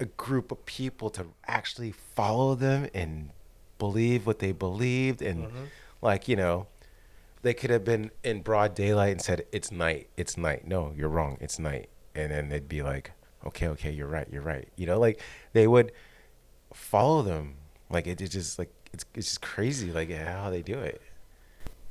a 0.00 0.04
group 0.04 0.52
of 0.52 0.60
people 0.66 1.08
to 1.18 1.22
actually 1.58 1.92
follow 2.18 2.54
them 2.54 2.80
and 2.94 3.30
believe 3.78 4.26
what 4.28 4.38
they 4.44 4.52
believed 4.52 5.20
and 5.22 5.38
Mhm. 5.48 5.64
like 6.02 6.28
you 6.28 6.36
know 6.36 6.66
they 7.42 7.54
could 7.54 7.70
have 7.70 7.84
been 7.92 8.10
in 8.22 8.42
broad 8.42 8.74
daylight 8.74 9.12
and 9.16 9.22
said 9.22 9.38
it's 9.50 9.70
night. 9.72 10.04
It's 10.20 10.36
night. 10.36 10.66
No 10.66 10.92
you're 10.98 11.08
wrong. 11.16 11.38
It's 11.40 11.58
night. 11.58 11.88
And 12.14 12.30
then 12.32 12.44
they'd 12.50 12.68
be 12.68 12.82
like 12.82 13.12
okay 13.48 13.66
okay 13.74 13.90
you're 13.98 14.12
right. 14.18 14.28
You're 14.30 14.42
right. 14.54 14.68
You 14.76 14.86
know 14.90 14.98
like 15.06 15.16
they 15.56 15.66
would 15.66 15.90
follow 16.74 17.22
them 17.22 17.54
like 17.90 18.06
it, 18.06 18.20
it 18.20 18.28
just 18.28 18.58
like 18.58 18.70
it's, 18.92 19.04
it's 19.14 19.26
just 19.28 19.42
crazy 19.42 19.90
like 19.92 20.10
how 20.10 20.50
they 20.50 20.62
do 20.62 20.78
it. 20.78 21.00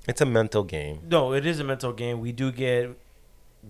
It's 0.07 0.21
a 0.21 0.25
mental 0.25 0.63
game. 0.63 0.99
No 1.09 1.33
it 1.33 1.45
is 1.45 1.59
a 1.59 1.63
mental 1.63 1.93
game. 1.93 2.19
We 2.19 2.31
do 2.31 2.51
get 2.51 2.97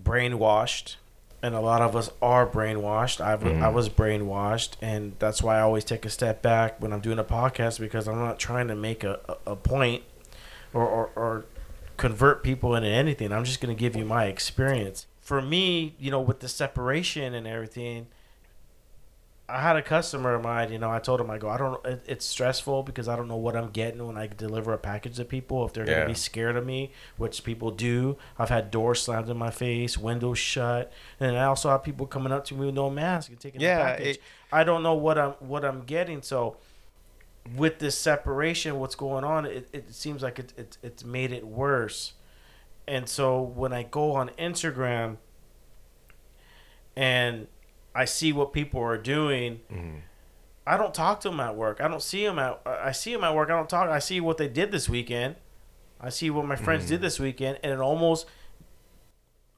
brainwashed 0.02 0.96
and 1.42 1.54
a 1.54 1.60
lot 1.60 1.82
of 1.82 1.94
us 1.94 2.10
are 2.20 2.46
brainwashed. 2.46 3.20
I've, 3.20 3.44
i 3.44 3.48
Mhm. 3.50 3.72
was 3.72 3.88
brainwashed 3.88 4.72
and 4.82 5.14
that's 5.18 5.42
why 5.42 5.56
i 5.58 5.60
always 5.60 5.84
take 5.84 6.04
a 6.04 6.10
step 6.10 6.42
back 6.42 6.80
when 6.80 6.92
i'm 6.92 7.00
doing 7.00 7.18
a 7.18 7.24
podcast 7.24 7.78
because 7.78 8.08
i'm 8.08 8.18
not 8.18 8.38
trying 8.38 8.68
to 8.68 8.74
make 8.74 9.04
a, 9.04 9.20
a, 9.46 9.52
a 9.52 9.56
point 9.56 10.02
or, 10.74 10.86
or, 10.86 11.10
or 11.16 11.44
convert 11.96 12.42
people 12.44 12.76
into 12.76 12.88
anything. 12.88 13.32
I'm 13.32 13.44
just 13.44 13.60
going 13.60 13.74
to 13.74 13.78
give 13.80 13.96
you 13.96 14.04
my 14.04 14.26
experience. 14.26 15.06
For 15.20 15.40
me, 15.42 15.96
you 15.98 16.10
know, 16.12 16.20
with 16.20 16.40
the 16.40 16.46
separation 16.48 17.34
and 17.34 17.46
everything, 17.46 18.06
I 19.50 19.62
had 19.62 19.76
a 19.76 19.82
customer 19.82 20.34
of 20.34 20.42
mine. 20.42 20.70
You 20.70 20.78
know, 20.78 20.90
I 20.90 20.98
told 20.98 21.20
him, 21.22 21.30
I 21.30 21.38
go, 21.38 21.48
I 21.48 21.56
don't. 21.56 21.82
It, 21.86 22.04
it's 22.06 22.26
stressful 22.26 22.82
because 22.82 23.08
I 23.08 23.16
don't 23.16 23.28
know 23.28 23.36
what 23.36 23.56
I'm 23.56 23.70
getting 23.70 24.06
when 24.06 24.18
I 24.18 24.26
deliver 24.26 24.74
a 24.74 24.78
package 24.78 25.16
to 25.16 25.24
people. 25.24 25.64
If 25.64 25.72
they're 25.72 25.86
Yeah. 25.88 25.94
gonna 26.00 26.06
be 26.08 26.14
scared 26.14 26.56
of 26.56 26.66
me, 26.66 26.92
which 27.16 27.44
people 27.44 27.70
do. 27.70 28.18
I've 28.38 28.50
had 28.50 28.70
doors 28.70 29.00
slammed 29.02 29.30
in 29.30 29.38
my 29.38 29.50
face, 29.50 29.96
windows 29.96 30.38
shut, 30.38 30.92
and 31.18 31.36
I 31.38 31.44
also 31.44 31.70
have 31.70 31.82
people 31.82 32.06
coming 32.06 32.30
up 32.32 32.44
to 32.46 32.54
me 32.54 32.66
with 32.66 32.74
no 32.74 32.90
mask 32.90 33.30
and 33.30 33.40
taking 33.40 33.60
Yeah, 33.62 33.78
the 33.78 33.84
package. 33.84 34.16
it- 34.16 34.22
I 34.52 34.64
don't 34.64 34.82
know 34.82 34.94
what 34.94 35.16
I'm 35.18 35.32
what 35.40 35.64
I'm 35.64 35.82
getting. 35.84 36.20
So 36.22 36.56
with 37.56 37.78
this 37.78 37.96
separation, 37.96 38.78
what's 38.78 38.94
going 38.94 39.24
on? 39.24 39.46
It, 39.46 39.68
it 39.72 39.94
seems 39.94 40.22
like 40.22 40.38
it, 40.38 40.52
it 40.58 40.76
it's 40.82 41.04
made 41.04 41.32
it 41.32 41.46
worse. 41.46 42.12
And 42.86 43.08
so 43.08 43.40
when 43.40 43.72
I 43.72 43.82
go 43.82 44.12
on 44.12 44.28
Instagram 44.38 45.16
and 46.96 47.46
I 47.98 48.04
see 48.04 48.32
what 48.32 48.52
people 48.52 48.80
are 48.80 48.96
doing, 48.96 49.60
Mhm. 49.72 50.00
I 50.66 50.76
don't 50.76 50.94
talk 50.94 51.20
to 51.20 51.30
them 51.30 51.40
at 51.40 51.56
work. 51.56 51.80
I 51.80 51.88
don't 51.88 52.02
see 52.02 52.24
them 52.24 52.38
at. 52.38 52.60
I 52.66 52.92
see 52.92 53.12
them 53.12 53.24
at 53.24 53.34
work. 53.34 53.48
I 53.50 53.56
don't 53.56 53.68
talk. 53.68 53.88
I 53.88 53.98
see 53.98 54.20
what 54.20 54.36
they 54.36 54.48
did 54.48 54.70
this 54.70 54.88
weekend. 54.88 55.34
I 56.00 56.10
see 56.10 56.30
what 56.30 56.44
my 56.44 56.56
friends 56.56 56.84
Mm. 56.84 56.88
did 56.88 57.00
this 57.00 57.18
weekend, 57.18 57.58
and 57.62 57.72
it 57.72 57.80
almost. 57.80 58.26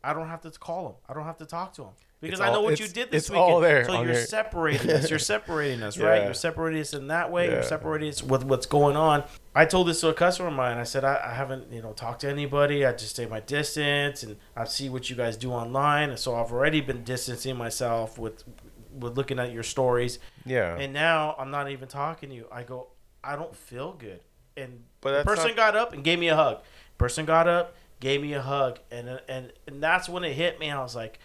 I 0.03 0.15
don't 0.15 0.29
have 0.29 0.41
to 0.43 0.51
call 0.53 0.85
them. 0.85 0.95
I 1.09 1.13
don't 1.15 1.25
have 1.25 1.37
to 1.39 1.47
talk 1.47 1.73
to 1.75 1.83
them 1.83 1.93
because 2.21 2.39
It's 2.41 2.49
I 2.49 2.53
know 2.53 2.61
what 2.61 2.79
you 2.79 2.87
did 2.89 3.11
this 3.11 3.25
it's 3.25 3.31
weekend. 3.31 3.51
all 3.53 3.61
there 3.61 3.85
so 3.85 3.95
you're 4.03 4.13
your- 4.13 4.23
separating 4.27 4.91
us. 4.91 5.09
You're 5.09 5.19
separating 5.35 5.83
us, 5.83 5.97
right? 5.99 6.19
Yeah. 6.19 6.25
You're 6.27 6.35
separating 6.35 6.81
us 6.81 6.93
in 6.93 7.09
that 7.09 7.31
way. 7.31 7.51
You're 7.51 7.63
separating 7.63 8.09
us 8.11 8.23
with 8.23 8.45
what's 8.45 8.67
going 8.67 8.97
on. 8.97 9.25
I 9.55 9.65
told 9.65 9.89
this 9.89 10.01
to 10.03 10.09
a 10.09 10.15
customer 10.15 10.49
of 10.49 10.55
mine. 10.55 10.77
I 10.79 10.83
said 10.85 11.05
I, 11.05 11.21
I 11.25 11.35
haven't 11.35 11.73
you 11.73 11.81
know 11.83 11.93
talked 11.93 12.21
to 12.23 12.29
anybody. 12.29 12.85
I 12.85 12.93
just 12.93 13.11
stay 13.11 13.27
my 13.27 13.41
distance, 13.41 14.23
and 14.23 14.37
I 14.55 14.65
see 14.65 14.89
what 14.89 15.09
you 15.11 15.17
guys 15.17 15.37
do 15.37 15.51
online. 15.53 16.11
And 16.11 16.19
so 16.19 16.35
I've 16.35 16.53
already 16.53 16.81
been 16.81 17.05
distancing 17.05 17.57
myself 17.57 18.19
with 18.19 18.45
with 18.93 19.17
looking 19.17 19.39
at 19.39 19.53
your 19.53 19.63
stories. 19.63 20.19
Yeah. 20.45 20.77
And 20.77 20.93
now 20.93 21.35
I'm 21.39 21.51
not 21.51 21.71
even 21.71 21.89
talking 21.89 22.29
to 22.31 22.35
you. 22.35 22.47
I 22.53 22.65
go, 22.65 22.89
I 23.25 23.37
don't 23.37 23.55
feel 23.55 23.93
good. 23.93 24.21
And 24.57 24.83
But 25.01 25.19
the 25.19 25.25
person 25.25 25.49
not- 25.49 25.57
got 25.57 25.77
up 25.77 25.93
and 25.95 26.03
gave 26.05 26.19
me 26.19 26.29
a 26.29 26.37
hug. 26.37 26.59
Person 26.99 27.25
got 27.25 27.49
up, 27.49 27.75
gave 28.01 28.21
me 28.21 28.35
a 28.35 28.43
hug, 28.43 28.79
and 28.91 29.21
and 29.29 29.53
and 29.67 29.83
that's 29.83 30.09
when 30.09 30.23
it 30.25 30.35
hit 30.35 30.59
me. 30.61 30.71
I 30.71 30.83
was 30.83 30.95
like, 30.95 31.19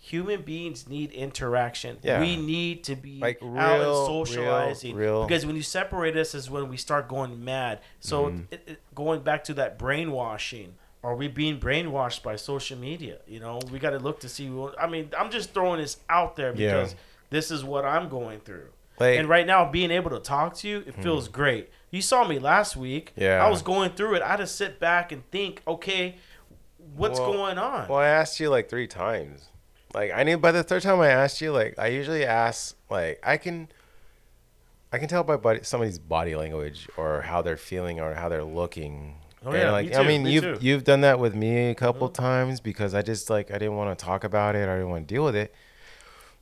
human 0.00 0.42
beings 0.42 0.88
need 0.88 1.10
interaction. 1.12 1.98
Yeah. 2.02 2.20
We 2.20 2.36
need 2.36 2.84
to 2.84 2.96
be 2.96 3.18
Like 3.20 3.42
out 3.42 3.80
real- 3.80 3.98
and 3.98 4.06
socializing. 4.06 4.94
real- 4.96 5.18
real- 5.20 5.26
Because 5.26 5.44
when 5.44 5.56
you 5.56 5.62
separate 5.62 6.16
us 6.16 6.34
is 6.34 6.48
when 6.48 6.68
we 6.68 6.76
start 6.76 7.08
going 7.08 7.44
mad. 7.44 7.80
So 8.00 8.26
Mhm. 8.26 8.44
it, 8.50 8.62
it, 8.66 8.80
going 8.94 9.20
back 9.20 9.44
to 9.44 9.54
that 9.54 9.78
brainwashing. 9.78 10.74
Are 11.04 11.14
we 11.14 11.28
being 11.28 11.60
brainwashed 11.60 12.22
by 12.22 12.36
social 12.36 12.76
media? 12.78 13.18
You 13.26 13.38
know, 13.40 13.60
we 13.70 13.78
got 13.78 13.90
to 13.90 13.98
look 13.98 14.20
to 14.20 14.28
see. 14.28 14.48
what- 14.50 14.80
I 14.80 14.86
mean, 14.88 15.10
I'm 15.16 15.30
just 15.30 15.52
throwing 15.54 15.80
this 15.80 15.98
out 16.08 16.36
there 16.36 16.52
Yeah. 16.56 16.72
because 16.74 16.94
this 17.30 17.50
is 17.50 17.64
what 17.64 17.84
I'm 17.84 18.08
going 18.08 18.40
through. 18.40 18.68
Like, 18.98 19.16
and 19.18 19.28
right 19.28 19.46
now, 19.46 19.64
being 19.70 19.92
able 19.92 20.10
to 20.10 20.18
talk 20.18 20.54
to 20.56 20.68
you, 20.68 20.82
it 20.86 20.94
feels 20.96 21.28
great. 21.28 21.70
You 21.92 22.02
saw 22.02 22.24
me 22.26 22.40
last 22.40 22.76
week. 22.76 23.12
Yeah. 23.16 23.44
I 23.44 23.48
was 23.48 23.62
going 23.62 23.90
through 23.92 24.16
it. 24.16 24.22
I 24.22 24.28
had 24.28 24.36
to 24.38 24.46
sit 24.46 24.80
back 24.80 25.12
and 25.12 25.22
think, 25.30 25.62
okay, 25.68 26.16
what's 26.96 27.20
Well- 27.20 27.32
going 27.32 27.58
on? 27.58 27.88
Well, 27.88 27.98
I 28.00 28.08
asked 28.08 28.40
you 28.40 28.50
like 28.50 28.68
three 28.68 28.88
times. 28.88 29.48
Like 29.94 30.12
I 30.14 30.22
knew 30.22 30.38
by 30.38 30.52
the 30.52 30.62
third 30.62 30.82
time 30.82 31.00
I 31.00 31.08
asked 31.08 31.40
you, 31.40 31.52
like 31.52 31.74
I 31.78 31.88
usually 31.88 32.24
ask, 32.24 32.76
like 32.90 33.20
I 33.22 33.36
can, 33.36 33.68
I 34.92 34.98
can 34.98 35.08
tell 35.08 35.24
by 35.24 35.36
body, 35.36 35.60
somebody's 35.62 35.98
body 35.98 36.36
language 36.36 36.88
or 36.96 37.22
how 37.22 37.42
they're 37.42 37.56
feeling 37.56 38.00
or 38.00 38.14
how 38.14 38.28
they're 38.28 38.44
looking. 38.44 39.16
Oh, 39.44 39.50
And, 39.50 39.58
yeah, 39.58 39.70
like 39.70 39.86
me 39.86 39.92
too, 39.92 39.98
I 39.98 40.06
mean, 40.06 40.22
me 40.24 40.32
you've 40.32 40.42
too. 40.44 40.58
You've 40.60 40.84
done 40.84 41.00
that 41.02 41.18
with 41.18 41.34
me 41.34 41.70
a 41.70 41.74
couple 41.74 42.08
times 42.08 42.60
because 42.60 42.94
I 42.94 43.02
just 43.02 43.30
like 43.30 43.50
I 43.50 43.58
didn't 43.58 43.76
want 43.76 43.98
to 43.98 44.04
talk 44.04 44.24
about 44.24 44.56
it. 44.56 44.68
I 44.68 44.74
didn't 44.74 44.90
want 44.90 45.08
to 45.08 45.14
deal 45.14 45.24
with 45.24 45.36
it. 45.36 45.54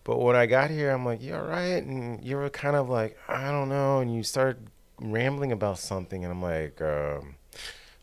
But 0.03 0.19
when 0.19 0.37
I 0.37 0.47
got 0.47 0.71
here, 0.71 0.91
I'm 0.91 1.05
like, 1.05 1.21
"You 1.21 1.35
all 1.35 1.43
right?" 1.43 1.83
And 1.83 2.25
you 2.25 2.37
were 2.37 2.49
kind 2.49 2.77
of 2.77 2.89
like, 2.89 3.19
"I 3.29 3.51
don't 3.51 3.69
know," 3.69 3.99
and 3.99 4.15
you 4.15 4.23
started 4.23 4.69
rambling 5.01 5.51
about 5.53 5.79
something, 5.79 6.25
and 6.25 6.33
I'm 6.33 6.41
like, 6.43 6.81
um, 6.81 7.35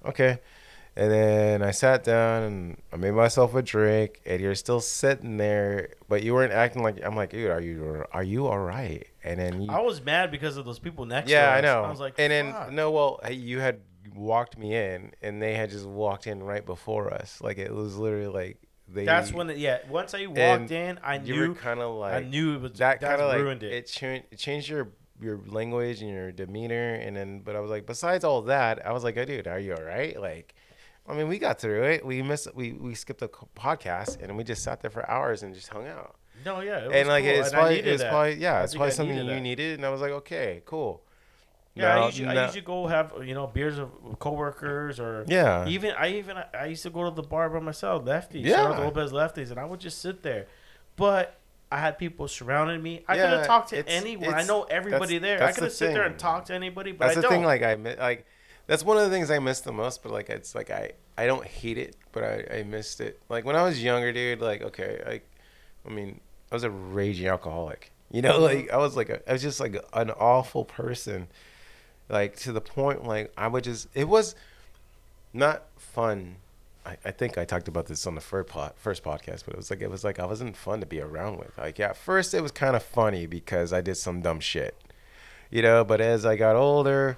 "Okay." 0.06 0.40
And 0.96 1.12
then 1.12 1.64
I 1.64 1.72
sat 1.72 2.04
down 2.04 2.44
and 2.44 2.82
I 2.92 2.98
made 2.98 3.12
myself 3.12 3.56
a 3.56 3.64
drink, 3.64 4.22
and 4.28 4.40
you're 4.40 4.54
still 4.54 4.80
sitting 4.80 5.38
there, 5.38 5.90
but 6.08 6.22
you 6.22 6.36
weren't 6.36 6.54
acting 6.54 6.84
like 6.84 7.04
I'm 7.04 7.16
like, 7.16 7.32
dude, 7.32 7.50
are 7.50 7.62
you 7.62 8.06
are 8.12 8.24
you 8.24 8.46
all 8.46 8.60
right? 8.60 9.08
And 9.24 9.40
then 9.40 9.62
you, 9.64 9.72
I 9.72 9.80
was 9.80 10.04
mad 10.04 10.30
because 10.30 10.56
of 10.56 10.66
those 10.66 10.78
people 10.78 11.06
next 11.06 11.28
to 11.28 11.34
yeah, 11.34 11.50
us. 11.50 11.58
I 11.58 11.62
know. 11.62 11.84
I 11.84 11.90
was 11.90 12.00
like, 12.00 12.14
and 12.20 12.32
then 12.32 12.52
fuck. 12.52 12.72
no, 12.72 12.92
well, 12.92 13.20
you 13.32 13.60
had 13.60 13.80
walked 14.14 14.56
me 14.58 14.76
in, 14.76 15.14
and 15.24 15.42
they 15.42 15.56
had 15.56 15.72
just 15.72 15.88
walked 15.88 16.28
in 16.28 16.44
right 16.44 16.64
before 16.64 17.12
us. 17.12 17.40
Like 17.42 17.58
it 17.58 17.74
was 17.74 17.98
literally 17.98 18.28
like 18.28 18.58
they. 18.88 19.06
That's 19.06 19.34
when, 19.34 19.50
it, 19.50 19.58
yeah. 19.58 19.80
Once 19.90 20.14
I 20.14 20.28
walked 20.28 20.70
in, 20.70 21.00
I 21.04 21.16
you 21.16 21.36
knew, 21.36 21.50
were 21.50 21.56
kind 21.56 21.80
of 21.80 21.96
like 21.96 22.14
I 22.14 22.20
knew 22.20 22.54
it 22.54 22.62
was 22.62 22.74
that 22.74 23.02
kind 23.02 23.20
of 23.20 23.30
like 23.30 23.40
ruined 23.40 23.64
it, 23.64 23.74
it. 23.74 23.88
changed 23.88 24.28
it 24.30 24.38
changed 24.38 24.70
your 24.70 24.90
your 25.20 25.40
language 25.48 26.02
and 26.02 26.12
your 26.12 26.32
demeanor, 26.32 26.94
and 26.94 27.16
then 27.16 27.40
but 27.40 27.56
I 27.56 27.62
was 27.62 27.72
like, 27.72 27.88
besides 27.88 28.24
all 28.24 28.44
that, 28.44 28.86
I 28.86 28.92
was 28.92 29.04
like, 29.04 29.18
oh, 29.18 29.26
dude, 29.26 29.48
are 29.48 29.58
you 29.58 29.74
all 29.74 29.84
right? 29.84 30.20
Like. 30.22 30.54
I 31.08 31.14
mean, 31.16 31.28
we 31.28 31.38
got 31.38 31.60
through 31.60 31.84
it. 31.84 32.06
We 32.06 32.22
missed. 32.22 32.48
We, 32.56 32.74
we 32.74 32.96
skipped 32.96 33.22
a 33.22 33.28
podcast 33.28 34.22
and 34.22 34.38
we 34.38 34.44
just 34.44 34.64
sat 34.64 34.82
there 34.82 34.90
for 34.92 35.10
hours 35.10 35.44
and 35.44 35.54
just 35.54 35.68
hung 35.68 35.88
out. 35.88 36.16
No, 36.46 36.62
yeah, 36.62 36.80
it 36.80 36.88
was 36.88 36.96
and 36.96 37.08
like 37.08 37.24
cool, 37.26 37.34
it's 37.34 37.48
and 37.50 37.54
probably 37.54 37.80
it's 37.80 38.02
that. 38.02 38.10
probably 38.12 38.34
yeah, 38.36 38.64
it's 38.64 38.74
probably 38.74 38.88
I 38.88 38.92
something 38.92 39.16
needed 39.16 39.28
you 39.30 39.34
that. 39.36 39.42
needed, 39.42 39.80
and 39.80 39.86
I 39.86 39.90
was 39.90 40.02
like, 40.02 40.12
okay, 40.12 40.62
cool. 40.66 41.02
Yeah, 41.76 41.92
I 41.94 42.00
Now- 42.00 42.06
usually, 42.08 42.28
I 42.38 42.46
usually 42.46 42.62
go 42.62 42.88
have 42.88 43.14
you 43.26 43.34
know 43.34 43.48
beers 43.48 43.80
with 43.80 44.20
coworkers 44.20 45.00
or 45.00 45.26
Yeah. 45.28 45.68
Even 45.68 45.92
I 45.98 46.10
even 46.14 46.38
I 46.54 46.66
used 46.68 46.84
to 46.84 46.90
go 46.90 47.04
to 47.10 47.12
the 47.16 47.24
bar 47.24 47.50
by 47.50 47.60
myself, 47.60 48.04
lefties. 48.06 48.46
Yeah. 48.46 48.68
To 48.68 48.82
Lopez 48.82 49.12
lefties, 49.12 49.52
and 49.52 49.60
I 49.60 49.66
would 49.66 49.80
just 49.80 50.02
sit 50.02 50.24
there. 50.24 50.48
But 50.96 51.38
I 51.72 51.80
had 51.80 51.98
people 51.98 52.28
surrounding 52.28 52.82
me. 52.84 53.04
I 53.08 53.16
Yeah, 53.16 53.24
could 53.30 53.38
have 53.40 53.48
talked 53.48 53.70
to 53.70 53.80
it's- 53.80 54.02
anyone. 54.02 54.34
I 54.34 54.44
know 54.44 54.64
everybody 54.64 55.18
that's- 55.18 55.40
there. 55.40 55.48
I 55.48 55.52
could 55.52 55.64
have 55.64 55.72
the 55.72 55.76
sit 55.76 55.94
there 55.94 56.04
and 56.04 56.14
thing. 56.16 56.20
talked 56.20 56.48
to 56.48 56.54
anybody, 56.54 56.92
but 56.92 57.06
That's 57.08 57.18
I 57.18 57.22
the 57.22 57.28
don't. 57.28 57.32
thing. 57.32 57.44
Like 57.44 57.62
I 57.64 57.74
like 57.76 58.26
that's 58.68 58.84
one 58.84 58.98
of 58.98 59.04
the 59.04 59.10
things 59.10 59.30
I 59.30 59.40
miss 59.40 59.62
the 59.62 59.72
most. 59.72 60.04
But 60.04 60.12
like 60.12 60.30
it's 60.30 60.56
like 60.56 60.72
I 60.72 60.92
I 61.18 61.26
don't 61.26 61.46
hate 61.46 61.78
it, 61.78 61.96
but 62.12 62.24
I 62.24 62.60
I 62.60 62.64
missed 62.64 63.02
it. 63.02 63.20
Like 63.30 63.46
when 63.46 63.56
I 63.56 63.64
was 63.64 63.84
younger, 63.84 64.12
dude. 64.12 64.42
Like 64.42 64.62
okay, 64.62 65.02
like 65.06 65.28
I 65.88 65.90
mean 65.90 66.20
I 66.52 66.56
was 66.56 66.64
a 66.64 66.70
raging 66.70 67.28
alcoholic. 67.28 67.92
You 68.12 68.22
know, 68.22 68.34
mm-hmm. 68.34 68.44
like 68.44 68.72
I 68.72 68.78
was 68.78 68.96
like 68.96 69.10
a, 69.10 69.28
I 69.30 69.34
was 69.34 69.42
just 69.42 69.60
like 69.60 69.76
an 69.94 70.12
awful 70.12 70.66
person. 70.66 71.28
Like 72.10 72.36
to 72.38 72.52
the 72.52 72.62
point 72.62 73.06
like 73.06 73.34
I 73.38 73.48
would 73.48 73.64
just 73.64 73.88
it 73.94 74.08
was 74.08 74.36
not 75.34 75.64
fun. 75.78 76.36
I, 76.86 76.98
I 77.06 77.12
think 77.12 77.38
I 77.38 77.46
talked 77.46 77.68
about 77.68 77.88
this 77.88 78.06
on 78.06 78.16
the 78.16 78.22
first 78.22 78.50
pod, 78.50 78.74
first 78.76 79.04
podcast, 79.04 79.46
but 79.46 79.54
it 79.54 79.58
was 79.58 79.70
like 79.70 79.82
it 79.82 79.90
was 79.90 80.04
like 80.04 80.20
I 80.20 80.26
wasn't 80.26 80.56
fun 80.56 80.80
to 80.82 80.86
be 80.86 81.02
around 81.02 81.38
with. 81.38 81.58
Like 81.58 81.80
yeah, 81.80 81.90
at 81.90 81.98
first 81.98 82.34
it 82.34 82.42
was 82.42 82.52
kind 82.52 82.76
of 82.76 82.84
funny 82.84 83.26
because 83.26 83.74
I 83.74 83.82
did 83.82 83.96
some 83.96 84.22
dumb 84.22 84.40
shit, 84.40 84.76
you 85.50 85.62
know. 85.62 85.84
But 85.84 86.02
as 86.02 86.26
I 86.26 86.36
got 86.36 86.56
older, 86.56 87.18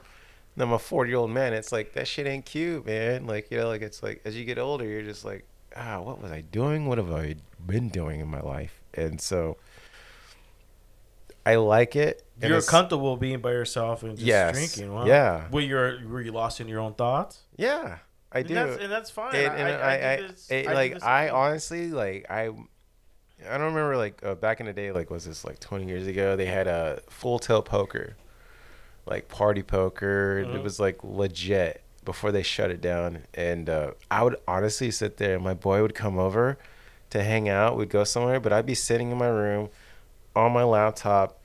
and 0.55 0.63
I'm 0.63 0.71
a 0.71 0.79
40 0.79 1.09
year 1.09 1.17
old 1.19 1.31
man. 1.31 1.53
It's 1.53 1.71
like 1.71 1.93
that 1.93 2.07
shit 2.07 2.25
ain't 2.27 2.45
cute, 2.45 2.85
man. 2.85 3.27
Like 3.27 3.51
you 3.51 3.57
know, 3.57 3.67
like 3.67 3.81
it's 3.81 4.01
like 4.01 4.21
as 4.25 4.35
you 4.35 4.45
get 4.45 4.57
older, 4.57 4.85
you're 4.85 5.01
just 5.03 5.23
like, 5.25 5.45
ah, 5.75 5.99
what 6.01 6.21
was 6.21 6.31
I 6.31 6.41
doing? 6.41 6.85
What 6.87 6.97
have 6.97 7.11
I 7.11 7.35
been 7.65 7.89
doing 7.89 8.19
in 8.19 8.27
my 8.27 8.41
life? 8.41 8.81
And 8.93 9.19
so 9.19 9.57
I 11.45 11.55
like 11.55 11.95
it. 11.95 12.23
and 12.41 12.49
You're 12.49 12.61
comfortable 12.61 13.17
being 13.17 13.39
by 13.39 13.51
yourself 13.51 14.01
and 14.03 14.15
just 14.15 14.25
Yes. 14.25 14.55
drinking. 14.55 14.93
Wow. 14.93 15.05
Yeah. 15.05 15.47
Were 15.51 15.59
you 15.61 15.75
were 15.75 16.21
you 16.21 16.31
lost 16.31 16.59
in 16.59 16.67
your 16.67 16.79
own 16.79 16.93
thoughts? 16.95 17.41
Yeah, 17.55 17.99
I 18.31 18.39
And 18.39 18.47
do. 18.47 18.53
that's, 18.55 18.81
and 18.81 18.91
that's 18.91 19.09
fine. 19.11 19.35
and, 19.35 19.53
and 19.53 19.67
I, 19.81 20.13
I, 20.13 20.17
do 20.17 20.27
this- 20.29 20.49
it, 20.49 20.65
like 20.67 21.03
I 21.03 21.29
honestly 21.29 21.89
like 21.91 22.25
I, 22.29 22.47
I 23.47 23.57
don't 23.57 23.73
remember 23.73 23.95
like 23.97 24.23
uh, 24.23 24.33
back 24.35 24.59
in 24.59 24.65
the 24.65 24.73
day 24.73 24.91
like 24.91 25.11
was 25.11 25.25
this 25.25 25.45
like 25.45 25.59
20 25.59 25.85
years 25.85 26.07
ago 26.07 26.35
they 26.35 26.45
had 26.47 26.67
a 26.67 27.01
full 27.09 27.37
tilt 27.37 27.65
poker, 27.65 28.15
like 29.05 29.27
party 29.27 29.63
poker. 29.63 30.43
Mhm. 30.45 30.55
It 30.55 30.63
was 30.63 30.79
like 30.79 31.03
legit 31.03 31.81
before 32.03 32.31
they 32.31 32.43
shut 32.43 32.69
it 32.71 32.81
down, 32.81 33.23
and 33.33 33.69
uh, 33.69 33.91
I 34.11 34.23
would 34.23 34.35
honestly 34.47 34.91
sit 34.91 35.17
there 35.17 35.35
and 35.35 35.43
my 35.43 35.53
boy 35.55 35.81
would 35.81 35.95
come 35.95 36.17
over 36.19 36.57
to 37.09 37.23
hang 37.23 37.49
out. 37.49 37.77
We'd 37.77 37.89
go 37.89 38.03
somewhere, 38.03 38.39
but 38.39 38.53
I'd 38.53 38.65
be 38.65 38.75
sitting 38.75 39.11
in 39.11 39.17
my 39.17 39.27
room 39.27 39.69
on 40.35 40.51
my 40.51 40.63
laptop, 40.63 41.39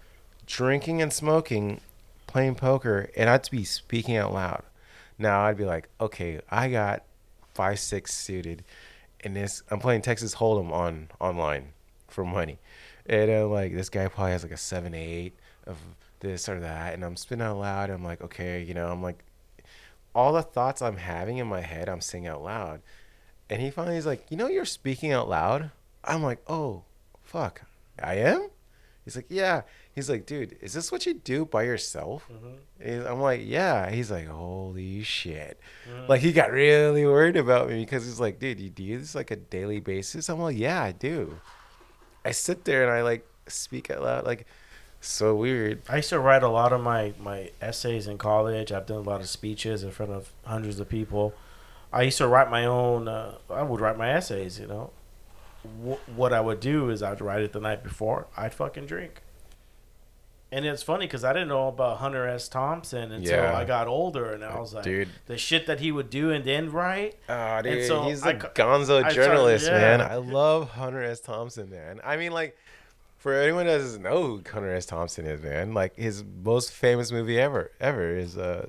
drinking 0.47 1.01
and 1.01 1.13
smoking, 1.13 1.81
playing 2.27 2.57
poker, 2.57 3.09
and 3.17 3.31
I'd 3.31 3.49
be 3.51 3.65
speaking 3.65 4.17
out 4.17 4.33
loud. 4.33 4.63
Now 5.19 5.43
I'd 5.43 5.57
be 5.57 5.65
like, 5.65 5.89
okay, 6.01 6.41
I 6.51 6.69
got 6.71 7.05
five 7.55 7.79
six 7.79 8.13
suited, 8.15 8.65
and 9.23 9.37
this 9.37 9.63
I'm 9.71 9.81
playing 9.81 10.03
Texas 10.03 10.35
Hold'em 10.37 10.73
on 10.73 11.09
online 11.21 11.73
for 12.09 12.25
money, 12.25 12.59
and 13.07 13.31
uh, 13.31 13.47
like 13.49 13.75
this 13.75 13.89
guy 13.89 14.09
probably 14.09 14.33
has 14.33 14.43
like 14.43 14.53
a 14.53 14.57
seven 14.57 14.95
eight 14.95 15.35
of 15.67 15.77
this 16.21 16.49
or 16.49 16.61
that, 16.61 16.95
and 16.95 17.05
I'm 17.05 17.17
spinning 17.17 17.47
out 17.47 17.59
loud. 17.59 17.91
I'm 17.91 18.05
like, 18.05 18.21
okay, 18.23 18.63
you 18.63 18.75
know, 18.75 18.91
I'm 18.91 19.03
like, 19.03 19.25
all 20.15 20.33
the 20.33 20.43
thoughts 20.43 20.83
I'm 20.83 20.97
having 20.97 21.39
in 21.39 21.47
my 21.47 21.61
head, 21.61 21.89
I'm 21.89 22.01
saying 22.01 22.27
out 22.27 22.43
loud, 22.43 22.81
and 23.49 23.61
he 23.61 23.71
finally 23.71 23.97
is 23.97 24.07
like, 24.07 24.27
you 24.31 24.37
know, 24.37 24.49
you're 24.49 24.65
speaking 24.65 25.13
out 25.13 25.29
loud. 25.29 25.71
I'm 26.05 26.23
like, 26.23 26.41
oh, 26.47 26.85
fuck, 27.23 27.63
I 28.03 28.15
am. 28.15 28.49
He's 29.05 29.17
like, 29.17 29.27
yeah. 29.29 29.63
He's 29.93 30.09
like, 30.09 30.25
dude, 30.25 30.57
is 30.61 30.73
this 30.73 30.93
what 30.93 31.05
you 31.05 31.15
do 31.15 31.45
by 31.45 31.65
yourself? 31.65 32.29
Mm-hmm. 32.33 33.07
I'm 33.09 33.21
like, 33.21 33.41
yeah. 33.45 33.91
He's 33.91 34.11
like, 34.11 34.29
holy 34.29 35.03
shit. 35.03 35.59
Mhm. 35.89 36.09
Like 36.09 36.21
he 36.21 36.33
got 36.33 36.53
really 36.53 37.05
worried 37.05 37.37
about 37.37 37.69
me 37.69 37.81
because 37.81 38.05
he's 38.05 38.21
like, 38.21 38.39
dude, 38.39 38.61
you 38.61 38.71
do 38.71 38.99
this 38.99 39.15
like 39.15 39.31
a 39.31 39.37
daily 39.37 39.81
basis? 39.81 40.29
I'm 40.29 40.39
like, 40.39 40.57
yeah, 40.57 40.83
I 40.83 40.93
do. 40.93 41.41
I 42.25 42.31
sit 42.31 42.65
there 42.65 42.83
and 42.85 42.93
I 42.93 43.03
like 43.03 43.27
speak 43.49 43.91
out 43.91 44.03
loud, 44.03 44.27
like 44.27 44.47
so 45.01 45.35
weird. 45.35 45.83
I 45.89 45.97
used 45.97 46.11
to 46.11 46.19
write 46.21 46.43
a 46.43 46.49
lot 46.49 46.73
of 46.73 46.81
my, 46.83 47.13
my 47.19 47.51
essays 47.61 48.07
in 48.07 48.19
college. 48.19 48.71
I've 48.73 48.87
done 48.87 48.99
a 48.99 49.09
lot 49.09 49.21
of 49.21 49.29
speeches 49.29 49.83
in 49.83 49.91
front 49.91 50.13
of 50.13 50.33
hundreds 50.45 50.79
of 50.81 50.89
people. 50.89 51.35
I 51.93 52.03
used 52.03 52.19
to 52.19 52.29
write 52.29 52.51
my 52.51 52.65
own. 52.67 53.09
Uh, 53.09 53.37
I 53.49 53.63
would 53.63 53.81
write 53.81 53.97
my 53.99 54.11
essays. 54.13 54.61
You 54.61 54.67
know, 54.67 54.91
Wh- 55.63 56.17
what 56.19 56.33
I 56.33 56.41
would 56.41 56.61
do 56.61 56.91
is 56.91 57.03
I'd 57.03 57.21
write 57.21 57.43
it 57.43 57.53
the 57.53 57.61
night 57.61 57.83
before. 57.83 58.27
I'd 58.37 58.55
fucking 58.55 58.87
drink. 58.87 59.23
And 60.53 60.65
it's 60.67 60.83
funny 60.83 61.07
because 61.07 61.23
I 61.25 61.33
didn't 61.33 61.47
know 61.49 61.69
about 61.69 61.99
Hunter 61.99 62.27
S. 62.27 62.49
Thompson 62.49 63.13
until 63.13 63.45
Yeah. 63.45 63.57
I 63.57 63.65
got 63.65 63.87
older, 63.87 64.33
and 64.33 64.43
I 64.45 64.59
was 64.59 64.75
like, 64.75 64.83
dude. 64.83 65.09
the 65.27 65.39
shit 65.39 65.67
that 65.69 65.79
he 65.79 65.93
would 65.93 66.11
do 66.11 66.31
and 66.33 66.45
then 66.45 66.73
write. 66.73 67.15
Oh, 67.29 67.63
dude, 67.63 67.87
so 67.87 68.03
he's 68.03 68.25
I 68.25 68.33
a 68.33 68.35
gonzo 68.35 68.81
I 69.05 69.11
started- 69.11 69.15
journalist, 69.15 69.67
man. 69.71 70.01
I 70.01 70.17
love 70.17 70.71
Hunter 70.71 71.05
S. 71.05 71.21
Thompson, 71.21 71.71
man. 71.71 72.01
I 72.03 72.17
mean, 72.17 72.33
like, 72.33 72.57
for 73.21 73.35
anyone 73.35 73.67
that 73.67 73.79
doesn't 73.79 74.03
know 74.03 74.23
who 74.23 74.43
Hunter 74.51 74.75
S. 74.75 74.87
Thompson 74.87 75.27
is, 75.27 75.43
man, 75.43 75.75
like 75.75 75.95
his 75.95 76.25
most 76.43 76.73
famous 76.73 77.13
movie 77.13 77.39
ever, 77.39 77.71
ever 77.79 78.17
is 78.17 78.37
uh, 78.37 78.67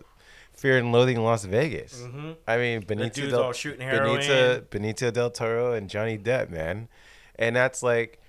Fear 0.51 0.77
and 0.77 0.91
Loathing 0.91 1.17
in 1.17 1.23
Las 1.23 1.45
Vegas. 1.45 2.01
Mm-hmm. 2.01 2.31
I 2.47 2.57
mean, 2.57 2.81
The 2.81 2.95
Benicio 2.95 3.29
del, 3.29 3.41
all 3.41 3.53
shooting 3.53 3.81
heroin. 3.81 4.19
Benito, 4.19 4.61
Benito 4.69 5.09
del 5.09 5.31
Toro 5.31 5.73
and 5.73 5.89
Johnny 5.89 6.17
Depp, 6.17 6.49
man, 6.49 6.89
and 7.39 7.55
that's 7.55 7.81
like, 7.81 8.20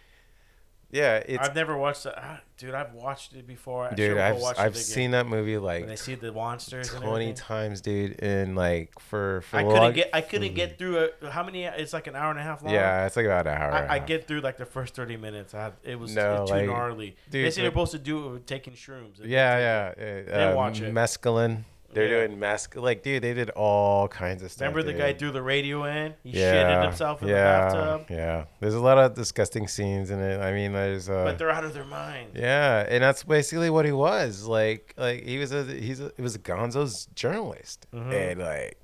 yeah, 0.92 1.16
it's 1.26 1.48
I've 1.48 1.54
never 1.54 1.76
watched 1.76 2.04
it, 2.06 2.12
ah, 2.16 2.40
dude. 2.58 2.74
I've 2.74 2.92
watched 2.92 3.32
it 3.34 3.46
before. 3.46 3.88
I 3.90 3.94
dude. 3.94 4.18
I've 4.18 4.36
watch 4.36 4.56
it 4.58 4.60
I've 4.60 4.72
again. 4.72 4.82
seen 4.82 5.10
that 5.12 5.26
movie 5.26 5.56
like 5.58 5.80
When 5.80 5.88
they 5.88 5.96
see 5.96 6.14
the 6.14 6.30
monsters. 6.32 6.92
and 6.92 7.02
twenty 7.02 7.24
everything. 7.30 7.34
times, 7.34 7.80
dude, 7.80 8.22
and 8.22 8.54
like 8.54 8.98
for 9.00 9.40
for 9.40 9.56
I 9.56 9.62
couldn't 9.64 9.94
get. 9.94 10.10
I 10.12 10.20
couldn't 10.20 10.54
get 10.54 10.78
through 10.78 11.08
a, 11.22 11.30
how 11.30 11.42
many? 11.42 11.64
It's 11.64 11.92
like 11.94 12.06
an 12.08 12.14
hour 12.14 12.30
and 12.30 12.38
a 12.38 12.42
half 12.42 12.62
long. 12.62 12.74
Yeah, 12.74 13.06
it's 13.06 13.16
like 13.16 13.24
about 13.26 13.46
an 13.46 13.54
hour. 13.56 13.70
and 13.70 13.86
a 13.86 13.90
I, 13.90 13.94
I 13.94 13.98
half. 14.00 14.06
get 14.06 14.28
through 14.28 14.40
like 14.42 14.58
the 14.58 14.66
first 14.66 14.94
thirty 14.94 15.16
minutes. 15.16 15.54
I, 15.54 15.72
it 15.82 15.98
was 15.98 16.14
No, 16.14 16.44
too 16.46 16.52
like, 16.52 16.66
gnarly. 16.66 17.16
dude, 17.30 17.46
they 17.46 17.50
say 17.50 17.62
they're 17.62 17.70
supposed 17.70 17.92
to 17.92 17.98
do 17.98 18.26
it 18.26 18.30
with 18.30 18.46
taking 18.46 18.74
shrooms. 18.74 19.18
Yeah, 19.24 19.58
yeah. 19.58 19.92
Uh, 19.96 20.30
Then 20.30 20.52
uh, 20.52 20.56
watch 20.56 20.80
it. 20.82 20.92
Mescaline. 20.92 21.64
They're 21.92 22.04
Yeah. 22.08 22.26
doing 22.26 22.38
mask. 22.40 22.74
Like, 22.76 23.02
dude, 23.02 23.22
they 23.22 23.34
did 23.34 23.50
all 23.50 24.08
kinds 24.08 24.42
of 24.42 24.50
stuff. 24.50 24.62
Remember 24.62 24.82
the 24.82 24.92
dude. 24.92 25.00
guy 25.00 25.12
threw 25.12 25.30
the 25.30 25.42
radio 25.42 25.84
in? 25.84 26.14
He 26.24 26.40
yeah, 26.40 26.54
shitted 26.54 26.84
himself 26.86 27.22
in 27.22 27.28
yeah, 27.28 27.68
the 27.68 27.76
bathtub. 27.76 28.06
Yeah, 28.10 28.44
there's 28.60 28.74
a 28.74 28.80
lot 28.80 28.96
of 28.98 29.14
disgusting 29.14 29.68
scenes 29.68 30.10
in 30.10 30.18
it. 30.18 30.40
I 30.40 30.52
mean, 30.52 30.72
there's. 30.72 31.08
Uh, 31.10 31.24
But 31.24 31.38
they're 31.38 31.50
out 31.50 31.64
of 31.64 31.74
their 31.74 31.84
mind. 31.84 32.30
yeah, 32.34 32.86
and 32.88 33.02
that's 33.04 33.22
basically 33.24 33.68
what 33.70 33.84
he 33.84 33.92
was. 33.92 34.46
Like, 34.46 34.94
like 34.96 35.24
he 35.24 35.38
was 35.38 35.52
a 35.52 35.64
he's 35.64 36.00
a, 36.00 36.10
he 36.16 36.22
was 36.22 36.34
a 36.34 36.38
Gonzo's 36.38 37.06
journalist, 37.14 37.86
Mhm. 37.92 38.12
and 38.32 38.40
like, 38.40 38.78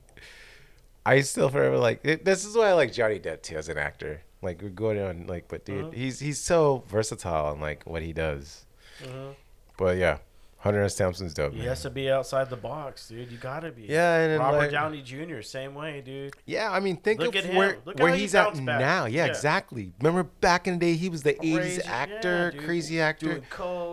I 1.07 1.21
still 1.23 1.49
forever 1.49 1.79
like 1.79 2.01
it, 2.05 2.25
this 2.25 2.45
is 2.45 2.55
why 2.57 2.69
I 2.69 2.73
like 2.75 2.93
Johnny 2.93 3.19
Depp 3.19 3.43
too 3.43 3.57
as 3.57 3.69
an 3.69 3.79
actor. 3.79 4.21
Like 4.43 4.61
we're 4.63 4.69
going 4.69 5.01
on 5.01 5.27
like, 5.27 5.49
but 5.49 5.65
dude, 5.65 5.87
Mhm. 5.87 5.95
he's 5.95 6.21
he's 6.21 6.39
so 6.41 6.85
versatile 6.89 7.53
in 7.55 7.61
like 7.61 7.85
what 7.85 8.03
he 8.03 8.13
does. 8.13 8.67
hmm 9.03 9.31
But 9.79 9.97
yeah, 9.97 10.19
Hunter 10.61 10.83
S. 10.83 10.97
Thompson's 10.97 11.35
dope. 11.35 11.53
He 11.53 11.61
man. 11.61 11.69
has 11.69 11.83
to 11.83 11.91
be 11.91 12.11
outside 12.11 12.51
the 12.51 12.57
box, 12.57 13.09
dude. 13.09 13.31
You 13.31 13.39
gotta 13.39 13.71
be. 13.71 13.83
Yeah, 13.85 14.19
and 14.25 14.41
Robert 14.41 14.59
like- 14.59 14.71
Downey 14.73 15.03
Jr. 15.03 15.41
Same 15.41 15.73
way, 15.75 16.01
dude. 16.05 16.35
Yeah, 16.47 16.71
I 16.73 16.81
mean, 16.81 16.97
think 16.97 17.21
Look 17.21 17.37
of 17.37 17.49
where 17.51 17.79
Look 17.85 17.99
where 18.01 18.13
he 18.13 18.23
he's 18.23 18.35
at 18.35 18.55
back. 18.55 18.63
now. 18.65 19.05
Yeah, 19.05 19.07
Yeah. 19.07 19.27
exactly. 19.27 19.93
Remember 20.01 20.25
back 20.25 20.67
in 20.67 20.75
the 20.75 20.81
day, 20.81 20.95
he 20.97 21.09
was 21.09 21.23
the 21.23 21.35
'80s 21.35 21.81
actor, 21.87 22.53
yeah, 22.55 22.63
crazy 22.63 23.01
actor. 23.01 23.41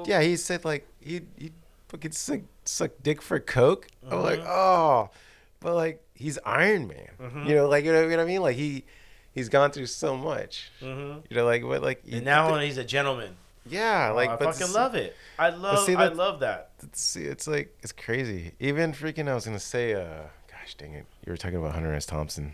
Yeah, 0.08 0.22
he 0.22 0.36
said 0.38 0.66
like 0.66 0.88
he 1.00 1.22
he 1.38 1.52
fucking 1.90 2.12
suck 2.14 2.40
suck 2.66 2.92
dick 3.04 3.22
for 3.22 3.40
coke. 3.40 3.88
I'm 4.10 4.24
like, 4.24 4.40
oh, 4.40 5.12
but 5.60 5.76
like 5.76 6.02
he's 6.16 6.40
Iron 6.46 6.88
Man. 6.88 7.10
Mhm. 7.22 7.48
You 7.48 7.56
know, 7.56 7.68
like 7.70 7.86
you 7.86 7.92
know, 7.94 8.02
you 8.04 8.10
know 8.10 8.18
what 8.18 8.24
I 8.24 8.26
mean? 8.26 8.42
Like 8.42 8.56
he 8.56 8.86
he's 9.34 9.50
gone 9.50 9.70
through 9.70 9.86
so 9.86 10.18
much. 10.18 10.72
hmm 10.80 11.18
You 11.30 11.36
know, 11.38 11.46
like 11.46 11.64
what 11.64 11.84
like 11.84 12.02
And 12.12 12.26
now 12.26 12.58
he's 12.58 12.80
a 12.80 12.84
gentleman. 12.84 13.38
Yeah, 13.68 14.12
like 14.12 14.30
Oh, 14.30 14.34
I 14.34 14.52
fucking 14.52 14.74
love 14.74 14.96
it. 14.96 15.16
I 15.40 15.50
love. 15.50 15.86
see, 15.86 15.96
I 15.96 16.08
love 16.08 16.40
that. 16.42 16.72
See, 16.94 17.24
it's 17.24 17.48
like 17.48 17.76
it's 17.82 17.92
crazy. 17.92 18.54
Even 18.60 18.92
freaking, 18.94 19.28
I 19.28 19.34
was 19.36 19.46
gonna 19.46 19.60
say, 19.60 19.94
uh, 19.94 20.24
gosh 20.50 20.76
dang 20.76 20.94
it, 20.94 21.06
you 21.26 21.32
were 21.32 21.38
talking 21.38 21.58
about 21.58 21.74
Hunter 21.74 21.94
S. 21.94 22.06
Thompson. 22.06 22.54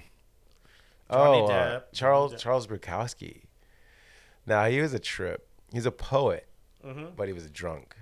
Johnny 1.12 1.40
oh, 1.42 1.46
uh, 1.48 1.82
Charles 1.94 2.34
Depp. 2.34 2.38
Charles 2.40 2.68
Bukowski. 2.68 3.42
Now 4.46 4.66
he 4.68 4.80
was 4.82 4.94
a 4.94 5.00
trip. 5.00 5.48
He's 5.74 5.86
a 5.86 5.92
poet, 5.92 6.48
hmm 6.84 7.06
but 7.16 7.28
he 7.28 7.34
was 7.34 7.46
a 7.46 7.50
drunk. 7.50 7.96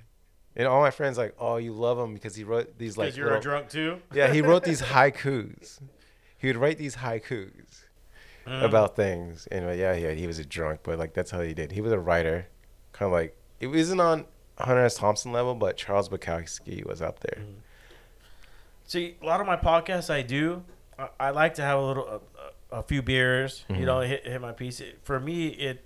And 0.55 0.67
all 0.67 0.81
my 0.81 0.91
friends 0.91 1.17
like, 1.17 1.35
oh, 1.39 1.57
you 1.57 1.71
love 1.73 1.97
him 1.97 2.13
because 2.13 2.35
he 2.35 2.43
wrote 2.43 2.77
these 2.77 2.97
like 2.97 3.07
Because 3.07 3.17
you're 3.17 3.25
little- 3.27 3.39
a 3.39 3.43
drunk 3.43 3.69
too. 3.69 3.99
yeah, 4.13 4.31
he 4.31 4.41
wrote 4.41 4.63
these 4.63 4.81
haikus. 4.93 5.79
He 6.37 6.47
would 6.47 6.57
write 6.57 6.77
these 6.77 6.97
haikus 6.97 7.83
Mhm. 8.47 8.63
about 8.63 8.95
things, 8.95 9.47
and 9.51 9.65
uh, 9.67 9.71
yeah, 9.71 9.93
yeah, 9.93 10.11
he 10.11 10.25
was 10.25 10.39
a 10.39 10.45
drunk, 10.45 10.79
but 10.83 10.97
like 10.97 11.13
that's 11.13 11.29
how 11.31 11.41
he 11.41 11.53
did. 11.53 11.71
He 11.71 11.81
was 11.81 11.91
a 11.91 11.99
writer, 11.99 12.47
kind 12.99 13.07
of 13.07 13.13
like 13.13 13.35
it 13.59 13.67
wasn't 13.67 14.01
on 14.01 14.25
Hunter 14.57 14.83
S. 14.83 14.95
Thompson 14.95 15.31
level, 15.31 15.55
but 15.55 15.77
Charles 15.77 16.09
Bukowski 16.09 16.85
was 16.85 17.01
up 17.01 17.21
there. 17.21 17.39
Mm-hmm. 17.41 17.59
See, 18.85 19.15
a 19.21 19.25
lot 19.25 19.39
of 19.39 19.47
my 19.47 19.55
podcasts 19.55 20.09
I 20.09 20.21
do, 20.21 20.63
I, 20.97 21.09
I 21.19 21.29
like 21.29 21.53
to 21.55 21.61
have 21.61 21.79
a 21.79 21.81
little, 21.81 22.21
a, 22.71 22.77
a 22.79 22.83
few 22.83 23.01
beers. 23.01 23.65
Mhm. 23.69 23.79
You 23.79 23.85
know, 23.85 23.99
hit 24.01 24.25
hit 24.27 24.41
my 24.41 24.51
piece. 24.51 24.79
It, 24.79 24.99
for 25.03 25.19
me, 25.19 25.47
it 25.47 25.83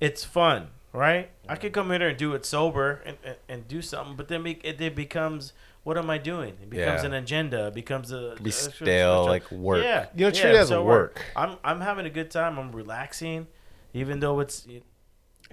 it's 0.00 0.24
fun, 0.24 0.68
right? 0.92 1.30
I 1.48 1.56
could 1.56 1.72
come 1.72 1.90
in 1.92 2.00
here 2.00 2.08
and 2.10 2.18
do 2.18 2.34
it 2.34 2.44
sober 2.44 3.00
and, 3.04 3.16
and, 3.24 3.36
and 3.48 3.68
do 3.68 3.80
something, 3.82 4.16
but 4.16 4.28
then 4.28 4.44
it, 4.46 4.80
it 4.80 4.94
becomes 4.96 5.52
what 5.84 5.98
am 5.98 6.08
I 6.10 6.18
doing? 6.18 6.50
It 6.62 6.70
becomes 6.70 7.02
Yeah. 7.02 7.06
an 7.08 7.14
agenda. 7.14 7.66
It 7.66 7.74
becomes 7.74 8.12
a, 8.12 8.36
be 8.40 8.50
a- 8.50 8.52
stale, 8.52 9.26
like 9.26 9.50
work. 9.50 9.82
Yeah, 9.82 10.06
you 10.14 10.26
know, 10.26 10.30
treat 10.30 10.44
yeah, 10.52 10.58
it 10.58 10.62
as 10.62 10.68
so 10.68 10.80
a 10.80 10.84
work. 10.84 11.22
I'm 11.36 11.56
I'm 11.62 11.80
having 11.80 12.06
a 12.06 12.10
good 12.10 12.30
time. 12.30 12.58
I'm 12.58 12.72
relaxing, 12.72 13.46
even 13.92 14.20
though 14.20 14.40
It's 14.40 14.66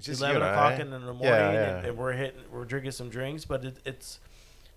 just 0.06 0.20
eleven 0.22 0.42
o'clock 0.42 0.72
I. 0.72 0.80
in 0.82 0.90
the 0.90 0.98
morning 0.98 1.22
Yeah, 1.24 1.52
yeah. 1.52 1.76
And, 1.78 1.86
and 1.88 1.96
we're 1.98 2.12
hitting 2.12 2.40
we're 2.52 2.64
drinking 2.64 2.92
some 2.92 3.08
drinks 3.10 3.44
but 3.44 3.64
it, 3.64 3.76
it's 3.84 4.18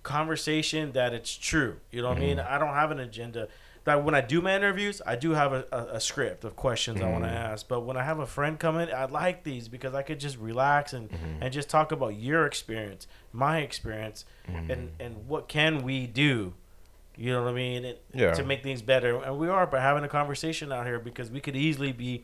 conversation 0.03 0.91
that 0.91 1.13
it's 1.13 1.33
true 1.35 1.77
you 1.91 2.01
know 2.01 2.09
what 2.09 2.17
i 2.17 2.21
mean 2.21 2.37
Mm-hmm. 2.37 2.53
i 2.53 2.57
don't 2.57 2.73
have 2.73 2.91
an 2.91 2.99
agenda 2.99 3.47
that 3.85 4.03
when 4.03 4.13
i 4.13 4.19
do 4.21 4.41
my 4.41 4.53
interviews 4.55 5.01
i 5.05 5.15
do 5.15 5.31
have 5.31 5.53
a, 5.53 5.65
a, 5.71 5.77
a 5.95 5.99
script 6.01 6.43
of 6.43 6.55
questions 6.57 7.01
i 7.01 7.09
want 7.09 7.23
to 7.23 7.29
ask 7.29 7.67
but 7.69 7.81
when 7.81 7.95
i 7.95 8.03
have 8.03 8.19
a 8.19 8.25
friend 8.25 8.59
come 8.59 8.77
in 8.77 8.89
i 8.93 9.05
like 9.05 9.43
these 9.43 9.67
because 9.69 9.93
i 9.93 10.01
could 10.01 10.19
just 10.19 10.37
relax 10.37 10.91
and 10.93 11.09
Mhm. 11.09 11.37
and 11.41 11.53
just 11.53 11.69
talk 11.69 11.91
about 11.93 12.15
your 12.17 12.45
experience 12.45 13.07
my 13.31 13.59
experience 13.59 14.25
Mhm. 14.49 14.69
and 14.69 14.91
and 14.99 15.27
what 15.27 15.47
can 15.47 15.83
we 15.83 16.05
do 16.05 16.53
you 17.15 17.31
know 17.31 17.43
what 17.43 17.49
i 17.51 17.53
mean 17.53 17.85
and, 17.85 17.97
Yeah. 18.13 18.33
to 18.33 18.43
make 18.43 18.61
things 18.61 18.81
better 18.81 19.21
and 19.23 19.37
we 19.37 19.47
are 19.47 19.65
by 19.65 19.79
having 19.79 20.03
a 20.03 20.09
conversation 20.09 20.71
out 20.73 20.85
here 20.85 20.99
because 20.99 21.31
we 21.31 21.39
could 21.39 21.55
easily 21.55 21.93
be 21.93 22.23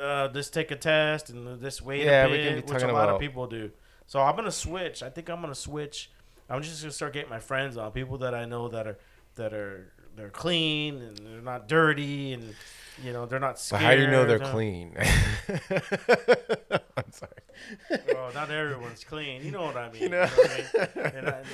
uh, 0.00 0.28
let's 0.32 0.50
take 0.50 0.70
a 0.70 0.76
test 0.76 1.30
and 1.30 1.60
this 1.60 1.80
wait 1.82 2.04
Yeah, 2.04 2.26
a 2.26 2.28
bit, 2.28 2.66
which 2.68 2.82
a 2.82 2.86
lot 2.86 3.04
about- 3.04 3.08
of 3.16 3.20
people 3.20 3.46
do. 3.46 3.70
So 4.06 4.20
I'm 4.20 4.36
gonna 4.36 4.50
switch. 4.50 5.02
I 5.02 5.08
think 5.10 5.28
I'm 5.30 5.40
gonna 5.40 5.54
switch. 5.54 6.10
I'm 6.50 6.62
just 6.62 6.82
gonna 6.82 6.92
start 6.92 7.12
getting 7.14 7.30
my 7.30 7.38
friends 7.40 7.76
on 7.76 7.90
people 7.92 8.18
that 8.18 8.34
I 8.34 8.44
know 8.44 8.68
that 8.68 8.86
are 8.86 8.98
that 9.36 9.52
are 9.54 9.92
they're 10.16 10.28
clean 10.30 11.00
and 11.02 11.16
they're 11.18 11.40
not 11.40 11.66
dirty 11.68 12.32
and 12.34 12.54
you 13.02 13.12
know 13.12 13.26
they're 13.26 13.40
not 13.40 13.60
But 13.70 13.80
how 13.80 13.94
do 13.94 14.00
you 14.02 14.06
know 14.06 14.24
they're 14.26 14.42
uh, 14.42 14.50
clean? 14.50 14.94
I'm 16.96 17.10
sorry. 17.12 17.32
Oh, 18.14 18.30
not 18.34 18.50
everyone's 18.50 19.04
clean. 19.04 19.44
You 19.44 19.50
know 19.50 19.62
what 19.64 19.76
I 19.76 19.90
mean. 19.92 20.02
You 20.02 20.08
know? 20.10 20.26
what 20.26 20.50
I 20.50 20.56
mean? 20.58 21.14
And 21.16 21.28
I, 21.28 21.38
and 21.38 21.46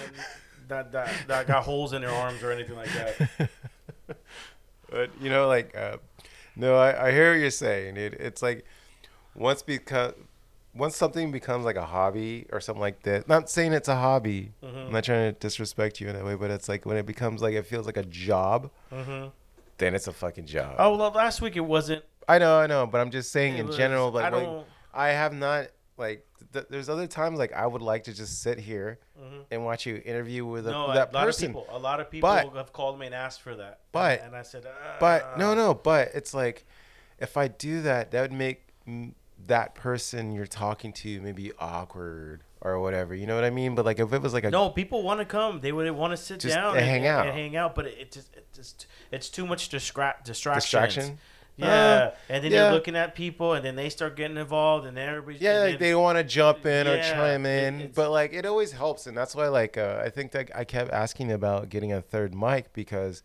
that, 0.69 0.93
that 0.93 1.11
that 1.29 1.47
got 1.47 1.63
holes 1.65 1.93
in 1.93 2.03
their 2.03 2.11
arms 2.11 2.43
or 2.43 2.51
anything 2.53 2.77
like 2.77 2.93
that. 2.93 3.49
but 4.91 5.11
you 5.21 5.31
know, 5.31 5.47
like, 5.49 5.77
uh, 5.77 5.97
no, 6.57 6.77
I, 6.77 7.09
I 7.09 7.13
hear 7.13 7.33
what 7.33 7.41
you're 7.41 7.51
saying, 7.51 7.95
dude. 7.95 8.15
It's 8.15 8.43
like 8.43 8.65
once 9.35 9.63
because 9.63 10.15
once 10.75 10.97
something 10.97 11.33
becomes 11.33 11.65
like 11.65 11.77
a 11.77 11.85
hobby 11.87 12.47
or 12.53 12.61
something 12.61 12.81
like 12.81 13.03
that. 13.03 13.29
Not 13.29 13.51
saying 13.51 13.73
it's 13.73 13.89
a 13.89 13.97
hobby. 13.97 14.53
Mhm. 14.63 14.87
I'm 14.87 14.93
not 14.93 15.05
trying 15.05 15.33
to 15.33 15.39
disrespect 15.39 16.01
you 16.01 16.09
in 16.09 16.15
that 16.15 16.25
way, 16.25 16.35
but 16.35 16.51
it's 16.51 16.69
like 16.69 16.87
when 16.87 16.97
it 16.97 17.07
becomes 17.07 17.43
like 17.43 17.55
it 17.55 17.67
feels 17.67 17.87
like 17.87 17.97
a 17.97 18.05
job, 18.05 18.71
hmm 18.93 19.27
then 19.79 19.95
it's 19.95 20.07
a 20.07 20.13
fucking 20.13 20.45
job. 20.45 20.77
Oh 20.79 20.97
well, 20.97 21.11
last 21.11 21.41
week 21.41 21.57
it 21.57 21.61
wasn't. 21.61 22.05
I 22.29 22.39
know, 22.39 22.59
I 22.59 22.67
know, 22.67 22.87
but 22.87 23.01
I'm 23.01 23.11
just 23.11 23.33
saying 23.33 23.57
It 23.57 23.61
in 23.61 23.67
was- 23.69 23.77
general, 23.77 24.11
like, 24.11 24.27
I 24.27 24.29
like. 24.37 24.65
I 24.93 25.09
have 25.09 25.33
not 25.33 25.69
like. 26.01 26.27
Th- 26.53 26.65
there's 26.69 26.89
other 26.89 27.07
times 27.07 27.39
like 27.39 27.53
I 27.53 27.65
would 27.67 27.83
like 27.83 28.05
to 28.05 28.13
just 28.15 28.43
sit 28.43 28.59
here 28.59 28.99
mhm. 29.17 29.45
and 29.53 29.65
watch 29.65 29.87
you 29.87 30.03
interview 30.05 30.45
with 30.45 30.67
a, 30.67 30.73
No, 30.73 30.89
with 30.89 30.97
a 30.97 30.99
that 31.01 31.13
lot 31.15 31.27
person. 31.27 31.51
of 31.51 31.57
people. 31.63 31.77
A 31.77 31.79
lot 31.79 32.01
of 32.01 32.11
people 32.11 32.29
But- 32.29 32.53
have 32.55 32.73
called 32.73 32.99
me 32.99 33.07
and 33.07 33.15
asked 33.15 33.43
for 33.43 33.55
that. 33.55 33.81
But- 33.93 34.23
and 34.23 34.35
I 34.35 34.43
said, 34.43 34.67
uh, 34.67 34.71
But 34.99 35.39
no, 35.39 35.55
no, 35.55 35.75
but 35.75 36.09
it's 36.15 36.35
like 36.35 36.67
if 37.19 37.37
I 37.37 37.47
do 37.47 37.83
that, 37.83 38.11
that 38.11 38.23
would 38.23 38.33
make 38.33 38.67
that 39.47 39.75
person 39.75 40.33
you're 40.33 40.47
talking 40.47 40.93
to 40.93 41.21
maybe 41.21 41.53
awkward 41.59 42.43
or 42.63 42.81
whatever. 42.81 43.15
You 43.15 43.27
know 43.27 43.35
what 43.35 43.45
I 43.45 43.51
mean? 43.51 43.75
But 43.75 43.85
like 43.85 43.99
if 44.01 44.13
it 44.13 44.21
was 44.21 44.33
like 44.35 44.45
a 44.45 44.51
No, 44.51 44.71
people 44.71 45.03
want 45.03 45.21
to 45.21 45.25
come. 45.27 45.61
They 45.61 45.73
would 45.73 45.91
want 45.93 46.13
to 46.13 46.17
sit 46.17 46.41
down 46.41 46.77
and 46.77 46.85
hang 46.85 47.07
out. 47.07 47.27
and 47.27 47.37
hang 47.37 47.57
out. 47.57 47.75
But 47.75 47.87
it, 47.87 47.99
it 47.99 48.13
just 48.13 48.35
it 48.35 48.47
just 48.53 48.87
it's 49.13 49.29
too 49.29 49.47
much 49.47 49.69
distra- 49.71 50.23
distractions. 50.25 50.65
distraction, 50.65 51.19
Yeah, 51.67 52.11
and 52.29 52.45
then 52.45 52.53
yeah. 52.53 52.65
you're 52.65 52.73
looking 52.73 52.97
at 52.97 53.15
people, 53.15 53.55
and 53.55 53.65
then 53.65 53.77
they 53.77 53.89
start 53.89 54.17
getting 54.17 54.37
involved, 54.37 54.87
and 54.87 54.97
then 54.97 55.09
everybody. 55.09 55.39
Yeah, 55.45 55.61
like 55.61 55.79
they 55.79 55.95
want 55.95 56.19
to 56.19 56.25
jump 56.25 56.67
in 56.67 56.87
or 56.87 57.01
chime 57.03 57.47
in, 57.47 57.81
it's- 57.81 57.93
but 57.95 58.11
like 58.11 58.33
it 58.33 58.47
always 58.47 58.73
helps, 58.73 59.07
and 59.07 59.17
that's 59.17 59.35
why 59.35 59.49
like 59.49 59.77
uh, 59.77 60.01
I 60.05 60.11
think 60.11 60.33
that 60.33 60.51
I 60.55 60.65
kept 60.65 60.91
asking 60.91 61.33
about 61.33 61.69
getting 61.69 61.93
a 61.93 62.01
third 62.01 62.35
mic 62.35 62.73
because, 62.73 63.23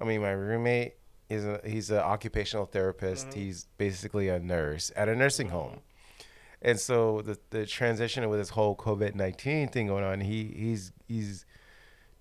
I 0.00 0.04
mean, 0.04 0.20
my 0.20 0.32
roommate 0.32 0.94
is 1.28 1.44
a 1.44 1.60
he's 1.64 1.90
an 1.90 1.98
occupational 1.98 2.66
therapist. 2.66 3.28
Mm-hmm. 3.28 3.40
He's 3.40 3.66
basically 3.78 4.28
a 4.28 4.38
nurse 4.38 4.92
at 4.94 5.08
a 5.08 5.16
nursing 5.16 5.48
home, 5.48 5.80
and 6.62 6.78
so 6.78 7.22
the 7.22 7.38
the 7.50 7.66
transition 7.66 8.28
with 8.28 8.38
this 8.38 8.50
whole 8.50 8.76
COVID 8.76 9.14
nineteen 9.14 9.68
thing 9.68 9.88
going 9.88 10.04
on, 10.04 10.20
he 10.20 10.54
he's 10.56 10.92
he's 11.08 11.44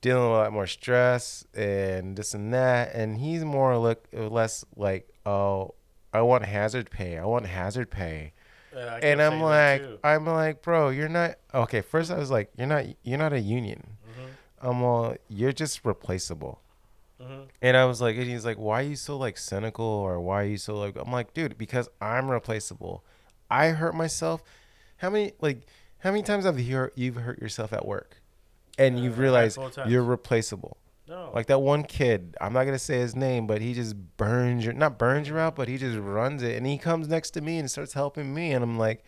dealing 0.01 0.23
with 0.23 0.33
a 0.33 0.41
lot 0.43 0.53
more 0.53 0.67
stress 0.67 1.45
and 1.55 2.15
this 2.15 2.33
and 2.35 2.53
that, 2.53 2.93
and 2.93 3.17
he's 3.17 3.43
more 3.43 3.77
look 3.77 4.07
less 4.13 4.63
like 4.75 5.09
oh. 5.25 5.73
I 6.13 6.21
want 6.21 6.45
hazard 6.45 6.89
pay. 6.89 7.17
I 7.17 7.25
want 7.25 7.45
hazard 7.45 7.91
pay 7.91 8.31
Yeah, 8.73 8.99
and 9.03 9.21
I'm 9.21 9.41
like. 9.41 9.83
I'm 10.01 10.25
like, 10.25 10.61
bro, 10.61 10.87
you're 10.89 11.09
not 11.09 11.35
okay. 11.53 11.81
First, 11.81 12.09
I 12.09 12.17
was 12.17 12.31
like, 12.31 12.51
you're 12.57 12.67
not, 12.67 12.85
you're 13.03 13.17
not 13.17 13.33
a 13.33 13.39
union. 13.41 13.97
Mm-hmm. 14.09 14.67
I'm 14.69 14.81
all, 14.81 15.15
you're 15.27 15.51
just 15.51 15.83
replaceable. 15.83 16.61
Mhm. 17.21 17.47
And 17.61 17.75
I 17.75 17.83
was 17.85 17.99
like, 18.01 18.15
and 18.15 18.25
he's 18.27 18.45
like, 18.45 18.57
why 18.57 18.79
are 18.79 18.85
you 18.85 18.95
so 18.95 19.17
like 19.17 19.37
cynical 19.37 19.85
or 19.85 20.21
why 20.21 20.41
are 20.43 20.45
you 20.45 20.57
so 20.57 20.75
like? 20.77 20.95
I'm 20.95 21.11
like, 21.11 21.33
dude, 21.33 21.57
because 21.57 21.89
I'm 21.99 22.29
replaceable. 22.31 23.03
I 23.49 23.69
hurt 23.69 23.93
myself. 23.95 24.41
How 24.97 25.09
many 25.09 25.33
like, 25.41 25.65
how 25.99 26.11
many 26.11 26.23
times 26.23 26.45
have 26.45 26.57
you 26.59 26.75
hurt, 26.75 26.93
you've 26.95 27.15
hurt 27.15 27.39
yourself 27.41 27.73
at 27.73 27.85
work, 27.85 28.21
and 28.77 28.97
Uh, 28.97 29.01
you've 29.01 29.17
realized 29.17 29.57
handful 29.57 29.67
of 29.67 29.75
times. 29.75 29.91
you're 29.91 30.03
replaceable? 30.03 30.77
No, 31.07 31.31
Like 31.33 31.47
that 31.47 31.59
one 31.59 31.83
kid, 31.83 32.35
I'm 32.41 32.53
not 32.53 32.65
gonna 32.65 32.79
say 32.79 32.99
his 32.99 33.15
name, 33.15 33.47
but 33.47 33.61
he 33.61 33.73
just 33.73 33.95
burns 34.17 34.65
your 34.65 34.73
not 34.73 34.97
burns 34.97 35.27
you 35.27 35.37
out, 35.37 35.55
but 35.55 35.67
he 35.67 35.77
just 35.77 35.97
runs 35.97 36.41
it, 36.43 36.55
and 36.57 36.65
he 36.65 36.77
comes 36.77 37.07
next 37.07 37.31
to 37.31 37.41
me 37.41 37.57
and 37.57 37.69
starts 37.69 37.93
helping 37.93 38.33
me, 38.33 38.51
and 38.51 38.63
I'm 38.63 38.77
like, 38.77 39.03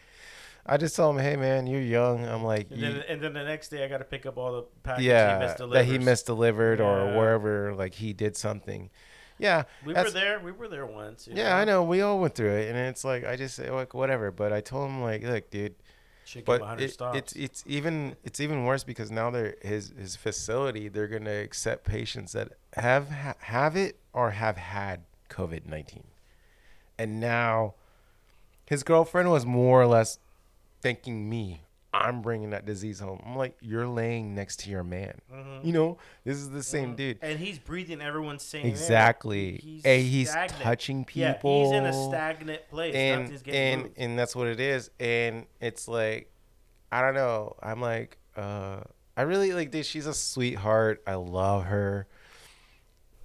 I 0.66 0.78
just 0.78 0.96
tell 0.96 1.10
him, 1.10 1.18
hey 1.18 1.36
man, 1.36 1.66
you're 1.66 1.82
young. 1.82 2.26
I'm 2.26 2.44
like, 2.44 2.70
and 2.72 2.84
then, 2.84 3.04
and 3.08 3.22
then 3.22 3.34
the 3.34 3.44
next 3.44 3.70
day 3.70 3.86
I 3.86 3.88
got 3.88 4.00
to 4.00 4.04
pick 4.04 4.26
up 4.26 4.38
all 4.38 4.54
the 4.54 4.64
packages 4.84 5.06
he 5.06 5.10
yeah, 5.10 5.40
missed 5.40 5.72
that 5.72 5.86
he 5.86 5.98
misdelivered 5.98 6.80
or 6.80 7.18
wherever, 7.18 7.74
like 7.74 7.94
he 7.94 8.14
did 8.14 8.36
something. 8.36 8.90
Yeah, 9.40 9.64
We 9.86 9.94
were 9.94 10.10
there. 10.10 10.40
We 10.40 10.52
were 10.52 10.68
there 10.68 10.86
once. 10.86 11.28
Yeah, 11.32 11.56
I 11.56 11.64
know. 11.64 11.84
We 11.84 12.02
all 12.02 12.20
went 12.20 12.36
through 12.36 12.54
it, 12.54 12.70
and 12.70 12.78
it's 12.78 13.04
like 13.04 13.24
I 13.24 13.36
just 13.36 13.56
say 13.56 13.70
like 13.70 13.94
whatever. 13.94 14.32
But 14.32 14.52
I 14.52 14.62
told 14.62 14.90
him 14.90 15.02
like, 15.02 15.24
look, 15.24 15.50
dude, 15.52 15.76
Give 16.34 16.46
but 16.46 16.82
it, 16.82 16.92
stops. 16.92 17.18
it's 17.18 17.34
it's 17.34 17.64
even 17.66 18.16
it's 18.24 18.40
even 18.40 18.66
worse 18.66 18.84
because 18.84 19.10
now 19.12 19.30
they're 19.30 19.56
his 19.62 19.94
his 19.98 20.16
facility. 20.16 20.88
They're 20.90 21.08
gonna 21.08 21.40
accept 21.40 21.86
patients 21.86 22.34
that 22.34 22.54
have 22.74 23.10
ha- 23.10 23.36
have 23.40 23.76
it 23.76 23.98
or 24.14 24.32
have 24.32 24.58
had 24.58 25.02
COVID 25.30 25.66
nineteen, 25.66 26.04
and 26.98 27.20
now 27.20 27.76
his 28.66 28.84
girlfriend 28.84 29.32
was 29.32 29.46
more 29.46 29.82
or 29.82 29.88
less 29.88 30.20
thanking 30.82 31.30
me. 31.30 31.62
I'm 31.94 32.22
bringing 32.22 32.50
that 32.52 32.66
disease 32.66 33.00
home. 33.00 33.22
I'm 33.26 33.36
like, 33.36 33.56
you're 33.62 33.88
laying 33.88 34.36
next 34.36 34.58
to 34.62 34.70
your 34.70 34.84
man. 34.84 35.20
Mhm. 35.34 35.66
You 35.66 35.74
know, 35.74 35.98
this 36.26 36.38
is 36.38 36.50
the 36.50 36.62
same 36.62 36.94
Mhm. 36.94 36.98
dude. 36.98 37.20
and 37.22 37.40
he's 37.40 37.58
breathing 37.60 38.02
everyone's 38.02 38.44
same 38.44 38.66
air. 38.66 38.70
Exactly. 38.72 39.58
He's 39.58 39.86
and 39.86 40.02
he's 40.04 40.30
stagnant. 40.30 40.62
touching 40.62 41.08
Yeah, 41.14 41.34
people. 41.34 41.64
he's 41.64 41.72
in 41.72 41.86
a 41.86 41.94
stagnant 42.10 42.70
place. 42.70 42.94
and 42.94 43.42
and 43.48 43.82
moved. 43.84 43.94
and 43.98 44.20
that's 44.20 44.36
what 44.36 44.48
it 44.48 44.60
is 44.60 44.92
and 45.00 45.46
it's 45.62 45.88
like 45.88 46.32
i 46.92 47.02
don't 47.02 47.14
know 47.16 47.56
i'm 47.64 47.82
like 47.82 48.18
uh 48.36 48.82
i 49.16 49.22
really 49.24 49.52
like 49.54 49.72
this. 49.72 49.88
she's 49.88 50.06
a 50.06 50.14
sweetheart 50.14 51.02
i 51.08 51.16
love 51.16 51.66
her 51.66 52.08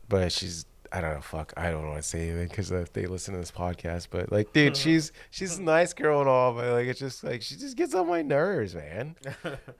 but 0.09 0.33
she's 0.33 0.65
i 0.93 1.01
don't 1.01 1.14
know 1.14 1.20
fuck 1.20 1.52
i 1.56 1.70
don't 1.70 1.86
want 1.89 1.97
to 1.97 2.06
say 2.09 2.28
anything 2.28 2.48
because 2.48 2.70
if 2.70 2.93
they 2.93 3.06
listen 3.06 3.32
to 3.35 3.40
this 3.40 3.51
podcast 3.51 4.09
but 4.10 4.31
like 4.31 4.52
dude 4.52 4.77
she's 4.85 5.10
she's 5.31 5.59
a 5.59 5.62
nice 5.62 5.93
girl 5.93 6.20
and 6.20 6.28
all 6.28 6.52
but 6.52 6.73
like 6.73 6.86
it's 6.86 7.01
just 7.01 7.24
like 7.24 7.40
she 7.43 7.56
just 7.56 7.77
gets 7.77 7.94
on 7.94 8.06
my 8.06 8.20
nerves 8.23 8.74
man 8.74 9.16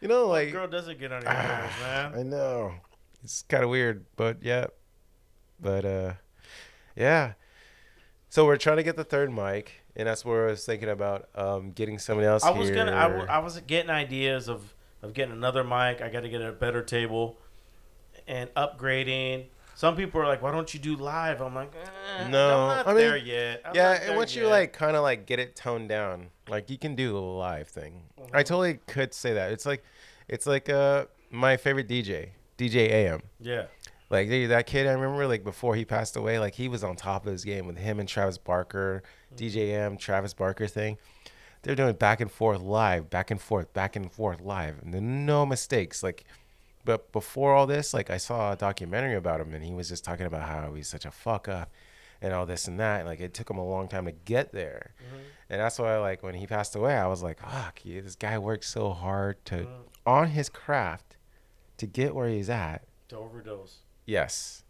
you 0.01 0.09
know 0.09 0.27
like 0.29 0.51
girl 0.53 0.67
doesn't 0.67 0.99
get 0.99 1.13
on 1.13 1.23
your 1.23 1.33
nerves, 1.33 1.73
man. 1.81 2.15
I 2.17 2.23
know. 2.23 2.75
It's 3.25 3.43
kind 3.43 3.63
of 3.63 3.71
weird, 3.71 4.05
but 4.17 4.43
yeah. 4.43 4.67
But 5.61 5.85
uh 5.85 6.13
yeah. 6.97 7.35
So 8.29 8.47
we're 8.47 8.57
trying 8.57 8.79
to 8.79 8.83
get 8.83 8.97
the 8.97 9.05
third 9.05 9.33
mic, 9.33 9.85
and 9.95 10.09
that's 10.09 10.25
where 10.25 10.49
I 10.49 10.51
was 10.51 10.65
thinking 10.67 10.89
about 10.89 11.29
um 11.35 11.71
getting 11.71 11.99
somebody 11.99 12.27
else 12.27 12.43
I 12.43 12.51
was 12.51 12.69
here. 12.69 12.77
gonna. 12.77 12.97
I, 12.97 13.09
w- 13.09 13.27
I 13.29 13.39
was 13.39 13.61
getting 13.61 13.91
ideas 13.91 14.49
of 14.49 14.75
of 15.03 15.13
getting 15.15 15.33
another 15.33 15.63
mic. 15.63 16.01
I 16.01 16.09
got 16.11 16.23
to 16.23 16.29
get 16.29 16.43
a 16.43 16.51
better 16.51 16.83
table, 16.83 17.37
and 18.27 18.53
upgrading. 18.55 19.47
Some 19.75 19.97
people 19.97 20.21
are 20.21 20.27
like, 20.27 20.43
"Why 20.43 20.53
don't 20.53 20.73
you 20.73 20.81
do 20.81 20.97
live?" 20.97 21.41
I'm 21.41 21.55
like, 21.55 21.73
eh, 21.75 22.29
No, 22.29 22.61
I'm 22.69 22.77
not 22.77 22.87
I 22.87 22.91
mean, 22.91 22.97
there 22.99 23.17
yet. 23.17 23.63
I'm 23.65 23.75
yeah, 23.75 23.93
and 23.93 24.11
there 24.11 24.17
once 24.17 24.35
you 24.37 24.47
like 24.47 24.73
kind 24.73 24.97
of 24.97 25.03
like 25.03 25.27
get 25.27 25.39
it 25.39 25.57
toned 25.57 25.89
down, 25.89 26.29
like 26.49 26.71
you 26.71 26.79
can 26.79 26.95
do 26.95 27.17
a 27.17 27.21
live 27.21 27.69
thing. 27.69 28.03
Mm-hmm. 28.21 28.37
I 28.37 28.43
totally 28.43 28.79
could 28.87 29.13
say 29.15 29.35
that. 29.35 29.53
It's 29.53 29.67
like 29.67 29.83
it's 30.29 30.47
like 30.47 30.69
uh 30.69 31.07
my 31.31 31.57
favorite 31.57 31.89
DJ, 31.89 32.31
DJ 32.59 32.91
AM. 32.91 33.23
yeah, 33.41 33.65
Like 34.11 34.29
dude, 34.29 34.51
that 34.51 34.67
kid, 34.67 34.87
I 34.87 34.93
remember 34.93 35.27
like 35.27 35.43
before 35.45 35.75
he 35.75 35.85
passed 35.85 36.17
away, 36.17 36.39
like 36.39 36.55
he 36.55 36.69
was 36.69 36.85
on 36.85 36.95
top 36.95 37.27
of 37.27 37.33
his 37.33 37.45
game 37.45 37.67
with 37.67 37.79
him 37.79 37.99
and 37.99 38.09
Travis 38.09 38.37
Barker, 38.39 39.03
DJ 39.35 39.71
AM, 39.71 39.97
Travis 39.97 40.35
Barker 40.35 40.67
thing. 40.67 40.99
They're 41.63 41.77
doing 41.77 41.95
back 41.95 42.21
and 42.21 42.31
forth 42.31 42.61
live, 42.61 43.09
back 43.09 43.31
and 43.31 43.41
forth, 43.41 43.73
back 43.73 43.95
and 43.97 44.11
forth 44.13 44.41
live, 44.41 44.81
and 44.83 44.93
then 44.93 45.25
no 45.25 45.47
mistakes. 45.47 46.03
Like, 46.03 46.25
but 46.85 47.13
before 47.13 47.55
all 47.55 47.67
this, 47.67 47.95
like 47.95 48.11
I 48.11 48.17
saw 48.17 48.53
a 48.53 48.57
documentary 48.57 49.15
about 49.15 49.41
him, 49.41 49.55
and 49.55 49.65
he 49.65 49.73
was 49.73 49.89
just 49.89 50.05
talking 50.05 50.27
about 50.27 50.49
how 50.49 50.73
he's 50.75 50.89
such 50.89 51.05
a 51.05 51.11
fuck 51.11 51.49
up, 51.49 51.71
and 52.21 52.33
all 52.33 52.47
this 52.47 52.67
and 52.67 52.79
that. 52.81 53.01
And, 53.01 53.09
Like 53.09 53.21
it 53.21 53.35
took 53.35 53.51
him 53.51 53.59
a 53.59 53.67
long 53.67 53.89
time 53.89 54.07
to 54.07 54.13
get 54.13 54.53
there, 54.53 54.93
mm-hmm. 54.99 55.23
and 55.51 55.61
that's 55.61 55.79
why 55.79 55.97
like 55.99 56.23
when 56.23 56.35
he 56.35 56.47
passed 56.47 56.75
away, 56.75 56.95
I 56.97 57.07
was 57.07 57.23
like, 57.23 57.41
fuck, 57.41 57.81
this 57.85 58.17
guy 58.17 58.39
worked 58.39 58.65
so 58.65 58.91
hard 58.91 59.45
to 59.47 59.57
mm-hmm. 59.57 59.83
on 60.07 60.29
his 60.29 60.49
craft 60.49 61.17
to 61.79 61.87
get 61.87 62.15
where 62.15 62.29
he's 62.29 62.51
at. 62.51 62.83
to 63.09 63.17
overdose. 63.17 63.79
Yes. 64.07 64.63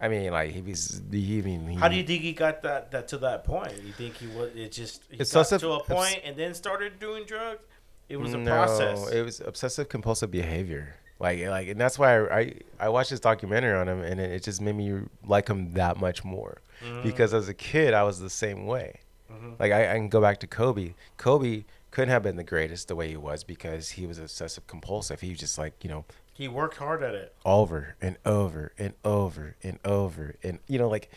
I 0.00 0.08
mean, 0.08 0.30
like 0.32 0.52
he 0.52 0.62
was. 0.62 1.02
He, 1.10 1.38
I 1.38 1.42
mean, 1.42 1.68
he, 1.68 1.76
How 1.76 1.88
do 1.88 1.96
you 1.96 2.04
think 2.04 2.22
he 2.22 2.32
got 2.32 2.62
that, 2.62 2.90
that 2.90 3.08
to 3.08 3.18
that 3.18 3.44
point? 3.44 3.74
You 3.84 3.92
think 3.92 4.16
he 4.16 4.28
was? 4.28 4.50
It 4.54 4.72
just 4.72 5.02
he 5.10 5.18
It's 5.18 5.32
got 5.32 5.46
to 5.46 5.72
a 5.72 6.02
and 6.24 6.36
then 6.36 6.54
started 6.54 6.98
doing 6.98 7.24
drugs. 7.24 7.60
It 8.08 8.16
was 8.18 8.32
a 8.32 8.38
no, 8.38 8.50
process. 8.50 9.10
It 9.10 9.22
was 9.22 9.40
obsessive 9.40 9.88
compulsive 9.88 10.30
behavior. 10.30 10.96
Like, 11.20 11.40
like, 11.46 11.68
and 11.68 11.78
that's 11.80 11.98
why 11.98 12.16
I, 12.18 12.38
I, 12.38 12.54
I 12.80 12.88
watched 12.88 13.10
this 13.10 13.20
documentary 13.20 13.74
on 13.78 13.88
him, 13.88 14.00
and 14.02 14.18
it, 14.18 14.30
it 14.32 14.42
just 14.42 14.60
made 14.60 14.74
me 14.74 15.02
like 15.26 15.46
him 15.48 15.72
that 15.74 15.98
much 15.98 16.24
more. 16.24 16.62
Mm-hmm. 16.82 17.02
Because 17.02 17.34
as 17.34 17.46
a 17.48 17.54
kid, 17.54 17.92
I 17.94 18.02
was 18.04 18.18
the 18.20 18.30
same 18.30 18.64
way. 18.66 19.00
Mhm. 19.30 19.60
Like, 19.60 19.70
I, 19.70 19.92
I 19.92 19.94
can 19.96 20.08
go 20.08 20.20
back 20.20 20.40
to 20.40 20.46
Kobe. 20.46 20.94
Kobe 21.18 21.64
couldn't 21.90 22.08
have 22.08 22.22
been 22.22 22.36
the 22.36 22.42
greatest 22.44 22.88
the 22.88 22.96
way 22.96 23.08
he 23.08 23.16
was 23.18 23.44
because 23.44 23.90
he 23.90 24.06
was 24.06 24.18
obsessive 24.18 24.66
compulsive. 24.66 25.20
He 25.20 25.28
was 25.30 25.38
just 25.38 25.58
like, 25.58 25.74
you 25.84 25.90
know, 25.90 26.04
he 26.32 26.48
worked 26.48 26.78
hard 26.78 27.02
at 27.02 27.14
it. 27.14 27.34
over 27.44 27.96
and 28.00 28.16
over 28.24 28.72
and 28.78 28.94
over 29.04 29.56
and 29.62 29.78
over 29.84 30.36
and 30.42 30.58
you 30.68 30.78
know 30.78 30.88
like 30.88 31.10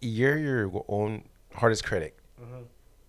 you're 0.00 0.38
your 0.38 0.84
own 0.88 1.24
hardest 1.54 1.84
critic 1.84 2.16
Mhm. 2.40 2.64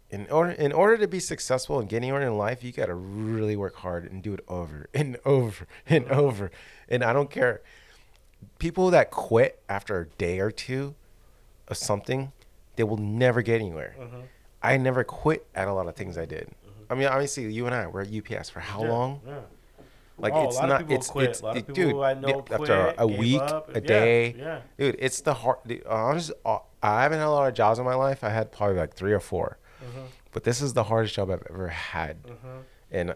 In 0.10 0.26
order 0.32 0.52
in 0.52 0.72
order 0.72 0.98
to 0.98 1.08
be 1.08 1.20
successful 1.20 1.80
and 1.80 1.90
get 1.90 1.98
anywhere 1.98 2.22
in 2.22 2.38
life 2.38 2.64
you 2.64 2.72
got 2.72 2.86
to 2.86 2.94
really 2.96 3.58
work 3.58 3.76
hard 3.76 4.10
and 4.10 4.24
do 4.24 4.34
it 4.34 4.40
over 4.48 4.88
and 4.94 5.18
over 5.26 5.68
and 5.86 6.08
over 6.10 6.50
and 6.88 7.04
i 7.04 7.12
don't 7.12 7.30
care 7.30 7.60
people 8.60 8.90
that 8.92 9.12
quit 9.12 9.62
after 9.68 10.00
a 10.00 10.06
day 10.18 10.40
or 10.40 10.50
two 10.50 10.96
of 11.68 11.76
something 11.76 12.32
they 12.78 12.84
will 12.84 12.96
never 12.98 13.42
get 13.42 13.56
anywhere 13.60 13.96
Mhm. 14.00 14.22
i 14.64 14.78
never 14.78 15.04
quit 15.04 15.46
at 15.54 15.68
a 15.68 15.74
lot 15.74 15.88
of 15.88 15.96
things 15.98 16.18
i 16.18 16.24
did 16.26 16.50
i 16.90 16.96
mean 16.96 17.08
obviously 17.08 17.52
you 17.52 17.66
and 17.66 17.76
i 17.76 17.86
were 17.88 18.00
at 18.02 18.08
UPS 18.08 18.50
for 18.50 18.62
how 18.62 18.84
Yeah, 18.84 18.90
long 18.90 19.20
Yeah. 19.28 19.40
like 20.18 20.32
Oh, 20.34 20.46
it's 20.48 20.58
not 20.62 20.90
it's 20.90 21.10
quit. 21.10 21.30
it's 21.32 21.42
A 21.42 21.46
lot 21.46 21.58
of 21.58 21.70
it- 21.70 21.74
dude 21.76 21.96
I 22.02 22.14
know 22.14 22.40
after 22.50 22.56
quit, 22.58 22.96
a 22.98 23.08
week 23.08 23.42
up. 23.42 23.76
a 23.76 23.82
day 23.82 24.36
yeah. 24.38 24.62
dude 24.78 24.96
it's 25.00 25.20
the 25.20 25.34
hard 25.34 25.58
the, 25.66 25.84
honest 25.86 26.32
uh, 26.46 26.60
i 26.82 27.04
haven't 27.04 27.20
had 27.20 27.28
a 27.28 27.30
lot 27.30 27.50
of 27.50 27.54
jobs 27.54 27.78
in 27.78 27.84
my 27.84 27.96
life 27.96 28.24
i 28.24 28.30
had 28.30 28.54
probably 28.54 28.78
like 28.78 28.94
three 28.94 29.12
or 29.12 29.20
4 29.20 29.58
Mhm. 29.88 30.06
but 30.34 30.44
this 30.44 30.62
is 30.62 30.74
the 30.74 30.84
hardest 30.84 31.14
job 31.16 31.30
i've 31.32 31.46
ever 31.50 31.68
had 31.70 32.24
Mhm. 32.24 32.64
and 32.92 33.08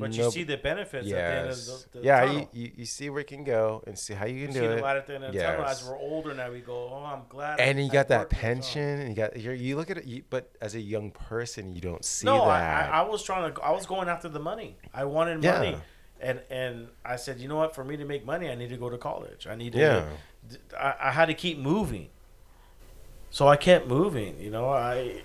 But 0.00 0.12
you 0.14 0.30
see 0.30 0.42
the 0.44 0.56
benefits 0.56 1.06
at 1.06 1.12
the 1.12 1.22
end 1.22 1.38
of 1.50 1.56
yes 1.56 1.86
the, 1.92 1.98
the 1.98 2.04
yeah 2.04 2.24
you, 2.32 2.48
you, 2.52 2.72
you 2.78 2.86
see 2.86 3.10
where 3.10 3.20
it 3.20 3.26
can 3.26 3.44
go 3.44 3.82
and 3.86 3.98
see 3.98 4.14
how 4.14 4.24
you 4.26 4.36
You 4.36 4.46
can 4.46 4.54
see 4.54 4.60
do 4.60 4.70
it 4.72 4.84
at 4.84 5.06
the 5.06 5.14
end 5.16 5.24
of 5.24 5.32
the 5.34 5.38
tunnel. 5.40 5.64
As 5.66 5.84
we're 5.86 5.98
older 5.98 6.32
now, 6.34 6.50
we 6.50 6.60
go, 6.60 6.88
"Oh, 6.94 7.04
I'm 7.04 7.24
glad." 7.28 7.60
I- 7.60 7.64
and 7.64 7.78
you 7.78 7.86
I 7.86 7.88
got 7.98 8.08
that 8.08 8.18
worked 8.20 8.30
this 8.30 8.38
out." 8.38 8.42
pension 8.42 9.00
and 9.00 9.08
you 9.10 9.14
got 9.14 9.36
you're, 9.38 9.52
you 9.54 9.76
look 9.76 9.90
at 9.90 9.98
it 9.98 10.04
you, 10.06 10.22
but 10.30 10.44
as 10.60 10.74
a 10.74 10.80
young 10.80 11.10
person 11.10 11.74
you 11.74 11.80
don't 11.82 12.04
see 12.04 12.24
No, 12.26 12.42
I, 12.44 12.58
that 12.60 12.90
I, 12.94 12.98
I 13.00 13.02
was 13.02 13.22
trying 13.22 13.52
to. 13.52 13.60
I 13.62 13.70
was 13.72 13.84
going 13.86 14.08
after 14.08 14.28
the 14.30 14.40
money. 14.40 14.76
I 14.94 15.04
wanted 15.04 15.44
Yeah. 15.44 15.52
money, 15.58 15.76
and 16.20 16.40
and 16.50 16.88
I 17.04 17.16
said, 17.16 17.38
you 17.38 17.48
know 17.48 17.56
what? 17.56 17.74
For 17.74 17.84
me 17.84 17.96
to 17.98 18.04
make 18.06 18.24
money, 18.24 18.48
I 18.48 18.54
need 18.54 18.70
to 18.70 18.78
go 18.84 18.88
to 18.88 18.96
college. 18.98 19.46
I 19.46 19.54
need 19.56 19.72
to. 19.74 19.78
Yeah. 19.78 20.04
I, 20.86 20.94
I 21.08 21.10
had 21.18 21.26
to 21.26 21.34
keep 21.34 21.58
moving. 21.58 22.08
So 23.30 23.46
I 23.46 23.56
kept 23.56 23.86
moving. 23.88 24.40
You 24.40 24.50
know, 24.50 24.68
I 24.70 25.22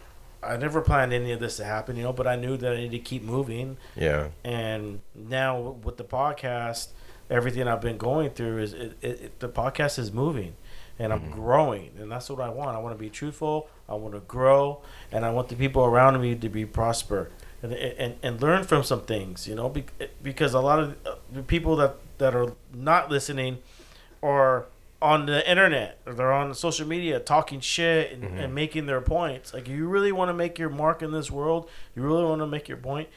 I 0.48 0.58
never 0.58 0.82
planned 0.82 1.14
any 1.14 1.32
of 1.32 1.40
this 1.40 1.58
to 1.58 1.66
happen. 1.66 1.96
You 1.96 2.04
know, 2.04 2.14
but 2.14 2.28
I 2.28 2.36
knew 2.36 2.58
that 2.58 2.74
I 2.74 2.76
needed 2.78 2.92
to 2.92 3.00
keep 3.00 3.24
moving. 3.24 3.78
yeah 3.96 4.30
And 4.44 5.02
now 5.14 5.60
with 5.84 5.98
the 5.98 6.04
podcast, 6.04 6.90
everything 7.30 7.68
I've 7.68 7.82
been 7.82 7.98
going 7.98 8.32
through 8.32 8.60
is 8.60 8.74
it, 8.74 8.98
it, 9.02 9.22
it, 9.22 9.40
the 9.40 9.50
podcast 9.50 10.00
is 10.00 10.12
moving. 10.12 10.56
and 11.00 11.14
I'm 11.14 11.22
mm-hmm. 11.22 11.32
growing, 11.34 11.92
and 12.00 12.12
that's 12.12 12.30
what 12.30 12.42
I 12.42 12.50
want. 12.50 12.76
I 12.76 12.80
want 12.80 12.96
to 12.96 13.00
be 13.00 13.10
truthful. 13.10 13.70
I 13.88 13.94
want 13.94 14.14
to 14.16 14.22
grow, 14.22 14.82
and 15.12 15.26
I 15.26 15.32
want 15.32 15.50
the 15.50 15.56
people 15.56 15.86
around 15.86 16.20
me 16.22 16.36
to 16.36 16.50
be 16.50 16.66
prosper 16.66 17.30
and 17.62 17.74
and, 17.74 18.16
and 18.24 18.42
learn 18.42 18.64
from 18.64 18.84
some 18.84 19.02
things. 19.02 19.48
You 19.48 19.56
know, 19.56 19.70
be, 19.70 19.86
because 20.24 20.54
a 20.54 20.60
lot 20.60 20.80
of 20.80 20.96
the 21.32 21.44
people 21.44 21.76
that 21.78 21.96
that 22.18 22.36
are 22.36 22.54
not 22.74 23.12
listening 23.12 23.60
or 24.22 24.66
on 25.02 25.26
the 25.28 25.48
internet 25.50 26.00
or 26.08 26.14
they're 26.14 26.34
on 26.34 26.54
social 26.56 26.88
media 26.88 27.20
talking 27.20 27.60
shit 27.60 28.12
and, 28.14 28.24
mm-hmm. 28.24 28.38
and 28.38 28.56
making 28.56 28.86
their 28.88 29.02
points. 29.02 29.54
Like 29.54 29.68
you 29.68 29.88
really 29.88 30.12
want 30.12 30.30
to 30.30 30.34
make 30.34 30.58
your 30.58 30.70
mark 30.70 31.02
in 31.04 31.12
this 31.12 31.30
world, 31.30 31.70
you 31.96 32.02
really 32.02 32.24
want 32.24 32.42
to 32.42 32.48
make 32.48 32.68
your 32.68 32.78
point, 32.78 33.10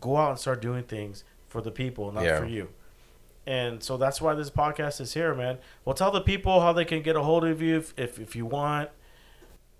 go 0.00 0.16
out 0.16 0.30
and 0.30 0.38
start 0.38 0.62
doing 0.62 0.84
things 0.84 1.24
for 1.48 1.60
the 1.60 1.70
people, 1.70 2.10
not 2.12 2.24
Yeah. 2.24 2.38
for 2.40 2.46
you. 2.46 2.68
And 3.46 3.82
so 3.82 3.96
that's 3.96 4.20
why 4.20 4.34
this 4.34 4.50
podcast 4.50 5.00
is 5.00 5.14
here, 5.14 5.34
man. 5.34 5.58
Well, 5.84 5.94
tell 5.94 6.10
the 6.10 6.20
people 6.20 6.60
how 6.62 6.72
they 6.72 6.84
can 6.84 7.02
get 7.02 7.14
a 7.16 7.22
hold 7.22 7.44
of 7.44 7.62
you 7.62 7.76
if, 7.76 7.94
if, 7.96 8.18
if 8.18 8.34
you 8.34 8.44
want. 8.46 8.90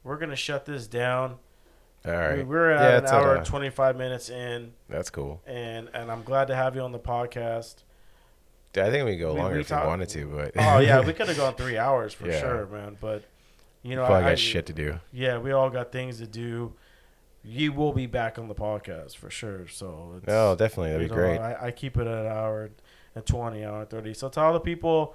We're 0.04 0.18
gonna 0.18 0.36
shut 0.36 0.66
this 0.66 0.86
down. 0.86 1.36
All 2.06 2.12
right. 2.12 2.36
We- 2.38 2.44
We're 2.44 2.70
at 2.70 2.80
Yeah, 2.92 2.98
an 2.98 3.06
uh, 3.06 3.10
hour 3.10 3.36
a- 3.36 3.44
twenty 3.44 3.70
five 3.70 3.96
minutes 3.96 4.30
in, 4.30 4.72
That's 4.88 5.10
cool. 5.10 5.40
and 5.46 5.88
and 5.94 6.12
I'm 6.12 6.22
glad 6.22 6.46
to 6.48 6.54
have 6.54 6.76
you 6.76 6.82
on 6.82 6.92
the 6.92 7.00
podcast. 7.00 7.82
I 8.78 8.90
think 8.90 9.04
we 9.04 9.12
can 9.12 9.20
go 9.20 9.34
We- 9.34 9.40
longer 9.40 9.54
we 9.56 9.60
if 9.62 9.68
talk- 9.68 9.82
you 9.84 9.88
wanted 9.88 10.08
to, 10.10 10.26
but 10.26 10.52
Oh 10.56 10.78
yeah, 10.78 11.00
we 11.00 11.12
could 11.14 11.28
have 11.28 11.36
gone 11.36 11.54
three 11.54 11.78
hours 11.78 12.12
for 12.14 12.28
Yeah. 12.28 12.40
sure, 12.40 12.66
man. 12.66 12.96
But 13.00 13.24
you 13.82 13.94
know, 13.96 14.04
I, 14.04 14.20
got 14.22 14.38
shit 14.38 14.66
to 14.66 14.72
do. 14.72 14.98
Yeah, 15.12 15.38
we 15.38 15.52
all 15.52 15.70
got 15.70 15.92
things 15.92 16.18
to 16.18 16.26
do. 16.26 16.74
You 17.44 17.72
will 17.72 17.92
be 17.92 18.06
back 18.06 18.38
on 18.38 18.48
the 18.48 18.54
podcast 18.56 19.16
for 19.16 19.30
sure. 19.30 19.68
So 19.68 20.14
it's, 20.16 20.24
Oh, 20.28 20.56
definitely. 20.56 20.90
That'd 20.90 21.08
be 21.08 21.14
know, 21.14 21.20
great. 21.22 21.38
I, 21.38 21.66
I 21.66 21.70
keep 21.70 21.96
it 21.96 22.06
at 22.06 22.26
an 22.26 22.26
hour 22.26 22.70
and 23.14 23.24
twenty, 23.26 23.64
hour 23.64 23.80
and 23.82 23.88
thirty. 23.90 24.14
So 24.14 24.28
tell 24.28 24.52
the 24.52 24.58
people 24.60 25.14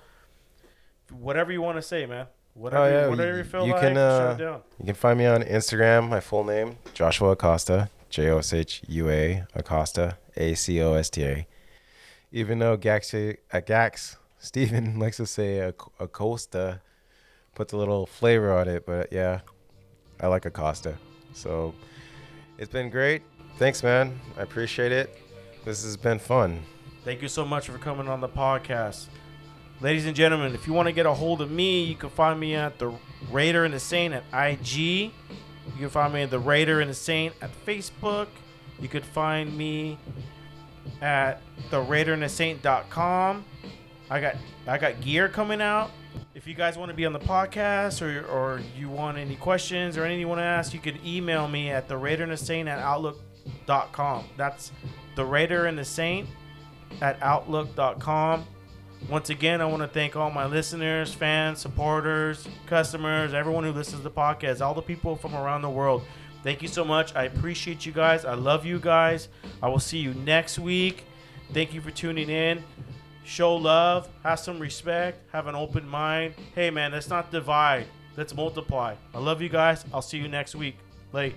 whatever 1.12 1.52
you 1.52 1.62
want 1.62 1.78
to 1.78 1.82
say, 1.82 2.06
man. 2.06 2.28
Whatever, 2.54 2.84
Oh, 2.84 2.88
yeah, 2.90 3.08
whatever 3.08 3.32
you- 3.32 3.38
you 3.40 3.44
feel 3.44 3.66
you 3.66 3.72
like, 3.74 3.82
can, 3.82 3.96
shut 3.96 3.98
uh, 4.30 4.36
it 4.36 4.44
down. 4.44 4.62
You 4.80 4.86
can 4.86 4.96
find 4.96 5.18
me 5.18 5.26
on 5.26 5.42
Instagram. 5.44 6.10
My 6.10 6.20
full 6.20 6.44
name, 6.44 6.78
Joshua 6.94 7.32
Acosta, 7.32 7.90
J 8.10 8.30
O 8.30 8.40
S 8.40 8.54
H 8.54 8.82
U 8.88 9.10
A 9.10 9.44
Acosta, 9.56 10.18
A 10.36 10.54
C 10.56 10.82
O 10.82 10.94
S 10.94 11.10
T 11.10 11.24
A. 11.26 11.48
Even 12.32 12.60
though 12.60 12.78
Gax, 12.78 13.14
uh, 13.14 13.34
Gax 13.66 14.18
Steven 14.40 15.00
likes 15.00 15.18
to 15.18 15.26
say 15.26 15.60
Ac- 15.60 15.76
Acosta, 16.00 16.82
puts 17.56 17.74
a 17.74 17.78
little 17.78 18.06
flavor 18.06 18.52
on 18.58 18.68
it, 18.68 18.86
but 18.86 19.12
yeah, 19.12 19.42
I 20.20 20.28
like 20.28 20.46
Acosta. 20.46 20.98
So 21.34 21.74
it's 22.58 22.72
been 22.72 22.90
great. 22.90 23.24
Thanks, 23.58 23.84
man. 23.84 24.20
I 24.38 24.42
appreciate 24.42 24.92
it. 24.92 25.16
This 25.66 25.84
has 25.84 25.98
been 25.98 26.20
fun. 26.20 26.64
Thank 27.04 27.22
you 27.22 27.28
so 27.28 27.46
much 27.46 27.68
for 27.68 27.78
coming 27.78 28.08
on 28.08 28.22
the 28.22 28.30
podcast. 28.30 29.08
Ladies 29.82 30.06
and 30.06 30.16
gentlemen, 30.16 30.54
if 30.54 30.68
you 30.68 30.74
want 30.74 30.88
to 30.88 30.92
get 30.92 31.06
a 31.06 31.14
hold 31.14 31.42
of 31.42 31.52
me, 31.52 31.84
you 31.84 31.96
can 31.96 32.10
find 32.10 32.40
me 32.40 32.56
at 32.56 32.78
the 32.80 32.94
Raider 33.32 33.66
and 33.66 33.74
the 33.74 33.80
Saint 33.80 34.14
at 34.14 34.24
IG. 34.32 34.78
You 34.78 35.12
can 35.78 35.90
find 35.90 36.14
me 36.14 36.22
at 36.22 36.30
the 36.30 36.40
Raider 36.40 36.82
and 36.82 36.90
the 36.90 36.96
Saint 36.96 37.34
at 37.42 37.50
Facebook. 37.66 38.28
You 38.80 38.88
could 38.88 39.06
find 39.06 39.56
me 39.58 39.98
at 41.02 41.42
the 41.70 41.80
Raider 41.80 42.14
and 42.14 42.22
the 42.22 42.30
Saint.com. 42.30 43.46
I 44.10 44.20
got 44.20 44.36
I 44.68 44.78
got 44.78 45.02
gear 45.02 45.30
coming 45.30 45.62
out. 45.62 45.92
If 46.36 46.48
you 46.48 46.54
guys 46.54 46.78
want 46.78 46.90
to 46.90 46.96
be 46.96 47.06
on 47.06 47.14
the 47.14 47.20
podcast 47.20 48.02
or, 48.02 48.26
or 48.28 48.62
you 48.78 48.90
want 48.90 49.18
any 49.18 49.36
questions 49.36 49.98
or 49.98 50.04
anything 50.04 50.20
you 50.20 50.28
want 50.28 50.40
to 50.40 50.46
ask, 50.46 50.74
you 50.74 50.80
can 50.80 51.00
email 51.06 51.48
me 51.48 51.70
at 51.70 51.88
the 51.88 51.96
Raider 51.98 52.24
and 52.24 52.32
the 52.32 52.38
Saint 52.38 52.68
at 52.68 52.80
outlook.com. 52.80 54.26
That's 54.38 54.72
the 55.16 55.26
Raider 55.26 55.66
and 55.66 55.78
the 55.78 55.86
Saint 55.86 56.28
at 57.02 57.22
outlook.com. 57.22 58.46
Once 59.10 59.30
again, 59.30 59.62
I 59.62 59.66
want 59.66 59.82
to 59.82 59.88
thank 59.88 60.16
all 60.16 60.30
my 60.30 60.46
listeners, 60.46 61.14
fans, 61.14 61.60
supporters, 61.60 62.48
customers, 62.68 63.34
everyone 63.34 63.64
who 63.64 63.72
listens 63.72 63.98
to 63.98 64.04
the 64.04 64.12
podcast, 64.12 64.62
all 64.62 64.74
the 64.74 64.82
people 64.82 65.16
from 65.16 65.34
around 65.34 65.64
the 65.64 65.70
world. 65.70 66.04
Thank 66.44 66.62
you 66.62 66.68
so 66.68 66.84
much. 66.84 67.16
I 67.16 67.26
appreciate 67.26 67.86
you 67.86 67.92
guys. 67.92 68.26
I 68.26 68.34
love 68.34 68.66
you 68.66 68.80
guys. 68.80 69.28
I 69.62 69.68
will 69.70 69.80
see 69.80 70.00
you 70.00 70.14
next 70.14 70.58
week. 70.58 71.06
Thank 71.54 71.74
you 71.74 71.82
for 71.82 71.92
tuning 71.92 72.30
in. 72.30 72.64
Show 73.24 73.56
love, 73.56 74.10
have 74.24 74.40
some 74.40 74.60
respect, 74.60 75.32
have 75.32 75.48
an 75.48 75.56
open 75.56 75.88
mind. 75.88 76.34
Hey, 76.56 76.72
man, 76.72 76.92
let's 76.92 77.10
not 77.10 77.32
divide, 77.32 77.86
let's 78.18 78.34
multiply. 78.34 78.96
I 79.14 79.20
love 79.20 79.42
you 79.42 79.50
guys. 79.50 79.86
I'll 79.94 80.02
see 80.02 80.18
you 80.18 80.28
next 80.28 80.56
week. 80.56 80.78
Late. 81.14 81.36